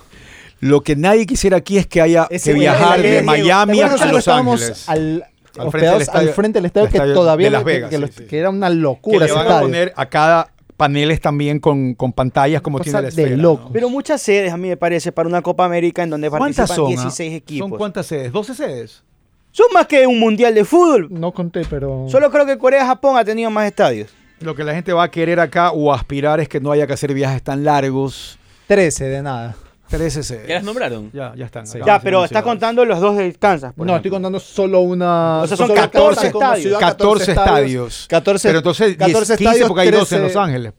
Lo 0.60 0.82
que 0.82 0.96
nadie 0.96 1.26
quisiera 1.26 1.56
aquí 1.58 1.78
es 1.78 1.86
que 1.86 2.00
haya 2.00 2.26
Ese- 2.30 2.52
que 2.52 2.58
viajar 2.58 3.00
de 3.02 3.22
Miami 3.22 3.78
¿te 3.78 3.84
acuerdas 3.84 3.92
hasta 3.92 3.96
cuando 3.96 4.12
Los 4.12 4.18
estábamos 4.20 4.60
Ángeles. 4.62 4.88
Al, 4.88 5.24
Al 5.58 5.70
frente 5.70 5.88
del 5.90 6.02
estadio- 6.02 6.28
al 6.28 6.34
frente 6.34 6.58
del 6.58 6.66
estadio, 6.66 6.88
que 6.88 6.98
todavía 7.14 7.46
de 7.46 7.50
Las 7.50 7.60
que- 7.64 7.66
Vegas, 7.72 7.90
que, 7.90 7.98
lo- 7.98 8.06
sí, 8.06 8.12
sí. 8.18 8.24
que 8.24 8.38
era 8.38 8.50
una 8.50 8.68
que 8.68 8.74
locura 8.76 9.18
le 9.20 9.24
ese 9.26 9.34
van 9.34 9.48
a 9.50 9.60
poner 9.60 9.92
a 9.96 10.06
cada 10.06 10.52
paneles 10.76 11.20
también 11.20 11.58
con, 11.58 11.94
con 11.94 12.12
pantallas 12.12 12.62
como 12.62 12.78
Cosa 12.78 12.84
tiene 12.84 12.98
la 12.98 13.02
de 13.02 13.08
esfera. 13.08 13.36
¿no? 13.36 13.42
loco. 13.42 13.70
Pero 13.72 13.90
muchas 13.90 14.22
sedes, 14.22 14.52
a 14.52 14.56
mí 14.56 14.68
me 14.68 14.76
parece, 14.76 15.10
para 15.10 15.28
una 15.28 15.42
Copa 15.42 15.64
América 15.64 16.04
en 16.04 16.10
donde 16.10 16.28
¿Cuántas 16.30 16.68
participan 16.68 16.76
son? 16.76 16.86
ah? 16.86 17.02
16 17.02 17.34
equipos. 17.34 17.68
¿Son 17.68 17.76
cuántas 17.78 18.06
sedes? 18.06 18.32
¿12 18.32 18.54
sedes? 18.54 19.02
Son 19.50 19.66
más 19.74 19.86
que 19.88 20.06
un 20.06 20.20
mundial 20.20 20.54
de 20.54 20.64
fútbol. 20.64 21.08
No 21.10 21.32
conté, 21.32 21.62
pero. 21.68 22.06
Solo 22.08 22.30
creo 22.30 22.46
que 22.46 22.56
Corea-Japón 22.58 23.16
ha 23.16 23.24
tenido 23.24 23.50
más 23.50 23.66
estadios. 23.66 24.10
Lo 24.40 24.54
que 24.54 24.62
la 24.64 24.74
gente 24.74 24.92
va 24.92 25.04
a 25.04 25.10
querer 25.10 25.40
acá 25.40 25.72
o 25.72 25.92
aspirar 25.92 26.38
es 26.40 26.48
que 26.48 26.60
no 26.60 26.70
haya 26.70 26.86
que 26.86 26.92
hacer 26.92 27.12
viajes 27.12 27.42
tan 27.42 27.64
largos. 27.64 28.38
13 28.68 29.04
de 29.06 29.22
nada. 29.22 29.56
13 29.88 30.22
sedes. 30.22 30.46
¿Ya 30.48 30.56
las 30.56 30.64
nombraron? 30.64 31.10
Ya, 31.12 31.32
ya 31.34 31.46
están. 31.46 31.66
Sí. 31.66 31.78
Ya, 31.78 31.98
pero 32.00 32.22
está 32.24 32.40
anunciadas. 32.40 32.44
contando 32.44 32.84
los 32.84 33.00
dos 33.00 33.16
de 33.16 33.32
Kansas. 33.32 33.72
por 33.72 33.86
No, 33.86 33.94
ejemplo. 33.94 33.96
estoy 33.96 34.10
contando 34.10 34.38
solo 34.40 34.80
una. 34.80 35.38
O 35.42 35.46
sea, 35.46 35.56
son 35.56 35.68
solo 35.68 35.80
14 35.80 36.14
Kansas 36.16 36.32
como 36.32 36.44
estadios. 36.44 36.62
ciudad, 36.62 36.80
14 36.80 37.30
estadios. 37.32 38.06
14, 38.08 38.48
Pero 38.48 38.58
entonces 38.58 38.86
10, 38.88 38.98
14 38.98 39.18
15 39.38 39.44
estadios, 39.44 39.68
porque 39.68 39.80
hay 39.82 39.90
12 39.90 40.14
en 40.16 40.20
13 40.22 40.34
Los 40.34 40.36
Ángeles. 40.44 40.72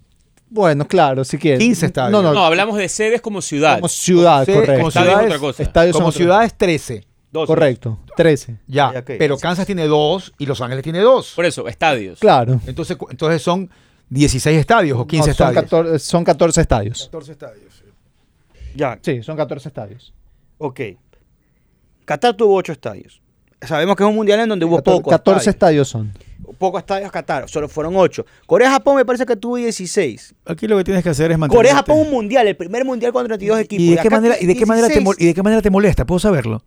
Bueno, 0.51 0.87
claro, 0.87 1.23
si 1.25 1.37
quieres. 1.37 1.59
15 1.59 1.85
estadios. 1.87 2.11
No, 2.11 2.21
no, 2.21 2.33
No, 2.33 2.45
hablamos 2.45 2.77
de 2.77 2.87
sedes 2.87 3.19
como 3.21 3.41
ciudad. 3.41 3.75
como 3.75 3.87
ciudad, 3.89 4.45
Sí, 4.45 4.53
correcto. 4.53 4.73
como 4.75 4.87
Estadio 4.89 5.07
es 5.09 5.13
ciudades, 5.15 5.27
otra 5.27 5.39
cosa. 5.39 5.63
Estadios 5.63 5.95
como 5.97 6.11
ciudades 6.11 6.53
13. 6.55 7.03
Dos. 7.31 7.45
Correcto, 7.47 7.99
13. 8.17 8.57
Ya, 8.67 8.91
Ya, 8.93 8.99
ok. 9.01 9.11
pero 9.19 9.37
Kansas 9.37 9.65
tiene 9.65 9.85
2 9.85 10.33
y 10.39 10.45
Los 10.47 10.61
Ángeles 10.61 10.83
tiene 10.83 10.99
2. 10.99 11.33
Por 11.35 11.45
eso, 11.45 11.67
estadios. 11.67 12.19
Claro. 12.19 12.59
Entonces, 12.65 12.97
entonces 13.11 13.41
son 13.41 13.69
16 14.09 14.57
estadios 14.59 14.97
o 14.99 15.05
15 15.05 15.29
No, 15.29 15.33
son, 15.35 15.47
estadios. 15.49 15.63
14, 15.63 15.99
son 15.99 16.23
14 16.23 16.61
estadios. 16.61 17.03
14 17.05 17.31
estadios. 17.33 17.83
Ya, 18.75 18.97
Sí, 19.01 19.21
son 19.23 19.37
14 19.37 19.67
estadios. 19.69 20.13
ok. 20.57 20.79
Qatar 22.05 22.35
tuvo 22.35 22.55
8 22.55 22.71
estadios. 22.71 23.21
Sabemos 23.61 23.95
que 23.95 24.03
es 24.03 24.09
un 24.09 24.15
mundial 24.15 24.39
en 24.39 24.49
donde 24.49 24.65
hubo 24.65 24.77
14, 24.77 24.97
pocos 24.97 25.11
14 25.11 25.49
estadios. 25.51 25.87
estadios 25.87 25.87
son. 25.87 26.13
Pocos 26.57 26.79
estadios 26.79 27.11
Qatar, 27.11 27.47
solo 27.49 27.67
fueron 27.69 27.95
8. 27.95 28.25
Corea-Japón 28.47 28.95
me 28.95 29.05
parece 29.05 29.25
que 29.25 29.35
tuvo 29.35 29.57
16. 29.57 30.33
Aquí 30.45 30.65
lo 30.67 30.77
que 30.77 30.83
tienes 30.85 31.03
que 31.03 31.09
hacer 31.09 31.31
es 31.31 31.37
mantener. 31.37 31.57
Corea-Japón 31.57 31.99
un 31.99 32.09
mundial, 32.09 32.47
el 32.47 32.55
primer 32.55 32.85
mundial 32.85 33.11
con 33.13 33.27
32 33.27 33.59
equipos. 33.59 33.83
¿Y 33.85 33.91
de, 33.95 34.01
qué 34.01 34.09
manera, 34.09 34.35
y, 34.39 34.45
de 34.47 34.55
qué 34.55 34.65
manera 34.65 34.87
te, 34.87 34.93
16. 34.93 35.05
mol- 35.05 35.21
¿Y 35.21 35.25
de 35.27 35.33
qué 35.35 35.43
manera 35.43 35.61
te 35.61 35.69
molesta? 35.69 36.05
¿Puedo 36.05 36.17
saberlo? 36.19 36.63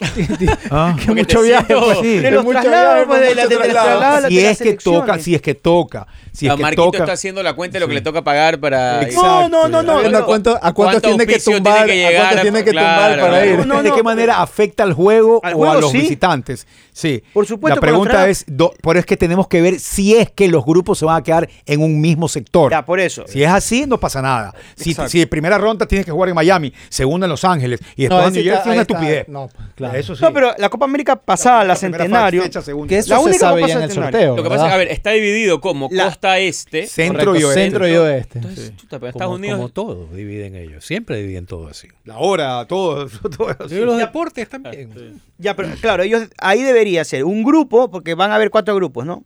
Ah. 0.70 0.96
Que 0.98 1.10
mucho 1.14 1.38
te 1.40 1.46
viaje, 1.46 1.66
siento- 1.66 1.84
pues. 1.86 1.98
Sí. 2.00 2.16
De 2.16 2.22
Que 2.22 2.30
los 2.30 2.44
mucho 2.44 2.60
traslados, 2.60 2.94
viaje, 2.94 3.06
pues, 3.06 3.20
de 3.20 3.34
la- 3.34 3.42
mucho 3.42 3.48
de 3.48 3.54
los 3.56 3.68
traslado. 3.72 3.98
traslados. 3.98 4.28
si 4.28 4.38
es 4.40 4.58
que 4.58 4.72
toca, 4.74 5.18
si 5.18 5.34
es 5.34 5.42
que 5.42 5.54
toca, 5.54 6.06
si 6.32 6.46
es 6.48 6.54
que 6.54 6.62
Marquito 6.62 6.84
toca. 6.84 6.98
está 6.98 7.12
haciendo 7.12 7.42
la 7.42 7.54
cuenta 7.54 7.76
de 7.76 7.80
lo 7.80 7.86
que 7.86 7.92
Sí. 7.92 7.98
le 7.98 8.02
toca 8.02 8.22
pagar 8.22 8.58
para... 8.60 9.02
Exacto. 9.02 9.48
No, 9.48 9.68
no, 9.68 9.82
no, 9.82 10.02
no. 10.02 10.18
A 10.18 10.24
cuánto- 10.26 10.56
a 10.56 10.72
cuántos 10.72 10.74
¿Cuánto 10.74 11.00
tiene 11.00 11.26
que 11.26 11.38
tumbar, 11.38 11.86
tiene 11.86 12.00
que 12.00 12.06
a 12.06 12.20
cuántos 12.20 12.30
llegar? 12.30 12.42
tiene 12.42 12.64
que 12.64 12.70
tumbar 12.72 13.18
para 13.20 13.28
claro. 13.30 13.46
ir. 13.46 13.58
No, 13.58 13.64
no, 13.64 13.82
¿De 13.82 13.88
no, 13.90 13.94
qué 13.96 14.02
manera 14.02 14.42
afecta 14.42 14.82
al 14.82 14.92
juego 14.92 15.40
Al 15.42 15.54
o 15.54 15.56
juego, 15.56 15.72
a 15.72 15.80
los 15.80 15.90
sí. 15.92 15.98
visitantes? 15.98 16.66
Sí. 16.92 17.22
Por 17.32 17.46
supuesto, 17.46 17.74
La 17.76 17.80
pregunta 17.80 18.28
es, 18.28 18.44
do- 18.46 18.72
pero 18.82 18.98
es 18.98 19.04
que 19.06 19.16
tenemos 19.16 19.48
que 19.48 19.60
ver 19.60 19.78
si 19.80 20.16
es 20.16 20.30
que 20.30 20.48
los 20.48 20.64
grupos 20.64 20.98
se 20.98 21.04
van 21.04 21.16
a 21.16 21.22
quedar 21.22 21.48
en 21.66 21.82
un 21.82 22.00
mismo 22.00 22.26
sector. 22.28 22.70
Ya, 22.70 22.84
por 22.84 23.00
eso. 23.00 23.24
Si 23.28 23.42
es 23.42 23.50
así, 23.50 23.84
no 23.86 23.98
pasa 24.00 24.22
nada. 24.22 24.54
Si, 24.76 24.94
si 24.94 25.26
primera 25.26 25.58
ronda 25.58 25.86
tienes 25.86 26.04
que 26.06 26.12
jugar 26.12 26.30
en 26.30 26.34
Miami, 26.34 26.72
segunda 26.88 27.26
en 27.26 27.30
Los 27.30 27.44
Ángeles 27.44 27.80
y 27.96 28.02
después 28.02 28.26
en 28.28 28.32
New 28.34 28.42
Jersey, 28.44 28.60
es 28.60 28.66
una 28.72 28.80
estupidez. 28.82 29.28
No, 29.28 29.50
claro. 29.74 29.85
Eso 29.94 30.16
sí. 30.16 30.22
No, 30.22 30.32
pero 30.32 30.52
la 30.58 30.68
Copa 30.68 30.84
América 30.86 31.16
pasada, 31.16 31.64
la, 31.64 31.74
primera 31.74 31.98
Centenario, 32.04 32.42
fecha, 32.42 32.62
segunda. 32.62 32.88
Que 32.88 32.98
eso 32.98 33.10
La 33.10 33.18
se 33.18 33.24
única 33.24 33.38
sabe 33.38 33.60
Copa 33.60 33.68
ya 33.72 33.76
en 33.78 33.82
el 33.82 33.90
sorteo. 33.92 34.36
Lo 34.36 34.42
que 34.42 34.48
pasa 34.48 34.64
es 34.64 34.68
que, 34.70 34.74
a 34.74 34.78
ver, 34.78 34.88
está 34.88 35.10
dividido 35.10 35.60
como 35.60 35.88
La- 35.90 36.04
costa 36.06 36.38
este. 36.38 36.86
Centro 36.86 37.26
Correcto, 37.26 37.40
y 37.40 37.44
oeste. 37.44 37.62
Centro 37.62 37.88
y 37.88 37.96
oeste. 37.96 38.38
Entonces, 38.38 38.76
chuta, 38.76 38.98
pero 38.98 39.12
Como, 39.12 39.18
Estados 39.24 39.34
Unidos... 39.36 39.56
como 39.58 39.68
todo 39.70 40.06
dividen 40.14 40.54
ellos. 40.56 40.84
Siempre 40.84 41.18
dividen 41.18 41.46
todo 41.46 41.68
así. 41.68 41.88
La 42.04 42.18
hora, 42.18 42.64
todo. 42.66 43.06
Y 43.70 43.74
los 43.74 43.98
deportes 43.98 44.48
también. 44.48 45.20
Ya, 45.38 45.54
pero 45.54 45.68
claro, 45.80 46.02
ellos 46.02 46.28
ahí 46.38 46.62
debería 46.62 47.04
ser 47.04 47.24
un 47.24 47.44
grupo, 47.44 47.90
porque 47.90 48.14
van 48.14 48.30
a 48.30 48.36
haber 48.36 48.50
cuatro 48.50 48.74
grupos, 48.74 49.04
¿no? 49.04 49.24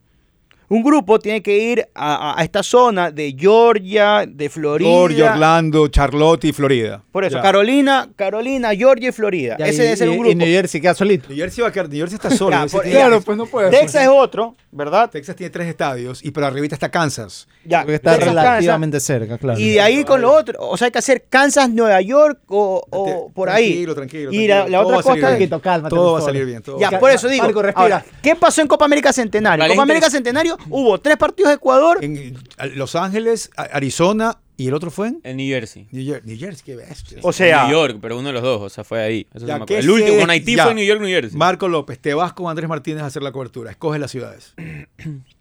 Un 0.71 0.83
grupo 0.85 1.19
tiene 1.19 1.43
que 1.43 1.59
ir 1.59 1.87
a, 1.95 2.31
a- 2.35 2.41
a 2.41 2.45
esta 2.45 2.63
zona 2.63 3.11
de 3.11 3.35
Georgia, 3.39 4.25
de 4.27 4.49
Florida. 4.49 4.89
Georgia, 4.89 5.33
Orlando, 5.33 5.89
Charlotte 5.89 6.45
y 6.45 6.53
Florida. 6.53 7.03
Por 7.11 7.25
eso, 7.25 7.37
Ya. 7.37 7.43
Carolina, 7.43 8.09
Carolina, 8.17 8.71
Georgia 8.75 9.09
y 9.09 9.13
Florida. 9.13 9.57
Ya, 9.59 9.67
Ese 9.67 9.83
y- 9.83 9.85
debe 9.87 9.97
ser 9.97 10.07
y- 10.07 10.11
un 10.13 10.17
Y 10.17 10.21
grupo. 10.21 10.37
New 10.39 10.47
Jersey 10.47 10.81
queda 10.81 10.95
solito. 10.95 11.29
New 11.29 11.37
Jersey 11.37 11.63
va 11.63 11.69
a 11.69 11.73
quedar, 11.73 11.89
New 11.89 11.99
Jersey 11.99 12.15
está 12.15 12.31
solo. 12.31 12.51
Ya, 12.57 12.67
por- 12.67 12.85
Claro, 12.85 13.21
pues 13.21 13.37
no 13.37 13.47
puede. 13.47 13.71
Texas 13.71 14.03
es 14.03 14.09
otro. 14.09 14.55
¿verdad? 14.73 15.11
Texas 15.11 15.35
tiene 15.35 15.51
tres 15.51 15.67
estadios 15.67 16.25
y 16.25 16.31
pero 16.31 16.47
arribita 16.47 16.77
está 16.77 16.89
Kansas. 16.89 17.49
Ya, 17.65 17.81
Porque 17.81 17.97
está 17.97 18.13
Texas, 18.15 18.29
relativamente 18.33 19.01
cerca, 19.01 19.37
claro. 19.37 19.59
Y 19.59 19.71
de 19.71 19.81
ahí 19.81 20.05
con 20.05 20.21
lo 20.21 20.33
otro, 20.33 20.61
o 20.61 20.77
sea, 20.77 20.85
hay 20.87 20.93
que 20.93 20.99
hacer 21.01 21.25
Kansas, 21.29 21.69
Nueva 21.69 22.01
York 22.01 22.39
o, 22.47 22.81
o 22.89 23.33
por 23.35 23.51
ahí. 23.51 23.65
Tranquilo, 23.71 23.95
tranquilo. 23.97 24.33
Y 24.33 24.47
la, 24.47 24.69
la 24.69 24.83
otra 24.83 25.03
costa. 25.03 25.17
Tranquilo, 25.17 25.61
cálmate, 25.61 25.93
Todo 25.97 26.13
va 26.13 26.19
a 26.21 26.23
salir 26.23 26.45
bien. 26.47 26.63
todo 26.63 26.79
Ya, 26.79 27.01
por 27.01 27.11
eso 27.11 27.27
digo. 27.29 27.47
Marco, 27.47 27.63
respira. 27.63 27.83
ahora, 27.83 28.05
¿Qué 28.23 28.37
pasó 28.37 28.61
en 28.63 28.69
Copa 28.69 28.85
América 28.85 29.13
Centenario? 29.13 29.67
Copa 29.67 29.83
América 29.83 30.09
Centenario 30.09 30.57
hubo 30.69 30.99
tres 31.01 31.17
partidos 31.17 31.49
de 31.51 31.55
Ecuador. 31.57 31.99
En 32.03 32.37
Los 32.75 32.95
Ángeles, 32.95 33.51
Arizona 33.57 34.39
y 34.57 34.69
el 34.69 34.75
otro 34.75 34.91
fue 34.91 35.09
en 35.09 35.21
En 35.25 35.37
New 35.39 35.47
Jersey. 35.49 35.89
New 35.91 36.05
Jersey. 36.05 36.23
New 36.29 36.39
Jersey, 36.39 36.63
qué 36.65 36.77
bestia. 36.77 37.19
O 37.23 37.33
sea, 37.33 37.63
New 37.65 37.73
York, 37.73 37.99
pero 38.03 38.19
uno 38.19 38.29
de 38.29 38.35
los 38.35 38.43
dos, 38.43 38.61
o 38.61 38.69
sea, 38.69 38.85
fue 38.85 39.01
ahí. 39.03 39.27
Eso 39.33 39.47
Ya, 39.47 39.59
me 39.59 39.65
¿qué 39.67 39.79
acuerdo. 39.79 39.95
El 39.95 40.01
último 40.03 40.21
con 40.21 40.31
Haití 40.31 40.57
Ya. 40.57 40.65
fue 40.65 40.75
New 40.75 40.85
York, 40.85 41.01
New 41.01 41.09
Jersey. 41.09 41.39
Marco 41.39 41.69
López, 41.69 41.99
te 41.99 42.13
vas 42.15 42.33
con 42.35 42.51
Andrés 42.51 42.69
Martínez 42.69 43.03
a 43.03 43.07
hacer 43.07 43.23
la 43.23 43.33
cobertura. 43.33 43.71
Escoge 43.71 43.99
las 43.99 44.11
ciudades. 44.11 44.55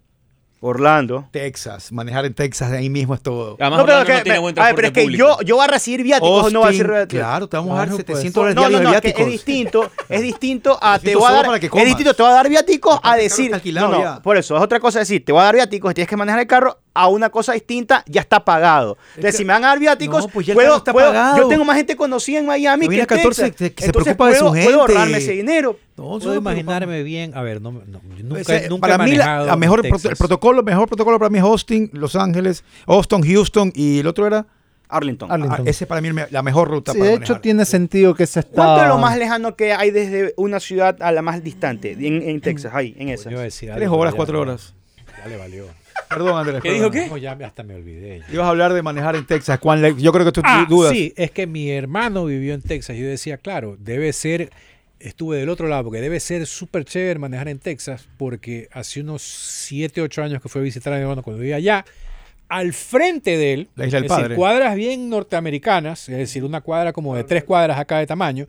Orlando. 0.62 1.28
Texas, 1.32 1.92
manejar 1.92 2.26
en 2.26 2.34
Texas, 2.34 2.70
de 2.72 2.78
ahí 2.80 2.90
mismo 2.90 3.14
es 3.14 3.22
todo. 3.22 3.56
Además, 3.60 3.80
No, 3.80 3.86
pero, 3.86 3.98
Orlando 4.00 4.06
que- 4.06 4.14
no 4.18 4.24
tiene 4.24 4.40
buen 4.40 4.60
a 4.60 4.66
ver, 4.66 4.76
pero 4.76 4.82
transporte 4.82 4.88
es 4.88 4.94
que 4.94 5.02
público. 5.04 5.38
yo, 5.40 5.46
yo 5.46 5.56
voy 5.56 5.64
a 5.66 5.68
recibir 5.68 6.04
viáticos 6.04 6.46
o 6.46 6.50
no 6.50 6.60
voy 6.60 6.68
a 6.68 6.72
recibir 6.72 6.92
viáticos. 6.92 7.20
claro, 7.26 7.48
te 7.50 7.58
vamos 7.58 7.72
a 7.74 7.78
dar 7.78 7.88
Claro, 7.88 7.98
700 7.98 8.44
pues. 8.44 8.56
dólares 8.56 8.56
No, 8.56 8.62
no, 8.62 8.70
de 8.70 8.96
es, 8.98 9.02
que 9.02 9.08
viáticos. 9.08 9.22
es 9.26 9.32
distinto, 9.32 9.92
es 10.10 10.22
distinto 10.22 10.80
a 10.82 11.00
te 11.00 11.16
voy 11.16 11.30
a 11.30 11.32
dar, 11.34 11.46
es 11.56 11.86
distinto, 11.86 12.14
te 12.14 12.24
voy 12.24 12.32
a 12.32 12.36
dar 12.36 12.50
viáticos 12.50 13.00
a 13.04 13.16
decir, 13.16 13.46
está 13.46 13.56
alquilado 13.58 13.88
no, 13.90 14.04
no, 14.16 14.22
por 14.22 14.38
eso, 14.38 14.56
es 14.58 14.62
otra 14.62 14.80
cosa 14.80 15.00
decir, 15.00 15.24
te 15.24 15.32
voy 15.32 15.42
a 15.42 15.46
dar 15.46 15.56
viáticos, 15.56 15.94
tienes 15.94 16.10
que 16.10 16.18
manejar 16.18 16.42
el 16.42 16.48
carro 16.48 16.78
a 16.94 17.08
una 17.08 17.30
cosa 17.30 17.54
distinta, 17.54 18.04
ya 18.08 18.22
está 18.22 18.44
pagado. 18.44 18.98
Entonces, 19.16 19.38
si 19.38 19.46
me 19.46 19.54
van 19.54 19.64
a 19.64 19.68
dar 19.68 19.80
viáticos, 19.80 20.26
No, 20.26 20.28
pues 20.28 20.48
ya 20.48 20.54
puedo, 20.54 20.76
está 20.78 20.92
puedo- 20.92 21.08
pagado. 21.08 21.38
yo 21.38 21.48
tengo 21.48 21.64
más 21.64 21.78
gente 21.78 21.96
conocida 21.96 22.40
en 22.40 22.46
Miami 22.48 22.88
que 22.90 23.00
en 23.00 23.06
14 23.06 23.44
Texas. 23.44 23.58
que- 23.58 23.74
que 23.74 23.82
se 23.84 23.88
Entonces, 23.88 24.16
preocupa 24.16 24.30
de 24.30 24.36
su 24.36 24.40
puedo- 24.42 24.54
gente. 24.54 24.66
Puedo 24.70 24.82
ahorrarme 24.82 25.18
ese 25.20 25.32
dinero. 25.34 25.80
No, 25.96 26.18
Puedo 26.20 26.36
imaginarme 26.36 27.04
bien, 27.04 27.36
a 27.36 27.42
ver, 27.42 27.62
no, 27.62 27.72
no, 27.72 27.82
yo 28.18 28.24
nunca, 28.24 28.42
Ese- 28.42 28.70
nunca 28.70 28.88
para 28.88 29.04
he 29.06 29.10
mí 29.10 29.16
la, 29.16 29.56
mejor 29.56 29.82
Texas. 29.82 30.06
el 30.06 30.18
protocolo, 30.18 30.64
mejor 30.64 30.88
protocolo 30.88 31.20
para 31.20 31.30
mí 31.30 31.38
es 31.38 31.44
Austin, 31.44 31.90
Los 31.94 32.16
Ángeles, 32.16 32.64
Austin, 32.88 33.22
Houston 33.24 33.72
y 33.76 34.00
el 34.00 34.08
otro 34.08 34.26
era 34.28 34.46
Arlington. 34.90 35.32
Arlington. 35.32 35.62
ah, 35.68 35.70
ese 35.70 35.86
para 35.86 36.02
mí 36.02 36.08
es 36.10 36.32
la 36.32 36.42
mejor 36.42 36.68
ruta 36.70 36.94
Sí, 36.94 36.98
para 36.98 37.10
de 37.12 37.16
hecho 37.18 37.22
manejar. 37.34 37.42
tiene 37.42 37.66
sentido 37.66 38.16
que 38.16 38.26
se 38.26 38.40
está... 38.40 38.56
¿Cuánto 38.56 38.82
es 38.82 38.88
lo 38.88 38.98
más 38.98 39.18
lejano 39.18 39.56
que 39.56 39.72
hay 39.74 39.92
desde 39.92 40.34
una 40.38 40.60
ciudad 40.60 40.98
a 41.02 41.12
la 41.12 41.22
más 41.22 41.44
distante 41.44 41.92
en, 41.92 42.22
en 42.28 42.42
Texas, 42.42 42.74
ahí, 42.74 42.96
en 42.98 43.10
esa? 43.10 43.30
Tres 43.30 43.90
horas, 43.90 44.16
cuatro 44.16 44.42
horas. 44.42 44.74
Ya 45.22 45.28
le 45.28 45.38
valió. 45.38 45.66
Perdón, 46.08 46.38
Andrés. 46.38 46.62
¿Qué 46.62 46.70
perdón. 46.72 46.92
dijo 46.92 47.04
qué? 47.06 47.10
No, 47.10 47.18
ya 47.18 47.32
hasta 47.46 47.64
me 47.64 47.76
olvidé. 47.76 48.22
Ibas 48.32 48.46
a 48.46 48.50
hablar 48.50 48.74
de 48.74 48.82
manejar 48.82 49.16
en 49.16 49.26
Texas. 49.26 49.60
¿Cuán 49.60 49.82
le- 49.82 49.96
yo 50.02 50.12
creo 50.12 50.26
que 50.26 50.32
tú 50.32 50.42
Ah, 50.44 50.66
dudas. 50.70 50.92
sí, 50.94 51.14
es 51.18 51.32
que 51.32 51.46
mi 51.48 51.70
hermano 51.70 52.26
vivió 52.26 52.54
en 52.54 52.62
Texas. 52.62 52.96
Yo 52.98 53.06
decía, 53.08 53.38
claro, 53.38 53.76
debe 53.80 54.12
ser, 54.14 54.50
estuve 55.00 55.38
del 55.38 55.50
otro 55.50 55.68
lado, 55.68 55.84
porque 55.86 56.02
debe 56.02 56.20
ser 56.20 56.46
súper 56.48 56.86
chévere 56.86 57.20
manejar 57.20 57.48
en 57.48 57.60
Texas, 57.60 58.08
porque 58.18 58.70
hace 58.72 59.02
unos 59.02 59.22
7, 59.22 60.02
8 60.02 60.24
años 60.24 60.42
que 60.42 60.50
fue 60.50 60.62
a 60.62 60.64
visitar 60.64 60.94
a 60.94 60.96
mi 60.98 61.02
hermano 61.04 61.22
cuando 61.24 61.40
vivía 61.42 61.58
allá, 61.58 61.86
al 62.48 62.74
frente 62.74 63.38
de 63.38 63.54
él, 63.54 63.68
La 63.76 63.86
isla 63.86 64.02
del 64.02 64.12
es 64.12 64.18
decir, 64.18 64.36
cuadras 64.36 64.76
bien 64.76 65.10
norteamericanas, 65.10 66.10
es 66.10 66.18
decir, 66.18 66.44
una 66.44 66.62
cuadra 66.62 66.92
como 66.94 67.16
de 67.16 67.24
tres 67.24 67.44
cuadras 67.44 67.78
acá 67.78 68.00
de 68.00 68.08
tamaño, 68.08 68.48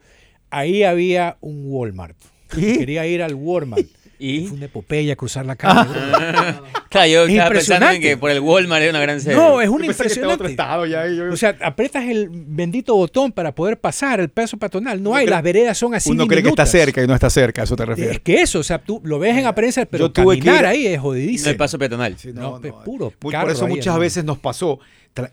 ahí 0.49 0.83
había 0.85 1.37
un 1.41 1.65
Walmart. 1.67 2.17
¿Y? 2.57 2.79
Quería 2.79 3.07
ir 3.07 3.23
al 3.23 3.35
Walmart. 3.35 3.87
¿Y? 4.23 4.47
Fue 4.47 4.59
una 4.59 4.67
epopeya 4.67 5.17
cruzar 5.17 5.47
la 5.47 5.57
calle. 5.57 5.89
Claro, 6.91 7.09
yo 7.09 7.23
Es 7.25 7.31
estaba 7.31 7.51
pensando 7.51 7.89
en 7.91 8.03
que 8.03 8.17
por 8.17 8.33
el 8.33 8.41
Walmart 8.41 8.83
era 8.83 8.91
una 8.91 9.01
gran 9.01 9.21
serie. 9.21 9.37
no, 9.39 9.61
es 9.61 9.69
un 9.69 9.79
que 9.79 9.87
impresionante. 9.87 10.47
estado 10.49 10.85
ya, 10.87 11.07
yo- 11.07 11.33
O 11.33 11.37
sea, 11.37 11.57
apretas 11.63 12.05
el 12.09 12.29
bendito 12.31 12.97
botón 12.97 13.31
para 13.31 13.55
poder 13.55 13.79
pasar 13.79 14.19
el 14.19 14.29
paso 14.29 14.57
peatonal. 14.57 15.01
No 15.01 15.15
hay, 15.15 15.25
cree- 15.25 15.31
las 15.31 15.43
veredas 15.45 15.79
son 15.79 15.95
así. 15.95 16.11
Uno 16.11 16.27
cree 16.27 16.43
que 16.43 16.49
está 16.49 16.67
cerca 16.67 17.01
y 17.01 17.07
no 17.07 17.15
está 17.15 17.31
cerca, 17.31 17.61
a 17.61 17.65
eso 17.65 17.77
te 17.77 17.85
refieres. 17.87 18.17
Es 18.17 18.21
que 18.23 18.43
eso, 18.43 18.59
o 18.59 18.63
sea, 18.65 18.83
tú 18.83 19.01
lo 19.05 19.21
ves 19.21 19.37
en 19.37 19.47
apariencia, 19.47 19.87
pero 19.87 20.07
Yo 20.07 20.13
tuve 20.13 20.35
que 20.41 20.47
caminar 20.47 20.65
ir- 20.65 20.69
ahí 20.69 20.87
es 20.89 20.97
No 20.97 21.03
jodidísimo. 21.05 21.51
hay 21.51 21.57
paso 21.57 21.79
peatonal. 21.79 22.19
Sí, 22.19 22.33
No, 22.35 22.61
es 22.63 22.73
puro 22.85 23.13
Muy- 23.23 23.33
carro 23.33 23.47
por 23.47 23.53
eso 23.57 23.65
ahí, 23.67 23.71
muchas 23.71 23.87
hermano. 23.87 24.01
veces 24.01 24.25
nos 24.25 24.39
pasó, 24.41 24.81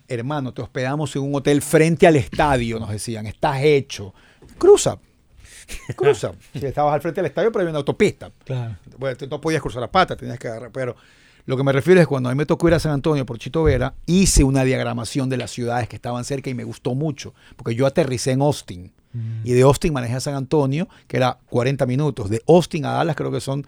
hermano, 0.08 0.54
te 0.54 0.62
hospedamos 0.62 1.16
en 1.16 1.24
un 1.24 1.34
hotel 1.36 1.64
frente 1.64 2.06
al 2.06 2.16
estadio, 2.18 2.80
nos 2.80 2.92
decían, 2.92 3.26
estás 3.26 3.64
hecho. 3.64 4.14
Cruza. 4.60 5.00
Cruza. 5.96 6.34
si 6.54 6.66
estabas 6.66 6.94
al 6.94 7.02
frente 7.02 7.22
del 7.22 7.28
estadio, 7.28 7.52
pero 7.52 7.62
había 7.62 7.72
una 7.72 7.80
autopista. 7.80 8.32
Claro. 8.44 8.76
Bueno, 8.98 9.18
no 9.30 9.42
podías 9.42 9.62
cruzar 9.62 9.82
la 9.82 9.92
pata, 9.92 10.16
tenías 10.16 10.40
que 10.40 10.48
agarrar. 10.48 10.72
Pero 10.72 10.96
lo 11.46 11.56
que 11.58 11.64
me 11.64 11.72
refiero 11.72 12.02
es 12.02 12.08
cuando 12.08 12.30
a 12.30 12.34
mí 12.34 12.38
me 12.38 12.46
tocó 12.46 12.68
ir 12.68 12.74
a 12.74 12.80
San 12.80 12.92
Antonio 12.92 13.26
por 13.26 13.38
Chito 13.38 13.64
Vera, 13.64 13.94
hice 14.06 14.44
una 14.44 14.64
diagramación 14.64 15.30
de 15.30 15.38
las 15.38 15.52
ciudades 15.52 15.88
que 15.88 15.96
estaban 15.96 16.26
cerca 16.26 16.50
y 16.50 16.54
me 16.54 16.64
gustó 16.64 16.94
mucho, 16.94 17.34
porque 17.56 17.76
yo 17.76 17.86
aterricé 17.86 18.32
en 18.32 18.42
Austin. 18.42 18.92
Y 19.44 19.54
de 19.54 19.64
Austin 19.64 19.94
manejé 19.94 20.14
a 20.14 20.20
San 20.20 20.36
Antonio, 20.36 20.88
que 21.08 21.18
era 21.18 21.40
40 21.50 21.88
minutos. 21.88 22.30
De 22.30 22.44
Austin 22.48 22.86
a 22.86 22.92
Dallas 22.92 23.16
creo 23.16 23.32
que 23.32 23.42
son 23.42 23.66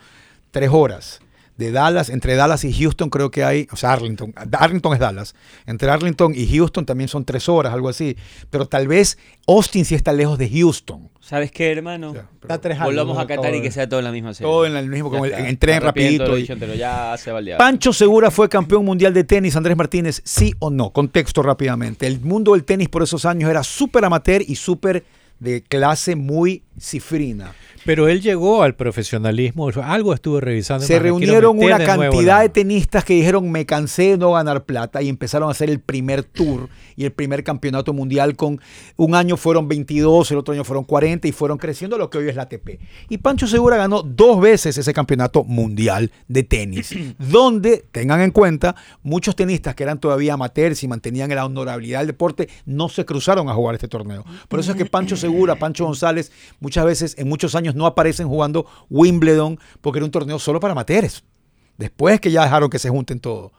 3 0.51 0.69
horas. 0.71 1.21
De 1.59 1.71
Dallas, 1.73 2.09
entre 2.09 2.35
Dallas 2.35 2.63
y 2.63 2.71
Houston 2.73 3.09
creo 3.09 3.31
que 3.31 3.43
hay, 3.43 3.67
o 3.71 3.75
sea, 3.75 3.91
Arlington, 3.91 4.33
Arlington 4.53 4.93
es 4.93 4.99
Dallas. 4.99 5.35
Entre 5.65 5.89
Arlington 5.91 6.33
y 6.33 6.47
Houston 6.55 6.85
también 6.85 7.09
son 7.09 7.25
3 7.25 7.49
horas, 7.49 7.73
algo 7.73 7.89
así. 7.89 8.15
Pero 8.49 8.65
tal 8.65 8.87
vez 8.87 9.17
Austin 9.45 9.83
sí 9.83 9.93
está 9.93 10.13
lejos 10.13 10.37
de 10.37 10.49
Houston. 10.49 11.09
¿Sabes 11.19 11.51
qué, 11.51 11.71
hermano? 11.73 12.11
O 12.11 12.13
sea, 12.13 12.27
pero 12.39 12.53
Está 12.53 12.61
tres 12.61 12.79
Volvamos 12.79 13.17
años, 13.17 13.29
a 13.29 13.35
Qatar 13.35 13.53
y 13.55 13.61
que 13.61 13.71
sea 13.71 13.89
todo 13.89 13.99
en 13.99 14.05
la 14.05 14.11
misma 14.13 14.33
serie. 14.33 14.49
todo 14.49 14.65
en 14.65 14.77
el 14.77 14.87
mismo, 14.89 15.11
como 15.11 15.25
el- 15.25 15.33
en 15.33 15.57
tren 15.57 15.81
rapidito. 15.81 16.37
y- 16.37 16.47
ya 16.77 17.15
se. 17.17 17.31
Pancho 17.57 17.91
Segura 17.91 18.31
fue 18.31 18.47
campeón 18.47 18.85
mundial 18.85 19.13
de 19.13 19.25
tenis, 19.25 19.55
Andrés 19.57 19.75
Martínez, 19.75 20.21
sí 20.23 20.53
o 20.59 20.69
no. 20.69 20.91
Contexto 20.91 21.43
rápidamente. 21.43 22.07
El 22.07 22.21
mundo 22.21 22.53
del 22.53 22.63
tenis 22.63 22.87
por 22.87 23.03
esos 23.03 23.25
años 23.25 23.49
era 23.49 23.63
súper 23.63 24.05
amateur 24.05 24.41
y 24.47 24.55
súper 24.55 25.03
de 25.39 25.61
clase 25.61 26.15
muy 26.15 26.63
cifrina. 26.79 27.53
Pero 27.89 28.07
él 28.07 28.21
llegó 28.21 28.61
al 28.61 28.75
profesionalismo, 28.75 29.71
algo 29.83 30.13
estuve 30.13 30.41
revisando. 30.41 30.85
Se 30.85 30.99
reunieron 30.99 31.57
una 31.57 31.79
de 31.79 31.85
cantidad 31.85 32.41
de 32.41 32.49
tenistas 32.49 33.03
que 33.03 33.15
dijeron 33.15 33.49
me 33.49 33.65
cansé 33.65 34.11
de 34.11 34.17
no 34.19 34.33
ganar 34.33 34.63
plata 34.65 35.01
y 35.01 35.09
empezaron 35.09 35.49
a 35.49 35.53
hacer 35.53 35.71
el 35.71 35.79
primer 35.79 36.21
tour 36.21 36.69
y 36.95 37.05
el 37.05 37.11
primer 37.11 37.43
campeonato 37.43 37.91
mundial 37.91 38.35
con 38.35 38.61
un 38.95 39.15
año 39.15 39.37
fueron 39.37 39.67
22, 39.67 40.29
el 40.29 40.37
otro 40.37 40.53
año 40.53 40.63
fueron 40.63 40.83
40 40.83 41.27
y 41.29 41.31
fueron 41.31 41.57
creciendo 41.57 41.97
lo 41.97 42.11
que 42.11 42.19
hoy 42.19 42.29
es 42.29 42.35
la 42.35 42.43
ATP. 42.43 42.79
Y 43.09 43.17
Pancho 43.17 43.47
Segura 43.47 43.77
ganó 43.77 44.03
dos 44.03 44.39
veces 44.39 44.77
ese 44.77 44.93
campeonato 44.93 45.43
mundial 45.43 46.11
de 46.27 46.43
tenis, 46.43 46.93
donde, 47.17 47.85
tengan 47.91 48.21
en 48.21 48.29
cuenta, 48.29 48.75
muchos 49.01 49.35
tenistas 49.35 49.73
que 49.73 49.81
eran 49.81 49.99
todavía 49.99 50.35
amateurs 50.35 50.83
y 50.83 50.87
mantenían 50.87 51.33
la 51.33 51.45
honorabilidad 51.45 51.99
del 51.99 52.07
deporte 52.07 52.49
no 52.67 52.87
se 52.87 53.03
cruzaron 53.03 53.49
a 53.49 53.55
jugar 53.55 53.73
este 53.73 53.87
torneo. 53.87 54.25
Por 54.47 54.59
eso 54.59 54.73
es 54.73 54.77
que 54.77 54.85
Pancho 54.85 55.15
Segura, 55.15 55.55
Pancho 55.55 55.85
González, 55.85 56.31
muchas 56.59 56.85
veces 56.85 57.15
en 57.17 57.27
muchos 57.27 57.55
años 57.55 57.75
no 57.79 57.87
aparecen 57.87 58.27
jugando 58.27 58.67
Wimbledon 58.91 59.57
porque 59.81 59.97
era 59.99 60.05
un 60.05 60.11
torneo 60.11 60.37
solo 60.37 60.59
para 60.59 60.73
amateurs. 60.73 61.23
Después 61.77 62.19
que 62.19 62.29
ya 62.29 62.43
dejaron 62.43 62.69
que 62.69 62.77
se 62.77 62.89
junten 62.89 63.19
todos. 63.19 63.51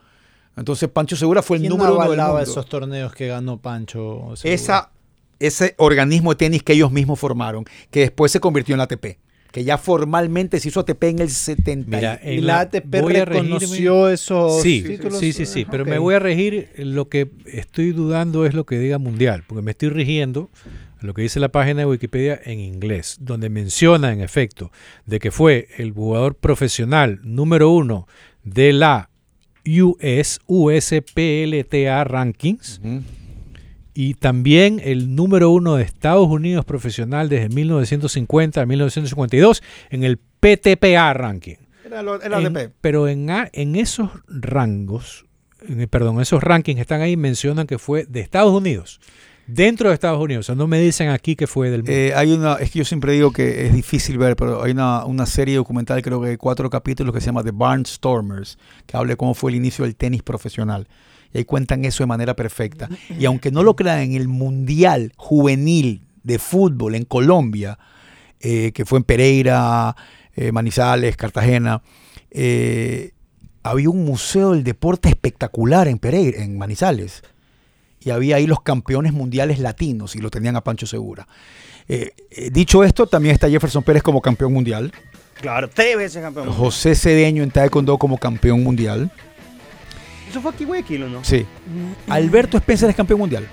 Entonces 0.55 0.87
Pancho 0.89 1.15
Segura 1.15 1.41
fue 1.41 1.57
el 1.57 1.63
¿Quién 1.63 1.71
número 1.71 1.95
uno 1.95 2.09
del 2.09 2.19
mundo. 2.19 2.39
esos 2.39 2.65
torneos 2.67 3.13
que 3.13 3.27
ganó 3.27 3.57
Pancho? 3.59 4.31
Segura? 4.35 4.53
Esa, 4.55 4.91
ese 5.39 5.75
organismo 5.77 6.31
de 6.31 6.35
tenis 6.35 6.61
que 6.63 6.73
ellos 6.73 6.91
mismos 6.91 7.19
formaron, 7.19 7.65
que 7.89 8.01
después 8.01 8.31
se 8.31 8.39
convirtió 8.39 8.73
en 8.75 8.77
la 8.77 8.83
ATP, 8.83 9.17
que 9.51 9.63
ya 9.63 9.77
formalmente 9.77 10.59
se 10.59 10.67
hizo 10.67 10.81
ATP 10.81 11.03
en 11.05 11.19
el 11.19 11.29
70. 11.29 11.97
Mira, 11.97 12.19
¿Y 12.23 12.37
en 12.37 12.45
la 12.47 12.59
ATP 12.59 12.93
reconoció 12.93 14.09
esos 14.09 14.61
Sí, 14.61 14.83
títulos? 14.85 15.17
sí, 15.19 15.33
sí, 15.33 15.45
sí, 15.45 15.65
pero 15.69 15.83
me 15.85 15.97
voy 15.97 16.15
a 16.15 16.19
regir, 16.19 16.69
lo 16.77 17.07
que 17.09 17.31
estoy 17.45 17.91
dudando 17.91 18.45
es 18.45 18.53
lo 18.53 18.65
que 18.65 18.77
diga 18.77 18.97
mundial, 18.99 19.43
porque 19.47 19.61
me 19.63 19.71
estoy 19.71 19.89
rigiendo 19.89 20.49
lo 21.01 21.13
que 21.13 21.21
dice 21.23 21.39
la 21.39 21.49
página 21.49 21.79
de 21.81 21.85
Wikipedia 21.85 22.39
en 22.43 22.59
inglés, 22.59 23.17
donde 23.19 23.49
menciona 23.49 24.11
en 24.13 24.21
efecto 24.21 24.71
de 25.05 25.19
que 25.19 25.31
fue 25.31 25.67
el 25.77 25.91
jugador 25.91 26.35
profesional 26.35 27.19
número 27.23 27.69
uno 27.71 28.07
de 28.43 28.73
la 28.73 29.09
US, 29.65 30.39
USPLTA 30.47 32.03
Rankings, 32.03 32.81
y 33.93 34.13
también 34.15 34.79
el 34.83 35.15
número 35.15 35.49
uno 35.49 35.75
de 35.75 35.83
Estados 35.83 36.27
Unidos 36.27 36.65
profesional 36.65 37.29
desde 37.29 37.49
1950 37.49 38.61
a 38.61 38.65
1952 38.65 39.61
en 39.89 40.03
el 40.03 40.17
PTPA 40.17 41.13
ranking. 41.13 41.55
Era, 41.85 42.01
lo- 42.01 42.21
era 42.21 42.39
En- 42.39 42.55
ATP. 42.57 42.73
pero 42.79 43.07
en, 43.07 43.29
esos 43.75 44.09
rangos, 44.27 45.25
en- 45.67 45.87
perdón, 45.89 46.21
esos 46.21 46.41
rankings 46.41 46.77
que 46.77 46.81
están 46.81 47.01
ahí 47.01 47.17
mencionan 47.17 47.67
que 47.67 47.77
fue 47.77 48.05
de 48.05 48.21
Estados 48.21 48.53
Unidos, 48.53 49.01
dentro 49.47 49.89
de 49.89 49.93
Estados 49.93 50.21
Unidos. 50.21 50.45
O 50.45 50.47
sea, 50.47 50.55
no 50.55 50.67
me 50.67 50.79
dicen 50.79 51.09
aquí 51.09 51.35
que 51.35 51.47
fue 51.47 51.69
del 51.69 51.81
mundo. 51.81 51.91
Eh, 51.91 52.13
hay 52.15 52.31
una, 52.31 52.55
es 52.55 52.71
que 52.71 52.79
yo 52.79 52.85
siempre 52.85 53.13
digo 53.13 53.31
que 53.31 53.67
es 53.67 53.73
difícil 53.73 54.17
ver, 54.17 54.35
pero 54.35 54.63
hay 54.63 54.71
una, 54.71 55.05
una 55.05 55.25
serie 55.25 55.55
documental, 55.55 56.01
creo 56.01 56.21
que 56.21 56.29
de 56.29 56.37
cuatro 56.37 56.69
capítulos, 56.69 57.13
que 57.13 57.21
se 57.21 57.27
llama 57.27 57.43
The 57.43 57.51
Barnstormers, 57.51 58.57
que 58.85 58.97
habla 58.97 59.11
de 59.11 59.17
cómo 59.17 59.33
fue 59.33 59.51
el 59.51 59.57
inicio 59.57 59.85
del 59.85 59.95
tenis 59.95 60.23
profesional. 60.23 60.87
Y 61.33 61.39
ahí 61.39 61.45
cuentan 61.45 61.85
eso 61.85 62.03
de 62.03 62.07
manera 62.07 62.35
perfecta. 62.35 62.89
Y 63.17 63.25
aunque 63.25 63.51
no 63.51 63.63
lo 63.63 63.75
crean, 63.75 63.99
en 63.99 64.13
el 64.13 64.27
Mundial 64.27 65.13
Juvenil 65.15 66.01
de 66.23 66.39
Fútbol 66.39 66.95
en 66.95 67.05
Colombia, 67.05 67.79
eh, 68.39 68.71
que 68.73 68.85
fue 68.85 68.99
en 68.99 69.03
Pereira, 69.03 69.95
eh, 70.35 70.51
Manizales, 70.51 71.15
Cartagena, 71.15 71.81
eh, 72.31 73.11
había 73.63 73.89
un 73.89 74.03
museo 74.03 74.51
del 74.51 74.63
deporte 74.63 75.09
espectacular 75.09 75.87
en 75.87 75.99
Pereira, 75.99 76.43
en 76.43 76.57
Manizales 76.57 77.23
y 78.03 78.09
había 78.09 78.35
ahí 78.37 78.47
los 78.47 78.61
campeones 78.61 79.13
mundiales 79.13 79.59
latinos 79.59 80.15
y 80.15 80.19
lo 80.19 80.29
tenían 80.29 80.55
a 80.55 80.61
Pancho 80.61 80.85
Segura. 80.87 81.27
Eh, 81.87 82.11
eh, 82.31 82.49
dicho 82.51 82.83
esto, 82.83 83.07
también 83.07 83.33
está 83.33 83.49
Jefferson 83.49 83.83
Pérez 83.83 84.01
como 84.03 84.21
campeón 84.21 84.53
mundial. 84.53 84.91
Claro, 85.39 85.69
tres 85.69 85.97
veces 85.97 86.21
campeón. 86.21 86.45
mundial. 86.47 86.65
José 86.65 86.95
Cedeño 86.95 87.43
en 87.43 87.51
Taekwondo 87.51 87.97
como 87.97 88.17
campeón 88.17 88.63
mundial. 88.63 89.11
Eso 90.29 90.41
fue 90.41 90.51
aquí 90.51 90.63
Guayaquil, 90.65 91.03
¿o 91.03 91.09
no? 91.09 91.23
Sí. 91.23 91.45
Alberto 92.07 92.57
Spencer 92.57 92.89
es 92.89 92.95
campeón 92.95 93.19
mundial. 93.19 93.47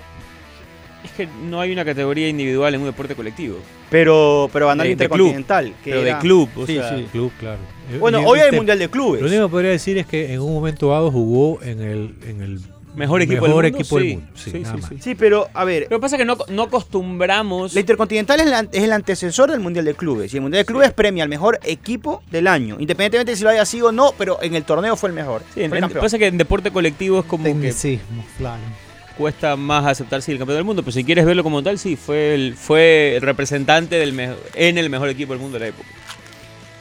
Es 1.03 1.11
que 1.11 1.27
no 1.49 1.59
hay 1.61 1.71
una 1.71 1.83
categoría 1.85 2.27
individual 2.29 2.73
en 2.75 2.81
un 2.81 2.87
deporte 2.87 3.15
colectivo. 3.15 3.57
Pero, 3.89 4.49
pero 4.53 4.69
De- 4.75 4.83
de 4.83 4.89
Intercontinental. 4.91 5.73
que 5.83 5.91
Pero 5.91 6.03
de 6.03 6.09
era- 6.09 6.19
club, 6.19 6.49
o 6.55 6.65
Sí, 6.67 6.75
sea, 6.75 6.95
sí. 6.95 7.07
Club, 7.11 7.31
claro. 7.39 7.57
Bueno, 7.99 8.21
Y- 8.21 8.25
hoy 8.25 8.39
hay 8.39 8.49
el 8.49 8.55
Mundial 8.55 8.79
de 8.79 8.89
Clubes. 8.89 9.21
Lo 9.21 9.27
único 9.27 9.47
que 9.47 9.51
podría 9.51 9.71
decir 9.71 9.97
es 9.97 10.05
que 10.05 10.33
en 10.33 10.41
un 10.41 10.53
momento 10.53 10.89
dado 10.89 11.09
jugó 11.11 11.61
en 11.63 11.81
el, 11.81 12.15
en 12.27 12.41
el 12.41 12.59
Mejor 12.95 13.21
equipo 13.21 13.43
mejor 13.43 13.63
del 13.63 13.71
mundo, 13.73 13.77
equipo 13.83 13.97
del 13.99 14.07
sí. 14.07 14.13
mundo. 14.15 14.31
Sí, 14.35 14.51
Sí, 14.51 14.59
nada 14.59 14.75
sí, 14.75 14.81
más. 14.81 14.89
sí. 14.89 14.97
Sí, 14.99 15.15
pero 15.15 15.47
a 15.53 15.63
ver, 15.63 15.83
Lo 15.89 15.97
que 15.97 16.01
pasa 16.01 16.15
es 16.15 16.19
que 16.19 16.25
no, 16.25 16.37
no 16.49 16.63
acostumbramos. 16.63 17.73
la 17.73 17.79
Intercontinental 17.79 18.39
es, 18.39 18.47
la- 18.47 18.67
es 18.71 18.83
el 18.83 18.91
antecesor 18.91 19.51
del 19.51 19.59
Mundial 19.59 19.85
de 19.85 19.93
Clubes. 19.93 20.33
Y 20.33 20.37
el 20.37 20.41
Mundial 20.41 20.61
de 20.61 20.65
Clubes 20.65 20.91
premia 20.91 21.23
al 21.23 21.29
mejor 21.29 21.59
equipo 21.63 22.23
del 22.31 22.47
año. 22.47 22.77
Independientemente 22.79 23.31
de 23.31 23.37
si 23.37 23.43
lo 23.43 23.49
haya 23.51 23.63
sido 23.65 23.89
o 23.89 23.91
no, 23.91 24.13
pero 24.17 24.41
en 24.41 24.55
el 24.55 24.63
torneo 24.63 24.95
fue 24.95 25.09
el 25.09 25.15
mejor. 25.15 25.43
Sí, 25.53 25.61
el 25.61 25.73
en- 25.73 25.89
pasa 25.89 26.17
que 26.17 26.27
en 26.27 26.37
deporte 26.37 26.71
colectivo 26.71 27.19
es 27.19 27.25
como 27.25 27.43
que 27.43 27.51
Tecnicismo, 27.51 28.25
claro. 28.37 28.61
cuesta 29.17 29.55
más 29.55 29.85
aceptar 29.85 30.21
si 30.21 30.31
el 30.31 30.37
campeón 30.39 30.57
del 30.57 30.65
mundo, 30.65 30.81
pero 30.81 30.91
si 30.91 31.03
quieres 31.03 31.25
verlo 31.25 31.43
como 31.43 31.61
tal, 31.61 31.77
sí, 31.77 31.95
fue 31.95 32.33
el, 32.33 32.55
fue 32.55 33.15
el 33.17 33.21
representante 33.21 33.95
del 33.97 34.13
mejo- 34.13 34.35
en 34.55 34.77
el 34.77 34.89
mejor 34.89 35.09
equipo 35.09 35.33
del 35.33 35.41
mundo 35.41 35.55
de 35.59 35.65
la 35.65 35.67
época. 35.69 35.87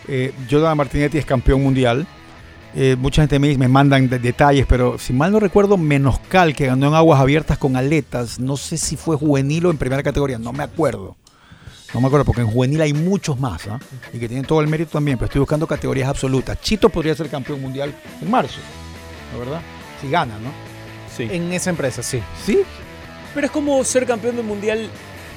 Eh, 0.09 0.33
Jordan 0.51 0.77
Martinetti 0.77 1.19
es 1.19 1.27
campeón 1.27 1.63
mundial. 1.63 2.07
Eh, 2.81 2.95
mucha 2.97 3.23
gente 3.23 3.41
me, 3.41 3.49
dice- 3.49 3.59
me 3.59 3.67
mandan 3.67 4.09
de- 4.09 4.21
detalles, 4.21 4.65
pero 4.67 4.99
si 4.99 5.13
mal 5.13 5.33
no 5.33 5.41
recuerdo, 5.41 5.77
Menoscal, 5.77 6.55
que 6.55 6.67
ganó 6.67 6.87
en 6.87 6.95
aguas 6.95 7.21
abiertas 7.21 7.59
con 7.59 7.75
aletas, 7.75 8.39
no 8.39 8.57
sé 8.57 8.77
si 8.79 8.97
fue 8.97 9.17
juvenil 9.17 9.67
o 9.67 9.71
en 9.73 9.79
primera 9.79 10.01
categoría, 10.03 10.39
no 10.39 10.53
me 10.53 10.63
acuerdo. 10.63 11.17
No 11.93 12.01
me 12.01 12.07
acuerdo, 12.07 12.25
porque 12.25 12.43
en 12.43 12.47
juvenil 12.47 12.81
hay 12.83 12.93
muchos 12.93 13.41
más, 13.41 13.67
¿ah? 13.67 13.81
y 14.13 14.19
que 14.21 14.29
tienen 14.29 14.47
todo 14.47 14.61
el 14.61 14.69
mérito 14.69 14.93
también, 14.93 15.19
pero 15.19 15.27
estoy 15.27 15.41
buscando 15.41 15.67
categorías 15.67 16.09
absolutas. 16.09 16.61
Chito 16.61 16.89
podría 16.89 17.15
ser 17.17 17.29
campeón 17.29 17.61
mundial 17.61 17.93
en 18.23 18.31
marzo, 18.31 18.61
¿la 19.33 19.39
verdad? 19.39 19.61
Si 20.01 20.09
gana, 20.09 20.35
¿no? 20.39 20.51
Sí. 21.17 21.27
En 21.33 21.53
esa 21.53 21.71
empresa, 21.71 22.01
sí. 22.03 22.23
Sí, 22.47 22.61
Pero 23.35 23.47
es 23.47 23.51
como 23.51 23.83
ser 23.85 24.07
campeón 24.07 24.37
del 24.37 24.45
mundial. 24.45 24.89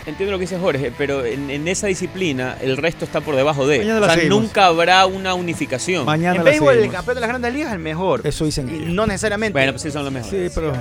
Entiendo 0.06 0.32
lo 0.32 0.40
que 0.40 0.44
dice 0.46 0.58
Jorge, 0.58 0.92
pero 0.98 1.24
en, 1.26 1.52
en 1.52 1.68
esa 1.68 1.86
disciplina 1.88 2.58
el 2.60 2.76
resto 2.78 3.06
está 3.06 3.22
por 3.22 3.36
debajo 3.36 3.68
de. 3.68 3.78
Mañana 3.80 4.00
O 4.02 4.06
sea, 4.06 4.16
seguimos. 4.16 4.42
nunca 4.42 4.66
habrá 4.66 5.06
una 5.06 5.36
unificación. 5.36 6.06
mañana 6.06 6.38
en 6.38 6.44
béisbol, 6.44 6.76
el 6.78 6.90
campeón 6.92 7.16
de 7.16 7.22
las 7.22 7.30
grandes 7.30 7.54
ligas 7.54 7.68
es 7.70 7.74
el 7.76 7.80
mejor. 7.80 8.22
Eso 8.24 8.46
dicen 8.46 8.68
ellos. 8.70 8.88
no 8.90 9.06
necesariamente. 9.06 9.54
Bueno, 9.54 9.74
pues 9.74 9.84
sí 9.84 9.92
son 9.92 10.04
los 10.04 10.12
mejores. 10.12 10.52
Sí, 10.52 10.60
pero... 10.60 10.74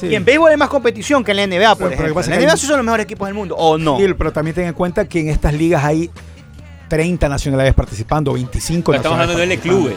sí. 0.00 0.06
Y 0.08 0.14
en 0.16 0.24
béisbol 0.24 0.50
hay 0.50 0.56
más 0.56 0.68
competición 0.70 1.22
que 1.22 1.30
en 1.30 1.36
la 1.36 1.46
NBA, 1.46 1.74
por 1.76 1.88
Pero- 1.90 2.02
ejemplo. 2.02 2.20
En 2.24 2.30
la 2.30 2.36
NBA 2.36 2.52
hay- 2.52 2.58
sí 2.58 2.66
son 2.66 2.76
los 2.78 2.84
mejores 2.84 3.04
equipos 3.04 3.28
del 3.28 3.34
mundo, 3.34 3.54
¿o 3.56 3.78
no? 3.78 3.96
Sí, 3.98 4.06
pero 4.18 4.32
también 4.32 4.54
ten 4.56 4.66
en 4.66 4.74
cuenta 4.74 5.08
que 5.08 5.20
en 5.20 5.28
estas 5.28 5.54
ligas 5.54 5.84
hay 5.84 6.10
30 6.88 7.28
nacionalidades 7.28 7.74
participando, 7.74 8.32
25 8.32 8.90
Pero 8.90 8.96
estamos 8.96 9.20
hablando 9.20 9.38
de 9.46 9.58
clubes. 9.58 9.94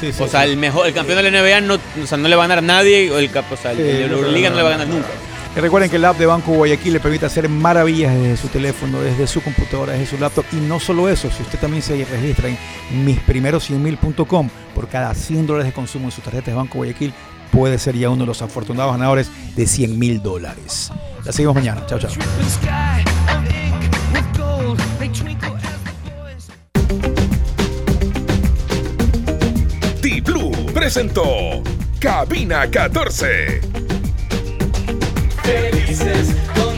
Sí, 0.00 0.12
sí, 0.12 0.22
O 0.22 0.28
sea, 0.28 0.44
sí. 0.44 0.50
el 0.50 0.56
mejor, 0.58 0.86
el 0.86 0.92
campeón 0.92 1.22
de 1.22 1.30
la 1.30 1.40
NBA 1.42 1.60
no, 1.62 1.74
o 2.02 2.06
sea, 2.06 2.18
no 2.18 2.28
le 2.28 2.36
va 2.36 2.44
a 2.44 2.48
ganar 2.48 2.58
a 2.58 2.66
nadie, 2.66 3.10
o 3.10 3.18
el, 3.18 3.30
cap- 3.30 3.50
o 3.50 3.56
sea, 3.56 3.70
el, 3.70 3.78
Sí, 3.78 3.82
el 3.84 4.12
Euroliga 4.12 4.50
no, 4.50 4.56
no, 4.56 4.62
le 4.62 4.68
va 4.68 4.68
a 4.68 4.72
no. 4.72 4.78
ganar 4.80 4.94
nunca. 4.94 5.08
Y 5.56 5.60
recuerden 5.60 5.88
que 5.88 5.96
el 5.96 6.04
app 6.04 6.18
de 6.18 6.26
Banco 6.26 6.52
Guayaquil 6.52 6.94
le 6.94 7.00
permite 7.00 7.26
hacer 7.26 7.48
maravillas 7.48 8.12
desde 8.12 8.36
su 8.36 8.48
teléfono, 8.48 9.00
desde 9.00 9.28
su 9.28 9.40
computadora, 9.40 9.92
desde 9.92 10.06
su 10.06 10.18
laptop. 10.18 10.44
Y 10.52 10.56
no 10.56 10.80
solo 10.80 11.08
eso, 11.08 11.30
si 11.30 11.42
usted 11.42 11.60
también 11.60 11.80
se 11.80 12.04
registra 12.04 12.48
en 12.48 12.58
misprimeros100mil.com 13.06 14.48
por 14.74 14.88
cada 14.88 15.14
100 15.14 15.46
dólares 15.46 15.66
de 15.68 15.72
consumo 15.72 16.06
en 16.06 16.10
sus 16.10 16.24
tarjetas 16.24 16.46
de 16.46 16.54
Banco 16.54 16.78
Guayaquil, 16.78 17.14
puede 17.52 17.78
ser 17.78 17.96
ya 17.96 18.10
uno 18.10 18.22
de 18.22 18.26
los 18.26 18.42
afortunados 18.42 18.92
ganadores 18.92 19.30
de 19.54 19.66
100 19.66 19.96
mil 19.96 20.20
dólares. 20.20 20.90
La 21.24 21.30
seguimos 21.30 21.54
mañana. 21.54 21.86
Chao, 21.86 22.00
chao. 22.00 22.10
T-Blue 30.02 30.72
presentó 30.74 31.62
Cabina 32.00 32.68
14. 32.68 33.83
felices. 35.44 36.73